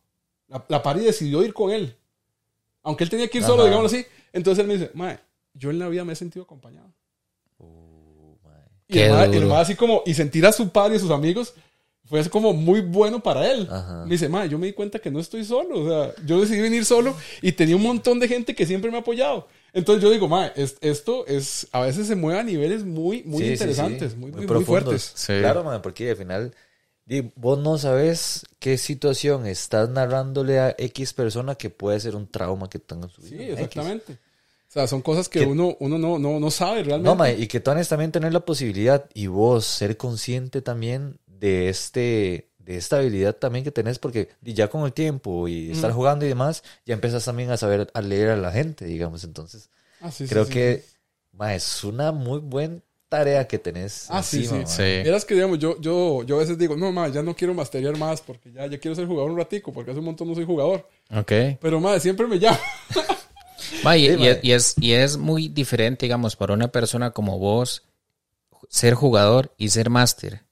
La, 0.48 0.64
la 0.68 0.82
pari 0.82 1.00
decidió 1.00 1.42
ir 1.44 1.52
con 1.52 1.70
él. 1.70 1.94
Aunque 2.82 3.04
él 3.04 3.10
tenía 3.10 3.28
que 3.28 3.38
ir 3.38 3.44
solo, 3.44 3.62
Ajá. 3.62 3.70
digámoslo 3.70 3.98
así. 3.98 4.06
Entonces 4.32 4.62
él 4.62 4.68
me 4.68 4.74
dice, 4.78 4.90
Mae, 4.94 5.18
yo 5.54 5.70
en 5.70 5.78
la 5.78 5.88
vida 5.88 6.04
me 6.04 6.14
he 6.14 6.16
sentido 6.16 6.44
acompañado. 6.44 6.90
Y 8.88 8.94
Qué 8.94 9.06
el 9.06 9.12
mae, 9.12 9.36
el 9.36 9.46
mae 9.46 9.60
así 9.60 9.74
como, 9.74 10.02
y 10.06 10.14
sentir 10.14 10.46
a 10.46 10.52
su 10.52 10.70
padre 10.70 10.94
y 10.94 10.96
a 10.96 11.00
sus 11.00 11.10
amigos 11.10 11.52
fue 12.06 12.20
así 12.20 12.30
como 12.30 12.54
muy 12.54 12.80
bueno 12.80 13.20
para 13.20 13.50
él. 13.50 13.68
Ajá. 13.70 14.04
Me 14.04 14.12
dice, 14.12 14.30
mae, 14.30 14.48
yo 14.48 14.58
me 14.58 14.66
di 14.66 14.72
cuenta 14.72 14.98
que 14.98 15.10
no 15.10 15.20
estoy 15.20 15.44
solo. 15.44 15.80
O 15.82 15.88
sea, 15.88 16.14
yo 16.24 16.40
decidí 16.40 16.62
venir 16.62 16.86
solo 16.86 17.14
y 17.42 17.52
tenía 17.52 17.76
un 17.76 17.82
montón 17.82 18.18
de 18.18 18.26
gente 18.28 18.54
que 18.54 18.64
siempre 18.64 18.90
me 18.90 18.96
ha 18.96 19.00
apoyado. 19.00 19.46
Entonces 19.72 20.02
yo 20.02 20.10
digo, 20.10 20.28
mae, 20.28 20.52
es- 20.56 20.76
esto 20.80 21.26
es, 21.26 21.68
a 21.72 21.80
veces 21.80 22.06
se 22.06 22.16
mueve 22.16 22.40
a 22.40 22.42
niveles 22.42 22.84
muy, 22.84 23.22
muy 23.24 23.42
Sí, 23.44 23.52
interesantes, 23.52 24.12
sí. 24.12 24.18
muy, 24.18 24.30
muy, 24.30 24.38
muy 24.40 24.46
profundos. 24.46 24.84
fuertes. 24.84 25.12
Sí. 25.14 25.34
Claro, 25.40 25.64
man, 25.64 25.82
porque 25.82 26.10
al 26.10 26.16
final 26.16 26.54
vos 27.36 27.58
no 27.58 27.78
sabes 27.78 28.44
qué 28.58 28.76
situación 28.78 29.46
estás 29.46 29.88
narrándole 29.88 30.58
a 30.58 30.74
X 30.76 31.12
persona 31.14 31.54
que 31.54 31.70
puede 31.70 31.98
ser 32.00 32.16
un 32.16 32.26
trauma 32.30 32.68
que 32.68 32.78
tenga 32.78 33.06
en 33.06 33.10
su 33.12 33.22
vida. 33.22 33.30
Sí, 33.30 33.42
X. 33.44 33.52
exactamente. 33.54 34.12
O 34.12 34.70
sea, 34.70 34.86
son 34.86 35.00
cosas 35.00 35.28
que 35.30 35.40
Que- 35.40 35.46
uno, 35.46 35.76
uno 35.80 35.96
no, 35.98 36.18
no, 36.18 36.38
no 36.38 36.50
sabe 36.50 36.82
realmente. 36.82 37.08
No, 37.08 37.14
ma, 37.16 37.30
y 37.30 37.46
que 37.46 37.60
tú 37.60 37.70
también 37.88 38.12
tener 38.12 38.32
la 38.34 38.40
posibilidad 38.40 39.08
y 39.14 39.26
vos 39.26 39.64
ser 39.64 39.96
consciente 39.96 40.60
también 40.60 41.18
de 41.26 41.70
este 41.70 42.47
de 42.68 42.76
esta 42.76 42.98
habilidad 42.98 43.34
también 43.34 43.64
que 43.64 43.70
tenés 43.72 43.98
porque 43.98 44.28
ya 44.42 44.68
con 44.68 44.84
el 44.84 44.92
tiempo 44.92 45.48
y 45.48 45.70
estar 45.70 45.90
jugando 45.92 46.26
y 46.26 46.28
demás, 46.28 46.62
ya 46.84 46.92
empiezas 46.94 47.24
también 47.24 47.50
a 47.50 47.56
saber 47.56 47.90
a 47.94 48.00
leer 48.02 48.28
a 48.28 48.36
la 48.36 48.52
gente, 48.52 48.84
digamos. 48.84 49.24
Entonces, 49.24 49.70
Ah, 50.00 50.10
sí, 50.12 50.26
creo 50.26 50.44
sí, 50.44 50.52
que 50.52 50.84
sí. 50.86 50.96
ma, 51.32 51.54
es 51.54 51.82
una 51.82 52.12
muy 52.12 52.40
buena 52.40 52.78
tarea 53.08 53.48
que 53.48 53.58
tenés 53.58 54.06
Ah, 54.10 54.22
sí, 54.22 54.38
encima, 54.44 54.56
sí. 54.58 54.60
ma. 54.60 54.66
Sí. 54.66 55.02
Vieras 55.02 55.24
que, 55.24 55.32
digamos, 55.34 55.58
yo, 55.58 55.80
yo, 55.80 56.22
yo 56.24 56.36
a 56.36 56.40
veces 56.40 56.58
digo, 56.58 56.76
no, 56.76 56.92
ma, 56.92 57.08
ya 57.08 57.22
no 57.22 57.34
quiero 57.34 57.54
masterear 57.54 57.96
más 57.96 58.20
porque 58.20 58.52
ya, 58.52 58.66
ya 58.66 58.78
quiero 58.78 58.94
ser 58.94 59.06
jugador 59.06 59.30
un 59.30 59.38
ratico 59.38 59.72
porque 59.72 59.90
hace 59.92 60.00
un 60.00 60.04
montón 60.06 60.28
no 60.28 60.34
soy 60.34 60.44
jugador. 60.44 60.86
Ok. 61.10 61.32
Pero, 61.60 61.80
madre, 61.80 62.00
siempre 62.00 62.26
me 62.26 62.38
llama. 62.38 62.60
Ma, 63.82 63.96
y, 63.96 64.08
Sí, 64.08 64.12
y 64.12 64.16
ma. 64.18 64.26
es, 64.28 64.38
y 64.44 64.52
es- 64.52 64.74
y 64.78 64.92
es 64.92 65.16
muy 65.16 65.48
diferente, 65.48 66.04
digamos, 66.06 66.36
para 66.36 66.52
una 66.52 66.68
persona 66.68 67.12
como 67.12 67.38
vos, 67.38 67.82
ser 68.68 68.92
jugador 68.94 69.54
y 69.56 69.70
ser 69.70 69.88
máster. 69.88 70.42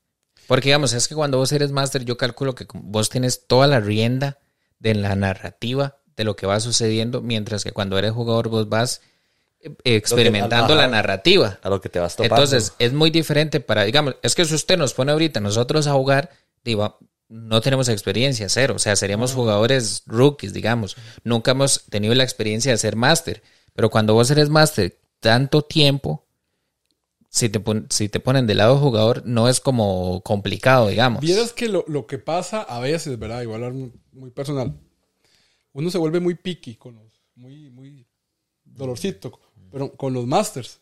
Porque, 0.47 0.69
digamos, 0.69 0.93
es 0.93 1.09
que 1.09 1.15
cuando 1.15 1.39
vos 1.39 1.53
eres 1.53 1.73
máster, 1.73 2.05
yo 2.05 2.17
calculo 2.17 2.55
que 2.55 2.67
vos 2.73 3.09
tienes 3.09 3.47
toda 3.47 3.67
la 3.67 3.81
rienda 3.81 4.39
de 4.79 4.95
la 4.95 5.17
narrativa 5.17 5.97
de 6.17 6.25
lo 6.25 6.37
que 6.37 6.47
va 6.47 6.61
sucediendo, 6.61 7.21
mientras 7.21 7.63
que 7.65 7.73
cuando 7.73 7.99
eres 7.99 8.13
jugador 8.13 8.49
vos 8.49 8.69
vas 8.69 9.03
eh, 9.61 9.71
experimentando 9.85 10.75
la 10.75 10.89
narrativa. 10.89 11.59
A 11.63 11.69
lo 11.69 11.81
que 11.81 11.89
te 11.89 11.99
vas 11.99 12.17
topando. 12.17 12.35
Entonces, 12.35 12.73
es 12.79 12.93
muy 12.93 13.11
diferente 13.11 13.61
para, 13.61 13.85
digamos, 13.85 14.17
es 14.23 14.35
que 14.35 14.45
si 14.45 14.55
usted 14.55 14.79
nos 14.79 14.95
pone 14.95 15.13
ahorita 15.13 15.41
nosotros 15.41 15.87
a 15.87 15.93
jugar, 15.93 16.31
digo, 16.65 16.99
no 17.29 17.61
tenemos 17.61 17.89
experiencia, 17.89 18.49
cero. 18.49 18.75
O 18.77 18.79
sea, 18.79 18.97
seríamos 18.97 19.33
jugadores 19.33 20.03
rookies, 20.07 20.53
digamos. 20.53 20.97
Nunca 21.25 21.51
hemos 21.51 21.85
tenido 21.91 22.15
la 22.15 22.25
experiencia 22.25 22.73
de 22.73 22.79
ser 22.79 22.97
máster. 22.97 23.43
Pero 23.75 23.91
cuando 23.91 24.15
vos 24.15 24.31
eres 24.31 24.49
máster 24.49 24.99
tanto 25.21 25.63
tiempo, 25.63 26.26
si 27.29 27.49
te, 27.49 27.61
pon- 27.61 27.87
si 27.91 28.09
te 28.09 28.21
ponen 28.21 28.47
del 28.47 28.59
lado 28.59 28.79
jugador, 28.79 29.23
no 29.27 29.49
es 29.49 29.61
como 29.61 30.21
complicado, 30.23 30.89
digamos. 30.89 31.21
Vieras 31.21 31.53
que 31.53 31.69
lo, 31.69 31.85
lo 31.89 32.07
que 32.07 32.19
pasa 32.19 32.63
a 32.63 32.81
veces, 32.81 33.19
¿verdad? 33.19 33.43
Igual 33.43 33.93
muy, 34.13 34.31
personal. 34.31 34.75
Uno 35.73 35.91
se 35.91 35.99
vuelve 35.99 36.21
muy 36.21 36.35
picky 36.35 36.77
con 36.77 36.95
los, 36.97 37.21
muy, 37.35 37.71
muy 37.71 38.07
dolorcito, 38.65 39.39
pero 39.71 39.93
con 39.93 40.15
los 40.15 40.27
masters. 40.27 40.81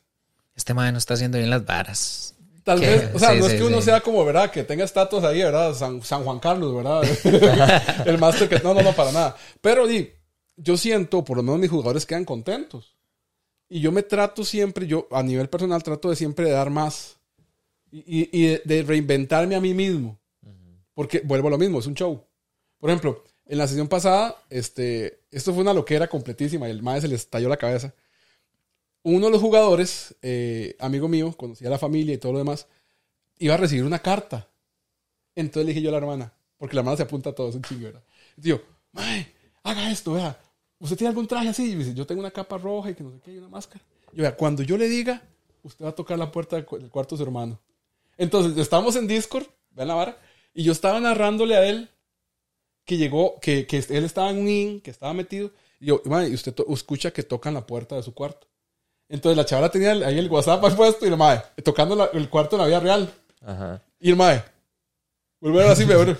Este 0.54 0.72
man 0.74 0.92
no 0.92 0.98
está 0.98 1.14
haciendo 1.14 1.38
bien 1.38 1.50
las 1.50 1.64
varas. 1.64 2.36
Tal 2.62 2.80
¿Qué? 2.80 2.86
vez, 2.86 3.10
o 3.14 3.18
sea, 3.18 3.32
Sí, 3.32 3.40
no 3.40 3.46
sí, 3.46 3.52
es 3.52 3.58
que 3.60 3.66
uno 3.66 3.78
sí. 3.80 3.84
sea 3.86 4.00
como, 4.00 4.24
¿verdad? 4.24 4.50
Que 4.50 4.62
tenga 4.64 4.84
estatuas 4.84 5.24
ahí, 5.24 5.40
¿verdad? 5.42 5.74
San, 5.74 6.00
San 6.02 6.22
Juan 6.24 6.38
Carlos, 6.38 6.74
¿verdad? 6.74 7.02
El 8.06 8.18
máster 8.18 8.48
que... 8.48 8.58
No, 8.60 8.72
no, 8.72 8.82
no, 8.82 8.92
para 8.92 9.12
nada. 9.12 9.36
Pero, 9.60 9.86
di, 9.86 10.08
yo 10.56 10.76
siento, 10.78 11.24
por 11.24 11.36
lo 11.36 11.42
menos 11.42 11.58
mis 11.60 11.68
jugadores 11.70 12.06
quedan 12.06 12.24
contentos. 12.24 12.93
Y 13.68 13.80
yo 13.80 13.92
me 13.92 14.02
trato 14.02 14.44
siempre, 14.44 14.86
yo 14.86 15.08
a 15.10 15.22
nivel 15.22 15.48
personal 15.48 15.82
trato 15.82 16.10
de 16.10 16.16
siempre 16.16 16.46
de 16.46 16.52
dar 16.52 16.70
más. 16.70 17.18
Y, 17.92 18.28
y- 18.32 18.46
de, 18.48 18.62
de 18.64 18.82
reinventarme 18.82 19.56
a 19.56 19.60
mí 19.60 19.74
mismo. 19.74 20.18
Porque 20.94 21.20
vuelvo 21.24 21.48
a 21.48 21.52
lo 21.52 21.58
mismo, 21.58 21.80
es 21.80 21.86
un 21.86 21.94
show. 21.94 22.24
Por 22.78 22.90
ejemplo, 22.90 23.24
en 23.46 23.58
la 23.58 23.68
sesión 23.68 23.88
pasada, 23.88 24.36
este, 24.50 25.20
esto 25.30 25.52
fue 25.54 25.62
una 25.62 25.74
loquera 25.74 26.08
completísima 26.08 26.68
y 26.68 26.72
el 26.72 26.82
maestro 26.82 27.08
se 27.08 27.10
le 27.10 27.16
estalló 27.16 27.48
la 27.48 27.56
cabeza 27.56 27.94
uno 29.02 29.26
de 29.26 29.32
los 29.32 29.40
jugadores, 29.40 30.16
eh, 30.22 30.76
amigo 30.80 31.08
mío, 31.08 31.34
conocía 31.36 31.68
a 31.68 31.70
la 31.70 31.78
familia 31.78 32.14
y 32.14 32.18
todo 32.18 32.32
lo 32.32 32.38
demás, 32.38 32.66
iba 33.38 33.54
a 33.54 33.58
recibir 33.58 33.84
una 33.84 34.00
carta. 34.00 34.48
Entonces 35.34 35.66
le 35.66 35.72
dije 35.72 35.82
yo 35.82 35.90
a 35.90 35.92
la 35.92 35.98
hermana, 35.98 36.34
porque 36.58 36.76
la 36.76 36.80
hermana 36.82 36.96
se 36.98 37.04
apunta 37.04 37.30
a 37.30 37.34
todo, 37.34 37.50
es 37.50 37.56
un 37.56 37.62
chingo, 37.62 37.84
¿verdad? 37.86 38.04
Y 38.38 38.48
yo, 38.50 38.62
mae, 38.92 39.32
haga 39.64 39.90
esto, 39.90 40.14
vea. 40.14 40.38
¿Usted 40.84 40.98
tiene 40.98 41.08
algún 41.08 41.26
traje 41.26 41.48
así? 41.48 41.72
Y 41.72 41.76
me 41.76 41.84
dice, 41.84 41.94
yo 41.94 42.06
tengo 42.06 42.20
una 42.20 42.30
capa 42.30 42.58
roja 42.58 42.90
y 42.90 42.94
que 42.94 43.02
no 43.02 43.10
sé 43.10 43.18
qué, 43.24 43.32
y 43.32 43.38
una 43.38 43.48
máscara. 43.48 43.82
Y 44.12 44.16
yo, 44.18 44.22
vea, 44.22 44.36
cuando 44.36 44.62
yo 44.62 44.76
le 44.76 44.86
diga, 44.88 45.22
usted 45.62 45.82
va 45.84 45.88
a 45.88 45.94
tocar 45.94 46.18
la 46.18 46.30
puerta 46.30 46.56
del, 46.56 46.66
cu- 46.66 46.78
del 46.78 46.90
cuarto 46.90 47.14
de 47.14 47.18
su 47.18 47.22
hermano. 47.24 47.58
Entonces, 48.18 48.56
estamos 48.58 48.94
en 48.96 49.06
Discord, 49.06 49.46
vean 49.70 49.88
la 49.88 49.94
vara, 49.94 50.18
y 50.52 50.62
yo 50.62 50.72
estaba 50.72 51.00
narrándole 51.00 51.56
a 51.56 51.66
él 51.66 51.88
que 52.84 52.98
llegó, 52.98 53.40
que, 53.40 53.66
que 53.66 53.78
él 53.88 54.04
estaba 54.04 54.28
en 54.30 54.38
un 54.40 54.48
in, 54.48 54.80
que 54.82 54.90
estaba 54.90 55.14
metido, 55.14 55.50
y 55.80 55.86
yo, 55.86 56.02
y 56.04 56.34
usted 56.34 56.52
to- 56.54 56.66
escucha 56.68 57.10
que 57.12 57.22
tocan 57.22 57.54
la 57.54 57.66
puerta 57.66 57.96
de 57.96 58.02
su 58.02 58.12
cuarto. 58.14 58.46
Entonces 59.08 59.36
la 59.38 59.44
chavala 59.46 59.70
tenía 59.70 59.92
ahí 59.92 60.18
el 60.18 60.30
WhatsApp 60.30 60.62
ahí 60.64 60.74
puesto 60.74 61.06
y 61.06 61.08
el 61.08 61.16
mae, 61.16 61.40
tocando 61.62 61.96
la- 61.96 62.10
el 62.12 62.28
cuarto 62.28 62.56
en 62.56 62.62
la 62.62 62.68
vida 62.68 62.80
real. 62.80 63.12
Ajá. 63.40 63.82
Y 64.00 64.10
el 64.10 64.16
mae, 64.16 64.42
vuelve 65.40 65.60
a 65.60 65.62
ver 65.64 65.72
así, 65.72 65.86
me. 65.86 65.94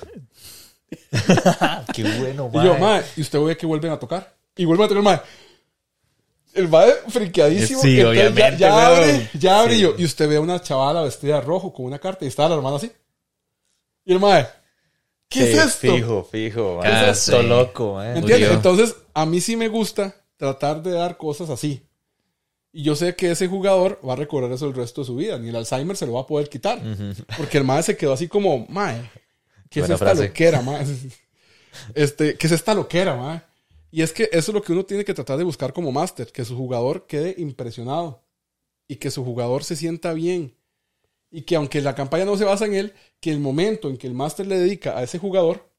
Qué 1.95 2.03
bueno, 2.19 2.51
Y 2.53 2.65
yo, 2.65 2.79
mae, 2.79 3.05
y 3.17 3.21
usted 3.21 3.41
ve 3.41 3.57
que 3.57 3.67
vuelven 3.67 3.93
a 3.93 3.99
tocar. 3.99 4.34
Y 4.57 4.65
vuelve 4.65 4.85
a 4.85 4.87
el 4.89 5.03
mae. 5.03 5.21
El 6.55 6.69
mae 6.69 6.93
friqueadísimo. 7.09 7.81
Sí, 7.83 7.97
ya- 7.97 8.09
obviamente, 8.09 8.59
Ya, 8.59 8.75
weón. 8.77 8.87
abre, 8.99 9.31
ya 9.35 9.61
abre 9.61 9.75
Sí. 9.75 9.81
yo. 9.81 9.95
Y 9.99 10.05
usted 10.05 10.29
ve 10.29 10.37
a 10.37 10.41
una 10.41 10.61
chavala 10.63 11.03
vestida 11.03 11.37
de 11.37 11.41
rojo 11.41 11.73
con 11.73 11.87
una 11.87 11.99
carta 11.99 12.25
y 12.25 12.29
está 12.29 12.49
la 12.49 12.55
hermana 12.55 12.77
así. 12.77 12.93
Y 14.05 14.13
el 14.13 14.21
mae, 14.21 14.47
¿qué 15.29 15.41
Sí, 15.47 15.53
es 15.53 15.59
esto? 15.67 15.95
Fijo, 15.95 16.25
fijo, 16.31 16.77
man. 16.77 16.87
Ah, 16.93 17.11
Esto 17.11 17.43
loco, 17.43 17.95
man. 17.95 18.17
¿Entiendes? 18.19 18.51
Entonces, 18.53 18.95
a 19.15 19.27
mí 19.27 19.41
sí 19.41 19.57
me 19.57 19.67
gusta 19.69 20.15
tratar 20.37 20.83
de 20.83 20.93
dar 20.93 21.17
cosas 21.17 21.51
así. 21.51 21.83
Y 22.73 22.83
yo 22.83 22.95
sé 22.97 23.15
que 23.17 23.31
ese 23.31 23.47
jugador 23.49 24.01
va 24.07 24.13
a 24.13 24.17
recordar 24.17 24.51
eso 24.53 24.67
el 24.67 24.75
resto 24.75 25.01
de 25.01 25.07
su 25.07 25.17
vida. 25.17 25.39
Ni 25.39 25.49
el 25.49 25.57
Alzheimer 25.57 25.97
se 25.97 26.07
lo 26.07 26.13
va 26.15 26.21
a 26.23 26.27
poder 26.27 26.49
quitar. 26.49 26.81
Porque 27.37 27.59
el 27.59 27.65
mae 27.65 27.83
se 27.83 27.97
quedó 27.97 28.13
así 28.13 28.29
como, 28.29 28.67
mae, 28.69 29.11
¿qué 29.71 29.81
es 29.81 29.89
Buena 29.89 29.95
esta 29.95 30.07
frase. 30.07 30.29
loquera, 30.29 30.61
mae? 30.63 30.85
Este, 31.95 32.37
¿qué 32.37 32.47
es 32.47 32.53
esta 32.53 32.73
loquera, 32.75 33.17
mae? 33.17 33.43
Y 33.95 34.03
es 34.03 34.13
que 34.13 34.25
eso 34.33 34.51
es 34.51 34.55
lo 34.55 34.61
que 34.61 34.73
uno 34.73 34.85
tiene 34.85 35.05
que 35.05 35.15
tratar 35.15 35.39
de 35.39 35.45
buscar 35.45 35.73
como 35.73 35.93
máster. 35.93 36.33
Que 36.33 36.45
su 36.45 36.57
jugador 36.57 37.07
quede 37.07 37.37
impresionado. 37.39 38.25
Y 38.89 38.97
que 38.97 39.09
su 39.09 39.25
jugador 39.25 39.63
se 39.63 39.77
sienta 39.77 40.13
bien. 40.15 40.57
Y 41.31 41.43
que 41.43 41.55
aunque 41.55 41.81
la 41.81 41.95
campaña 41.95 42.25
no 42.25 42.37
se 42.37 42.43
basa 42.43 42.67
en 42.67 42.75
él, 42.75 42.93
que 43.21 43.31
el 43.31 43.39
momento 43.39 43.89
en 43.89 43.97
que 43.97 44.09
el 44.09 44.15
máster 44.15 44.49
le 44.49 44.59
dedica 44.59 44.99
a 44.99 45.05
ese 45.05 45.21
jugador, 45.21 45.71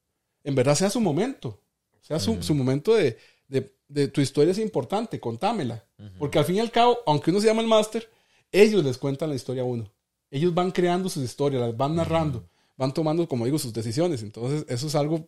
en 0.46 0.56
verdad 0.56 0.76
sea 0.76 0.90
su 0.90 1.02
momento. 1.02 1.60
Sea 2.00 2.18
su, 2.18 2.42
su 2.42 2.56
momento 2.56 2.94
de, 2.94 3.18
de, 3.50 3.76
de 3.90 4.08
tu 4.08 4.22
historia 4.22 4.54
es 4.54 4.60
importante, 4.60 5.20
contámela. 5.20 5.86
Porque 6.18 6.40
al 6.40 6.46
fin 6.46 6.56
y 6.56 6.60
al 6.62 6.72
cabo, 6.72 7.00
aunque 7.06 7.32
uno 7.32 7.42
se 7.42 7.48
llama 7.48 7.64
el 7.64 7.68
máster, 7.68 8.10
ellos 8.50 8.82
les 8.86 8.98
cuentan 8.98 9.28
la 9.28 9.36
historia 9.36 9.64
a 9.64 9.66
uno. 9.66 9.92
Ellos 10.32 10.54
van 10.54 10.72
creando 10.72 11.10
sus 11.10 11.26
historias, 11.26 11.62
las 11.62 11.76
van 11.76 11.98
narrando, 11.98 12.48
van 12.78 12.94
tomando, 12.94 13.28
como 13.28 13.44
digo, 13.44 13.60
sus 13.60 13.74
decisiones. 13.74 14.24
Entonces, 14.24 14.66
eso 14.70 14.88
es 14.88 14.96
algo 14.96 15.28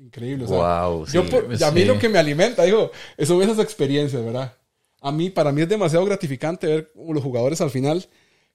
increíble. 0.00 0.44
o 0.44 0.48
sea, 0.48 0.56
Wow, 0.86 1.06
yo 1.06 1.22
sí, 1.24 1.28
por- 1.30 1.44
a 1.44 1.70
mí 1.70 1.80
sí. 1.80 1.86
lo 1.86 1.98
que 1.98 2.08
me 2.08 2.18
alimenta, 2.18 2.64
digo, 2.64 2.90
son 3.24 3.42
esas 3.42 3.58
experiencias, 3.58 4.24
¿verdad? 4.24 4.54
A 5.00 5.12
mí, 5.12 5.30
para 5.30 5.52
mí 5.52 5.62
es 5.62 5.68
demasiado 5.68 6.04
gratificante 6.04 6.66
ver 6.66 6.92
como 6.94 7.12
los 7.14 7.22
jugadores 7.22 7.60
al 7.60 7.70
final, 7.70 8.06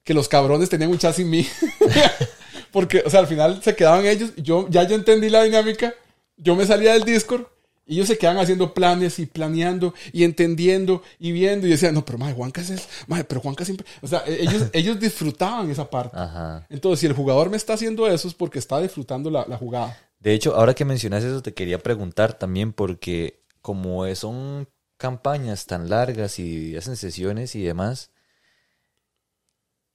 que 0.04 0.14
los 0.14 0.28
cabrones 0.28 0.68
tenían 0.68 0.90
un 0.90 0.98
chat 0.98 1.14
sin 1.14 1.28
mí. 1.30 1.46
Porque, 2.72 3.02
o 3.04 3.10
sea, 3.10 3.20
al 3.20 3.26
final 3.26 3.62
se 3.62 3.74
quedaban 3.74 4.04
ellos, 4.06 4.32
yo, 4.36 4.66
ya 4.68 4.82
yo 4.84 4.94
entendí 4.94 5.28
la 5.30 5.42
dinámica, 5.44 5.94
yo 6.36 6.54
me 6.54 6.66
salía 6.66 6.92
del 6.92 7.04
Discord 7.04 7.46
Y 7.86 7.94
ellos 7.94 8.08
se 8.08 8.18
quedan 8.18 8.36
haciendo 8.38 8.74
planes 8.74 9.18
y 9.20 9.26
planeando 9.26 9.94
y 10.12 10.24
entendiendo 10.24 11.02
y 11.18 11.30
viendo 11.32 11.66
y 11.66 11.70
decían, 11.70 11.94
no, 11.94 12.04
pero 12.04 12.18
madre, 12.18 12.34
Juanca 12.34 12.60
es, 12.60 12.70
es- 12.70 12.88
madre, 13.06 13.24
pero 13.24 13.40
Juanca 13.40 13.64
siempre, 13.64 13.86
o 14.02 14.06
sea, 14.08 14.24
e- 14.26 14.42
ellos, 14.42 14.64
ellos 14.72 14.98
disfrutaban 15.00 15.70
esa 15.70 15.88
parte. 15.88 16.16
Ajá. 16.18 16.66
Entonces, 16.68 17.00
si 17.00 17.06
el 17.06 17.12
jugador 17.12 17.48
me 17.48 17.56
está 17.56 17.74
haciendo 17.74 18.06
eso 18.08 18.26
es 18.28 18.34
porque 18.34 18.58
está 18.58 18.80
disfrutando 18.80 19.30
la, 19.30 19.46
la 19.48 19.56
jugada. 19.56 19.96
De 20.18 20.32
hecho, 20.32 20.54
ahora 20.56 20.74
que 20.74 20.84
mencionas 20.84 21.24
eso, 21.24 21.42
te 21.42 21.54
quería 21.54 21.78
preguntar 21.78 22.38
también 22.38 22.72
porque 22.72 23.42
como 23.60 24.12
son 24.14 24.68
campañas 24.96 25.66
tan 25.66 25.90
largas 25.90 26.38
y 26.38 26.76
hacen 26.76 26.96
sesiones 26.96 27.54
y 27.54 27.62
demás, 27.62 28.10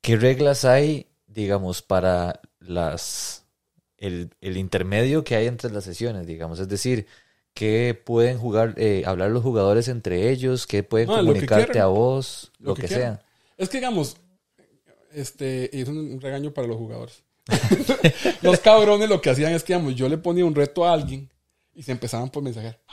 ¿qué 0.02 0.16
reglas 0.18 0.66
hay, 0.66 1.08
digamos, 1.28 1.82
para 1.82 2.42
las 2.60 3.46
el, 3.98 4.32
el 4.42 4.58
intermedio 4.58 5.24
que 5.24 5.36
hay 5.36 5.48
entre 5.48 5.72
las 5.72 5.84
sesiones, 5.84 6.28
digamos? 6.28 6.60
Es 6.60 6.68
decir, 6.70 7.08
¿qué 7.54 8.00
pueden 8.06 8.38
jugar, 8.38 8.76
eh, 8.78 9.04
hablar 9.06 9.32
los 9.32 9.44
jugadores 9.44 9.88
entre 9.88 10.30
ellos? 10.30 10.68
¿Qué 10.68 10.84
pueden 10.84 11.08
que 11.10 11.16
comunicarte 11.16 11.80
a 11.80 11.88
vos? 11.88 12.52
Lo, 12.60 12.70
Lo 12.70 12.76
que, 12.76 12.84
que 12.84 12.88
sea. 12.90 13.24
Es 13.58 13.70
que, 13.70 13.78
digamos, 13.78 14.18
este, 15.14 15.80
es 15.80 15.88
un 15.88 16.20
regaño 16.22 16.54
para 16.54 16.68
los 16.68 16.78
jugadores. 16.78 17.24
los 18.42 18.60
cabrones 18.60 19.10
lo 19.10 19.22
que 19.22 19.30
hacían 19.30 19.54
es 19.54 19.64
que, 19.64 19.74
digamos, 19.74 19.96
yo 19.96 20.08
le 20.10 20.18
ponía 20.18 20.46
un 20.46 20.56
reto 20.56 20.86
a 20.86 20.94
alguien 20.94 21.30
y 21.74 21.84
se 21.84 21.92
empezaban 21.92 22.30
por 22.30 22.44
mensajear. 22.44 22.80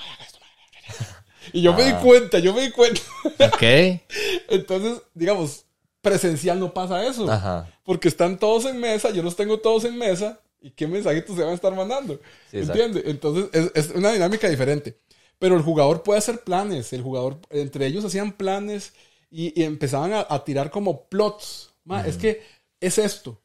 Y 1.52 1.62
yo 1.62 1.72
me 1.72 1.82
di 1.82 1.92
Ah. 1.92 2.00
cuenta, 2.02 2.38
yo 2.40 2.52
me 2.52 2.60
di 2.60 2.70
cuenta. 2.70 3.00
Ok. 3.24 3.62
Entonces, 4.50 5.00
digamos, 5.14 5.64
presencial 6.02 6.60
no 6.60 6.74
pasa 6.74 7.06
eso. 7.06 7.30
Ajá. 7.30 7.72
Porque 7.84 8.08
están 8.08 8.38
todos 8.38 8.66
en 8.66 8.78
mesa, 8.78 9.10
yo 9.10 9.22
los 9.22 9.34
tengo 9.34 9.58
todos 9.58 9.84
en 9.84 9.96
mesa. 9.96 10.40
¿Y 10.60 10.72
qué 10.72 10.86
mensajitos 10.86 11.36
se 11.36 11.42
van 11.42 11.52
a 11.52 11.54
estar 11.54 11.74
mandando? 11.74 12.20
Sí. 12.50 12.58
Entonces, 12.58 13.48
es, 13.52 13.70
es 13.74 13.90
una 13.94 14.12
dinámica 14.12 14.46
diferente. 14.48 14.98
Pero 15.38 15.56
el 15.56 15.62
jugador 15.62 16.02
puede 16.02 16.18
hacer 16.18 16.40
planes. 16.40 16.92
El 16.92 17.00
jugador, 17.00 17.38
entre 17.48 17.86
ellos 17.86 18.04
hacían 18.04 18.32
planes 18.32 18.92
y, 19.30 19.58
y 19.58 19.64
empezaban 19.64 20.12
a, 20.12 20.26
a 20.28 20.44
tirar 20.44 20.70
como 20.70 21.04
plots. 21.08 21.70
Ma, 21.84 22.06
Es 22.06 22.18
que 22.18 22.42
es 22.80 22.98
esto. 22.98 23.40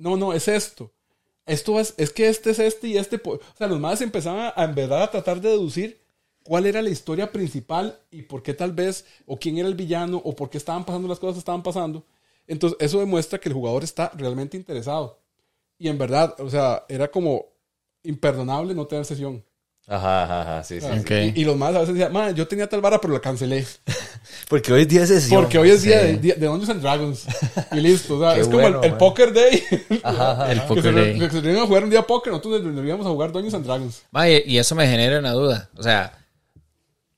No, 0.00 0.16
no, 0.16 0.32
es 0.32 0.48
esto. 0.48 0.92
Esto 1.46 1.78
es, 1.78 1.94
es 1.98 2.10
que 2.10 2.28
este 2.28 2.50
es 2.50 2.58
este 2.58 2.88
y 2.88 2.96
este. 2.96 3.20
O 3.24 3.38
sea, 3.56 3.66
los 3.66 3.78
más 3.78 4.00
empezaban 4.00 4.52
a 4.56 4.64
en 4.64 4.74
verdad 4.74 5.02
a 5.02 5.10
tratar 5.10 5.40
de 5.40 5.50
deducir 5.50 6.00
cuál 6.42 6.66
era 6.66 6.80
la 6.80 6.90
historia 6.90 7.30
principal 7.30 8.00
y 8.10 8.22
por 8.22 8.42
qué 8.42 8.54
tal 8.54 8.72
vez, 8.72 9.04
o 9.26 9.38
quién 9.38 9.58
era 9.58 9.68
el 9.68 9.74
villano, 9.74 10.16
o 10.24 10.34
por 10.34 10.48
qué 10.48 10.58
estaban 10.58 10.84
pasando 10.84 11.06
las 11.06 11.18
cosas 11.18 11.34
que 11.34 11.40
estaban 11.40 11.62
pasando. 11.62 12.04
Entonces, 12.46 12.78
eso 12.80 12.98
demuestra 12.98 13.38
que 13.38 13.48
el 13.50 13.54
jugador 13.54 13.84
está 13.84 14.10
realmente 14.16 14.56
interesado. 14.56 15.20
Y 15.78 15.88
en 15.88 15.98
verdad, 15.98 16.34
o 16.40 16.48
sea, 16.48 16.84
era 16.88 17.10
como 17.10 17.46
imperdonable 18.02 18.74
no 18.74 18.86
tener 18.86 19.04
sesión. 19.04 19.44
Ajá, 19.92 20.22
ajá, 20.22 20.42
ajá, 20.42 20.62
sí, 20.64 20.80
sí. 20.80 20.86
Y, 21.34 21.40
y 21.40 21.44
los 21.44 21.56
más 21.56 21.74
a 21.74 21.80
veces 21.80 21.94
decían, 21.96 22.12
"Ma, 22.12 22.30
yo 22.30 22.46
tenía 22.46 22.68
tal 22.68 22.80
vara, 22.80 23.00
pero 23.00 23.12
la 23.12 23.20
cancelé. 23.20 23.66
Porque 24.48 24.72
hoy 24.72 24.82
es 24.82 24.88
día 24.88 25.00
de 25.00 25.06
sesión. 25.08 25.42
Porque 25.42 25.58
hoy 25.58 25.70
es 25.70 25.82
día 25.82 26.00
Sí. 26.06 26.16
de, 26.16 26.34
de 26.34 26.46
Dungeons 26.46 26.70
and 26.70 26.80
Dragons. 26.82 27.24
Y 27.72 27.76
listo. 27.80 28.16
O 28.16 28.20
sea, 28.20 28.34
Qué 28.34 28.40
es 28.42 28.46
como 28.46 28.60
bueno, 28.60 28.82
el. 28.84 28.94
Poker 28.94 29.32
Day. 29.32 29.64
Ajá, 30.04 30.30
ajá, 30.32 30.52
El 30.52 30.62
Poker 30.62 30.94
Day. 30.94 31.18
que 31.18 31.28
se 31.30 31.58
a 31.58 31.66
jugar 31.66 31.82
un 31.84 31.90
día 31.90 32.06
póker, 32.06 32.32
nosotros 32.32 32.62
nos 32.62 32.74
reuníamos 32.76 33.04
a 33.04 33.10
jugar 33.10 33.32
Dungeons 33.32 33.54
and 33.54 33.64
Dragons. 33.66 34.02
Ma, 34.12 34.28
y 34.28 34.42
y 34.46 34.58
eso 34.58 34.76
me 34.76 34.86
genera 34.86 35.18
una 35.18 35.32
duda. 35.32 35.70
O 35.76 35.82
sea, 35.82 36.24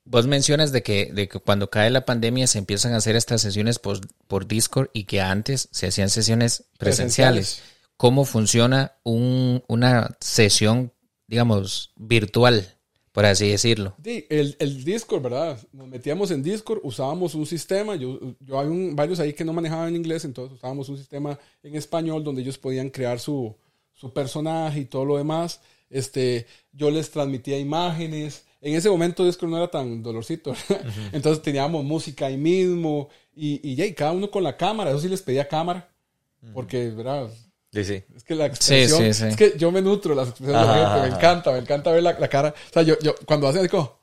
vos 0.04 0.26
mencionas 0.26 0.72
de 0.72 0.82
que, 0.82 1.10
de 1.12 1.28
que 1.28 1.38
cuando 1.40 1.68
cae 1.70 1.90
la 1.90 2.04
pandemia 2.06 2.46
se 2.46 2.58
empiezan 2.58 2.94
a 2.94 2.96
hacer 2.98 3.16
estas 3.16 3.40
sesiones 3.42 3.78
por, 3.78 4.00
por 4.28 4.46
Discord 4.46 4.88
y 4.94 5.04
que 5.04 5.20
antes 5.20 5.68
se 5.72 5.86
hacían 5.88 6.08
sesiones 6.10 6.64
presenciales. 6.78 7.56
Presenciales. 7.56 7.62
¿Cómo 7.98 8.24
funciona 8.24 8.92
un- 9.04 9.62
una 9.68 10.16
sesión, 10.20 10.92
digamos, 11.32 11.90
virtual, 11.96 12.62
por 13.10 13.24
así 13.24 13.48
decirlo? 13.48 13.94
Sí, 14.04 14.26
el, 14.28 14.54
el 14.58 14.84
Discord, 14.84 15.22
¿verdad? 15.22 15.58
Nos 15.72 15.88
metíamos 15.88 16.30
en 16.30 16.42
Discord, 16.42 16.80
usábamos 16.82 17.34
un 17.34 17.46
sistema, 17.46 17.96
yo, 17.96 18.20
yo 18.40 18.60
hay 18.60 18.66
un- 18.66 18.94
varios 18.94 19.18
ahí 19.18 19.32
que 19.32 19.42
no 19.44 19.54
manejaban 19.54 19.96
inglés, 19.96 20.26
entonces 20.26 20.58
usábamos 20.58 20.90
un 20.90 20.98
sistema 20.98 21.38
en 21.62 21.74
español 21.74 22.22
donde 22.22 22.42
ellos 22.42 22.58
podían 22.58 22.90
crear 22.90 23.18
su, 23.18 23.56
su 23.94 24.12
personaje 24.12 24.80
y 24.80 24.84
todo 24.84 25.06
lo 25.06 25.16
demás. 25.16 25.60
Este, 25.88 26.46
yo 26.72 26.90
les 26.90 27.10
transmitía 27.10 27.58
imágenes. 27.58 28.44
En 28.60 28.74
ese 28.74 28.90
momento 28.90 29.24
Discord 29.24 29.50
no 29.50 29.56
era 29.56 29.70
tan 29.70 30.02
dolorcito. 30.02 30.54
Entonces 31.12 31.42
teníamos 31.42 31.82
música 31.84 32.26
ahí 32.26 32.36
mismo 32.36 33.08
y, 33.34 33.60
y, 33.66 33.74
ya, 33.74 33.86
y 33.86 33.94
cada 33.94 34.12
uno 34.12 34.30
con 34.30 34.42
la 34.42 34.56
cámara. 34.58 34.90
Eso 34.90 35.00
sí 35.00 35.08
les 35.08 35.22
pedía 35.22 35.48
cámara. 35.48 35.88
Porque, 36.54 36.90
¿verdad? 36.90 37.30
Sí, 37.72 37.84
sí. 37.84 38.04
Es 38.14 38.22
que 38.24 38.34
la 38.34 38.46
expresión, 38.46 38.98
sí, 39.02 39.14
sí. 39.14 39.24
es 39.28 39.36
que 39.36 39.54
yo 39.56 39.72
me 39.72 39.80
nutro 39.80 40.14
las 40.14 40.28
expresiones 40.28 40.60
de 40.60 40.66
la 40.66 40.72
Ajá, 40.74 40.94
gente, 40.94 41.08
me 41.08 41.16
encanta, 41.16 41.52
me 41.52 41.58
encanta 41.58 41.90
ver 41.92 42.02
la, 42.02 42.12
la 42.18 42.28
cara. 42.28 42.54
O 42.68 42.72
sea, 42.72 42.82
yo, 42.82 42.98
yo 43.00 43.14
cuando 43.24 43.48
hacen 43.48 43.66
como, 43.68 43.82
o 43.84 43.98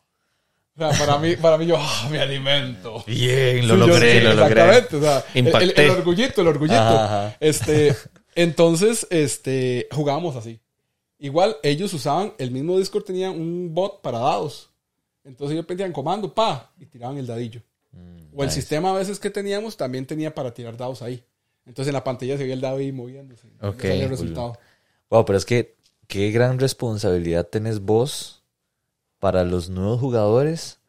sea, 0.78 0.90
para 0.92 1.20
mí, 1.20 1.36
para 1.36 1.58
mí 1.58 1.68
yo, 1.68 1.76
ah, 1.78 2.08
me 2.10 2.20
alimento. 2.20 3.04
Bien, 3.06 3.62
Sí, 3.62 3.68
lo 3.68 3.76
yo 3.76 3.88
logré, 3.88 4.14
sí, 4.14 4.20
lo 4.26 4.34
logré. 4.34 4.62
Exactamente, 4.62 4.96
o 4.96 5.02
sea, 5.02 5.24
el, 5.36 5.48
el- 5.48 5.74
el 5.80 5.90
orgullito, 5.92 6.42
el 6.42 6.48
orgullito. 6.48 6.80
Ajá, 6.80 7.06
ajá. 7.28 7.38
Este, 7.40 7.96
entonces, 8.36 9.06
este, 9.12 9.88
jugábamos 9.92 10.36
así. 10.36 10.60
Igual 11.20 11.58
ellos 11.64 11.94
usaban, 11.94 12.34
el 12.38 12.50
mismo 12.50 12.78
Discord 12.80 13.04
tenía 13.04 13.30
un 13.30 13.74
bot 13.74 14.02
para 14.02 14.20
dados. 14.20 14.70
Entonces 15.26 15.54
ellos 15.54 15.66
pedían 15.68 15.92
comando, 15.92 16.34
pa, 16.34 16.72
y 16.80 16.86
tiraban 16.86 17.18
el 17.18 17.28
dadillo. 17.28 17.62
o 18.34 18.42
el 18.42 18.48
nice. 18.48 18.62
sistema 18.62 18.92
a 18.92 18.94
veces 18.94 19.20
que 19.20 19.30
teníamos 19.30 19.76
también 19.78 20.06
tenía 20.08 20.34
para 20.34 20.54
tirar 20.54 20.78
dados 20.78 21.02
ahí. 21.02 21.24
Entonces 21.70 21.90
en 21.90 21.94
la 21.94 22.04
pantalla 22.04 22.36
se 22.36 22.44
veía 22.44 22.56
el 22.56 22.62
dado 22.62 22.78
ahí 22.78 22.92
moviéndose. 22.92 23.48
Ok, 23.62 23.84
el 23.86 24.10
resultado. 24.10 24.58
Wow, 25.12 25.24
pero 25.24 25.38
es 25.38 25.46
que 25.46 25.76
qué 26.08 26.32
gran 26.32 26.58
responsabilidad 26.58 27.48
tenés 27.48 27.80
vos 27.80 28.44
para 29.20 29.44
los 29.44 29.70
nuevos 29.70 30.00
jugadores 30.00 30.80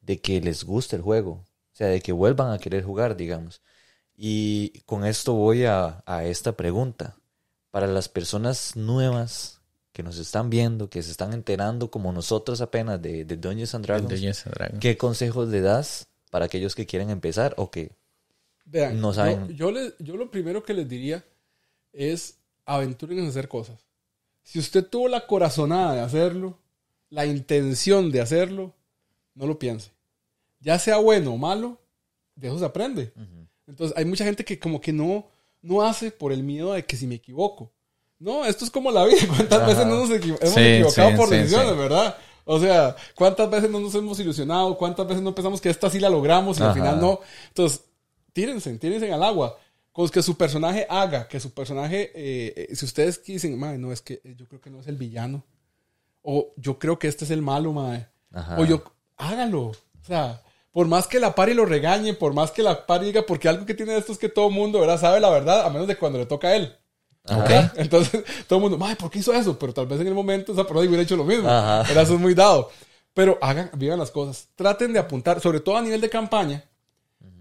de 0.00 0.18
que 0.18 0.40
les 0.40 0.64
guste 0.64 0.96
el 0.96 1.02
juego. 1.02 1.32
O 1.32 1.74
sea, 1.74 1.88
de 1.88 2.00
que 2.00 2.12
vuelvan 2.12 2.52
a 2.52 2.58
querer 2.58 2.82
jugar, 2.82 3.16
digamos. 3.16 3.60
Y 4.16 4.80
con 4.86 5.04
esto 5.04 5.34
voy 5.34 5.66
a, 5.66 6.02
a 6.06 6.24
esta 6.24 6.52
pregunta. 6.52 7.16
Para 7.70 7.86
las 7.86 8.08
personas 8.08 8.76
nuevas 8.76 9.60
que 9.92 10.02
nos 10.02 10.16
están 10.16 10.48
viendo, 10.48 10.88
que 10.88 11.02
se 11.02 11.10
están 11.10 11.34
enterando 11.34 11.90
como 11.90 12.12
nosotros 12.12 12.62
apenas 12.62 13.02
de, 13.02 13.26
de 13.26 13.36
Dungeons 13.36 13.74
and 13.74 13.84
Dragons, 13.84 14.10
Dungeons 14.10 14.46
and 14.46 14.54
Dragons. 14.54 14.80
¿qué 14.80 14.96
consejos 14.96 15.48
le 15.50 15.60
das 15.60 16.06
para 16.30 16.46
aquellos 16.46 16.74
que 16.74 16.86
quieren 16.86 17.10
empezar 17.10 17.52
o 17.58 17.70
que 17.70 17.92
Vean, 18.70 19.00
No 19.00 19.08
yo- 19.10 19.14
saben. 19.14 19.48
Yo, 19.56 19.70
les- 19.70 19.94
yo 19.98 20.16
lo 20.16 20.30
primero 20.30 20.62
que 20.62 20.74
les 20.74 20.88
diría 20.88 21.24
es 21.92 22.38
aventuren 22.64 23.18
en 23.18 23.28
hacer 23.28 23.48
cosas. 23.48 23.84
Si 24.42 24.58
usted 24.58 24.84
tuvo 24.86 25.08
la 25.08 25.26
corazonada 25.26 25.94
de 25.94 26.00
hacerlo, 26.00 26.58
la 27.08 27.26
intención 27.26 28.10
de 28.12 28.20
hacerlo, 28.20 28.72
no 29.34 29.46
lo 29.46 29.58
piense. 29.58 29.90
Ya 30.60 30.78
sea 30.78 30.98
bueno 30.98 31.32
o 31.34 31.36
malo, 31.36 31.78
de 32.36 32.48
eso 32.48 32.58
se 32.58 32.64
aprende. 32.64 33.12
Entonces 33.66 33.96
hay 33.96 34.04
mucha 34.04 34.24
gente 34.24 34.44
que 34.44 34.58
como 34.58 34.80
que 34.80 34.92
no, 34.92 35.26
no 35.62 35.82
hace 35.82 36.10
por 36.10 36.32
el 36.32 36.42
miedo 36.42 36.72
de 36.72 36.84
que 36.84 36.96
si 36.96 37.06
me 37.06 37.16
equivoco. 37.16 37.72
No, 38.18 38.44
esto 38.44 38.64
es 38.64 38.70
como 38.70 38.90
la 38.90 39.04
vida. 39.04 39.18
¿Cuántas 39.28 39.58
Ajá. 39.60 39.66
veces 39.66 39.86
no 39.86 39.96
nos 39.96 40.10
equivo- 40.10 40.38
hemos 40.40 40.54
Sí, 40.54 40.60
equivocado 40.60 41.10
sí, 41.10 41.16
por 41.16 41.28
sí, 41.28 41.34
decisiones, 41.36 41.76
verdad? 41.76 42.16
O 42.44 42.58
sea, 42.60 42.96
¿cuántas 43.14 43.50
veces 43.50 43.70
no 43.70 43.80
nos 43.80 43.94
hemos 43.94 44.18
ilusionado? 44.20 44.76
¿Cuántas 44.76 45.06
veces 45.06 45.22
no 45.22 45.34
pensamos 45.34 45.60
que 45.60 45.70
esta 45.70 45.88
sí 45.90 45.98
la 46.00 46.10
logramos 46.10 46.58
y 46.58 46.62
al 46.62 46.68
Ajá. 46.70 46.74
final 46.78 47.00
no? 47.00 47.20
Entonces, 47.48 47.82
tírense, 48.32 48.76
tírense 48.78 49.12
al 49.12 49.22
agua. 49.22 49.58
Con 49.92 50.08
que 50.08 50.22
su 50.22 50.36
personaje 50.36 50.86
haga, 50.88 51.26
que 51.26 51.40
su 51.40 51.52
personaje, 51.52 52.12
eh, 52.14 52.68
eh, 52.70 52.76
si 52.76 52.84
ustedes 52.84 53.22
dicen, 53.24 53.58
madre, 53.58 53.76
no, 53.78 53.92
es 53.92 54.00
que 54.00 54.20
eh, 54.24 54.34
yo 54.36 54.46
creo 54.46 54.60
que 54.60 54.70
no 54.70 54.80
es 54.80 54.86
el 54.86 54.96
villano. 54.96 55.44
O 56.22 56.52
yo 56.56 56.78
creo 56.78 56.98
que 56.98 57.08
este 57.08 57.24
es 57.24 57.30
el 57.30 57.42
malo, 57.42 57.72
madre. 57.72 58.06
Ajá. 58.32 58.56
O 58.58 58.64
yo, 58.64 58.84
hágalo. 59.16 59.62
O 59.62 60.04
sea, 60.06 60.42
por 60.70 60.86
más 60.86 61.08
que 61.08 61.18
la 61.18 61.34
pari 61.34 61.54
lo 61.54 61.66
regañe, 61.66 62.14
por 62.14 62.34
más 62.34 62.52
que 62.52 62.62
la 62.62 62.86
pari 62.86 63.06
diga, 63.06 63.22
porque 63.26 63.48
algo 63.48 63.66
que 63.66 63.74
tiene 63.74 63.96
esto 63.96 64.12
es 64.12 64.18
que 64.18 64.28
todo 64.28 64.48
el 64.48 64.54
mundo, 64.54 64.80
¿verdad? 64.80 65.00
Sabe 65.00 65.18
la 65.18 65.30
verdad, 65.30 65.66
a 65.66 65.70
menos 65.70 65.88
de 65.88 65.96
cuando 65.96 66.18
le 66.18 66.26
toca 66.26 66.48
a 66.48 66.56
él. 66.56 66.76
Ajá. 67.26 67.72
Entonces, 67.76 68.24
todo 68.46 68.58
el 68.58 68.62
mundo, 68.62 68.78
madre, 68.78 68.96
¿por 68.96 69.10
qué 69.10 69.18
hizo 69.18 69.32
eso? 69.32 69.58
Pero 69.58 69.74
tal 69.74 69.86
vez 69.86 70.00
en 70.00 70.06
el 70.06 70.14
momento 70.14 70.52
esa 70.52 70.62
persona 70.62 70.86
hubiera 70.86 71.02
hecho 71.02 71.16
lo 71.16 71.24
mismo. 71.24 71.48
Ajá. 71.48 71.82
¿verdad? 71.82 72.04
Eso 72.04 72.14
es 72.14 72.20
muy 72.20 72.34
dado. 72.34 72.70
Pero 73.12 73.38
hagan, 73.42 73.70
vivan 73.74 73.98
las 73.98 74.10
cosas. 74.10 74.48
Traten 74.54 74.92
de 74.92 75.00
apuntar, 75.00 75.40
sobre 75.40 75.60
todo 75.60 75.76
a 75.76 75.82
nivel 75.82 76.00
de 76.00 76.08
campaña. 76.08 76.64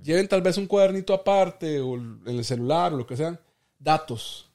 Lleven 0.03 0.27
tal 0.27 0.41
vez 0.41 0.57
un 0.57 0.67
cuadernito 0.67 1.13
aparte 1.13 1.79
o 1.81 1.95
en 1.95 2.21
el 2.25 2.43
celular 2.45 2.93
o 2.93 2.97
lo 2.97 3.05
que 3.07 3.17
sean. 3.17 3.39
Datos. 3.77 4.49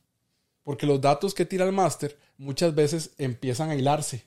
Porque 0.62 0.86
los 0.86 1.00
datos 1.00 1.34
que 1.34 1.44
tira 1.44 1.64
el 1.64 1.72
máster 1.72 2.16
muchas 2.38 2.74
veces 2.74 3.10
empiezan 3.18 3.70
a 3.70 3.74
hilarse. 3.76 4.24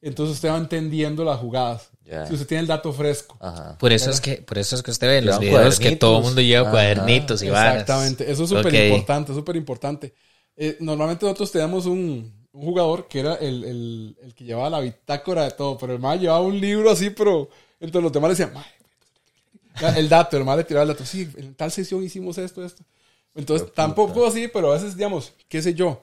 Entonces 0.00 0.34
usted 0.36 0.50
va 0.50 0.56
entendiendo 0.58 1.24
las 1.24 1.38
jugadas. 1.38 1.88
Ya. 2.04 2.26
Si 2.26 2.34
usted 2.34 2.46
tiene 2.48 2.62
el 2.62 2.66
dato 2.66 2.92
fresco. 2.92 3.36
Ajá. 3.40 3.78
Por 3.78 3.92
eso 3.92 4.10
es 4.10 4.20
que, 4.20 4.36
por 4.42 4.58
eso 4.58 4.74
es 4.74 4.82
que 4.82 4.90
usted 4.90 5.06
ve 5.06 5.18
en 5.18 5.26
los 5.26 5.38
videos 5.38 5.78
que 5.78 5.94
todo 5.96 6.18
el 6.18 6.24
mundo 6.24 6.40
lleva 6.40 6.62
Ajá. 6.62 6.70
cuadernitos 6.72 7.42
y 7.42 7.48
varas. 7.50 7.82
Exactamente, 7.82 8.30
eso 8.30 8.42
es 8.42 8.48
súper 8.50 8.74
importante, 8.74 9.32
súper 9.32 9.56
importante. 9.56 10.12
Eh, 10.56 10.76
normalmente 10.80 11.24
nosotros 11.24 11.52
teníamos 11.52 11.86
un, 11.86 12.46
un 12.52 12.62
jugador 12.62 13.06
que 13.06 13.20
era 13.20 13.34
el, 13.36 13.62
el- 13.64 14.16
el 14.22 14.34
que 14.34 14.44
llevaba 14.44 14.68
la 14.70 14.80
bitácora 14.80 15.44
de 15.44 15.52
todo, 15.52 15.78
pero 15.78 15.92
el 15.92 16.00
más 16.00 16.20
llevaba 16.20 16.40
un 16.40 16.60
libro 16.60 16.90
así, 16.90 17.10
pero 17.10 17.48
entre 17.78 18.02
los 18.02 18.12
demás 18.12 18.30
le 18.30 18.34
decían, 18.36 18.52
"Mae, 18.52 18.64
ya, 18.64 18.81
el 19.96 20.08
dato, 20.08 20.36
el 20.36 20.44
más 20.44 20.56
le 20.56 20.64
tiraba 20.64 20.82
el 20.84 20.88
dato, 20.88 21.04
sí, 21.04 21.28
en 21.36 21.54
tal 21.54 21.70
sesión 21.70 22.02
hicimos 22.02 22.38
esto, 22.38 22.64
esto. 22.64 22.84
Entonces, 23.34 23.72
tampoco 23.72 24.26
así, 24.26 24.48
pero 24.48 24.70
a 24.70 24.74
veces, 24.74 24.94
digamos, 24.96 25.32
qué 25.48 25.62
sé 25.62 25.74
yo, 25.74 26.02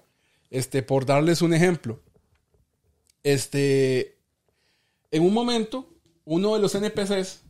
este, 0.50 0.82
por 0.84 1.06
darles 1.06 1.42
un 1.42 1.54
ejemplo, 1.54 2.00
este, 3.24 4.18
En 5.12 5.24
un 5.24 5.34
momento, 5.34 5.90
uno 6.26 6.54
de 6.54 6.60
los 6.62 6.76
NPCs, 6.76 7.42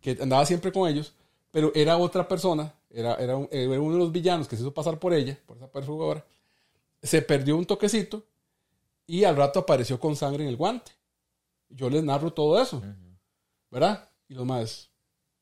que 0.00 0.18
andaba 0.20 0.44
siempre 0.44 0.72
con 0.72 0.88
ellos, 0.90 1.14
pero 1.52 1.70
era 1.74 1.96
otra 1.96 2.26
persona, 2.26 2.74
era, 2.90 3.14
era, 3.14 3.36
un- 3.36 3.48
era 3.52 3.80
uno 3.80 3.92
de 3.92 3.98
los 4.00 4.10
villanos 4.12 4.48
que 4.48 4.56
se 4.56 4.62
hizo 4.62 4.74
pasar 4.74 4.98
por 4.98 5.14
ella, 5.14 5.38
por 5.46 5.56
esa 5.56 5.68
jugadora, 5.86 6.24
se 7.02 7.22
perdió 7.22 7.56
un 7.56 7.64
toquecito 7.64 8.24
y 9.06 9.22
al 9.22 9.36
rato 9.36 9.60
apareció 9.60 10.00
con 10.00 10.16
sangre 10.16 10.42
en 10.42 10.48
el 10.50 10.56
guante. 10.56 10.90
Yo 11.68 11.88
les 11.88 12.02
narro 12.02 12.32
todo 12.32 12.60
eso, 12.60 12.82
¿verdad? 13.70 14.08
Y 14.28 14.34
los 14.34 14.44
más 14.44 14.90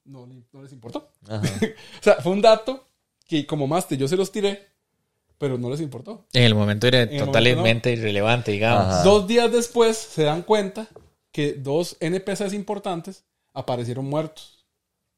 no, 0.05 0.27
le- 0.27 0.43
no 0.53 0.63
les 0.63 0.73
importó. 0.73 1.11
Ajá. 1.29 1.43
O 2.01 2.03
sea, 2.03 2.15
fue 2.17 2.33
un 2.33 2.43
dato 2.43 2.85
que 3.27 3.47
como 3.47 3.67
máster 3.67 3.97
yo 3.99 4.07
se 4.09 4.17
los 4.17 4.31
tiré, 4.31 4.69
pero 5.39 5.57
no 5.59 5.71
les 5.71 5.81
importó. 5.81 6.27
En 6.33 6.43
el 6.45 6.55
momento 6.55 6.87
era 6.87 7.09
totalmente 7.19 7.93
irrelevante, 7.93 8.53
digamos. 8.53 8.87
Ajá. 8.95 9.03
Dos 9.05 9.27
días 9.27 9.51
después 9.51 9.97
se 9.97 10.25
dan 10.25 10.43
cuenta 10.43 10.87
que 11.33 11.55
dos 11.55 11.97
NPCs 12.01 12.53
importantes 12.53 13.25
aparecieron 13.53 14.05
muertos, 14.05 14.65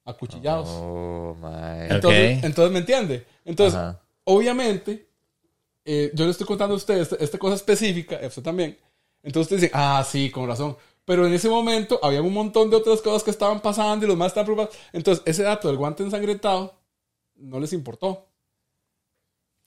acuchillados. 0.04 0.68
Oh, 0.70 1.36
my. 1.40 1.94
Entonces, 1.94 2.44
entonces, 2.44 2.72
¿me 2.72 2.78
entiende? 2.78 3.26
Entonces, 3.44 3.78
Ajá. 3.78 4.00
obviamente, 4.24 5.08
eh, 5.84 6.10
yo 6.14 6.24
le 6.24 6.30
estoy 6.30 6.46
contando 6.46 6.74
a 6.74 6.78
ustedes 6.78 7.02
esta, 7.12 7.22
esta 7.24 7.38
cosa 7.38 7.54
específica, 7.56 8.18
a 8.22 8.26
usted 8.28 8.42
también. 8.42 8.78
Entonces 9.22 9.46
ustedes 9.52 9.62
dicen, 9.62 9.72
ah, 9.78 10.04
sí, 10.08 10.30
con 10.30 10.46
razón. 10.48 10.76
Pero 11.06 11.26
en 11.26 11.32
ese 11.32 11.48
momento 11.48 11.98
había 12.02 12.20
un 12.20 12.34
montón 12.34 12.68
de 12.68 12.76
otras 12.76 13.00
cosas 13.00 13.22
que 13.22 13.30
estaban 13.30 13.60
pasando 13.60 14.04
y 14.04 14.08
los 14.08 14.16
más 14.16 14.28
estaban 14.28 14.44
preocupados. 14.44 14.76
Entonces, 14.92 15.22
ese 15.24 15.44
dato 15.44 15.68
del 15.68 15.76
guante 15.78 16.02
ensangrentado 16.02 16.74
no 17.36 17.58
les 17.58 17.72
importó. 17.72 18.26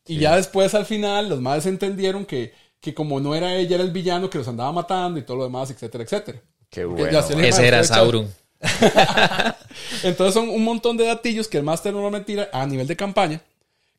Y 0.06 0.20
ya 0.20 0.36
después, 0.36 0.76
al 0.76 0.86
final, 0.86 1.30
los 1.30 1.40
más 1.40 1.66
entendieron 1.66 2.26
que, 2.26 2.54
que 2.82 2.94
como 2.94 3.20
no 3.20 3.36
era 3.36 3.56
ella, 3.56 3.76
era 3.76 3.84
el 3.84 3.92
villano 3.92 4.30
que 4.30 4.38
los 4.38 4.48
andaba 4.48 4.72
matando 4.74 5.20
y 5.20 5.24
todo 5.24 5.38
lo 5.38 5.44
demás, 5.44 5.72
etcétera, 5.72 6.04
etcétera. 6.04 6.42
Qué 6.70 6.86
Porque 6.86 7.04
bueno. 7.04 7.20
Ese 7.42 7.68
era 7.68 7.84
Sauron. 7.84 8.32
Entonces 10.04 10.34
son 10.34 10.50
un 10.50 10.64
montón 10.64 10.98
de 10.98 11.06
datillos 11.06 11.48
que 11.48 11.58
el 11.58 11.64
máster 11.64 11.94
normalmente 11.94 12.28
tira 12.28 12.50
a 12.52 12.66
nivel 12.66 12.86
de 12.86 12.98
campaña 12.98 13.42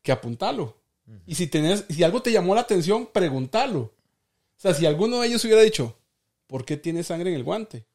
que 0.03 0.12
apuntalo. 0.12 0.77
Y 1.27 1.35
si 1.35 1.47
tenés, 1.47 1.85
si 1.89 2.05
algo 2.05 2.23
te 2.23 2.31
llamó 2.31 2.55
la 2.55 2.61
atención, 2.61 3.07
pregúntalo. 3.07 3.81
O 3.81 3.93
sea, 4.57 4.75
si 4.75 4.87
alguno 4.87 5.21
de 5.21 5.29
ellos 5.29 5.45
hubiera 5.45 5.62
dicho, 5.62 5.97
¿por 6.51 6.64
qué 6.64 6.77
tiene 6.77 7.02
sangre 7.05 7.31
en 7.31 7.36
el 7.36 7.44
guante? 7.44 7.86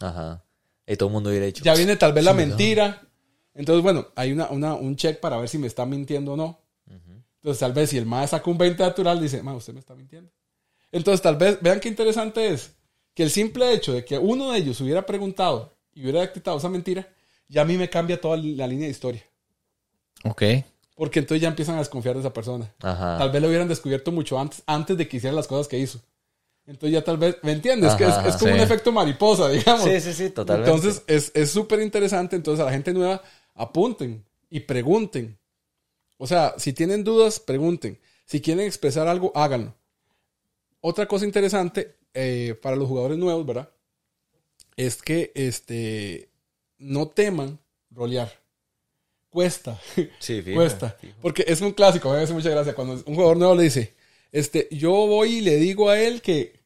Ajá. 0.00 0.44
Y 0.86 0.96
todo 0.96 1.08
el 1.08 1.12
mundo 1.12 1.30
hubiera 1.30 1.46
dicho. 1.46 1.64
Ya 1.64 1.74
viene 1.74 1.96
tal 1.96 2.12
vez 2.12 2.24
la 2.24 2.32
mentira. 2.46 3.02
Entonces, 3.54 3.82
bueno, 3.82 4.06
hay 4.14 4.30
una, 4.32 4.48
una- 4.50 4.74
un 4.74 4.94
check 4.94 5.18
para 5.18 5.36
ver 5.36 5.48
si 5.48 5.58
me 5.58 5.66
está 5.66 5.84
mintiendo 5.84 6.32
o 6.34 6.36
no. 6.36 6.60
Entonces, 7.40 7.58
tal 7.60 7.72
vez 7.72 7.90
si 7.90 7.98
el 7.98 8.06
más 8.06 8.30
saca 8.30 8.48
un 8.50 8.56
20 8.58 8.82
natural, 8.82 9.20
dice, 9.20 9.42
ma, 9.42 9.54
usted 9.54 9.72
me 9.72 9.80
está 9.80 9.94
mintiendo. 9.94 10.30
Entonces, 10.92 11.20
tal 11.20 11.36
vez, 11.36 11.58
vean 11.60 11.80
qué 11.80 11.88
interesante 11.88 12.48
es 12.48 12.72
que 13.14 13.22
el 13.24 13.30
simple 13.30 13.72
hecho 13.72 13.92
de 13.92 14.04
que 14.04 14.16
uno 14.18 14.52
de 14.52 14.58
ellos 14.58 14.80
hubiera 14.80 15.04
preguntado 15.04 15.76
y 15.92 16.02
hubiera 16.02 16.20
detectado 16.20 16.56
esa 16.58 16.68
mentira, 16.68 17.08
ya 17.48 17.62
a 17.62 17.64
mí 17.64 17.76
me 17.76 17.90
cambia 17.90 18.20
toda 18.20 18.36
la 18.36 18.66
línea 18.66 18.86
de 18.86 18.90
historia. 18.92 19.22
Ok. 20.24 20.42
Porque 20.94 21.20
entonces 21.20 21.42
ya 21.42 21.48
empiezan 21.48 21.76
a 21.76 21.78
desconfiar 21.78 22.14
de 22.16 22.20
esa 22.20 22.32
persona. 22.32 22.72
Ajá. 22.80 23.18
Tal 23.18 23.30
vez 23.30 23.40
lo 23.42 23.48
hubieran 23.48 23.68
descubierto 23.68 24.10
mucho 24.12 24.38
antes, 24.38 24.62
antes 24.66 24.96
de 24.96 25.06
que 25.08 25.16
hiciera 25.18 25.34
las 25.34 25.46
cosas 25.46 25.68
que 25.68 25.78
hizo. 25.78 26.00
Entonces 26.68 26.92
ya 26.92 27.02
tal 27.02 27.16
vez, 27.16 27.38
¿me 27.42 27.52
entiendes? 27.52 27.94
que 27.94 28.04
es, 28.04 28.14
como 28.14 28.38
sí. 28.38 28.44
un 28.44 28.60
efecto 28.60 28.92
mariposa, 28.92 29.48
digamos. 29.48 29.84
Sí, 29.84 30.00
sí, 30.02 30.12
sí, 30.12 30.30
totalmente. 30.30 30.70
Entonces 30.70 31.02
es 31.06 31.32
es 31.34 31.50
súper 31.50 31.80
interesante. 31.80 32.36
Entonces 32.36 32.62
a 32.62 32.66
la 32.66 32.72
gente 32.72 32.92
nueva, 32.92 33.22
apunten 33.54 34.22
y 34.50 34.60
pregunten. 34.60 35.38
O 36.18 36.26
sea, 36.26 36.54
si 36.58 36.74
tienen 36.74 37.04
dudas, 37.04 37.40
pregunten. 37.40 37.98
Si 38.26 38.42
quieren 38.42 38.66
expresar 38.66 39.08
algo, 39.08 39.32
háganlo. 39.34 39.74
Otra 40.82 41.06
cosa 41.06 41.24
interesante 41.24 41.96
eh, 42.12 42.54
para 42.60 42.76
los 42.76 42.86
jugadores 42.86 43.16
nuevos, 43.16 43.46
¿verdad? 43.46 43.70
Es 44.76 45.00
que 45.00 45.32
este, 45.34 46.28
no 46.76 47.08
teman 47.08 47.58
rolear. 47.90 48.30
Cuesta. 49.30 49.80
Sí, 50.18 50.42
fijo, 50.42 50.56
Cuesta. 50.56 50.98
Porque 51.22 51.46
es 51.48 51.62
un 51.62 51.72
clásico, 51.72 52.10
me 52.10 52.18
hace 52.18 52.34
mucha 52.34 52.50
gracia. 52.50 52.74
Cuando 52.74 52.94
un 52.94 53.14
jugador 53.14 53.38
nuevo 53.38 53.54
le 53.54 53.62
dice, 53.62 53.94
este, 54.32 54.68
yo 54.70 54.90
voy 54.90 55.36
y 55.36 55.40
le 55.40 55.56
digo 55.56 55.88
a 55.88 55.98
él 55.98 56.20
que, 56.20 56.57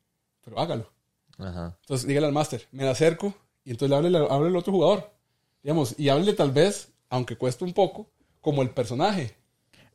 pero 0.44 0.58
hágalo. 0.60 0.90
Ajá. 1.38 1.76
Entonces 1.80 2.06
dígale 2.06 2.26
al 2.26 2.32
máster, 2.32 2.66
me 2.72 2.86
acerco 2.88 3.34
y 3.64 3.70
entonces 3.70 3.90
le 3.90 3.96
hable, 3.96 4.18
hable 4.30 4.48
al 4.48 4.56
otro 4.56 4.72
jugador. 4.72 5.10
Digamos, 5.62 5.94
y 5.98 6.08
háblele 6.08 6.32
tal 6.34 6.50
vez, 6.50 6.88
aunque 7.08 7.36
cueste 7.36 7.64
un 7.64 7.72
poco, 7.72 8.08
como 8.40 8.62
el 8.62 8.70
personaje, 8.70 9.34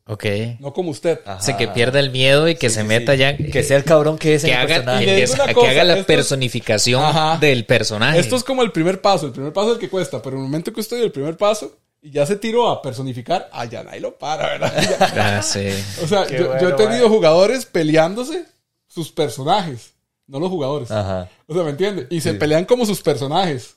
Ok. 0.10 0.24
no 0.60 0.72
como 0.72 0.92
usted. 0.92 1.20
Ajá. 1.26 1.38
O 1.38 1.42
sea, 1.42 1.58
que 1.58 1.68
pierda 1.68 2.00
el 2.00 2.12
miedo 2.12 2.48
y 2.48 2.56
que 2.56 2.70
se 2.70 2.82
sí, 2.82 2.88
meta 2.88 3.12
sí. 3.14 3.18
ya. 3.20 3.36
Que 3.36 3.62
sea 3.64 3.76
el 3.76 3.84
cabrón 3.84 4.18
que 4.18 4.36
es 4.36 4.44
que 4.46 4.52
el 4.52 4.56
haga, 4.58 4.68
personaje. 4.68 5.06
Le 5.06 5.26
que- 5.54 5.68
haga 5.68 5.84
la 5.84 5.94
esto 5.98 6.00
es- 6.02 6.06
personificación 6.18 7.04
Ajá. 7.04 7.38
del 7.40 7.66
personaje. 7.66 8.18
Esto 8.20 8.38
es 8.38 8.44
como 8.46 8.64
el 8.64 8.72
primer 8.72 9.02
paso. 9.02 9.26
El 9.26 9.34
primer 9.34 9.52
paso 9.52 9.70
es 9.72 9.74
el 9.76 9.80
que 9.82 9.90
cuesta, 9.90 10.22
pero 10.22 10.38
en 10.38 10.44
el 10.44 10.48
momento 10.48 10.72
que 10.72 10.80
usted 10.80 10.96
dio 10.96 11.06
el 11.06 11.12
primer 11.12 11.36
paso 11.36 11.76
y 12.02 12.12
ya 12.12 12.26
se 12.26 12.38
tiró 12.38 12.70
a 12.70 12.82
personificar, 12.82 13.50
ah, 13.52 13.66
ya 13.66 13.84
nadie 13.84 14.00
lo 14.00 14.18
para, 14.18 14.48
¿verdad? 14.48 14.74
Ah, 15.18 15.42
sí. 15.44 15.68
O 16.02 16.08
sea, 16.08 16.26
yo, 16.30 16.58
yo 16.58 16.70
he 16.70 16.74
tenido 16.74 17.10
mae. 17.10 17.18
jugadores 17.18 17.66
peleándose 17.66 18.46
sus 18.88 19.12
personajes, 19.12 19.92
no 20.28 20.40
los 20.40 20.50
jugadores. 20.50 20.92
Ajá. 20.92 21.30
O 21.48 21.54
sea, 21.54 21.64
¿me 21.64 21.72
entiendes? 21.72 22.08
Y 22.10 22.22
se 22.22 22.34
Sí. 22.34 22.38
pelean 22.38 22.66
como 22.66 22.86
sus 22.86 23.02
personajes. 23.02 23.76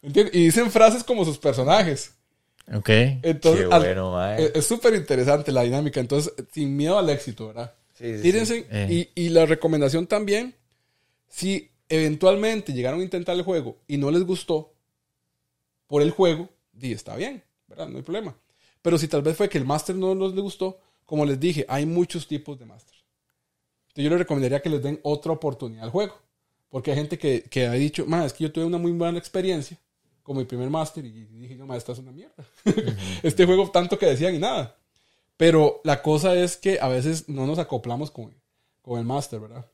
¿Me 0.00 0.08
entiendes? 0.08 0.34
Y 0.34 0.44
dicen 0.44 0.70
frases 0.70 1.04
como 1.04 1.24
sus 1.24 1.38
personajes. 1.38 2.14
Ok. 2.74 2.88
Entonces, 3.22 3.66
Qué 3.68 3.74
al- 3.74 3.82
bueno, 3.82 4.12
mae. 4.12 4.42
es- 4.44 4.52
es 4.56 4.66
súper 4.66 4.94
interesante 4.94 5.52
la 5.52 5.62
dinámica. 5.62 6.00
Entonces, 6.00 6.32
sin 6.52 6.76
miedo 6.76 6.98
al 6.98 7.08
éxito, 7.10 7.48
¿verdad? 7.48 7.74
Sí, 7.94 8.16
sí, 8.16 8.22
Tírense. 8.22 8.66
Eh. 8.70 9.08
Y, 9.14 9.24
y 9.26 9.28
la 9.28 9.46
recomendación 9.46 10.06
también, 10.06 10.54
si 11.28 11.70
eventualmente 11.88 12.72
llegaron 12.72 13.00
a 13.00 13.04
intentar 13.04 13.36
el 13.36 13.42
juego 13.42 13.78
y 13.86 13.96
no 13.98 14.10
les 14.10 14.22
gustó 14.24 14.72
por 15.86 16.02
el 16.02 16.10
juego, 16.10 16.48
di, 16.72 16.92
está 16.92 17.14
bien, 17.16 17.42
¿verdad? 17.68 17.88
No 17.88 17.98
hay 17.98 18.02
problema. 18.02 18.34
Pero 18.80 18.96
si 18.98 19.06
tal 19.08 19.22
vez 19.22 19.36
fue 19.36 19.48
que 19.48 19.58
el 19.58 19.64
máster 19.64 19.94
no 19.94 20.14
les 20.14 20.34
gustó, 20.40 20.80
como 21.04 21.24
les 21.26 21.38
dije, 21.38 21.66
hay 21.68 21.84
muchos 21.86 22.26
tipos 22.26 22.58
de 22.58 22.64
máster. 22.64 22.91
Entonces 23.92 24.04
yo 24.04 24.10
les 24.10 24.20
recomendaría 24.20 24.62
que 24.62 24.70
les 24.70 24.82
den 24.82 24.98
otra 25.02 25.32
oportunidad 25.32 25.84
al 25.84 25.90
juego. 25.90 26.14
Porque 26.70 26.90
hay 26.92 26.96
gente 26.96 27.18
que, 27.18 27.42
que 27.42 27.66
ha 27.66 27.72
dicho, 27.72 28.06
"Ma, 28.06 28.24
es 28.24 28.32
que 28.32 28.44
yo 28.44 28.52
tuve 28.52 28.64
una 28.64 28.78
muy 28.78 28.92
buena 28.92 29.18
experiencia 29.18 29.78
con 30.22 30.38
mi 30.38 30.44
primer 30.44 30.70
máster 30.70 31.04
y 31.04 31.10
dije, 31.10 31.58
yo, 31.58 31.66
"Ma, 31.66 31.76
esta 31.76 31.92
es 31.92 31.98
una 31.98 32.10
mierda. 32.10 32.34
este 33.22 33.44
juego 33.44 33.70
tanto 33.70 33.98
que 33.98 34.06
decían 34.06 34.34
y 34.34 34.38
nada. 34.38 34.74
Pero 35.36 35.82
la 35.84 36.00
cosa 36.00 36.34
es 36.34 36.56
que 36.56 36.78
a 36.80 36.88
veces 36.88 37.28
no 37.28 37.46
nos 37.46 37.58
acoplamos 37.58 38.10
con, 38.10 38.32
con 38.80 38.98
el 38.98 39.04
máster, 39.04 39.40
¿verdad? 39.40 39.66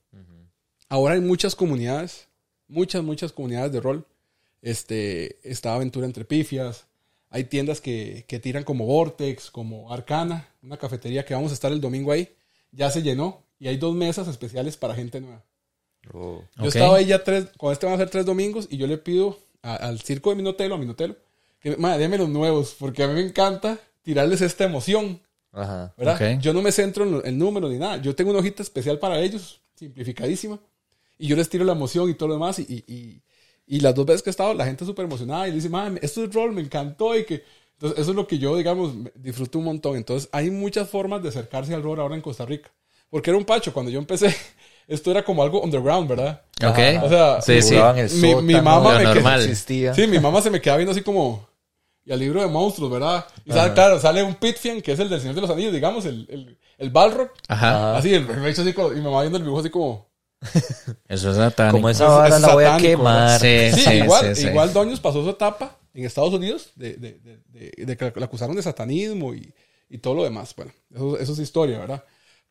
Ahora 0.89 1.15
hay 1.15 1.20
muchas 1.20 1.55
comunidades, 1.55 2.27
muchas, 2.66 3.05
muchas 3.05 3.31
comunidades 3.32 3.70
de 3.70 3.81
rol. 3.81 4.07
Este, 4.62 5.39
está 5.49 5.74
Aventura 5.74 6.07
entre 6.07 6.24
Pifias. 6.24 6.86
Hay 7.31 7.45
tiendas 7.45 7.81
que, 7.81 8.24
que 8.27 8.40
tiran 8.40 8.65
como 8.65 8.86
Vortex, 8.86 9.51
como 9.51 9.93
Arcana, 9.93 10.49
una 10.62 10.78
cafetería 10.78 11.24
que 11.24 11.35
vamos 11.35 11.53
a 11.53 11.55
estar 11.55 11.70
el 11.70 11.81
domingo 11.81 12.11
ahí. 12.11 12.35
Ya 12.73 12.90
se 12.90 13.03
llenó 13.03 13.43
y 13.59 13.68
hay 13.68 13.76
dos 13.76 13.94
mesas 13.94 14.28
especiales 14.28 14.76
para 14.76 14.94
gente 14.94 15.20
nueva. 15.20 15.43
Oh. 16.12 16.43
Yo 16.56 16.62
Ok. 16.62 16.64
he 16.64 16.68
estado 16.68 16.94
ahí 16.94 17.06
ya 17.06 17.22
tres, 17.24 17.47
con 17.56 17.72
este 17.72 17.86
van 17.86 17.94
a 17.94 17.98
ser 17.98 18.10
tres 18.10 18.24
domingos 18.24 18.66
y 18.70 18.76
yo 18.76 18.86
le 18.86 18.98
pido 18.98 19.39
a- 19.62 19.74
al 19.76 20.01
circo 20.01 20.30
de 20.30 20.36
Minotelo, 20.36 20.74
a 20.74 20.78
Minotelo, 20.78 21.16
que 21.60 21.76
madre, 21.76 21.98
déme 22.01 22.18
los 22.18 22.28
nuevos, 22.28 22.76
porque 22.78 23.02
a 23.02 23.09
mí 23.09 23.14
me 23.14 23.20
encanta 23.22 23.78
tirarles 24.02 24.40
esta 24.40 24.64
emoción, 24.64 25.20
Ajá. 25.52 25.93
¿verdad? 25.98 26.36
Ok. 26.36 26.40
Yo 26.40 26.52
no 26.52 26.62
me 26.62 26.72
centro 26.72 27.05
en 27.05 27.26
el 27.26 27.36
número 27.39 27.68
ni 27.68 27.78
nada. 27.78 27.97
Yo 28.01 28.14
tengo 28.14 28.30
una 28.30 28.39
hojita 28.40 28.62
especial 28.62 28.98
para 28.98 29.18
ellos, 29.20 29.60
simplificadísima, 29.74 30.59
y 31.18 31.26
yo 31.26 31.36
les 31.36 31.48
tiro 31.48 31.64
la 31.64 31.72
emoción 31.72 32.09
y 32.09 32.14
todo 32.14 32.28
lo 32.28 32.35
demás. 32.35 32.59
Y, 32.60 32.62
y, 32.86 32.93
y- 32.94 33.22
y 33.66 33.80
las 33.80 33.94
dos 33.94 34.06
veces 34.06 34.22
que 34.22 34.30
he 34.30 34.32
estado, 34.32 34.55
la 34.55 34.64
gente 34.64 34.85
súper 34.86 35.05
emocionada 35.05 35.47
y 35.47 35.51
le 35.51 35.56
dice, 35.56 35.68
madre, 35.68 35.98
esto 36.01 36.24
es 36.24 36.32
rol, 36.32 36.52
me 36.52 36.62
encantó. 36.62 37.14
Y 37.18 37.24
que, 37.26 37.43
entonces, 37.74 37.98
eso 37.98 38.10
es 38.12 38.16
lo 38.16 38.26
que 38.26 38.39
yo, 38.39 38.56
digamos, 38.56 38.94
disfruto 39.16 39.59
un 39.59 39.64
montón. 39.66 39.97
Entonces, 39.97 40.28
hay 40.32 40.51
muchas 40.51 40.89
formas 40.89 41.22
de 41.22 41.28
acercarse 41.28 41.74
al 41.74 41.82
rol 41.82 42.01
ahora 42.01 42.14
en 42.14 42.22
Costa 42.22 42.47
Rica. 42.47 42.70
Porque 43.10 43.30
era 43.30 43.39
un 43.39 43.44
pacho, 43.44 43.72
cuando 43.72 43.90
yo 43.90 43.98
empecé, 43.98 44.35
esto 44.86 45.10
era 45.10 45.24
como 45.24 45.43
algo 45.43 45.60
underground, 45.62 46.09
¿verdad? 46.09 46.43
Ok. 46.64 46.78
O 47.05 47.09
sea, 47.09 47.40
Sí, 47.43 47.62
sí. 47.62 47.76
Mi- 48.20 48.35
mi 48.43 48.55
mamá 48.60 48.94
me 48.98 49.05
quedó- 49.05 49.14
normal. 49.14 49.40
existía. 49.43 49.94
Sí, 49.94 50.06
mi 50.06 50.18
mamá 50.18 50.40
se 50.43 50.51
me 50.51 50.60
queda 50.60 50.76
viendo 50.76 50.93
así 50.93 51.02
como. 51.02 51.47
Y 52.05 52.12
al 52.12 52.20
libro 52.20 52.40
de 52.40 52.47
monstruos, 52.47 52.90
¿verdad? 52.90 53.26
Y 53.44 53.52
sale, 53.52 53.74
claro, 53.74 54.01
sale 54.01 54.22
un 54.22 54.35
Pitfian, 54.35 54.80
que 54.80 54.93
es 54.93 54.98
el 54.98 55.10
del 55.10 55.20
Señor 55.20 55.35
de 55.35 55.43
los 55.43 55.51
Anillos, 55.51 55.74
digamos, 55.74 56.06
el, 56.06 56.26
el, 56.30 56.59
el 56.78 56.89
Balrog. 56.90 57.30
Ajá. 57.48 57.98
Así, 57.98 58.14
el, 58.14 58.26
el 58.30 58.47
hecho 58.47 58.62
así, 58.62 58.70
y 58.70 58.94
mi 58.97 59.02
mamá 59.02 59.20
viendo 59.20 59.36
el 59.36 59.44
dibujo 59.44 59.60
así 59.60 59.68
como. 59.68 60.09
Eso 61.09 61.30
es 61.30 61.36
satánico. 61.36 61.76
Como 61.76 61.90
esa 61.90 62.05
Es- 62.05 62.10
vara 62.10 62.36
es 62.36 62.40
la 62.43 62.55
voy 62.55 62.64
a 62.64 62.76
quemar. 62.78 63.40
Sí, 63.40 63.70
Sí, 63.74 63.80
sí, 63.82 63.90
igual, 63.94 64.35
sí, 64.36 64.43
sí. 64.43 64.48
igual 64.48 64.72
Doños 64.72 65.01
pasó 65.01 65.22
su 65.22 65.30
etapa 65.30 65.76
en 65.93 66.05
Estados 66.06 66.32
Unidos 66.32 66.70
de, 66.76 66.94
de, 66.94 67.12
de, 67.18 67.39
de- 67.47 67.85
de 67.86 67.97
que 67.97 68.12
la 68.16 68.24
acusaron 68.26 68.56
de 68.56 68.62
satanismo 68.62 69.35
y, 69.35 69.52
y 69.90 69.98
todo 69.98 70.14
lo 70.14 70.24
demás. 70.24 70.55
Bueno, 70.56 70.72
eso, 70.94 71.18
eso 71.18 71.32
es 71.35 71.39
historia, 71.40 71.78
¿verdad? 71.78 72.05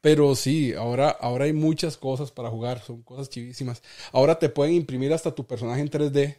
Pero 0.08 0.36
sí, 0.36 0.74
ahora, 0.74 1.10
ahora 1.10 1.44
hay 1.46 1.54
muchas 1.54 1.98
cosas 1.98 2.32
para 2.32 2.50
jugar, 2.50 2.82
son 2.82 3.02
cosas 3.02 3.30
chivísimas. 3.30 3.82
Ahora 4.14 4.40
te 4.40 4.48
pueden 4.48 4.74
imprimir 4.76 5.12
hasta 5.12 5.36
tu 5.36 5.46
personaje 5.46 5.82
en 5.82 5.90
3D. 5.90 6.38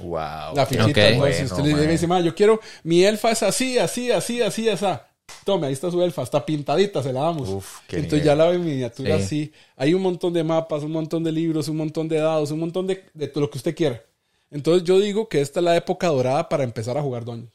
Wow. 0.00 0.56
La 0.56 0.66
fichita. 0.66 0.86
Ok. 0.90 0.96
Entonces, 0.96 1.18
Bueno, 1.18 1.36
si 1.36 1.44
usted 1.44 1.64
le 1.64 1.86
dice, 1.86 2.06
"Ma, 2.08 2.20
yo 2.20 2.34
quiero, 2.34 2.58
mi 2.82 3.04
elfa 3.04 3.30
es 3.30 3.44
así, 3.44 3.78
así, 3.78 4.10
así, 4.10 4.42
así, 4.42 4.68
así. 4.68 4.84
Tome, 5.44 5.68
ahí 5.68 5.72
está 5.72 5.90
su 5.92 6.02
elfa, 6.02 6.22
está 6.22 6.44
pintadita, 6.44 7.02
se 7.04 7.12
la 7.12 7.20
damos. 7.20 7.48
Uf, 7.48 7.78
qué 7.86 7.96
Entonces 7.96 8.22
nivel. 8.22 8.26
ya 8.26 8.34
la 8.34 8.48
ve 8.48 8.56
en 8.56 8.64
miniatura 8.64 9.16
Sí. 9.18 9.22
así. 9.24 9.52
Hay 9.76 9.94
un 9.94 10.02
montón 10.02 10.32
de 10.32 10.42
mapas, 10.42 10.82
un 10.82 10.90
montón 10.90 11.22
de 11.22 11.30
libros, 11.30 11.68
un 11.68 11.76
montón 11.76 12.08
de 12.08 12.16
dados, 12.18 12.50
un 12.50 12.58
montón 12.58 12.86
de, 12.88 13.04
de 13.14 13.28
todo 13.28 13.42
lo 13.42 13.50
que 13.50 13.58
usted 13.58 13.74
quiera. 13.76 14.02
Entonces 14.50 14.82
yo 14.84 14.98
digo 14.98 15.28
que 15.28 15.40
esta 15.40 15.60
es 15.60 15.64
la 15.64 15.76
época 15.76 16.08
dorada 16.08 16.48
para 16.48 16.64
empezar 16.64 16.98
a 16.98 17.02
jugar 17.02 17.24
doños. 17.24 17.52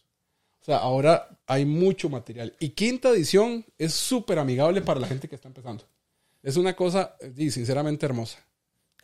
O 0.61 0.65
sea, 0.65 0.77
ahora 0.77 1.29
hay 1.47 1.65
mucho 1.65 2.09
material. 2.09 2.53
Y 2.59 2.69
quinta 2.69 3.09
edición 3.09 3.65
es 3.77 3.93
súper 3.93 4.39
amigable 4.39 4.81
para 4.81 4.99
la 4.99 5.07
gente 5.07 5.27
que 5.27 5.35
está 5.35 5.47
empezando. 5.47 5.85
Es 6.43 6.57
una 6.57 6.75
cosa, 6.75 7.15
sí, 7.35 7.49
sinceramente 7.51 8.05
hermosa. 8.05 8.37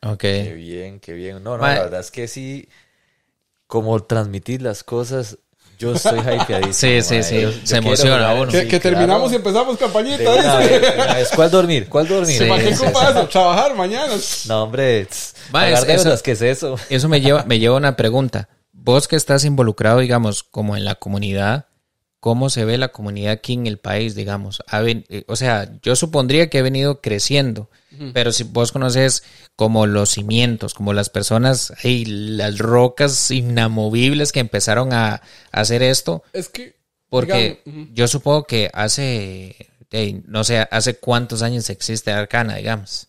Ok. 0.01 0.19
Qué 0.21 0.53
bien, 0.53 0.99
qué 0.99 1.13
bien. 1.13 1.43
No, 1.43 1.55
no, 1.57 1.63
Ma- 1.63 1.73
la 1.75 1.79
verdad 1.83 1.99
es 2.01 2.11
que 2.11 2.27
sí, 2.27 2.67
como 3.67 4.01
transmitir 4.03 4.61
las 4.61 4.83
cosas, 4.83 5.37
yo 5.79 5.93
estoy 5.93 6.19
hypeadísimo. 6.19 6.73
Sí, 6.73 7.01
sí, 7.01 7.23
sí. 7.23 7.41
Yo- 7.41 7.49
yo 7.51 7.57
Se 7.57 7.63
quiero 7.79 7.87
emociona 7.87 8.33
uno. 8.35 8.51
Que, 8.51 8.61
que 8.67 8.79
claro. 8.79 8.97
terminamos 8.97 9.31
y 9.31 9.35
empezamos 9.35 9.77
campañita. 9.77 10.17
De 10.17 10.39
una 10.39 10.57
vez, 10.57 10.81
de 10.81 10.89
una 11.01 11.13
vez. 11.15 11.29
¿Cuál 11.35 11.51
dormir? 11.51 11.89
¿Cuál 11.89 12.07
dormir? 12.07 12.37
Sí. 12.37 12.45
¿Para 12.47 12.63
qué 12.63 12.75
sí, 12.75 12.83
ocupa 12.83 13.05
sí. 13.05 13.11
eso? 13.17 13.27
Trabajar 13.29 13.75
mañana. 13.75 14.13
No, 14.47 14.63
hombre, 14.63 15.05
tss, 15.05 15.33
Ma, 15.51 15.67
es- 15.69 15.79
pagar 15.81 15.87
deudas, 15.97 16.13
eso- 16.13 16.23
¿qué 16.23 16.31
es 16.31 16.41
eso? 16.41 16.75
Eso 16.89 17.09
me 17.09 17.19
lleva, 17.21 17.43
me 17.45 17.59
lleva 17.59 17.75
a 17.75 17.79
una 17.79 17.95
pregunta. 17.95 18.47
Vos 18.85 19.07
que 19.07 19.15
estás 19.15 19.45
involucrado, 19.45 19.97
digamos, 19.97 20.43
como 20.43 20.77
en 20.77 20.85
la 20.85 20.93
comunidad, 20.93 21.65
¿cómo 22.19 22.51
se 22.51 22.65
ve 22.65 22.77
la 22.77 22.89
comunidad 22.89 23.31
aquí 23.31 23.53
en 23.53 23.65
el 23.65 23.79
país, 23.79 24.13
digamos? 24.13 24.61
Eh, 24.71 25.23
o 25.27 25.35
sea, 25.35 25.71
yo 25.81 25.95
supondría 25.95 26.51
que 26.51 26.59
ha 26.59 26.61
venido 26.61 27.01
creciendo, 27.01 27.71
pero 28.13 28.31
si 28.31 28.43
vos 28.43 28.71
conoces 28.71 29.23
como 29.55 29.87
los 29.87 30.11
cimientos, 30.11 30.75
como 30.75 30.93
las 30.93 31.09
personas, 31.09 31.73
y 31.83 32.05
las 32.05 32.59
rocas 32.59 33.31
inamovibles 33.31 34.31
que 34.31 34.41
empezaron 34.41 34.93
a, 34.93 35.15
a 35.15 35.21
hacer 35.51 35.81
esto, 35.81 36.21
Es 36.31 36.49
que. 36.49 36.75
porque 37.09 37.63
digamos, 37.65 37.89
yo 37.91 38.07
supongo 38.07 38.43
que 38.43 38.69
hace, 38.71 39.55
no 40.27 40.43
sé, 40.43 40.59
hace 40.69 40.99
cuántos 40.99 41.41
años 41.41 41.71
existe 41.71 42.11
Arcana, 42.11 42.57
digamos. 42.57 43.07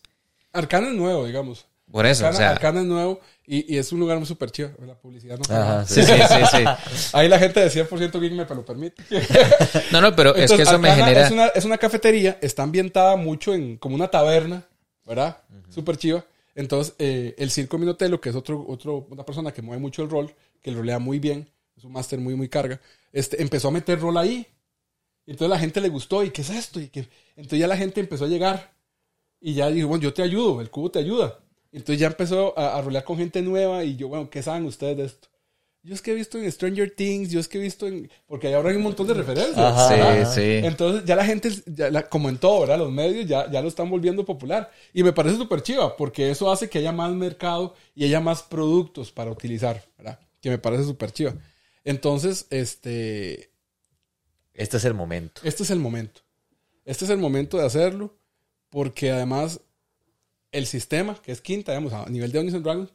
Arcana 0.53 0.87
es 0.87 0.95
nuevo, 0.95 1.27
digamos. 1.27 1.67
Por 1.91 2.07
eso, 2.07 2.25
Arcana, 2.25 2.35
o 2.35 2.39
sea, 2.39 2.51
Arcana 2.51 2.81
es 2.81 2.87
nuevo 2.87 3.21
y, 3.49 3.73
y 3.73 3.77
es 3.77 3.93
un 3.93 3.99
lugar 4.01 4.17
muy 4.17 4.27
súper 4.27 4.51
chido. 4.51 4.71
La 4.85 4.93
publicidad 4.99 5.39
no 5.39 5.55
Ajá, 5.55 5.85
sí, 5.85 6.03
sí, 6.03 6.11
sí, 6.11 6.57
sí. 6.57 6.63
Ahí 7.13 7.29
la 7.29 7.39
gente 7.39 7.61
de 7.61 7.69
100% 7.69 8.19
geek 8.19 8.33
me 8.33 8.43
lo 8.43 8.65
permite. 8.65 9.01
No, 9.91 10.01
no, 10.01 10.13
pero 10.15 10.35
es 10.35 10.51
que 10.51 10.63
eso 10.63 10.77
me 10.77 10.91
genera... 10.91 11.25
Es 11.25 11.31
una, 11.31 11.47
es 11.47 11.63
una 11.63 11.77
cafetería, 11.77 12.37
está 12.41 12.63
ambientada 12.63 13.15
mucho 13.15 13.53
en 13.53 13.77
como 13.77 13.95
una 13.95 14.09
taberna, 14.09 14.67
¿verdad? 15.05 15.37
Súper 15.69 15.95
chiva. 15.95 16.25
Entonces, 16.55 16.95
eh, 16.99 17.35
el 17.37 17.49
Circo 17.49 17.77
Minotelo, 17.77 18.19
que 18.19 18.29
es 18.29 18.35
otro, 18.35 18.65
otro, 18.67 19.07
una 19.09 19.23
persona 19.23 19.53
que 19.53 19.61
mueve 19.61 19.79
mucho 19.79 20.03
el 20.03 20.09
rol, 20.09 20.33
que 20.61 20.71
lo 20.71 20.79
rolea 20.79 20.99
muy 20.99 21.19
bien, 21.19 21.49
es 21.77 21.85
un 21.85 21.93
máster 21.93 22.19
muy, 22.19 22.35
muy 22.35 22.49
carga, 22.49 22.81
este, 23.13 23.41
empezó 23.41 23.69
a 23.69 23.71
meter 23.71 23.99
rol 24.01 24.17
ahí. 24.17 24.45
Entonces 25.25 25.49
la 25.49 25.59
gente 25.59 25.79
le 25.79 25.89
gustó, 25.89 26.23
¿y 26.23 26.31
qué 26.31 26.41
es 26.41 26.49
esto? 26.49 26.81
¿Y 26.81 26.89
qué? 26.89 27.07
Entonces 27.35 27.59
ya 27.59 27.67
la 27.67 27.77
gente 27.77 28.01
empezó 28.01 28.25
a 28.25 28.27
llegar. 28.27 28.73
Y 29.39 29.53
ya 29.53 29.69
dijo, 29.69 29.87
bueno, 29.87 30.01
yo 30.03 30.13
te 30.13 30.23
ayudo, 30.23 30.59
el 30.59 30.69
cubo 30.69 30.91
te 30.91 30.99
ayuda. 30.99 31.39
Entonces 31.71 31.99
ya 31.99 32.07
empezó 32.07 32.57
a, 32.57 32.77
a 32.77 32.81
rolear 32.81 33.03
con 33.03 33.17
gente 33.17 33.41
nueva 33.41 33.83
y 33.83 33.95
yo, 33.95 34.07
bueno, 34.07 34.29
¿qué 34.29 34.41
saben 34.41 34.65
ustedes 34.65 34.97
de 34.97 35.05
esto? 35.05 35.27
Yo 35.83 35.93
es 35.93 36.01
que 36.01 36.11
he 36.11 36.15
visto 36.15 36.37
en 36.37 36.51
Stranger 36.51 36.91
Things, 36.93 37.29
yo 37.29 37.39
es 37.39 37.47
que 37.47 37.59
he 37.59 37.61
visto 37.61 37.87
en... 37.87 38.09
Porque 38.25 38.53
ahora 38.53 38.71
hay 38.71 38.75
un 38.75 38.83
montón 38.83 39.07
de 39.07 39.13
referencias. 39.13 39.57
Ajá. 39.57 39.89
¿verdad? 39.89 40.33
Sí, 40.33 40.41
sí. 40.41 40.65
Entonces 40.65 41.05
ya 41.05 41.15
la 41.15 41.23
gente, 41.23 41.49
ya 41.65 41.89
la- 41.89 42.09
como 42.09 42.27
en 42.27 42.37
todo, 42.39 42.61
¿verdad? 42.61 42.77
Los 42.79 42.91
medios 42.91 43.25
ya, 43.25 43.49
ya 43.49 43.61
lo 43.61 43.69
están 43.69 43.89
volviendo 43.89 44.25
popular. 44.25 44.69
Y 44.93 45.03
me 45.03 45.13
parece 45.13 45.37
súper 45.37 45.61
chiva, 45.61 45.95
porque 45.95 46.29
eso 46.29 46.51
hace 46.51 46.69
que 46.69 46.79
haya 46.79 46.91
más 46.91 47.11
mercado 47.13 47.73
y 47.95 48.03
haya 48.03 48.19
más 48.19 48.43
productos 48.43 49.13
para 49.13 49.31
utilizar, 49.31 49.81
¿verdad? 49.97 50.19
Que 50.41 50.49
me 50.49 50.57
parece 50.57 50.83
súper 50.83 51.11
chiva. 51.11 51.35
Entonces, 51.85 52.47
este, 52.49 53.51
Este 54.53 54.77
es 54.77 54.83
el 54.85 54.93
momento. 54.93 55.39
este 55.45 55.63
es 55.63 55.69
el 55.69 55.79
momento. 55.79 56.19
Este 56.83 57.05
es 57.05 57.11
el 57.11 57.17
momento 57.17 57.57
de 57.57 57.65
hacerlo, 57.65 58.13
porque 58.69 59.11
además 59.11 59.61
el 60.51 60.65
sistema, 60.65 61.21
que 61.21 61.31
es 61.31 61.41
quinta, 61.41 61.71
digamos, 61.71 61.93
a 61.93 62.05
nivel 62.09 62.31
de 62.31 62.39
Dungeons 62.39 62.55
and 62.55 62.63
Dragons, 62.63 62.93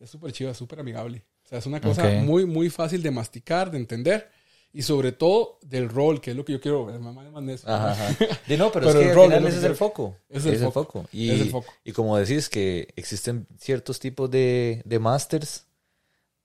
es 0.00 0.10
súper 0.10 0.32
chiva, 0.32 0.54
súper 0.54 0.80
amigable. 0.80 1.24
O 1.44 1.48
sea, 1.48 1.58
es 1.58 1.66
una 1.66 1.80
cosa 1.80 2.08
muy, 2.22 2.46
muy 2.46 2.70
fácil 2.70 3.02
de 3.02 3.10
masticar, 3.10 3.70
de 3.70 3.76
entender. 3.78 4.30
Y 4.72 4.82
sobre 4.82 5.12
todo 5.12 5.60
del 5.62 5.88
rol, 5.88 6.20
que 6.20 6.32
es 6.32 6.36
lo 6.36 6.44
que 6.44 6.52
yo 6.52 6.60
quiero. 6.60 6.86
Mamá, 6.86 7.12
mamá, 7.22 7.40
necio. 7.40 7.68
Ajá, 7.68 7.92
ajá. 7.92 8.16
De 8.48 8.56
no, 8.56 8.72
pero, 8.72 8.86
Pero 8.88 9.00
es 9.00 9.06
el 9.06 9.14
rol 9.14 9.32
al 9.32 9.32
es 9.32 9.36
final 9.36 9.42
lo 9.42 9.48
ese 9.48 9.56
que 9.60 9.64
es 9.66 9.70
el 9.70 9.76
foco. 9.76 10.16
Es 10.28 10.44
el 10.46 10.58
foco. 10.72 11.06
Y, 11.12 11.30
Es 11.30 11.40
el 11.42 11.50
foco. 11.50 11.72
y 11.84 11.92
como 11.92 12.16
decís 12.18 12.48
que 12.48 12.88
existen 12.96 13.46
ciertos 13.56 14.00
tipos 14.00 14.28
de, 14.30 14.82
de 14.84 14.98
masters, 14.98 15.66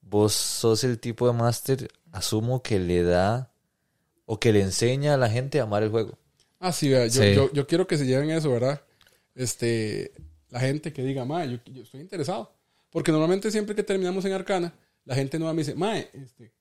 vos 0.02 0.34
sos 0.34 0.84
el 0.84 1.00
tipo 1.00 1.26
de 1.26 1.34
master, 1.34 1.88
asumo 2.12 2.62
que 2.62 2.78
le 2.78 3.02
da 3.02 3.52
o 4.26 4.40
que 4.40 4.54
le 4.54 4.62
enseña 4.62 5.16
a 5.16 5.18
la 5.18 5.30
gente 5.30 5.60
a 5.60 5.64
amar 5.64 5.82
el 5.82 5.90
juego. 5.90 6.16
Ah, 6.60 6.72
sí, 6.72 6.90
vea, 6.90 7.08
yo, 7.08 7.24
Sí. 7.24 7.34
yo, 7.34 7.52
yo 7.52 7.66
quiero 7.66 7.88
que 7.88 7.98
se 7.98 8.06
lleven 8.06 8.30
eso, 8.30 8.52
¿verdad? 8.52 8.82
Este, 9.34 10.12
la 10.50 10.60
gente 10.60 10.92
que 10.94 11.04
diga, 11.04 11.26
mae, 11.26 11.50
yo, 11.52 11.58
yo 11.74 11.84
estoy 11.84 12.02
interesado. 12.02 12.52
Porque 12.90 13.12
normalmente 13.12 13.52
siempre 13.52 13.76
que 13.76 13.84
terminamos 13.84 14.26
en 14.26 14.34
Arcana, 14.34 14.74
la 15.06 15.16
gente 15.16 15.38
nueva 15.40 15.54
me 15.54 15.60
dice, 15.62 15.76
mae, 15.76 16.10
este, 16.14 16.52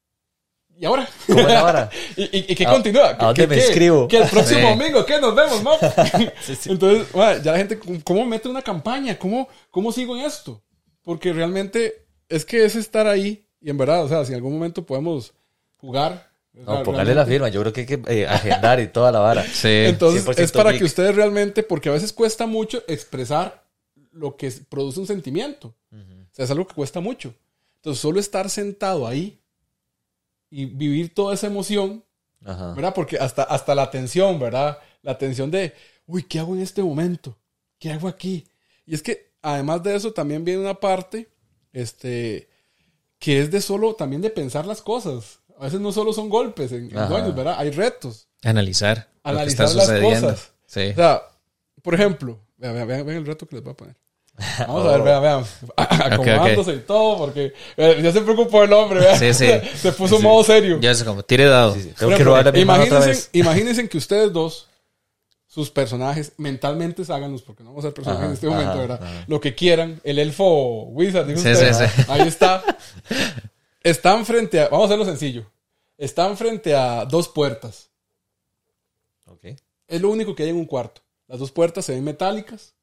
¿y 0.77 0.85
ahora? 0.85 1.09
¿Cómo 1.27 1.41
es 1.41 1.55
ahora? 1.55 1.91
¿Y, 2.17 2.23
y, 2.25 2.47
y 2.51 2.55
qué 2.55 2.67
¿A- 2.67 2.71
continúa? 2.71 3.09
a 3.11 3.17
¿Qué- 3.19 3.25
dónde 3.25 3.47
me 3.47 3.55
qué? 3.57 3.61
inscribo? 3.67 4.09
Que 4.09 4.19
el 4.19 4.29
próximo 4.29 4.61
Sí. 4.61 4.67
domingo, 4.79 5.07
¿qué? 5.07 5.21
Nos 5.21 5.35
vemos, 5.35 5.63
¿no? 5.63 5.73
Sí, 6.43 6.55
sí. 6.55 6.71
Entonces, 6.71 7.15
mae, 7.15 7.43
ya 7.43 7.53
la 7.53 7.59
gente, 7.59 7.79
¿cómo 8.05 8.25
mete 8.27 8.49
una 8.49 8.63
campaña? 8.63 9.19
¿Cómo, 9.19 9.49
¿Cómo 9.71 9.91
sigo 9.93 10.17
en 10.17 10.25
esto? 10.27 10.63
Porque 11.03 11.33
realmente 11.33 12.07
es 12.29 12.45
que 12.45 12.65
es 12.65 12.77
estar 12.77 13.07
ahí 13.07 13.47
y 13.61 13.71
en 13.71 13.79
verdad, 13.79 14.05
o 14.05 14.09
sea, 14.09 14.25
si 14.25 14.33
en 14.33 14.37
algún 14.37 14.53
momento 14.53 14.85
podemos 14.85 15.33
jugar. 15.79 16.29
No, 16.53 16.83
póngale 16.83 17.15
la 17.15 17.25
firma. 17.25 17.49
Yo 17.49 17.61
creo 17.63 17.73
que 17.73 17.81
hay 17.83 17.87
que 17.87 18.01
eh, 18.09 18.27
agendar 18.27 18.81
y 18.81 18.89
toda 18.89 19.11
la 19.13 19.21
vara. 19.21 19.45
Sí. 19.45 19.69
Entonces 19.87 20.27
100% 20.27 20.39
es 20.41 20.53
para 20.53 20.71
geek. 20.73 20.81
que 20.81 20.85
ustedes 20.85 21.15
realmente, 21.17 21.63
porque 21.63 21.89
a 21.89 21.93
veces 21.93 22.13
cuesta 22.13 22.47
mucho 22.47 22.83
expresar 22.89 23.65
lo 24.19 24.37
que 24.37 24.51
produce 24.69 25.01
un 25.01 25.07
sentimiento. 25.07 25.75
O 25.91 26.35
sea, 26.35 26.45
es 26.45 26.51
algo 26.51 26.67
que 26.67 26.75
cuesta 26.75 27.01
mucho. 27.01 27.35
Entonces 27.77 28.01
solo 28.01 28.21
estar 28.21 28.51
sentado 28.51 29.07
ahí 29.07 29.41
y 30.51 30.67
vivir 30.67 31.15
toda 31.15 31.35
esa 31.35 31.47
emoción, 31.47 32.05
Ajá. 32.45 32.75
¿verdad? 32.75 32.95
Porque 32.95 33.19
hasta, 33.19 33.43
hasta 33.43 33.75
la 33.75 33.91
tensión, 33.91 34.39
¿verdad? 34.39 34.79
La 35.03 35.17
tensión 35.17 35.51
de, 35.51 35.75
uy, 36.07 36.25
¿qué 36.25 36.39
hago 36.39 36.55
en 36.55 36.63
este 36.63 36.83
momento? 36.83 37.37
¿Qué 37.79 37.93
hago 37.93 38.09
aquí? 38.09 38.47
Y 38.85 38.95
es 38.95 39.03
que 39.03 39.31
además 39.43 39.83
de 39.83 39.95
eso 39.95 40.13
también 40.13 40.45
viene 40.45 40.61
una 40.61 40.75
parte, 40.75 41.29
este, 41.73 42.49
que 43.19 43.41
es 43.41 43.51
de 43.51 43.61
solo, 43.61 43.95
también 43.95 44.23
de 44.23 44.31
pensar 44.31 44.67
las 44.67 44.83
cosas. 44.83 45.41
A 45.59 45.65
veces 45.65 45.81
no 45.81 45.93
solo 45.93 46.13
son 46.13 46.29
golpes 46.29 46.73
en, 46.73 46.89
dueños, 46.89 47.35
¿verdad? 47.35 47.57
Hay 47.59 47.71
retos. 47.71 48.29
Analizar, 48.43 48.97
lo 48.97 49.23
que 49.23 49.29
Analizar 49.31 49.67
está 49.67 49.93
las 49.93 50.01
cosas. 50.01 50.53
Sí. 50.67 50.89
O 50.91 50.95
sea, 50.95 51.23
por 51.83 51.95
ejemplo, 51.95 52.41
vean, 52.57 52.75
vean, 52.75 53.07
vean 53.07 53.19
el 53.19 53.27
reto 53.27 53.47
que 53.47 53.57
les 53.57 53.65
voy 53.65 53.73
a 53.73 53.77
poner. 53.77 53.97
Vamos 54.61 54.87
a 54.87 54.93
ver, 54.93 55.03
vean, 55.03 55.23
vean. 55.23 55.45
Acomodándose 55.77 56.75
y 56.75 56.79
todo, 56.81 57.19
porque 57.19 57.53
eh, 57.77 58.01
ya 58.03 58.13
se 58.13 58.21
preocupó 58.21 58.63
el 58.63 58.73
hombre, 58.73 59.01
vean. 59.01 59.19
Sí, 59.19 59.35
sí. 59.35 59.47
Se 59.77 59.93
puso 59.93 60.21
modo 60.21 60.45
serio. 60.45 60.79
Ya 60.81 60.93
es 60.93 61.03
como, 61.03 61.23
tire 61.25 61.47
dado. 61.47 61.75
Sí, 61.75 61.83
sí. 61.83 61.89
Que 61.97 62.25
robar 62.25 62.45
mano 62.45 62.51
otra 62.51 62.61
imagínense, 62.61 63.09
vez. 63.09 63.31
imagínense 63.33 63.89
que 63.89 63.99
ustedes 63.99 64.33
dos, 64.33 64.69
sus 65.47 65.71
personajes, 65.71 66.33
mentalmente 66.37 67.03
háganlos, 67.09 67.43
porque 67.43 67.65
no 67.65 67.71
vamos 67.71 67.85
a 67.85 67.89
ser 67.89 67.95
personajes 67.95 68.21
Ajá, 68.23 68.29
en 68.29 68.35
este 68.35 68.47
momento, 68.49 68.71
ajá, 68.73 68.81
¿verdad? 68.81 69.01
ajá. 69.03 69.25
Lo 69.27 69.41
que 69.41 69.55
quieran. 69.55 70.01
El 70.05 70.19
elfo 70.19 70.85
wizard, 70.85 71.27
dijo 71.27 71.41
Sí, 71.41 71.51
usted. 71.51 71.73
sí, 71.73 71.85
sí. 71.97 72.03
Ahí 72.09 72.29
está. 72.29 72.63
Están 73.83 74.25
frente 74.27 74.61
a, 74.61 74.69
vamos 74.69 74.85
a 74.85 74.87
hacerlo 74.87 75.05
sencillo. 75.05 75.51
Están 75.97 76.37
frente 76.37 76.75
a 76.77 77.05
dos 77.07 77.29
puertas. 77.29 77.91
Ok. 79.27 79.47
Es 79.89 80.01
lo 80.01 80.11
único 80.11 80.35
que 80.35 80.45
hay 80.45 80.51
en 80.51 80.57
un 80.57 80.67
cuarto. 80.67 81.01
Las 81.27 81.39
dos 81.41 81.51
puertas 81.51 81.85
se 81.85 81.93
ven 81.93 82.05
metálicas. 82.05 82.75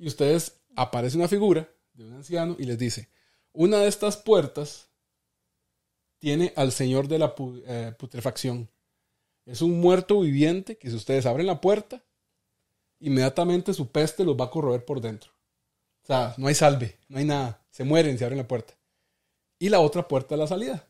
Y 0.00 0.08
ustedes 0.08 0.58
aparece 0.76 1.18
una 1.18 1.28
figura 1.28 1.68
de 1.92 2.04
un 2.04 2.14
anciano 2.14 2.56
y 2.58 2.64
les 2.64 2.78
dice: 2.78 3.10
Una 3.52 3.80
de 3.80 3.88
estas 3.88 4.16
puertas 4.16 4.88
tiene 6.18 6.54
al 6.56 6.72
señor 6.72 7.06
de 7.06 7.18
la 7.18 7.34
eh, 7.66 7.92
putrefacción. 7.98 8.70
Es 9.44 9.60
un 9.60 9.78
muerto 9.78 10.20
viviente 10.20 10.78
que 10.78 10.88
si 10.88 10.96
ustedes 10.96 11.26
abren 11.26 11.46
la 11.46 11.60
puerta, 11.60 12.02
inmediatamente 12.98 13.74
su 13.74 13.88
peste 13.90 14.24
los 14.24 14.40
va 14.40 14.46
a 14.46 14.50
corroer 14.50 14.86
por 14.86 15.02
dentro. 15.02 15.32
O 16.02 16.06
sea, 16.06 16.34
no 16.38 16.46
hay 16.46 16.54
salve, 16.54 16.98
no 17.08 17.18
hay 17.18 17.26
nada. 17.26 17.62
Se 17.70 17.84
mueren 17.84 18.16
si 18.16 18.24
abren 18.24 18.38
la 18.38 18.48
puerta. 18.48 18.72
Y 19.58 19.68
la 19.68 19.80
otra 19.80 20.08
puerta 20.08 20.34
es 20.34 20.38
la 20.38 20.46
salida. 20.46 20.88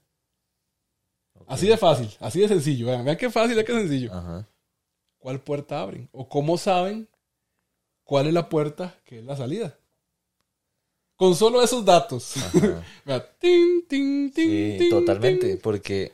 Así 1.49 1.66
de 1.66 1.77
fácil, 1.77 2.15
así 2.20 2.39
de 2.39 2.47
sencillo. 2.47 2.87
Vean, 2.87 3.05
vean 3.05 3.16
qué 3.16 3.28
fácil, 3.28 3.57
vean 3.57 3.66
qué 3.66 3.73
sencillo. 3.73 4.12
Ajá. 4.12 4.49
¿Cuál 5.19 5.41
puerta 5.41 5.81
abren? 5.81 6.09
¿O 6.12 6.28
cómo 6.28 6.57
saben 6.57 7.09
cuál 8.11 8.27
es 8.27 8.35
la 8.35 8.49
puerta 8.49 8.97
que 9.05 9.20
es 9.20 9.24
la 9.24 9.37
salida? 9.37 9.73
Con 11.15 11.37
solo 11.37 11.62
esos 11.62 11.85
datos. 11.85 12.35
Sí, 13.41 14.89
totalmente. 14.91 15.57
Porque 15.62 16.12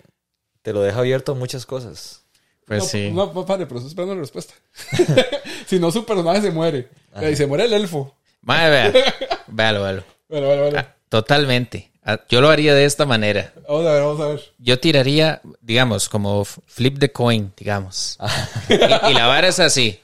te 0.60 0.74
lo 0.74 0.82
deja 0.82 0.98
abierto 0.98 1.32
a 1.32 1.35
muchas 1.35 1.64
cosas. 1.64 2.23
Pues 2.66 2.82
no, 2.82 2.89
sí. 2.89 3.10
No, 3.12 3.32
no, 3.32 3.47
padre, 3.47 3.64
pero 3.66 3.78
estoy 3.78 3.90
esperando 3.90 4.14
la 4.14 4.20
respuesta. 4.20 4.52
si 5.66 5.78
no, 5.78 5.90
su 5.90 6.05
personaje 6.05 6.43
se 6.43 6.51
muere. 6.51 6.89
Y 7.31 7.35
se 7.35 7.47
muere 7.47 7.64
el 7.64 7.73
elfo. 7.73 8.14
Mae, 8.43 8.70
vea. 8.70 8.93
Véalo, 9.47 9.82
véalo. 9.82 10.05
Bueno, 10.28 10.47
bueno, 10.48 10.62
bueno. 10.64 10.78
Ah, 10.78 10.94
totalmente. 11.09 11.90
Ah, 12.02 12.20
Yo 12.28 12.40
lo 12.43 12.51
haría 12.51 12.74
de 12.74 12.85
esta 12.85 13.06
manera. 13.06 13.55
Vamos 13.68 13.86
a 13.86 13.93
ver, 13.93 14.02
vamos 14.02 14.20
a 14.20 14.27
ver. 14.28 14.43
Yo 14.59 14.78
tiraría, 14.78 15.40
digamos, 15.62 16.09
como 16.10 16.44
flip 16.44 16.98
the 16.98 17.10
coin, 17.10 17.52
digamos. 17.56 18.18
y, 18.68 18.74
y 18.74 19.14
la 19.14 19.27
vara 19.27 19.48
es 19.48 19.60
así. 19.60 19.98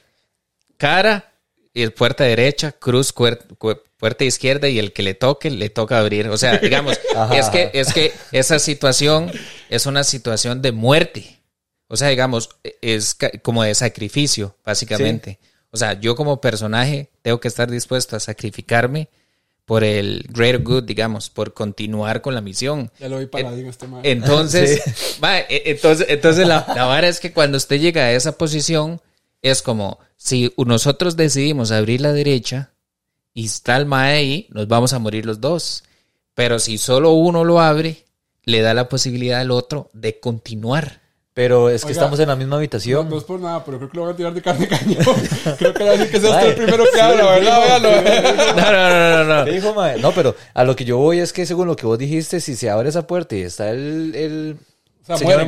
Cara 0.77 1.32
y 1.73 1.87
puerta 1.87 2.23
derecha, 2.23 2.71
cruz 2.71 3.13
cuer- 3.15 3.39
cu- 3.57 3.79
puerta 3.97 4.23
izquierda 4.25 4.67
y 4.69 4.79
el 4.79 4.93
que 4.93 5.01
le 5.03 5.13
toque, 5.15 5.49
le 5.49 5.69
toca 5.69 5.97
abrir. 5.99 6.27
O 6.29 6.37
sea, 6.37 6.57
digamos, 6.61 6.99
es 7.33 7.49
que, 7.49 7.71
es 7.73 7.93
que 7.93 8.13
esa 8.31 8.59
situación 8.59 9.31
es 9.69 9.85
una 9.85 10.03
situación 10.03 10.61
de 10.61 10.71
muerte. 10.71 11.39
O 11.87 11.97
sea, 11.97 12.09
digamos, 12.09 12.49
es 12.81 13.15
ca- 13.15 13.31
como 13.41 13.63
de 13.63 13.73
sacrificio, 13.75 14.55
básicamente. 14.65 15.39
O 15.71 15.77
sea, 15.77 15.99
yo 15.99 16.15
como 16.15 16.39
personaje 16.41 17.09
tengo 17.23 17.39
que 17.39 17.47
estar 17.47 17.69
dispuesto 17.71 18.15
a 18.15 18.19
sacrificarme 18.19 19.09
por 19.65 19.83
el 19.83 20.25
greater 20.29 20.61
good, 20.61 20.83
digamos, 20.83 21.29
por 21.29 21.53
continuar 21.53 22.21
con 22.21 22.35
la 22.35 22.41
misión. 22.41 22.91
Ya 22.99 23.07
lo 23.09 23.17
vi 23.17 23.25
paladín 23.27 23.67
este. 23.67 23.87
Entonces, 24.03 24.81
va, 25.23 25.39
e- 25.39 25.63
entonces, 25.71 26.05
entonces 26.09 26.45
la, 26.47 26.65
la 26.75 26.85
vara 26.85 27.07
es 27.07 27.19
que 27.19 27.31
cuando 27.31 27.57
usted 27.57 27.79
llega 27.79 28.03
a 28.03 28.11
esa 28.11 28.37
posición, 28.37 28.99
es 29.43 29.61
como 29.61 29.99
si 30.17 30.51
nosotros 30.57 31.15
decidimos 31.15 31.71
abrir 31.71 32.01
la 32.01 32.13
derecha 32.13 32.71
y 33.33 33.45
está 33.45 33.77
el 33.77 33.85
mae 33.85 34.15
ahí, 34.15 34.47
nos 34.49 34.67
vamos 34.67 34.93
a 34.93 34.99
morir 34.99 35.25
los 35.25 35.39
dos. 35.41 35.83
Pero 36.33 36.57
si 36.57 36.77
solo 36.79 37.11
uno 37.11 37.43
lo 37.43 37.59
abre, 37.59 38.05
le 38.43 38.61
da 38.61 38.73
la 38.73 38.89
posibilidad 38.89 39.41
al 39.41 39.51
otro 39.51 39.89
de 39.93 40.19
continuar. 40.19 41.03
Pero 41.33 41.69
es 41.69 41.81
que 41.81 41.87
Oiga, 41.87 42.01
estamos 42.01 42.19
en 42.19 42.27
la 42.27 42.35
misma 42.35 42.57
habitación. 42.57 43.09
no 43.09 43.17
es 43.17 43.23
por 43.23 43.39
nada, 43.39 43.65
pero 43.65 43.79
creo 43.79 43.89
que 43.89 43.97
lo 43.97 44.03
voy 44.03 44.13
a 44.13 44.15
tirar 44.15 44.33
de 44.35 44.41
carne 44.41 44.67
cañón. 44.67 45.03
creo 45.57 45.73
que 45.73 45.83
va 45.83 45.89
a 45.89 45.93
decir 45.93 46.11
que 46.11 46.19
sea 46.19 46.29
usted 46.29 46.49
el 46.49 46.55
primero 46.55 46.83
que 46.93 47.01
habla, 47.01 47.23
¿verdad? 47.31 47.81
No, 48.55 48.71
no, 48.71 48.89
no, 48.89 49.23
no, 49.25 49.39
no. 49.39 49.45
¿Qué 49.45 49.51
dijo, 49.51 49.73
mae? 49.73 49.99
No, 49.99 50.11
pero 50.11 50.35
a 50.53 50.63
lo 50.63 50.75
que 50.75 50.85
yo 50.85 50.97
voy 50.97 51.19
es 51.19 51.33
que 51.33 51.47
según 51.47 51.67
lo 51.67 51.75
que 51.75 51.87
vos 51.87 51.97
dijiste, 51.97 52.39
si 52.39 52.55
se 52.55 52.69
abre 52.69 52.89
esa 52.89 53.07
puerta 53.07 53.35
y 53.35 53.41
está 53.41 53.71
el, 53.71 54.13
el 54.13 54.57
O 55.01 55.05
sea, 55.07 55.17
señor 55.17 55.39
de 55.39 55.45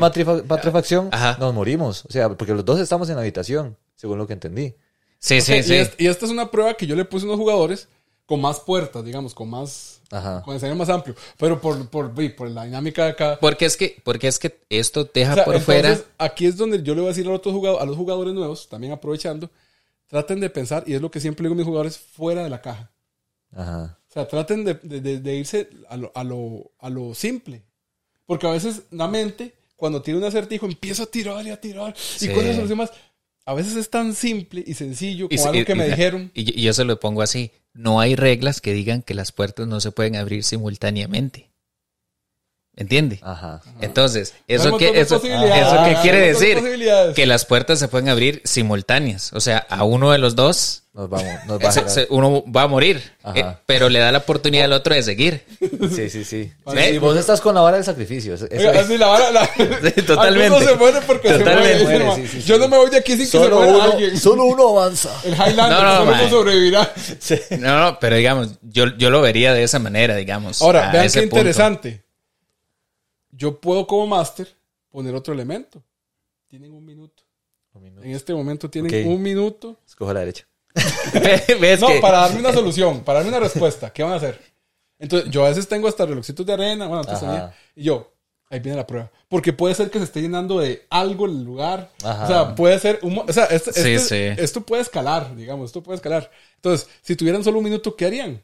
nos 1.39 1.53
morimos. 1.53 2.03
O 2.05 2.11
sea, 2.11 2.29
porque 2.29 2.53
los 2.53 2.65
dos 2.65 2.79
estamos 2.79 3.07
en 3.09 3.15
la 3.15 3.21
habitación, 3.21 3.77
según 3.95 4.17
lo 4.17 4.27
que 4.27 4.33
entendí. 4.33 4.73
Sí, 5.19 5.41
sí, 5.41 5.53
Ok, 5.53 5.61
sí. 5.63 5.73
Y, 5.73 5.77
es- 5.77 5.93
y 5.97 6.07
esta 6.07 6.25
es 6.25 6.31
una 6.31 6.51
prueba 6.51 6.73
que 6.75 6.85
yo 6.87 6.95
le 6.95 7.05
puse 7.05 7.25
a 7.25 7.27
unos 7.29 7.39
jugadores 7.39 7.87
con 8.25 8.41
más 8.41 8.59
puertas, 8.59 9.03
digamos, 9.05 9.33
con 9.33 9.49
más. 9.49 10.01
Ajá. 10.11 10.41
Con 10.43 10.55
escenario 10.55 10.77
más 10.77 10.89
amplio. 10.89 11.15
Pero 11.37 11.59
por, 11.61 11.89
por, 11.89 12.13
por 12.35 12.49
la 12.49 12.65
dinámica 12.65 13.05
de 13.05 13.11
acá. 13.11 13.37
Porque 13.39 13.65
es 13.65 13.75
que, 13.77 14.01
porque 14.03 14.27
es 14.27 14.37
que 14.39 14.59
esto 14.69 15.09
deja 15.13 15.31
O 15.31 15.35
sea, 15.35 15.45
por 15.45 15.55
entonces, 15.55 15.81
fuera. 15.97 16.05
Aquí 16.19 16.45
es 16.45 16.57
donde 16.57 16.81
yo 16.83 16.93
le 16.95 17.01
voy 17.01 17.07
a 17.07 17.13
decir 17.13 17.25
a, 17.25 17.29
los 17.29 17.37
otros 17.39 17.53
jugadores, 17.53 17.83
a 17.83 17.85
los 17.87 17.97
jugadores 17.97 18.33
nuevos, 18.33 18.67
también 18.69 18.93
aprovechando, 18.93 19.49
traten 20.07 20.39
de 20.39 20.49
pensar, 20.49 20.83
y 20.87 20.93
es 20.93 21.01
lo 21.01 21.09
que 21.11 21.19
siempre 21.19 21.43
digo 21.43 21.53
a 21.53 21.57
mis 21.57 21.65
jugadores, 21.65 21.97
fuera 21.97 22.43
de 22.43 22.49
la 22.49 22.61
caja. 22.61 22.91
Ajá. 23.55 23.97
O 24.09 24.13
sea, 24.13 24.27
traten 24.27 24.63
de, 24.63 24.75
de- 24.75 25.01
de- 25.01 25.19
de 25.19 25.35
irse 25.35 25.69
a 25.89 25.97
lo, 25.97 26.11
a, 26.15 26.23
lo, 26.23 26.71
a 26.79 26.89
lo 26.89 27.13
simple. 27.15 27.63
Porque 28.25 28.47
a 28.47 28.51
veces 28.51 28.83
la 28.91 29.07
mente, 29.07 29.53
cuando 29.75 30.01
tiene 30.01 30.19
un 30.19 30.25
acertijo, 30.25 30.65
empieza 30.65 31.03
a 31.03 31.07
tirar 31.07 31.45
y 31.45 31.49
a 31.51 31.59
tirar. 31.59 31.93
Sí. 31.97 32.29
Y 32.29 32.33
con 32.33 32.45
eso 32.45 32.65
demás. 32.67 32.91
A 33.45 33.53
veces 33.53 33.75
es 33.75 33.89
tan 33.89 34.15
simple 34.15 34.63
y 34.65 34.73
sencillo 34.73 35.29
como 35.29 35.45
algo 35.49 35.65
que 35.65 35.71
y- 35.71 35.75
me 35.75 35.87
y- 35.87 35.89
dijeron. 35.91 36.31
Y, 36.33 36.59
y 36.59 36.63
yo 36.63 36.73
se 36.73 36.83
lo 36.83 36.99
pongo 36.99 37.21
así. 37.21 37.51
No 37.73 37.99
hay 37.99 38.15
reglas 38.15 38.61
que 38.61 38.73
digan 38.73 39.01
que 39.01 39.13
las 39.13 39.31
puertas 39.31 39.67
no 39.67 39.79
se 39.81 39.91
pueden 39.91 40.15
abrir 40.15 40.43
simultáneamente. 40.43 41.51
¿Entiende? 42.77 43.19
Ajá. 43.21 43.61
Entonces, 43.79 44.33
eso, 44.47 44.77
que, 44.77 44.89
eso, 44.99 45.15
eso 45.15 45.15
un 45.17 46.01
quiere 46.01 46.19
decir? 46.33 46.57
Que 47.15 47.25
las 47.25 47.45
puertas 47.45 47.79
se 47.79 47.87
pueden 47.87 48.09
abrir 48.09 48.41
simultáneas. 48.43 49.31
O 49.33 49.39
sea, 49.39 49.59
a 49.69 49.85
uno 49.85 50.11
de 50.11 50.17
los 50.17 50.35
dos, 50.35 50.83
Nos 50.95 51.09
vamos, 51.09 51.27
nos 51.45 51.59
va 51.61 51.71
se- 51.73 51.89
se- 51.89 52.07
uno 52.09 52.41
va 52.49 52.61
a 52.61 52.67
morir. 52.67 53.01
Eh, 53.35 53.43
pero 53.65 53.89
le 53.89 53.99
da 53.99 54.13
la 54.13 54.19
oportunidad 54.19 54.63
al 54.63 54.71
otro 54.71 54.95
de 54.95 55.03
seguir. 55.03 55.43
Sí, 55.93 56.09
sí, 56.09 56.23
sí. 56.23 56.51
Sí, 56.73 56.97
vos 56.99 57.17
estás 57.17 57.41
con 57.41 57.53
la 57.53 57.59
vara 57.59 57.75
del 57.75 57.85
sacrificio. 57.85 58.33
Eso- 58.35 58.45
eso 58.45 58.55
Oiga, 58.69 58.79
es. 58.79 58.85
así 58.85 58.97
la 58.97 59.07
vara. 59.07 59.29
La... 59.29 59.45
totalmente. 60.07 60.45
Algunos 60.55 60.63
se 60.63 60.75
mueren 60.75 61.03
porque 61.05 61.29
Totalmente. 61.31 61.77
se. 61.79 61.83
Muere, 61.83 62.15
sí, 62.15 62.27
sí, 62.27 62.41
Yo 62.43 62.55
sí. 62.55 62.61
no 62.61 62.67
me 62.69 62.77
voy 62.77 62.89
de 62.89 62.97
aquí 62.97 63.11
sin 63.11 63.19
que 63.19 63.25
se 63.25 63.37
Solo 63.37 63.57
muera 63.57 63.71
uno, 63.73 63.81
alguien. 63.83 64.17
solo 64.17 64.45
uno 64.45 64.69
avanza. 64.69 65.11
El 65.25 65.33
Highlander 65.33 65.69
No, 65.69 65.83
no, 65.83 65.97
solo 65.97 66.11
uno 66.13 66.29
sobrevivirá. 66.29 66.93
Sí. 67.19 67.35
No, 67.59 67.77
no, 67.91 67.99
pero 67.99 68.15
digamos, 68.15 68.51
yo, 68.61 68.85
yo 68.97 69.09
lo 69.09 69.19
vería 69.19 69.53
de 69.53 69.63
esa 69.63 69.79
manera, 69.79 70.15
digamos. 70.15 70.61
Ahora, 70.61 70.89
a 70.89 70.93
vean 70.93 71.05
ese 71.07 71.19
qué 71.19 71.27
punto. 71.27 71.39
interesante. 71.39 72.03
Yo 73.31 73.59
puedo 73.59 73.85
como 73.85 74.07
máster 74.07 74.47
poner 74.89 75.13
otro 75.13 75.33
elemento. 75.33 75.83
Tienen 76.47 76.71
un 76.71 76.85
minuto. 76.85 77.23
En 78.01 78.11
este 78.11 78.33
momento 78.33 78.69
tienen 78.69 79.05
un 79.09 79.21
minuto. 79.21 79.77
Escojo 79.85 80.13
la 80.13 80.21
derecha. 80.21 80.47
¿Ves 81.59 81.79
No, 81.79 81.87
que- 81.87 81.99
para 81.99 82.19
darme 82.19 82.39
una 82.39 82.53
solución, 82.53 83.03
para 83.03 83.19
darme 83.19 83.29
una 83.35 83.39
respuesta. 83.39 83.91
¿Qué 83.91 84.03
van 84.03 84.13
a 84.13 84.15
hacer? 84.17 84.39
Entonces, 84.99 85.29
yo 85.31 85.45
a 85.45 85.49
veces 85.49 85.67
tengo 85.67 85.87
hasta 85.87 86.05
relojitos 86.05 86.45
de 86.45 86.53
arena, 86.53 86.87
bueno, 86.87 87.01
antes 87.01 87.15
Ajá. 87.15 87.25
tenía, 87.25 87.55
y 87.75 87.83
yo, 87.83 88.13
ahí 88.49 88.59
viene 88.59 88.77
la 88.77 88.87
prueba. 88.87 89.11
Porque 89.27 89.51
puede 89.53 89.75
ser 89.75 89.89
que 89.89 89.97
se 89.99 90.05
esté 90.05 90.21
llenando 90.21 90.59
de 90.59 90.85
algo 90.89 91.25
el 91.25 91.43
lugar. 91.43 91.89
Ajá. 92.03 92.23
O 92.23 92.27
sea, 92.27 92.55
puede 92.55 92.79
ser, 92.79 92.99
un 93.01 93.17
o 93.19 93.33
sea, 93.33 93.45
este- 93.45 93.73
Sí, 93.73 93.89
este- 93.93 94.35
sí. 94.35 94.41
esto 94.41 94.61
puede 94.61 94.81
escalar, 94.83 95.35
digamos, 95.35 95.67
esto 95.67 95.81
puede 95.83 95.95
escalar. 95.97 96.29
Entonces, 96.55 96.87
si 97.01 97.15
tuvieran 97.15 97.43
solo 97.43 97.57
un 97.59 97.65
minuto, 97.65 97.95
¿qué 97.95 98.05
harían? 98.05 98.41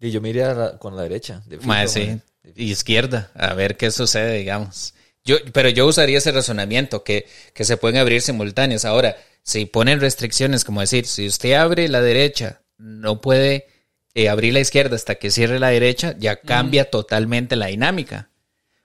Y 0.00 0.10
yo 0.10 0.20
me 0.20 0.30
iría 0.30 0.54
la- 0.54 0.78
con 0.78 0.96
la 0.96 1.02
derecha. 1.02 1.42
de 1.46 1.58
mae. 1.58 1.88
sí. 1.88 2.20
Izquierda, 2.56 3.30
a 3.34 3.52
ver 3.54 3.76
qué 3.76 3.90
sucede, 3.90 4.38
digamos. 4.38 4.94
Yo, 5.24 5.36
pero 5.52 5.68
yo 5.68 5.86
usaría 5.86 6.16
ese 6.18 6.32
razonamiento, 6.32 7.04
que, 7.04 7.26
que 7.52 7.64
se 7.64 7.76
pueden 7.76 7.98
abrir 7.98 8.22
simultáneas. 8.22 8.86
Ahora, 8.86 9.16
si 9.48 9.64
ponen 9.64 9.98
restricciones, 10.00 10.62
como 10.64 10.82
decir, 10.82 11.06
si 11.06 11.26
usted 11.26 11.54
abre 11.54 11.88
la 11.88 12.02
derecha, 12.02 12.60
no 12.76 13.22
puede 13.22 13.66
eh, 14.14 14.28
abrir 14.28 14.52
la 14.52 14.60
izquierda 14.60 14.94
hasta 14.94 15.14
que 15.14 15.30
cierre 15.30 15.58
la 15.58 15.68
derecha, 15.68 16.14
ya 16.18 16.36
cambia 16.40 16.90
totalmente 16.90 17.56
la 17.56 17.66
dinámica. 17.68 18.28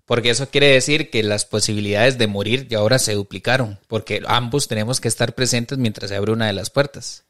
Porque 0.06 0.30
eso 0.30 0.48
quiere 0.50 0.68
decir 0.68 1.10
que 1.10 1.22
las 1.22 1.44
posibilidades 1.44 2.18
de 2.18 2.28
morir 2.28 2.68
ya 2.70 2.78
ahora 2.78 2.98
se 2.98 3.14
duplicaron, 3.14 3.78
porque 3.88 4.22
ambos 4.26 4.70
tenemos 4.70 5.02
que 5.02 5.10
estar 5.10 5.36
presentes 5.36 5.78
mientras 5.78 6.10
se 6.10 6.16
abre 6.16 6.32
una 6.32 6.48
de 6.48 6.54
las 6.54 6.70
puertas. 6.70 7.26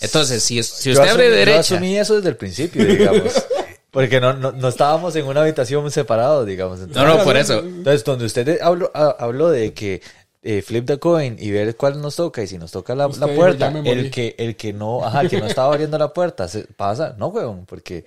Entonces, 0.00 0.42
si, 0.42 0.60
si 0.64 0.92
Yo 0.92 1.00
usted 1.00 1.12
abre 1.12 1.26
asumí- 1.26 1.30
Yo 1.30 1.36
derecha, 1.36 1.60
asumí 1.60 1.96
eso 1.98 2.16
desde 2.16 2.28
el 2.30 2.36
principio, 2.36 2.84
digamos. 2.84 3.32
Porque 3.92 4.20
no, 4.20 4.32
no, 4.32 4.50
no 4.50 4.68
estábamos 4.68 5.14
en 5.14 5.26
una 5.26 5.42
habitación 5.42 5.88
separados, 5.92 6.44
digamos. 6.46 6.80
no, 6.80 6.84
Entonces, 6.86 7.16
no, 7.18 7.22
por 7.24 7.36
eso. 7.36 7.60
entonces, 7.60 8.02
donde 8.02 8.24
usted 8.24 8.60
habló, 8.60 8.90
ha- 8.94 9.14
habló 9.20 9.50
de 9.50 9.72
que 9.72 10.02
eh, 10.46 10.60
flip 10.62 10.84
the 10.86 10.98
coin 10.98 11.36
y 11.40 11.50
ver 11.50 11.74
cuál 11.76 12.00
nos 12.00 12.16
toca, 12.16 12.42
y 12.42 12.46
si 12.46 12.58
nos 12.58 12.70
toca 12.70 12.94
la, 12.94 13.08
la 13.08 13.26
puerta, 13.34 13.68
el 13.84 14.10
que, 14.10 14.34
el 14.38 14.56
que 14.56 14.72
no, 14.72 15.04
ajá, 15.04 15.22
el 15.22 15.30
que 15.30 15.40
no 15.40 15.46
estaba 15.46 15.72
abriendo 15.72 15.96
la 15.98 16.12
puerta, 16.12 16.46
se 16.48 16.64
pasa, 16.64 17.16
no, 17.18 17.28
weón, 17.28 17.64
porque 17.66 18.04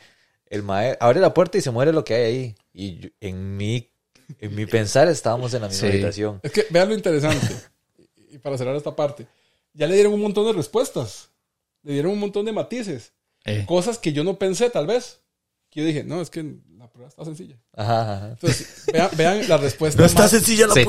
el 0.50 0.62
mae 0.64 0.96
abre 1.00 1.20
la 1.20 1.34
puerta 1.34 1.58
y 1.58 1.62
se 1.62 1.72
muere 1.72 1.92
lo 1.92 2.06
que 2.06 2.14
hay 2.14 2.24
ahí. 2.24 2.56
Y 2.74 3.00
yo- 3.00 3.10
en 3.22 3.58
mi, 3.58 3.90
en 4.40 4.54
mi 4.56 4.66
pensar 4.68 5.08
estábamos 5.10 5.54
en 5.56 5.62
la 5.64 5.68
misma 5.68 5.82
Sí. 5.90 5.94
habitación. 5.94 6.40
Es 6.44 6.52
que 6.52 6.66
vean 6.70 6.90
lo 6.90 6.96
interesante. 6.96 7.46
y 8.32 8.38
para 8.38 8.58
cerrar 8.58 8.76
esta 8.76 8.96
parte, 8.96 9.26
ya 9.74 9.88
le 9.88 9.96
dieron 9.96 10.14
un 10.14 10.22
montón 10.22 10.46
de 10.46 10.54
respuestas. 10.54 11.30
Le 11.82 11.94
dieron 11.94 12.12
un 12.12 12.20
montón 12.20 12.46
de 12.46 12.52
matices. 12.52 13.14
Eh. 13.46 13.64
Cosas 13.68 13.98
que 13.98 14.14
yo 14.14 14.24
no 14.24 14.38
pensé, 14.38 14.70
tal 14.70 14.86
vez. 14.86 15.22
Que 15.70 15.80
yo 15.82 15.86
dije, 15.88 16.04
no, 16.04 16.22
es 16.22 16.30
que 16.30 16.56
prueba 16.98 17.10
está 17.10 17.24
sencilla. 17.26 17.56
Ajá, 17.76 18.14
ajá. 18.14 18.28
Entonces, 18.30 18.84
vean, 18.92 19.10
vean 19.16 19.48
la 19.50 19.58
respuesta. 19.58 20.02
más- 20.02 20.30
sencilla 20.32 20.68
Sí. 20.74 20.84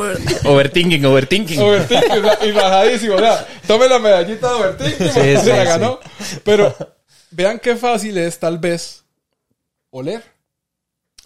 Overthinking, 0.44 1.05
overthinking. 1.05 1.60
Overthinking, 1.60 2.12
o 2.12 2.22
sea, 2.22 2.47
y 2.47 2.51
rajadísimo. 2.52 3.14
O 3.14 3.18
sea, 3.18 3.47
tome 3.66 3.89
la 3.89 3.98
medallita 3.98 4.48
de 4.48 4.55
overthinking, 4.55 5.06
sí, 5.09 5.12
se 5.12 5.35
la 5.35 5.40
sí. 5.43 5.51
ganó. 5.51 6.01
Pero 6.44 6.74
vean 7.30 7.59
qué 7.59 7.76
fácil 7.76 8.16
es, 8.18 8.39
tal 8.39 8.59
vez, 8.59 9.05
oler. 9.90 10.22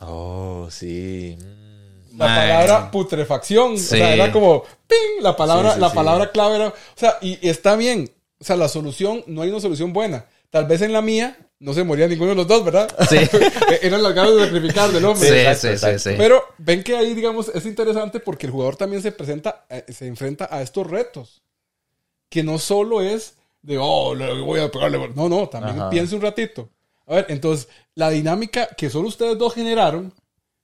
Oh, 0.01 0.69
sí. 0.71 1.37
Mm. 1.41 2.19
La 2.19 2.27
palabra 2.27 2.91
putrefacción. 2.91 3.79
Sí. 3.79 3.95
O 3.95 3.99
sea, 3.99 4.15
era 4.15 4.33
como 4.33 4.65
¡ping! 4.87 5.23
La 5.23 5.37
palabra, 5.37 5.71
Sí, 5.71 5.75
sí, 5.77 5.81
la 5.81 5.89
sí. 5.91 5.95
palabra 5.95 6.31
clave 6.31 6.57
era. 6.57 6.69
O 6.69 6.75
sea, 6.97 7.19
y, 7.23 7.39
y 7.41 7.49
está 7.49 7.77
bien. 7.77 8.11
O 8.39 8.45
sea, 8.45 8.57
la 8.57 8.69
solución, 8.69 9.23
no 9.29 9.43
hay 9.43 9.51
una 9.51 9.61
solución 9.61 9.93
buena. 9.93 10.27
Tal 10.51 10.67
vez 10.67 10.83
en 10.83 10.93
la 10.93 11.01
mía 11.01 11.39
no 11.63 11.73
se 11.73 11.85
moría 11.85 12.09
ninguno 12.09 12.31
de 12.31 12.37
los 12.37 12.49
dos, 12.49 12.65
¿verdad? 12.65 12.93
Sí. 13.09 13.19
Eran 13.83 14.03
las 14.03 14.15
ganas 14.15 14.35
de 14.35 14.45
sacrificar 14.47 14.91
del 14.91 15.05
hombre. 15.05 15.29
Sí, 15.29 15.35
exacto, 15.35 15.61
sí, 15.61 15.69
sí, 15.69 15.73
exacto. 15.75 15.99
sí. 15.99 16.15
Pero 16.19 16.45
ven 16.59 16.83
que 16.83 16.97
ahí, 16.97 17.15
digamos, 17.15 17.49
es 17.55 17.65
interesante 17.67 18.19
porque 18.19 18.47
el 18.47 18.53
jugador 18.53 18.75
también 18.75 19.01
se 19.01 19.13
presenta, 19.13 19.65
eh, 19.71 19.85
se 19.89 20.09
enfrenta 20.09 20.49
a 20.51 20.61
estos 20.61 20.89
retos. 20.89 21.43
Que 22.29 22.43
no 22.43 22.59
solo 22.59 23.01
es 23.01 23.37
de, 23.63 23.79
oh, 23.81 24.13
le 24.15 24.41
voy 24.41 24.59
a 24.59 24.71
pegarle. 24.73 25.11
No, 25.15 25.29
no, 25.29 25.49
también 25.49 25.79
Ajá. 25.79 25.91
piense 25.91 26.17
un 26.17 26.23
ratito. 26.23 26.69
A 27.07 27.17
ver, 27.17 27.27
entonces, 27.29 27.69
la 27.95 28.11
dinámica 28.11 28.67
que 28.77 28.91
solo 28.91 29.07
ustedes 29.07 29.39
dos 29.39 29.55
generaron, 29.55 30.13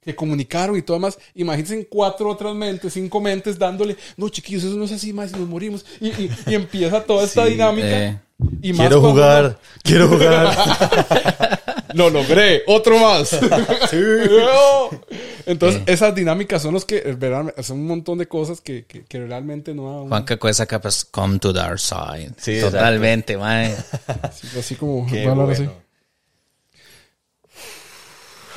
que 0.09 0.17
comunicaron 0.17 0.77
y 0.77 0.83
todo 0.83 0.97
demás, 0.97 1.19
imagínense 1.35 1.75
en 1.75 1.85
cuatro 1.85 2.31
otras 2.31 2.55
mentes, 2.55 2.93
cinco 2.95 3.21
mentes 3.21 3.59
dándole, 3.59 3.97
no, 4.17 4.29
chiquillos, 4.29 4.65
eso 4.65 4.75
no 4.77 4.85
es 4.85 4.93
así 4.93 5.13
más 5.13 5.31
y 5.33 5.37
nos 5.37 5.49
morimos. 5.49 5.85
Y, 6.01 6.09
y- 6.09 6.31
y 6.47 6.55
empieza 6.55 7.03
toda 7.05 7.25
esta 7.25 7.45
Sí, 7.45 7.53
dinámica. 7.53 7.87
eh. 8.07 8.19
y 8.63 8.73
más 8.73 8.81
Quiero 8.87 9.01
cuando 9.01 9.11
jugar, 9.11 9.59
quiero 9.83 10.09
jugar. 10.13 11.61
lo 11.95 12.11
logré, 12.11 12.63
otro 12.67 12.99
más. 12.99 13.39
No. 13.93 14.91
Entonces, 15.47 15.83
esas 15.87 16.15
dinámicas 16.15 16.61
son 16.63 16.75
los 16.75 16.85
que, 16.85 16.99
eh, 17.05 17.63
son 17.63 17.79
un 17.81 17.87
montón 17.87 18.19
de 18.19 18.29
cosas 18.29 18.61
que, 18.61 18.85
que, 18.85 19.05
que 19.05 19.25
realmente 19.27 19.73
no 19.75 20.03
han 20.03 20.09
Juanca 20.09 20.37
con 20.37 20.51
esa 20.51 20.67
capa 20.67 20.89
es 20.91 21.05
come 21.07 21.39
to 21.39 21.53
dark 21.53 21.79
side. 21.79 22.33
Sí, 22.37 22.61
Totalmente, 22.61 23.37
mae. 23.39 23.75
así, 24.23 24.47
así 24.59 24.75
como 24.75 25.07
Qué 25.07 25.27
así. 25.27 25.69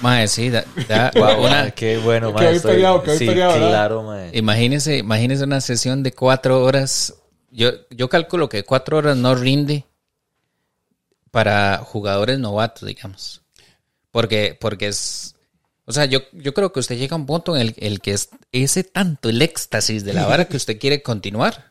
Mae, 0.02 0.28
sí, 0.28 0.50
da, 0.50 0.64
da- 0.88 1.12
Wow, 1.16 1.40
una- 1.46 1.50
mae, 1.64 1.74
qué 1.74 1.98
bueno, 1.98 2.32
mae, 2.32 2.56
estoy- 2.56 2.74
peleado, 2.76 3.04
sí, 3.18 3.26
peleado, 3.26 3.58
claro, 3.58 4.04
mae. 4.04 4.32
imagínese, 4.34 4.98
imagínese 4.98 5.44
una 5.44 5.62
sesión 5.62 6.04
de 6.04 6.12
cuatro 6.14 6.64
horas. 6.64 7.14
Yo, 7.52 7.70
yo 7.90 8.10
calculo 8.10 8.50
que 8.50 8.64
cuatro 8.64 8.98
horas 8.98 9.18
no 9.18 9.36
rinde 9.36 9.86
para 11.32 11.78
jugadores 11.80 12.40
novatos, 12.40 12.88
digamos. 12.88 13.42
Porque, 14.12 14.58
porque 14.60 14.88
es. 14.88 15.36
O 15.86 15.94
sea, 15.94 16.06
yo, 16.06 16.20
yo 16.34 16.54
creo 16.54 16.72
que 16.72 16.80
usted 16.80 16.98
llega 16.98 17.16
a 17.16 17.20
un 17.20 17.26
punto 17.26 17.56
en 17.56 17.62
el, 17.64 17.76
el 17.78 18.02
que 18.02 18.14
es 18.14 18.30
ese 18.52 18.84
tanto 18.84 19.30
el 19.30 19.42
éxtasis 19.42 20.04
de 20.06 20.14
la 20.14 20.26
vara 20.26 20.46
que 20.46 20.58
usted 20.58 20.80
quiere 20.80 21.02
continuar. 21.02 21.71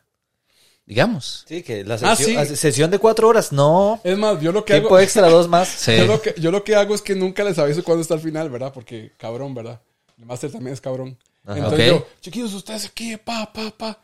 Digamos. 0.90 1.44
Sí, 1.46 1.62
que 1.62 1.84
la 1.84 1.94
Ah, 2.02 2.16
sesión, 2.16 2.46
sí. 2.48 2.56
sesión 2.56 2.90
de 2.90 2.98
cuatro 2.98 3.28
horas, 3.28 3.52
no. 3.52 4.00
Es 4.02 4.18
más, 4.18 4.40
yo 4.40 4.50
lo 4.50 4.64
que 4.64 4.72
hago... 4.72 4.82
Tiempo 4.88 4.98
extra, 4.98 5.28
dos 5.28 5.46
más. 5.48 5.68
Sí. 5.78 5.96
Yo 5.96 6.04
lo, 6.06 6.20
que, 6.20 6.34
yo 6.36 6.50
lo 6.50 6.64
que 6.64 6.74
hago 6.74 6.96
es 6.96 7.00
que 7.00 7.14
nunca 7.14 7.44
les 7.44 7.56
aviso 7.60 7.84
cuándo 7.84 8.02
está 8.02 8.14
el 8.14 8.20
final, 8.20 8.50
¿verdad? 8.50 8.72
Porque 8.74 9.12
cabrón, 9.16 9.54
¿verdad? 9.54 9.80
El 10.18 10.26
máster 10.26 10.50
también 10.50 10.74
es 10.74 10.80
cabrón. 10.80 11.16
Entonces 11.46 11.92
Ok. 11.92 11.98
yo, 12.00 12.06
chiquillos, 12.20 12.52
ustedes 12.54 12.86
aquí, 12.86 13.16
pa, 13.16 13.52
pa, 13.52 13.70
pa. 13.70 13.98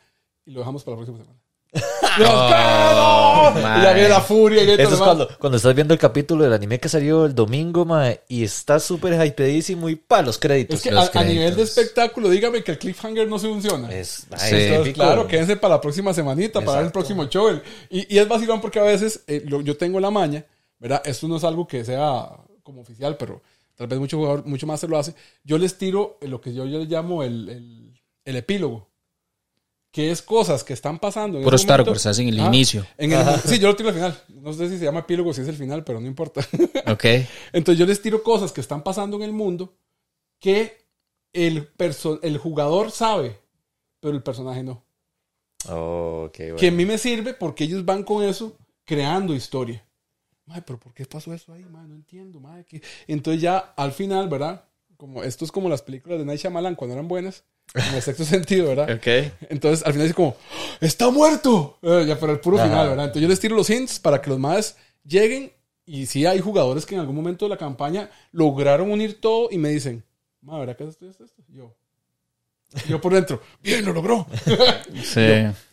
Y 0.47 0.53
lo 0.53 0.61
dejamos 0.61 0.85
para 0.85 0.97
la 0.97 1.05
próxima 1.05 1.19
semana. 1.25 1.41
Dios, 2.19 2.31
¡no! 2.31 3.53
Y 3.79 3.83
ya 3.83 3.93
viene 3.93 4.09
la 4.09 4.21
furia 4.21 4.63
y 4.63 4.71
Eso 4.71 4.83
todo 4.83 4.95
es 4.95 5.01
cuando, 5.01 5.29
cuando 5.39 5.57
estás 5.57 5.75
viendo 5.75 5.95
el 5.95 6.01
capítulo 6.01 6.45
del 6.45 6.53
anime 6.53 6.79
que 6.81 6.89
salió 6.89 7.27
el 7.27 7.35
domingo, 7.35 7.85
mae, 7.85 8.23
y 8.29 8.45
está 8.45 8.81
súper 8.81 9.25
hypedísimo 9.27 9.89
y 9.89 9.97
pa, 9.97 10.23
los 10.23 10.39
créditos. 10.39 10.77
Es 10.77 10.83
que 10.83 10.91
los 10.91 11.15
a, 11.15 11.21
a 11.21 11.25
nivel 11.25 11.55
de 11.57 11.63
espectáculo, 11.63 12.29
dígame 12.31 12.63
que 12.65 12.73
el 12.73 12.79
cliffhanger 12.79 13.29
no 13.29 13.39
se 13.39 13.49
funciona. 13.49 13.93
Es, 13.93 14.27
ay, 14.31 14.39
Sí. 14.39 14.47
es 14.57 14.63
Entonces, 14.63 14.85
típico. 14.85 15.05
claro, 15.05 15.27
quédense 15.29 15.57
para 15.57 15.75
la 15.75 15.81
próxima 15.81 16.13
semanita, 16.15 16.61
para 16.61 16.79
ver 16.79 16.87
el 16.87 16.93
próximo 16.93 17.25
show. 17.27 17.61
Y, 17.91 18.15
y 18.15 18.19
es 18.19 18.29
vacilón 18.29 18.61
porque 18.61 18.79
a 18.79 18.83
veces 18.85 19.23
eh, 19.27 19.43
lo- 19.47 19.61
yo 19.61 19.77
tengo 19.77 20.01
la 20.01 20.11
maña, 20.11 20.45
¿verdad? 20.79 21.03
Esto 21.05 21.29
no 21.29 21.37
es 21.37 21.45
algo 21.45 21.67
que 21.67 21.85
sea 21.85 22.29
como 22.63 22.81
oficial, 22.81 23.17
pero 23.17 23.43
tal 23.77 23.87
vez 23.87 23.99
mucho 23.99 24.17
jugador, 24.17 24.45
mucho 24.47 24.67
más 24.67 24.81
se 24.81 24.89
lo 24.89 24.99
hace. 24.99 25.15
Yo 25.45 25.59
les 25.59 25.77
tiro 25.79 26.19
lo 26.23 26.41
que 26.41 26.53
yo, 26.55 26.65
yo 26.67 26.79
le 26.79 26.87
llamo 26.87 27.23
el, 27.23 27.49
el- 27.49 27.93
el 28.25 28.37
epílogo, 28.37 28.89
que 29.97 30.11
es 30.11 30.21
cosas 30.21 30.63
que 30.63 30.75
están 30.75 30.99
pasando. 30.99 31.39
en 31.39 31.45
Puro 31.45 31.57
Star 31.57 31.79
momento. 31.79 31.93
Wars, 31.93 32.05
hacen 32.05 32.29
el 32.29 32.39
Ajá. 32.39 32.49
inicio. 32.49 32.85
En 32.99 33.13
el- 33.15 33.25
sí, 33.47 33.59
yo 33.59 33.69
lo 33.69 33.77
tiro 33.77 33.89
al 33.89 33.95
final. 33.95 34.23
No 34.29 34.53
sé 34.53 34.69
si 34.69 34.77
se 34.77 34.85
llama 34.85 35.01
epílogo, 35.01 35.33
si 35.33 35.41
es 35.41 35.49
el 35.49 35.57
final, 35.57 35.85
pero 35.85 36.01
no 36.03 36.07
importa. 36.07 36.47
Ok. 36.93 37.05
Entonces 37.55 37.79
yo 37.79 37.87
les 37.87 38.03
tiro 38.03 38.23
cosas 38.23 38.53
que 38.53 38.61
están 38.61 38.83
pasando 38.85 39.17
en 39.17 39.23
el 39.23 39.33
mundo 39.33 39.75
que 40.39 40.77
el, 41.33 41.75
perso- 41.79 42.21
el 42.23 42.37
jugador 42.37 42.91
sabe, 42.91 43.41
pero 43.99 44.15
el 44.15 44.23
personaje 44.23 44.63
no. 44.63 44.85
Oh, 45.71 46.29
qué 46.31 46.45
bueno. 46.53 46.59
Que 46.59 46.69
a 46.69 46.73
mí 46.73 46.85
me 46.85 46.99
sirve 46.99 47.33
porque 47.33 47.65
ellos 47.65 47.83
van 47.85 48.03
con 48.05 48.23
eso 48.23 48.55
creando 48.85 49.35
historia. 49.35 49.83
Madre, 50.45 50.63
pero 50.67 50.79
¿por 50.79 50.93
qué 50.93 51.07
pasó 51.07 51.33
eso 51.33 51.55
ahí? 51.55 51.65
Madre, 51.65 51.89
no 51.89 51.95
entiendo. 51.95 52.39
Madre, 52.39 52.67
¿qué? 52.69 52.83
Entonces 53.09 53.41
ya 53.41 53.57
al 53.77 53.93
final, 53.93 54.29
¿verdad? 54.29 54.63
Como, 54.97 55.23
esto 55.23 55.45
es 55.45 55.53
como 55.53 55.69
las 55.69 55.83
películas 55.83 56.19
de 56.19 56.25
Night 56.25 56.41
Shyamalan 56.41 56.75
cuando 56.75 56.95
eran 56.95 57.09
buenas. 57.09 57.45
Como 57.73 57.97
el 57.97 58.03
sexto 58.03 58.25
sentido, 58.27 58.69
¿verdad? 58.69 58.91
Ok. 58.97 59.33
Entonces 59.51 59.85
al 59.87 59.93
final 59.93 60.07
es 60.09 60.15
como, 60.15 60.37
¡Ah! 60.39 60.77
¡está 60.81 61.11
muerto! 61.11 61.79
Eh, 61.83 62.05
ya, 62.07 62.19
pero 62.19 62.33
el 62.33 62.41
puro 62.41 62.57
Ajá. 62.59 62.67
final, 62.69 62.89
¿verdad? 62.89 63.05
Entonces 63.07 63.23
yo 63.23 63.29
les 63.29 63.41
tiro 63.41 63.57
los 63.57 63.69
hints 63.69 63.99
para 63.99 64.21
que 64.23 64.31
los 64.31 64.39
más 64.39 64.77
lleguen. 65.05 65.53
Y 65.89 66.07
sí 66.07 66.27
hay 66.27 66.41
jugadores 66.41 66.85
que 66.85 66.95
en 66.97 67.01
algún 67.01 67.15
momento 67.15 67.45
de 67.45 67.51
la 67.51 67.57
campaña 67.57 68.11
lograron 68.33 68.91
unir 68.91 69.21
todo 69.21 69.49
y 69.53 69.59
me 69.59 69.69
dicen, 69.69 70.03
madre, 70.41 70.61
¿verdad 70.67 70.77
que 70.77 70.85
es 70.85 70.91
esto, 70.91 71.09
esto, 71.09 71.25
esto? 71.25 71.43
Yo. 71.49 71.75
Yo 72.89 73.01
por 73.01 73.15
dentro, 73.15 73.41
bien, 73.63 73.85
lo 73.85 73.93
logró. 73.93 74.27
Sí. 75.05 75.21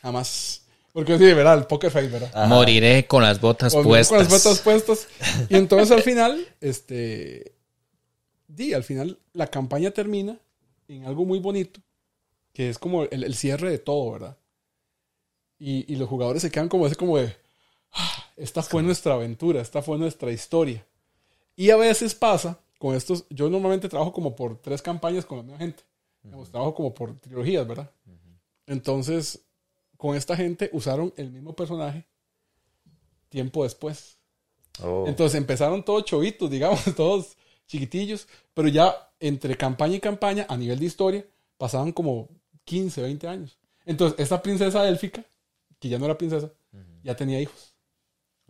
Jamás. 0.01 0.61
Porque 0.91 1.17
sí, 1.17 1.23
¿verdad? 1.33 1.57
El 1.57 1.65
poker 1.65 1.89
face, 1.89 2.09
¿verdad? 2.09 2.29
Ajá. 2.31 2.45
Moriré 2.45 3.07
con 3.07 3.23
las 3.23 3.41
botas 3.41 3.73
Con, 3.73 3.83
puestas. 3.83 4.09
con 4.09 4.19
las 4.19 4.43
botas 4.43 4.59
puestas. 4.59 5.07
Y 5.49 5.55
entonces 5.55 5.89
al 5.89 6.03
final, 6.03 6.45
este. 6.61 7.52
Di, 8.55 8.73
al 8.73 8.83
final 8.83 9.19
la 9.33 9.47
campaña 9.47 9.91
termina 9.91 10.39
en 10.87 11.05
algo 11.05 11.25
muy 11.25 11.39
bonito, 11.39 11.79
que 12.53 12.69
es 12.69 12.77
como 12.77 13.03
el, 13.03 13.23
el 13.23 13.35
cierre 13.35 13.69
de 13.71 13.79
todo, 13.79 14.11
¿verdad? 14.11 14.37
Y, 15.57 15.91
y 15.91 15.95
los 15.95 16.09
jugadores 16.09 16.41
se 16.41 16.51
quedan 16.51 16.69
como 16.69 16.85
ese, 16.85 16.95
como 16.95 17.17
de. 17.17 17.35
"Ah, 17.93 18.25
esta 18.35 18.61
fue 18.61 18.83
nuestra 18.83 19.13
aventura, 19.13 19.61
esta 19.61 19.81
fue 19.81 19.97
nuestra 19.97 20.31
historia. 20.31 20.85
Y 21.55 21.69
a 21.69 21.77
veces 21.77 22.13
pasa 22.15 22.59
con 22.79 22.95
estos. 22.95 23.25
Yo 23.29 23.49
normalmente 23.49 23.89
trabajo 23.89 24.11
como 24.13 24.35
por 24.35 24.57
tres 24.57 24.81
campañas 24.81 25.25
con 25.25 25.37
la 25.37 25.43
misma 25.43 25.59
gente. 25.59 25.83
Digamos, 26.21 26.49
trabajo 26.49 26.73
como 26.73 26.93
por 26.93 27.19
trilogías, 27.19 27.67
¿verdad? 27.67 27.91
Entonces, 28.65 29.41
con 29.97 30.15
esta 30.15 30.35
gente 30.35 30.69
usaron 30.73 31.13
el 31.17 31.31
mismo 31.31 31.55
personaje 31.55 32.05
tiempo 33.29 33.63
después. 33.63 34.17
Oh. 34.81 35.05
Entonces 35.07 35.37
empezaron 35.37 35.83
todos 35.83 36.05
chovitos, 36.05 36.49
digamos, 36.51 36.83
todos 36.95 37.37
chiquitillos, 37.73 38.27
pero 38.53 38.67
ya 38.67 38.95
entre 39.19 39.57
campaña 39.57 39.95
y 39.95 39.99
campaña, 39.99 40.45
a 40.47 40.55
nivel 40.57 40.77
de 40.79 40.85
historia, 40.85 41.25
pasaban 41.57 41.91
como 41.91 42.29
15, 42.65 43.01
20 43.01 43.27
años. 43.27 43.57
Entonces, 43.85 44.19
esta 44.19 44.41
princesa 44.41 44.87
élfica, 44.87 45.23
que 45.79 45.89
ya 45.89 45.97
no 45.97 46.05
era 46.05 46.17
princesa, 46.17 46.51
ya 47.03 47.15
tenía 47.15 47.41
hijos. 47.41 47.73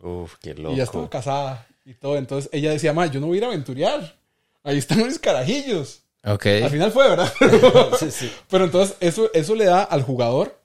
Uf, 0.02 0.34
qué 0.40 0.54
loco. 0.54 0.74
Y 0.74 0.76
ya 0.76 0.84
estaba 0.84 1.08
casada 1.08 1.66
y 1.84 1.94
todo. 1.94 2.16
Entonces 2.18 2.50
ella 2.52 2.70
decía, 2.70 2.92
ma, 2.92 3.06
yo 3.06 3.18
no 3.20 3.26
voy 3.28 3.36
a 3.36 3.38
ir 3.38 3.44
a 3.44 3.48
aventurear. 3.48 4.16
Ahí 4.62 4.78
están 4.78 5.04
mis 5.06 5.18
carajillos. 5.18 6.02
Ok. 6.24 6.46
Al 6.46 6.70
final 6.70 6.92
fue, 6.92 7.08
¿verdad? 7.08 7.32
Sí, 7.98 8.10
sí. 8.10 8.30
Pero 8.48 8.64
entonces 8.64 8.96
eso, 9.00 9.30
eso 9.32 9.54
le 9.54 9.64
da 9.66 9.82
al 9.82 10.02
jugador 10.02 10.60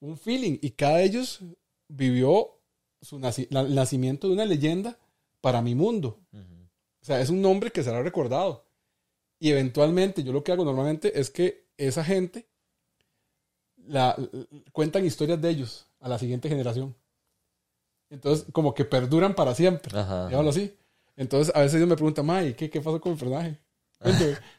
un 0.00 0.16
feeling 0.18 0.58
y 0.60 0.70
cada 0.70 0.98
de 0.98 1.04
ellos 1.04 1.40
vivió 1.88 2.58
su 3.00 3.18
naci- 3.18 3.46
la- 3.50 3.60
el 3.62 3.74
nacimiento 3.74 4.28
de 4.28 4.34
una 4.34 4.44
leyenda 4.44 4.98
para 5.40 5.60
mi 5.62 5.74
mundo. 5.74 6.20
O 7.04 7.06
sea, 7.06 7.20
es 7.20 7.28
un 7.28 7.42
nombre 7.42 7.70
que 7.70 7.82
será 7.82 8.02
recordado. 8.02 8.64
Y 9.38 9.50
eventualmente 9.50 10.22
yo 10.24 10.32
lo 10.32 10.42
que 10.42 10.52
hago 10.52 10.64
normalmente 10.64 11.20
es 11.20 11.28
que 11.28 11.66
esa 11.76 12.02
gente 12.02 12.48
la, 13.76 14.16
cuentan 14.72 15.04
historias 15.04 15.38
de 15.38 15.50
ellos 15.50 15.86
a 16.00 16.08
la 16.08 16.18
siguiente 16.18 16.48
generación. 16.48 16.96
Entonces, 18.08 18.46
como 18.52 18.72
que 18.72 18.86
perduran 18.86 19.34
para 19.34 19.54
siempre. 19.54 19.98
Ajá. 19.98 20.28
Digámoslo 20.28 20.48
así. 20.48 20.74
Entonces, 21.14 21.54
a 21.54 21.60
veces 21.60 21.74
ellos 21.74 21.90
me 21.90 21.94
preguntan, 21.94 22.24
May, 22.24 22.54
¿qué, 22.54 22.70
¿qué 22.70 22.80
pasó 22.80 22.98
con 22.98 23.12
mi 23.12 23.18
personaje? 23.18 23.58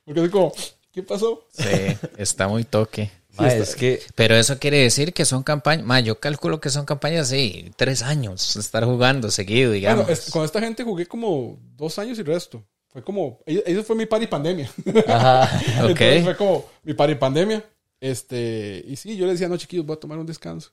Porque 0.05 0.19
soy 0.19 0.29
como, 0.29 0.53
¿qué 0.91 1.01
pasó? 1.01 1.47
Sí, 1.51 1.97
está 2.15 2.47
muy 2.47 2.63
toque. 2.63 3.09
Ma, 3.37 3.47
es 3.53 3.75
que 3.75 4.01
Pero 4.15 4.35
eso 4.35 4.57
quiere 4.59 4.77
decir 4.77 5.13
que 5.13 5.25
son 5.25 5.43
campañas. 5.43 5.85
Ma, 5.85 5.99
yo 5.99 6.19
calculo 6.19 6.59
que 6.59 6.69
son 6.69 6.85
campañas 6.85 7.29
sí, 7.29 7.71
tres 7.75 8.01
años 8.01 8.55
estar 8.55 8.85
jugando 8.85 9.29
seguido, 9.31 9.71
digamos. 9.71 10.05
Bueno, 10.05 10.13
es- 10.13 10.31
con 10.31 10.43
esta 10.45 10.59
gente 10.59 10.83
jugué 10.83 11.05
como 11.05 11.59
dos 11.75 11.97
años 11.99 12.17
y 12.19 12.23
resto. 12.23 12.63
Fue 12.87 13.03
como, 13.03 13.39
ellos 13.45 13.85
fue 13.85 13.95
mi 13.95 14.05
party 14.05 14.27
pandemia. 14.27 14.69
Ajá. 15.07 15.49
Ok. 15.83 15.89
Entonces 15.89 16.23
fue 16.23 16.37
como 16.37 16.65
mi 16.83 16.93
party 16.93 17.15
pandemia. 17.15 17.63
Este, 17.99 18.83
y 18.87 18.95
sí, 18.95 19.17
yo 19.17 19.25
le 19.25 19.33
decía, 19.33 19.49
no, 19.49 19.57
chiquillos, 19.57 19.85
voy 19.85 19.95
a 19.95 19.99
tomar 19.99 20.17
un 20.17 20.25
descanso. 20.25 20.71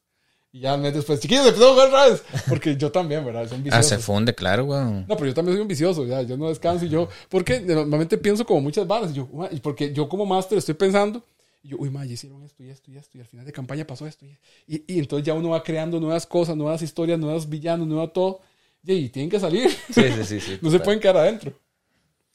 Y 0.55 0.60
ya 0.60 0.74
un 0.74 0.82
mes 0.82 0.93
después, 0.93 1.18
chiquillos, 1.18 1.47
empezó 1.47 1.70
a 1.70 1.72
jugar 1.72 1.89
otra 1.89 2.09
vez. 2.10 2.22
Porque 2.47 2.76
yo 2.76 2.93
también, 2.93 3.24
¿verdad? 3.24 3.48
Son 3.48 3.60
ah, 3.60 3.62
viciosos. 3.62 3.86
se 3.86 3.98
funde, 3.98 4.34
claro, 4.34 4.66
weón. 4.66 5.06
No, 5.09 5.16
pero 5.16 5.26
yo 5.28 5.34
también 5.34 5.56
soy 5.56 5.62
un 5.62 5.68
vicioso, 5.68 6.05
ya, 6.05 6.20
yo 6.22 6.36
no 6.36 6.51
descanso 6.51 6.84
y 6.84 6.90
yo, 6.90 7.09
porque 7.30 7.59
normalmente 7.60 8.18
pienso 8.18 8.44
como 8.44 8.60
muchas 8.60 8.86
balas, 8.86 9.12
y 9.12 9.14
yo, 9.14 9.28
porque 9.62 9.94
yo 9.94 10.09
como 10.10 10.26
máster 10.26 10.59
estoy 10.59 10.74
pensando, 10.74 11.24
y 11.62 11.68
yo, 11.68 11.76
uy, 11.78 11.90
ma, 11.90 12.05
ya 12.05 12.12
hicieron 12.14 12.43
esto 12.43 12.62
y 12.64 12.70
esto 12.70 12.90
y 12.90 12.97
esto, 12.97 13.16
y 13.18 13.20
al 13.20 13.26
final 13.26 13.47
de 13.47 13.52
campaña 13.52 13.86
pasó 13.86 14.06
esto, 14.06 14.26
y, 14.26 14.36
y, 14.66 14.84
y 14.86 14.98
entonces 14.98 15.26
ya 15.26 15.34
uno 15.34 15.51
va 15.51 15.62
creando 15.62 16.01
nuevas 16.01 16.26
cosas, 16.26 16.56
nuevas 16.56 16.82
historias, 16.82 17.18
nuevos 17.18 17.48
villanos, 17.48 17.86
nuevo 17.86 18.09
todo, 18.10 18.40
y, 18.84 18.93
y 18.94 19.09
tienen 19.10 19.30
que 19.30 19.39
salir, 19.40 19.70
Sí, 19.70 20.02
sí, 20.12 20.24
sí. 20.24 20.40
sí, 20.40 20.59
no 20.62 20.70
se 20.70 20.80
pueden 20.80 20.98
quedar 21.01 21.18
adentro. 21.18 21.52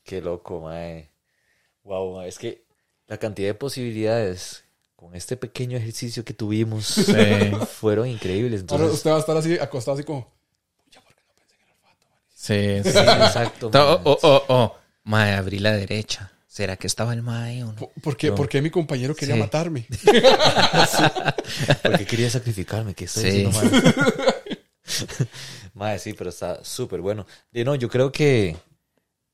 Qué 0.03 0.21
loco, 0.21 0.61
mae. 0.61 1.09
Wow, 1.83 2.15
mae, 2.17 2.29
es 2.29 2.39
que 2.39 2.63
la 3.07 3.17
cantidad 3.17 3.49
de 3.49 3.53
posibilidades 3.53 4.63
con 4.95 5.13
este 5.15 5.35
pequeño 5.37 5.77
ejercicio 5.77 6.23
que 6.25 6.33
tuvimos 6.33 7.05
fueron 7.71 8.07
increíbles. 8.07 8.61
Ahora 8.69 8.85
Entonces, 8.85 8.93
usted 8.97 9.11
va 9.11 9.15
a 9.17 9.19
estar 9.19 9.37
así, 9.37 9.57
acostado 9.59 9.95
así 9.95 10.03
como, 10.05 10.31
Sí, 12.33 12.81
sí. 12.83 12.91
sí, 12.91 12.97
exacto. 12.99 13.69
To- 13.69 13.79
mae. 13.79 13.99
Oh, 14.05 14.17
oh, 14.23 14.43
oh. 14.47 14.75
Ma, 15.03 15.37
abrí 15.37 15.59
la 15.59 15.71
derecha. 15.73 16.31
¿Será 16.57 16.75
que 16.75 16.87
estaba 16.87 17.13
el 17.13 17.21
ma 17.21 17.43
ahí 17.43 17.61
o 17.61 17.67
no? 17.67 17.75
"¿Por- 17.75 17.91
¿por 18.01 18.17
qué, 18.17 18.31
por 18.31 18.49
qué 18.49 18.63
mi 18.63 18.71
compañero 18.71 19.13
quería 19.15 19.35
Sí. 19.35 19.39
matarme? 19.41 19.85
Porque 21.83 22.05
quería 22.07 22.31
sacrificarme, 22.31 22.95
que 22.95 23.05
estoy 23.05 23.23
Sí. 23.31 23.45
haciendo 23.45 23.51
mal. 23.51 23.95
Mae, 25.75 25.99
sí, 25.99 26.13
pero 26.13 26.31
está 26.31 26.63
súper 26.63 27.01
bueno. 27.01 27.27
Y 27.53 27.63
no, 27.63 27.75
yo 27.75 27.89
creo 27.89 28.11
que 28.11 28.57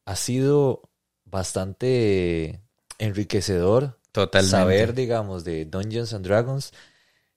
ha 0.04 0.16
sido 0.18 0.90
bastante 1.24 2.60
enriquecedor 3.00 4.00
Totalmente. 4.12 4.52
saber, 4.52 4.94
digamos, 4.94 5.46
de 5.46 5.64
Dungeons 5.64 6.12
and 6.14 6.26
Dragons. 6.26 6.74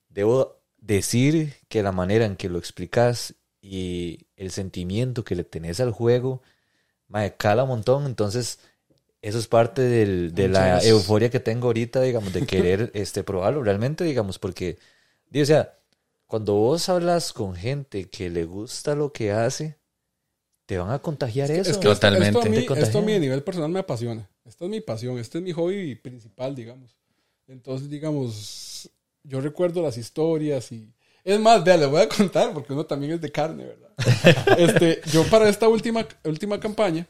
Debo 0.09 0.61
decir 0.79 1.55
que 1.69 1.85
la 1.85 1.93
manera 1.93 2.25
en 2.27 2.35
que 2.35 2.49
lo 2.49 2.59
explicas 2.59 3.35
y 3.63 4.27
el 4.35 4.51
sentimiento 4.51 5.23
que 5.23 5.37
le 5.37 5.45
tenés 5.45 5.79
al 5.79 5.93
juego, 5.93 6.43
mae, 7.07 7.37
cala 7.37 7.63
un 7.63 7.69
montón. 7.69 8.07
Entonces, 8.07 8.59
eso 9.23 9.39
es 9.39 9.47
parte 9.47 9.83
del- 9.83 10.35
de 10.35 10.49
Muchas 10.49 10.63
la 10.63 10.69
gracias. 10.69 10.91
euforia 10.93 11.31
que 11.31 11.41
tengo 11.41 11.67
ahorita, 11.69 12.03
digamos, 12.03 12.33
de 12.33 12.47
querer 12.47 12.91
este, 12.95 13.25
probarlo 13.25 13.63
realmente, 13.63 14.05
digamos, 14.05 14.39
porque, 14.39 14.79
o 15.35 15.45
sea, 15.45 15.75
cuando 16.27 16.55
vos 16.55 16.89
hablas 16.89 17.33
con 17.33 17.55
gente 17.55 18.09
que 18.09 18.31
le 18.31 18.45
gusta 18.45 18.95
lo 18.95 19.13
que 19.13 19.33
hace, 19.33 19.79
te 20.67 20.79
van 20.79 20.91
a 20.91 20.99
contagiar 20.99 21.51
eso. 21.51 21.71
Es 21.71 21.77
que 21.79 21.83
Totalmente. 21.85 22.27
Esto, 22.29 22.41
esto, 22.41 22.49
a 22.49 22.51
mí, 22.51 22.57
Te 22.57 22.67
contagia. 22.67 22.87
esto 22.87 22.99
a 22.99 23.03
mí 23.03 23.13
a 23.15 23.19
nivel 23.21 23.43
personal 23.43 23.71
me 23.71 23.79
apasiona. 23.81 24.29
Esta 24.45 24.65
es 24.65 24.71
mi 24.71 24.81
pasión, 24.81 25.19
este 25.19 25.39
es 25.39 25.45
mi 25.45 25.53
hobby 25.53 25.95
principal, 25.95 26.55
digamos. 26.57 26.97
Entonces, 27.47 27.89
digamos, 27.89 28.91
yo 29.23 29.41
recuerdo 29.41 29.83
las 29.83 29.97
historias 29.97 30.71
y... 30.73 30.93
Es 31.25 31.41
más, 31.41 31.63
vea, 31.65 31.77
le 31.77 31.87
voy 31.87 32.03
a 32.03 32.09
contar 32.09 32.53
porque 32.53 32.73
uno 32.73 32.87
también 32.87 33.13
es 33.13 33.21
de 33.21 33.31
carne, 33.33 33.65
¿verdad? 33.65 33.91
este, 34.59 35.01
yo 35.13 35.25
para 35.29 35.49
esta 35.49 35.69
última, 35.69 36.07
última 36.25 36.59
campaña, 36.61 37.07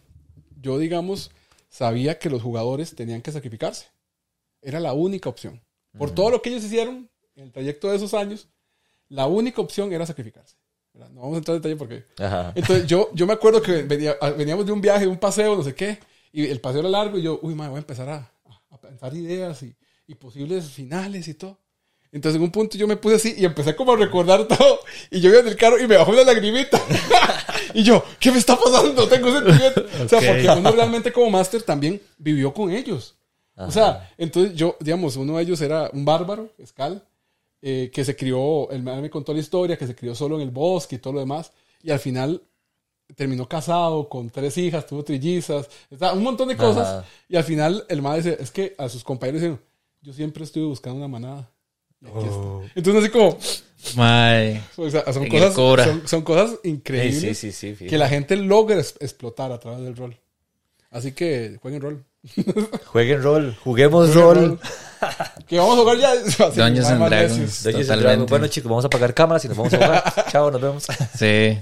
yo, 0.61 0.79
digamos, 0.79 1.31
sabía 1.69 2.19
que 2.19 2.31
los 2.31 2.43
jugadores 2.43 2.95
tenían 2.95 3.23
que 3.23 3.33
sacrificarse. 3.33 3.87
Era 4.63 4.81
la 4.81 4.93
única 4.93 5.29
opción. 5.29 5.63
Por 5.99 6.11
todo 6.11 6.31
lo 6.31 6.43
que 6.43 6.51
ellos 6.51 6.65
hicieron 6.65 7.09
en 7.37 7.45
el 7.45 7.53
trayecto 7.53 7.89
de 7.91 7.97
esos 7.97 8.13
años, 8.15 8.49
la 9.09 9.27
única 9.27 9.61
opción 9.61 9.93
era 9.93 10.05
sacrificarse. 10.07 10.57
¿verdad? 10.93 11.11
No 11.11 11.21
vamos 11.23 11.35
a 11.37 11.39
entrar 11.39 11.57
en 11.57 11.63
detalle 11.63 11.77
porque 11.77 12.05
Ajá. 12.23 12.53
entonces 12.55 12.87
yo, 12.87 13.11
yo 13.15 13.27
me 13.27 13.33
acuerdo 13.35 13.61
que 13.63 13.83
venía- 13.83 14.17
veníamos 14.37 14.65
de 14.67 14.73
un 14.73 14.81
viaje, 14.81 15.07
un 15.07 15.19
paseo, 15.19 15.55
no 15.57 15.63
sé 15.63 15.75
qué, 15.75 15.99
y 16.33 16.47
el 16.47 16.61
paseo 16.61 16.81
era 16.81 16.89
largo 16.89 17.19
y 17.19 17.23
yo, 17.23 17.39
uy, 17.43 17.55
madre, 17.55 17.71
voy 17.71 17.77
a 17.79 17.81
empezar 17.81 18.09
a, 18.09 18.33
a 18.71 18.81
pensar 18.81 19.15
ideas 19.15 19.63
y, 19.63 19.75
y 20.07 20.15
posibles 20.15 20.71
finales 20.71 21.29
y 21.29 21.35
todo. 21.35 21.59
Entonces 22.13 22.37
en 22.37 22.43
un 22.45 22.51
punto 22.51 22.79
yo 22.79 22.87
me 22.87 22.97
puse 22.97 23.17
así 23.17 23.35
y 23.37 23.45
empecé 23.45 23.77
como 23.77 23.93
a 23.93 23.97
recordar 23.97 24.47
todo 24.49 24.81
y 25.11 25.21
yo 25.21 25.29
iba 25.31 25.41
en 25.41 25.49
el 25.49 25.57
carro 25.57 25.79
y 25.79 25.87
me 25.87 25.97
bajó 25.97 26.13
una 26.13 26.25
lagrimita. 26.25 26.81
y 27.75 27.83
yo, 27.83 28.03
¿qué 28.19 28.31
me 28.31 28.39
está 28.39 28.59
pasando? 28.59 29.09
Tengo 29.09 29.33
sentimiento. 29.33 29.85
O 30.05 30.09
sea, 30.09 30.21
porque 30.21 30.49
uno 30.59 30.71
realmente 30.73 31.13
como 31.13 31.31
máster 31.31 31.63
también 31.63 32.01
vivió 32.19 32.53
con 32.53 32.71
ellos. 32.71 33.15
O 33.57 33.71
sea, 33.71 34.13
entonces 34.19 34.55
yo, 34.55 34.77
digamos, 34.81 35.17
uno 35.17 35.37
de 35.37 35.43
ellos 35.43 35.61
era 35.61 35.91
un 35.93 36.05
bárbaro, 36.05 36.51
Escal, 36.59 37.03
eh, 37.63 37.91
que 37.93 38.05
se 38.05 38.15
crió, 38.15 38.71
el 38.71 38.83
man 38.83 39.01
me 39.01 39.09
contó 39.09 39.33
la 39.33 39.41
historia, 39.41 39.79
que 39.79 39.87
se 39.87 39.95
crió 39.95 40.15
solo 40.15 40.37
en 40.37 40.43
el 40.43 40.51
bosque 40.51 40.97
y 40.97 40.99
todo 40.99 41.15
lo 41.15 41.21
demás, 41.21 41.53
y 41.83 41.91
al 41.91 41.99
final 41.99 42.43
terminó 43.15 43.49
casado 43.49 44.09
con 44.09 44.29
tres 44.31 44.59
hijas, 44.59 44.87
tuvo 44.87 45.03
trillizas, 45.03 45.69
un 45.91 46.23
montón 46.23 46.49
de 46.49 46.57
cosas, 46.57 46.87
Ajá. 46.87 47.05
y 47.29 47.37
al 47.37 47.45
final 47.45 47.85
el 47.89 48.03
man 48.03 48.17
dice, 48.17 48.37
es 48.39 48.51
que 48.51 48.75
a 48.77 48.89
sus 48.89 49.03
compañeros 49.03 49.41
dicen, 49.41 49.61
yo 50.03 50.13
siempre 50.13 50.45
estuve 50.45 50.67
buscando 50.67 50.99
una 50.99 51.09
manada. 51.09 51.51
Y 52.01 52.07
aquí 52.09 52.27
está. 52.27 52.73
Entonces 52.75 53.03
así 53.05 53.11
como, 53.11 53.39
Mae. 53.97 54.63
o 54.77 54.91
sea, 54.91 55.13
son, 55.13 55.29
cosas, 55.29 55.55
son, 55.55 56.09
son 56.09 56.23
cosas 56.23 56.59
increíbles 56.65 57.39
sí, 57.39 57.53
sí, 57.53 57.53
sí. 57.53 57.75
fíjate. 57.75 57.87
que 57.91 57.99
la 57.99 58.09
gente 58.09 58.37
logra 58.37 58.81
es- 58.81 58.95
explotar 59.01 59.53
a 59.53 59.61
través 59.61 59.81
del 59.83 59.97
rol. 59.97 60.17
Así 60.91 61.13
que 61.13 61.59
jueguen 61.61 61.83
rol. 61.83 62.05
Jueguen 62.87 63.23
rol, 63.23 63.57
juguemos 63.63 64.11
Jueguen 64.13 64.35
rol. 64.51 64.61
Que 65.47 65.59
vamos 65.59 65.79
a 65.79 65.83
jugar 65.83 65.99
ya. 65.99 66.13
Así, 66.47 66.59
Dungeons 66.61 66.87
and 66.89 67.07
Dragons. 67.07 67.39
necios. 67.39 67.63
Dungeons 67.63 67.65
and 67.65 67.65
Totalmente. 67.65 68.01
Dragons. 68.03 68.31
Bueno, 68.31 68.47
chicos, 68.49 68.69
vamos 68.71 68.85
a 68.85 68.87
apagar 68.89 69.15
cámaras 69.15 69.45
y 69.45 69.49
nos 69.49 69.57
vamos 69.57 69.75
a 69.75 69.77
jugar. 69.77 70.15
Chao, 70.31 70.51
nos 70.51 70.61
vemos. 70.61 70.87
Sí. 71.17 71.59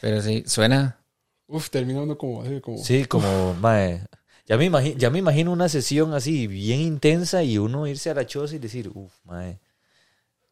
Pero 0.00 0.22
sí, 0.22 0.44
suena. 0.46 0.98
Uf, 1.46 1.70
termina 1.70 2.00
uno 2.02 2.18
como, 2.18 2.42
así, 2.42 2.60
como 2.60 2.78
Sí, 2.78 3.04
como, 3.04 3.54
mae. 3.54 4.02
Ya 4.48 4.56
me, 4.56 4.64
imagino, 4.64 4.96
ya 4.96 5.10
me 5.10 5.18
imagino 5.18 5.52
una 5.52 5.68
sesión 5.68 6.14
así 6.14 6.46
bien 6.46 6.80
intensa 6.80 7.42
y 7.42 7.58
uno 7.58 7.86
irse 7.86 8.10
a 8.10 8.14
la 8.14 8.26
choza 8.26 8.54
y 8.54 8.58
decir, 8.58 8.90
uff, 8.94 9.12
mae, 9.24 9.58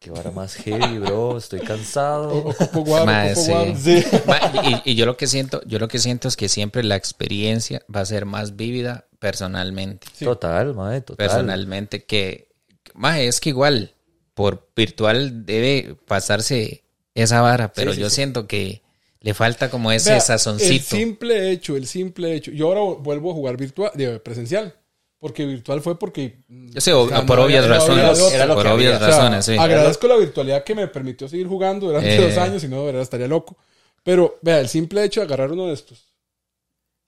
qué 0.05 0.11
vara 0.11 0.29
más 0.29 0.53
heavy, 0.55 0.99
bro, 0.99 1.37
estoy 1.37 1.61
cansado. 1.61 2.29
Ocupo 2.37 2.81
guaro, 2.85 3.05
Mae, 3.07 3.31
ocupo 3.33 3.45
sí. 3.75 4.03
guaro. 4.25 4.25
Ma- 4.27 4.81
Y, 4.85 4.91
y 4.91 4.95
yo 4.95 5.05
lo 5.07 5.17
que 5.17 5.25
siento, 5.27 5.61
yo 5.65 5.79
lo 5.79 5.87
que 5.87 5.97
siento 5.97 6.27
es 6.27 6.35
que 6.37 6.47
siempre 6.47 6.83
la 6.83 6.95
experiencia 6.95 7.81
va 7.93 8.01
a 8.01 8.05
ser 8.05 8.25
más 8.25 8.55
vívida 8.55 9.07
personalmente. 9.17 10.05
Sí. 10.13 10.25
Total, 10.25 10.75
mae, 10.75 11.01
total. 11.01 11.17
Personalmente, 11.27 12.03
que 12.05 12.49
ma, 12.93 13.19
es 13.19 13.39
que 13.39 13.49
igual 13.49 13.91
por 14.35 14.69
virtual 14.75 15.45
debe 15.45 15.95
pasarse 16.05 16.83
esa 17.15 17.41
vara, 17.41 17.73
pero 17.73 17.93
sí, 17.93 17.99
yo 18.01 18.09
sí. 18.09 18.15
siento 18.17 18.45
que 18.47 18.83
le 19.21 19.33
falta 19.33 19.71
como 19.71 19.91
ese 19.91 20.09
Vea, 20.11 20.17
El 20.17 20.21
sazoncito. 20.23 20.95
simple 20.97 21.49
hecho, 21.51 21.75
el 21.77 21.87
simple 21.87 22.35
hecho. 22.35 22.51
Yo 22.51 22.67
ahora 22.67 23.01
vuelvo 23.01 23.31
a 23.31 23.33
jugar 23.33 23.57
virtual, 23.57 23.91
de 23.95 24.19
presencial. 24.19 24.75
Porque 25.19 25.45
virtual 25.45 25.81
fue 25.81 25.97
porque. 25.97 26.43
Yo 26.47 26.81
sé, 26.81 26.93
o- 26.93 27.07
sea, 27.07 27.25
por 27.25 27.39
obvias 27.39 27.67
razones. 27.67 28.19
Era 28.33 28.45
lo 28.45 28.55
por 28.55 28.63
que 28.65 28.71
obvias 28.71 28.95
había. 28.95 29.07
O 29.07 29.11
sea, 29.11 29.19
razones, 29.19 29.45
sí. 29.45 29.57
Agradezco 29.57 30.07
la 30.07 30.17
virtualidad 30.17 30.63
que 30.63 30.75
me 30.75 30.87
permitió 30.87 31.27
seguir 31.27 31.47
jugando 31.47 31.87
durante 31.87 32.15
Eh. 32.15 32.21
dos 32.21 32.37
años, 32.37 32.61
si 32.61 32.67
no, 32.67 32.79
de 32.81 32.85
verdad 32.87 33.01
estaría 33.01 33.27
loco. 33.27 33.55
Pero, 34.03 34.37
vea, 34.41 34.59
el 34.59 34.67
simple 34.69 35.03
hecho 35.03 35.21
de 35.21 35.25
agarrar 35.25 35.51
uno 35.51 35.67
de 35.67 35.73
estos 35.73 36.13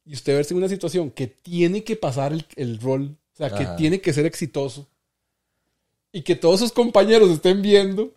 y 0.06 0.14
usted 0.14 0.36
verse 0.36 0.54
en 0.54 0.60
una 0.60 0.70
situación 0.70 1.12
que 1.12 1.28
tiene 1.28 1.84
que 1.84 1.96
pasar 1.96 2.32
el, 2.34 2.46
el 2.56 2.80
rol, 2.80 3.16
o 3.34 3.38
sea, 3.38 3.50
que 3.50 3.64
Ajá. 3.64 3.76
tiene 3.76 4.00
que 4.02 4.14
ser 4.14 4.26
exitoso 4.26 4.88
y 6.12 6.22
que 6.22 6.36
todos 6.36 6.60
sus 6.62 6.72
compañeros 6.72 7.30
estén 7.30 7.62
viendo 7.62 8.14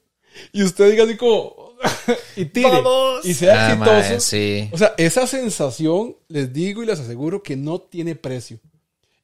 y 0.52 0.62
usted 0.62 0.90
diga 0.92 1.04
así 1.04 1.16
como 1.16 1.74
y 2.36 2.44
tire 2.46 2.70
¡Vamos! 2.70 3.24
y 3.26 3.34
sea 3.34 3.66
Ah, 3.66 3.72
exitoso. 3.72 3.92
mae, 4.08 4.20
sí. 4.20 4.68
O 4.72 4.78
sea, 4.78 4.94
esa 4.96 5.26
sensación, 5.26 6.16
les 6.28 6.52
digo 6.52 6.82
y 6.82 6.86
les 6.86 7.00
aseguro 7.00 7.42
que 7.42 7.56
no 7.56 7.80
tiene 7.80 8.14
precio. 8.14 8.60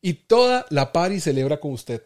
Y 0.06 0.14
toda 0.14 0.66
la 0.70 0.92
pari 0.92 1.18
celebra 1.20 1.58
con 1.58 1.72
usted. 1.72 2.00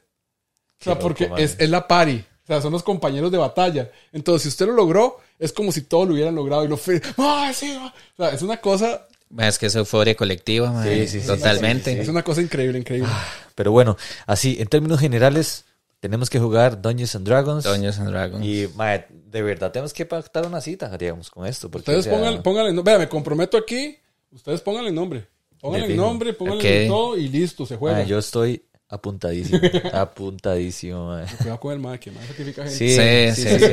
O 0.81 0.85
sea, 0.85 0.95
Qué 0.95 1.01
porque 1.03 1.29
man. 1.29 1.39
es, 1.39 1.57
es 1.59 1.69
la 1.69 1.87
pari. 1.87 2.25
O 2.45 2.47
sea, 2.47 2.63
son 2.63 2.73
los 2.73 2.83
compañeros 2.83 3.31
de 3.31 3.37
batalla. 3.37 3.91
Entonces, 4.13 4.43
si 4.45 4.49
usted 4.49 4.67
lo 4.67 4.73
logró, 4.73 5.19
es 5.39 5.53
como 5.53 5.71
si 5.71 5.83
todos 5.83 6.09
lo 6.09 6.15
hubieran 6.15 6.35
logrado. 6.35 6.65
Y 6.65 6.69
lo 6.69 6.77
fe... 6.79 7.03
¡Ay, 7.19 7.53
sí! 7.61 7.77
ma! 7.79 7.93
O 8.17 8.17
sea, 8.17 8.31
es 8.35 8.41
una 8.43 8.57
cosa, 8.61 9.07
Es 9.39 9.59
que 9.59 9.67
es 9.67 9.75
euforia 9.77 10.15
colectiva, 10.15 10.73
ma, 10.73 10.83
Sí, 10.85 11.07
sí, 11.07 11.21
sí, 11.21 11.27
totalmente. 11.27 12.01
es 12.01 12.09
una 12.09 12.23
cosa 12.23 12.41
increíble, 12.41 12.79
increíble. 12.79 13.11
Pero 13.55 13.71
bueno, 13.73 13.97
así, 14.27 14.57
en 14.59 14.67
términos 14.69 14.99
generales, 14.99 15.67
tenemos 16.01 16.31
que 16.31 16.41
jugar 16.41 16.81
Dungeons 16.81 17.15
and 17.17 17.27
Dragons. 17.29 17.65
Dungeons 17.65 17.99
and 17.99 18.09
Dragons. 18.09 18.45
Y, 18.47 18.67
mae, 18.75 19.07
de 19.11 19.43
verdad, 19.43 19.71
tenemos 19.73 19.93
que 19.93 20.07
pactar 20.07 20.47
una 20.47 20.63
cita, 20.63 20.89
digamos, 20.97 21.31
con 21.31 21.47
esto. 21.47 21.71
Porque, 21.71 21.91
Ustedes 21.91 22.07
o 22.07 22.11
sea, 22.11 22.13
pongan, 22.19 22.43
pónganle, 22.43 22.73
no- 22.73 22.83
vea, 22.83 22.99
me 22.99 23.09
comprometo 23.11 23.59
aquí. 23.59 23.99
Ustedes 24.33 24.63
pónganle 24.63 24.91
nombre. 24.91 25.27
Pónganle 25.61 25.87
fijo. 25.89 26.03
nombre, 26.03 26.33
pónganle 26.33 26.85
Ok. 26.85 26.89
todo 26.89 27.17
y 27.19 27.29
listo, 27.29 27.67
se 27.67 27.77
juega. 27.77 28.03
yo 28.05 28.19
estoy 28.19 28.63
apuntadísimo, 28.89 29.61
apuntadísimo, 29.93 31.07
mae. 31.09 31.27
Cuidado 31.37 31.61
con 31.61 31.73
el 31.73 31.79
mae, 31.79 31.99
que 32.01 32.11
mae 32.11 32.27
sacrifica 32.27 32.63
gente. 32.67 32.77
Sí, 32.77 33.35
Sí, 33.35 33.49
sí, 33.49 33.59
sí. 33.59 33.67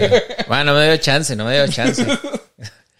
No 0.48 0.74
me 0.76 0.86
dio 0.86 0.98
chance, 0.98 1.36
no 1.36 1.46
me 1.46 1.54
dio 1.56 1.68
chance. 1.68 2.06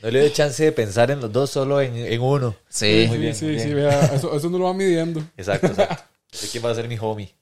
No 0.02 0.10
le 0.12 0.22
doy 0.22 0.32
chance 0.34 0.64
de 0.64 0.72
pensar 0.72 1.12
en 1.12 1.20
los 1.22 1.32
dos, 1.32 1.50
solo 1.50 1.82
en, 1.82 1.96
en 1.96 2.22
uno. 2.22 2.56
Sí. 2.70 3.04
Sí, 3.04 3.08
Muy 3.10 3.18
bien, 3.18 3.36
sí, 3.36 3.46
muy 3.46 3.60
sí, 3.60 3.66
bien. 3.66 3.76
vea, 3.78 4.06
eso, 4.16 4.36
eso 4.36 4.50
no 4.50 4.58
lo 4.58 4.66
va 4.66 4.74
midiendo. 4.74 5.24
Exacto, 5.38 5.68
exacto. 5.68 6.04
Sé 6.32 6.48
quién 6.50 6.64
va 6.66 6.72
a 6.72 6.76
ser 6.76 6.88
mi 6.88 6.98
homie. 7.00 7.34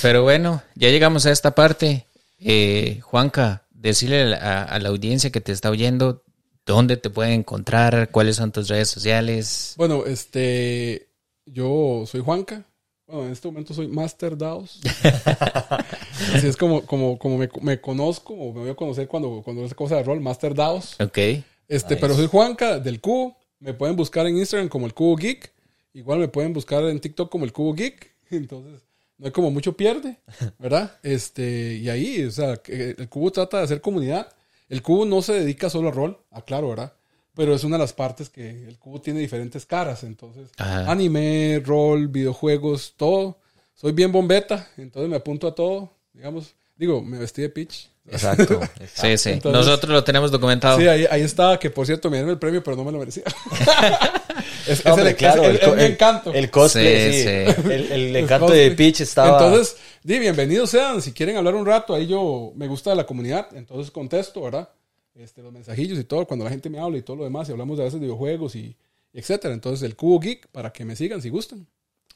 Pero 0.00 0.22
bueno, 0.22 0.62
ya 0.74 0.88
llegamos 0.88 1.26
a 1.26 1.30
esta 1.32 1.54
parte. 1.54 2.06
Eh, 2.38 3.00
Juanca, 3.02 3.62
decirle 3.70 4.34
a, 4.34 4.62
a 4.64 4.78
la 4.78 4.88
audiencia 4.90 5.30
que 5.30 5.40
te 5.40 5.52
está 5.52 5.70
oyendo 5.70 6.22
dónde 6.66 6.96
te 6.96 7.10
pueden 7.10 7.40
encontrar, 7.40 8.10
cuáles 8.10 8.36
son 8.36 8.52
tus 8.52 8.68
redes 8.68 8.88
sociales. 8.88 9.74
Bueno, 9.76 10.04
este, 10.06 11.08
yo 11.46 12.04
soy 12.06 12.20
Juanca. 12.20 12.64
Bueno, 13.06 13.26
en 13.26 13.32
este 13.32 13.48
momento 13.48 13.74
soy 13.74 13.88
Master 13.88 14.38
Daos. 14.38 14.80
Así 16.34 16.46
es 16.46 16.56
como, 16.56 16.86
como, 16.86 17.18
como 17.18 17.36
me, 17.36 17.48
me 17.60 17.80
conozco 17.80 18.32
o 18.32 18.52
me 18.52 18.60
voy 18.60 18.70
a 18.70 18.74
conocer 18.74 19.08
cuando, 19.08 19.42
cuando 19.42 19.64
es 19.64 19.74
cosa 19.74 19.96
de 19.96 20.02
rol, 20.04 20.20
Master 20.20 20.54
Daos. 20.54 20.94
Ok. 21.00 21.18
Este, 21.18 21.44
Nice. 21.68 21.96
pero 21.96 22.14
soy 22.14 22.26
Juanca 22.26 22.78
del 22.78 23.00
Cubo. 23.00 23.36
Me 23.58 23.74
pueden 23.74 23.96
buscar 23.96 24.26
en 24.26 24.36
Instagram 24.36 24.68
como 24.68 24.86
el 24.86 24.94
Cubo 24.94 25.16
Geek. 25.16 25.52
Igual 25.94 26.20
me 26.20 26.28
pueden 26.28 26.52
buscar 26.52 26.84
en 26.84 27.00
TikTok 27.00 27.30
como 27.30 27.44
el 27.44 27.52
Cubo 27.52 27.74
Geek. 27.74 28.12
Entonces, 28.30 28.82
no 29.18 29.26
hay 29.26 29.32
como 29.32 29.50
mucho 29.50 29.76
pierde, 29.76 30.16
¿verdad? 30.58 30.98
Este, 31.02 31.74
y 31.74 31.88
ahí, 31.88 32.24
o 32.24 32.30
sea, 32.30 32.60
el 32.66 33.08
Cubo 33.08 33.30
trata 33.30 33.58
de 33.58 33.64
hacer 33.64 33.80
comunidad. 33.80 34.32
El 34.72 34.80
Cubo 34.80 35.04
no 35.04 35.20
se 35.20 35.34
dedica 35.34 35.68
solo 35.68 35.88
a 35.88 35.92
rol, 35.92 36.18
aclaro, 36.30 36.70
¿verdad? 36.70 36.94
Pero 37.34 37.54
es 37.54 37.62
una 37.62 37.76
de 37.76 37.82
las 37.82 37.92
partes 37.92 38.30
que 38.30 38.48
el 38.66 38.78
Cubo 38.78 39.02
tiene 39.02 39.20
diferentes 39.20 39.66
caras. 39.66 40.02
Entonces, 40.02 40.48
Ajá. 40.56 40.90
anime, 40.90 41.62
rol, 41.62 42.08
videojuegos, 42.08 42.94
todo. 42.96 43.38
Soy 43.74 43.92
bien 43.92 44.12
bombeta, 44.12 44.70
entonces 44.78 45.10
me 45.10 45.16
apunto 45.16 45.46
a 45.46 45.54
todo. 45.54 45.90
Digamos, 46.14 46.54
digo, 46.74 47.02
me 47.02 47.18
vestí 47.18 47.42
de 47.42 47.50
pitch. 47.50 47.90
Exacto. 48.10 48.60
Sí, 48.94 49.18
sí. 49.18 49.30
Entonces- 49.32 49.66
Nosotros 49.66 49.92
lo 49.92 50.04
tenemos 50.04 50.30
documentado. 50.30 50.78
Sí, 50.78 50.88
ahí, 50.88 51.04
ahí 51.10 51.20
está, 51.20 51.58
que 51.58 51.68
por 51.68 51.84
cierto 51.84 52.08
me 52.08 52.16
dieron 52.16 52.30
el 52.30 52.38
premio, 52.38 52.62
pero 52.64 52.74
no 52.74 52.84
me 52.84 52.92
lo 52.92 52.98
merecía. 52.98 53.24
es, 54.66 54.80
es 54.80 54.86
Hombre, 54.86 55.10
el, 55.10 55.16
claro, 55.16 55.42
es- 55.44 55.48
el, 55.50 55.56
es 55.56 55.60
co- 55.68 55.74
mi 55.74 55.82
el- 55.82 55.92
encanto. 55.92 56.32
El 56.32 56.50
cosplay, 56.50 57.12
Sí, 57.12 57.18
sí. 57.18 57.22
sí. 57.24 57.28
El, 57.28 57.70
el 57.70 57.92
El 57.92 58.16
encanto 58.16 58.46
cosplay. 58.46 58.70
de 58.70 58.76
Peach 58.76 59.00
estaba. 59.00 59.38
Entonces, 59.42 59.76
di, 60.02 60.18
bienvenidos 60.18 60.70
sean. 60.70 61.00
Si 61.02 61.12
quieren 61.12 61.36
hablar 61.36 61.54
un 61.54 61.66
rato, 61.66 61.94
ahí 61.94 62.06
yo 62.06 62.52
me 62.56 62.66
gusta 62.68 62.94
la 62.94 63.06
comunidad, 63.06 63.48
entonces 63.54 63.90
contesto, 63.90 64.42
¿verdad? 64.42 64.68
Este, 65.14 65.42
los 65.42 65.52
mensajillos 65.52 65.98
y 65.98 66.04
todo, 66.04 66.26
cuando 66.26 66.44
la 66.44 66.50
gente 66.50 66.70
me 66.70 66.78
habla 66.78 66.96
y 66.98 67.02
todo 67.02 67.16
lo 67.16 67.24
demás, 67.24 67.48
y 67.48 67.52
hablamos 67.52 67.76
de 67.76 67.82
a 67.82 67.84
veces 67.84 68.00
de 68.00 68.06
videojuegos 68.06 68.54
y, 68.56 68.76
y 69.12 69.18
etcétera. 69.18 69.52
Entonces, 69.52 69.82
el 69.82 69.94
Cubo 69.96 70.18
Geek, 70.20 70.48
para 70.48 70.72
que 70.72 70.84
me 70.84 70.96
sigan 70.96 71.20
si 71.20 71.28
gustan. 71.28 71.66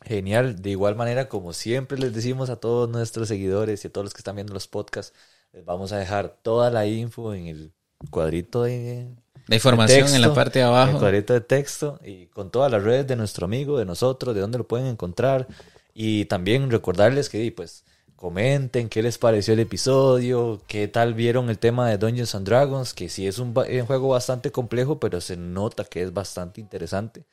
Genial. 0.05 0.61
De 0.63 0.71
igual 0.71 0.95
manera, 0.97 1.29
como 1.29 1.53
siempre 1.53 1.99
les 1.99 2.15
decimos 2.15 2.51
a 2.51 2.57
todos 2.57 2.89
nuestros 2.89 3.29
seguidores 3.29 3.85
y 3.85 3.89
a 3.89 3.93
todos 3.93 4.05
los 4.07 4.15
que 4.15 4.19
están 4.21 4.35
viendo 4.37 4.53
los 4.55 4.69
podcasts, 4.69 5.15
les 5.53 5.65
vamos 5.65 5.93
a 5.93 5.99
dejar 5.99 6.37
toda 6.43 6.71
la 6.71 6.87
info 6.87 7.33
en 7.35 7.47
el 7.47 7.73
cuadrito 8.11 8.63
de, 8.65 9.09
La 9.49 9.55
información 9.57 10.15
en 10.15 10.21
la 10.23 10.35
parte 10.35 10.59
de 10.59 10.65
el 10.65 10.69
abajo. 10.71 10.99
cuadrito 10.99 11.33
de 11.33 11.41
texto 11.41 12.01
y 12.05 12.27
con 12.27 12.51
todas 12.51 12.71
las 12.71 12.83
redes 12.83 13.07
de 13.07 13.17
nuestro 13.17 13.45
amigo, 13.45 13.79
de 13.79 13.85
nosotros, 13.85 14.35
de 14.35 14.41
dónde 14.41 14.59
lo 14.59 14.67
pueden 14.67 14.87
encontrar. 14.89 15.47
Y 15.95 16.25
también 16.27 16.71
recordarles 16.71 17.29
que, 17.29 17.51
pues, 17.53 17.85
comenten 18.17 18.89
qué 18.89 19.03
les 19.03 19.19
pareció 19.19 19.55
el 19.55 19.61
episodio, 19.61 20.61
qué 20.67 20.89
tal 20.89 21.15
vieron 21.15 21.49
el 21.49 21.59
tema 21.59 21.89
de 21.89 21.99
Dungeons 21.99 22.35
and 22.35 22.47
Dragons, 22.47 22.93
que 22.93 23.09
sí 23.09 23.27
es 23.27 23.39
un, 23.39 23.55
un 23.57 23.87
juego 23.87 24.09
bastante 24.09 24.51
complejo, 24.51 24.99
pero 24.99 25.21
se 25.21 25.37
nota 25.37 25.85
que 25.85 26.03
es 26.03 26.13
bastante 26.13 26.61
interesante. 26.61 27.25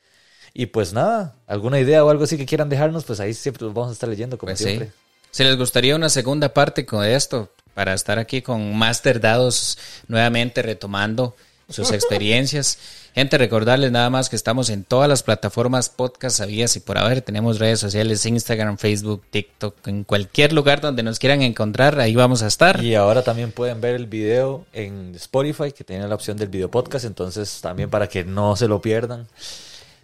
Y 0.52 0.66
pues 0.66 0.92
nada, 0.92 1.34
alguna 1.48 1.80
idea 1.80 2.04
o 2.04 2.10
algo 2.10 2.24
así 2.24 2.36
que 2.36 2.46
quieran 2.46 2.68
dejarnos, 2.68 3.04
pues 3.04 3.18
ahí 3.18 3.34
siempre 3.34 3.64
los 3.64 3.74
vamos 3.74 3.90
a 3.90 3.92
estar 3.94 4.08
leyendo, 4.08 4.38
como 4.38 4.50
Pues 4.50 4.58
sí. 4.60 4.64
siempre. 4.66 4.92
Si 5.32 5.42
les 5.42 5.56
gustaría 5.56 5.96
una 5.96 6.08
segunda 6.08 6.54
parte 6.54 6.86
con 6.86 7.04
esto, 7.04 7.50
para 7.74 7.92
estar 7.92 8.20
aquí 8.20 8.40
con 8.40 8.76
Master 8.76 9.20
Dados 9.20 9.76
nuevamente 10.06 10.62
retomando 10.62 11.34
sus 11.68 11.92
experiencias. 11.92 12.78
Gente, 13.14 13.38
recordarles 13.38 13.92
nada 13.92 14.10
más 14.10 14.28
que 14.28 14.36
estamos 14.36 14.70
en 14.70 14.84
todas 14.84 15.08
las 15.08 15.22
plataformas 15.22 15.88
podcast 15.88 16.38
sabías 16.38 16.74
y 16.76 16.80
por 16.80 16.98
haber. 16.98 17.22
Tenemos 17.22 17.58
redes 17.58 17.80
sociales, 17.80 18.26
Instagram, 18.26 18.76
Facebook, 18.76 19.22
TikTok, 19.30 19.86
en 19.86 20.04
cualquier 20.04 20.52
lugar 20.52 20.80
donde 20.80 21.02
nos 21.02 21.18
quieran 21.18 21.42
encontrar, 21.42 21.98
ahí 22.00 22.14
vamos 22.14 22.42
a 22.42 22.48
estar. 22.48 22.82
Y 22.82 22.94
ahora 22.94 23.22
también 23.22 23.52
pueden 23.52 23.80
ver 23.80 23.94
el 23.94 24.06
video 24.06 24.66
en 24.72 25.14
Spotify, 25.14 25.72
que 25.72 25.84
tiene 25.84 26.08
la 26.08 26.14
opción 26.14 26.36
del 26.36 26.48
video 26.48 26.70
podcast, 26.70 27.04
entonces 27.04 27.60
también 27.60 27.90
para 27.90 28.08
que 28.08 28.24
no 28.24 28.56
se 28.56 28.68
lo 28.68 28.80
pierdan. 28.80 29.28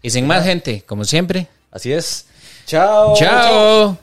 Y 0.03 0.11
sin 0.11 0.27
más 0.27 0.45
gente, 0.45 0.83
como 0.87 1.05
siempre, 1.05 1.49
Así 1.71 1.93
es. 1.93 2.27
Chao. 2.67 3.15
chao. 3.17 3.99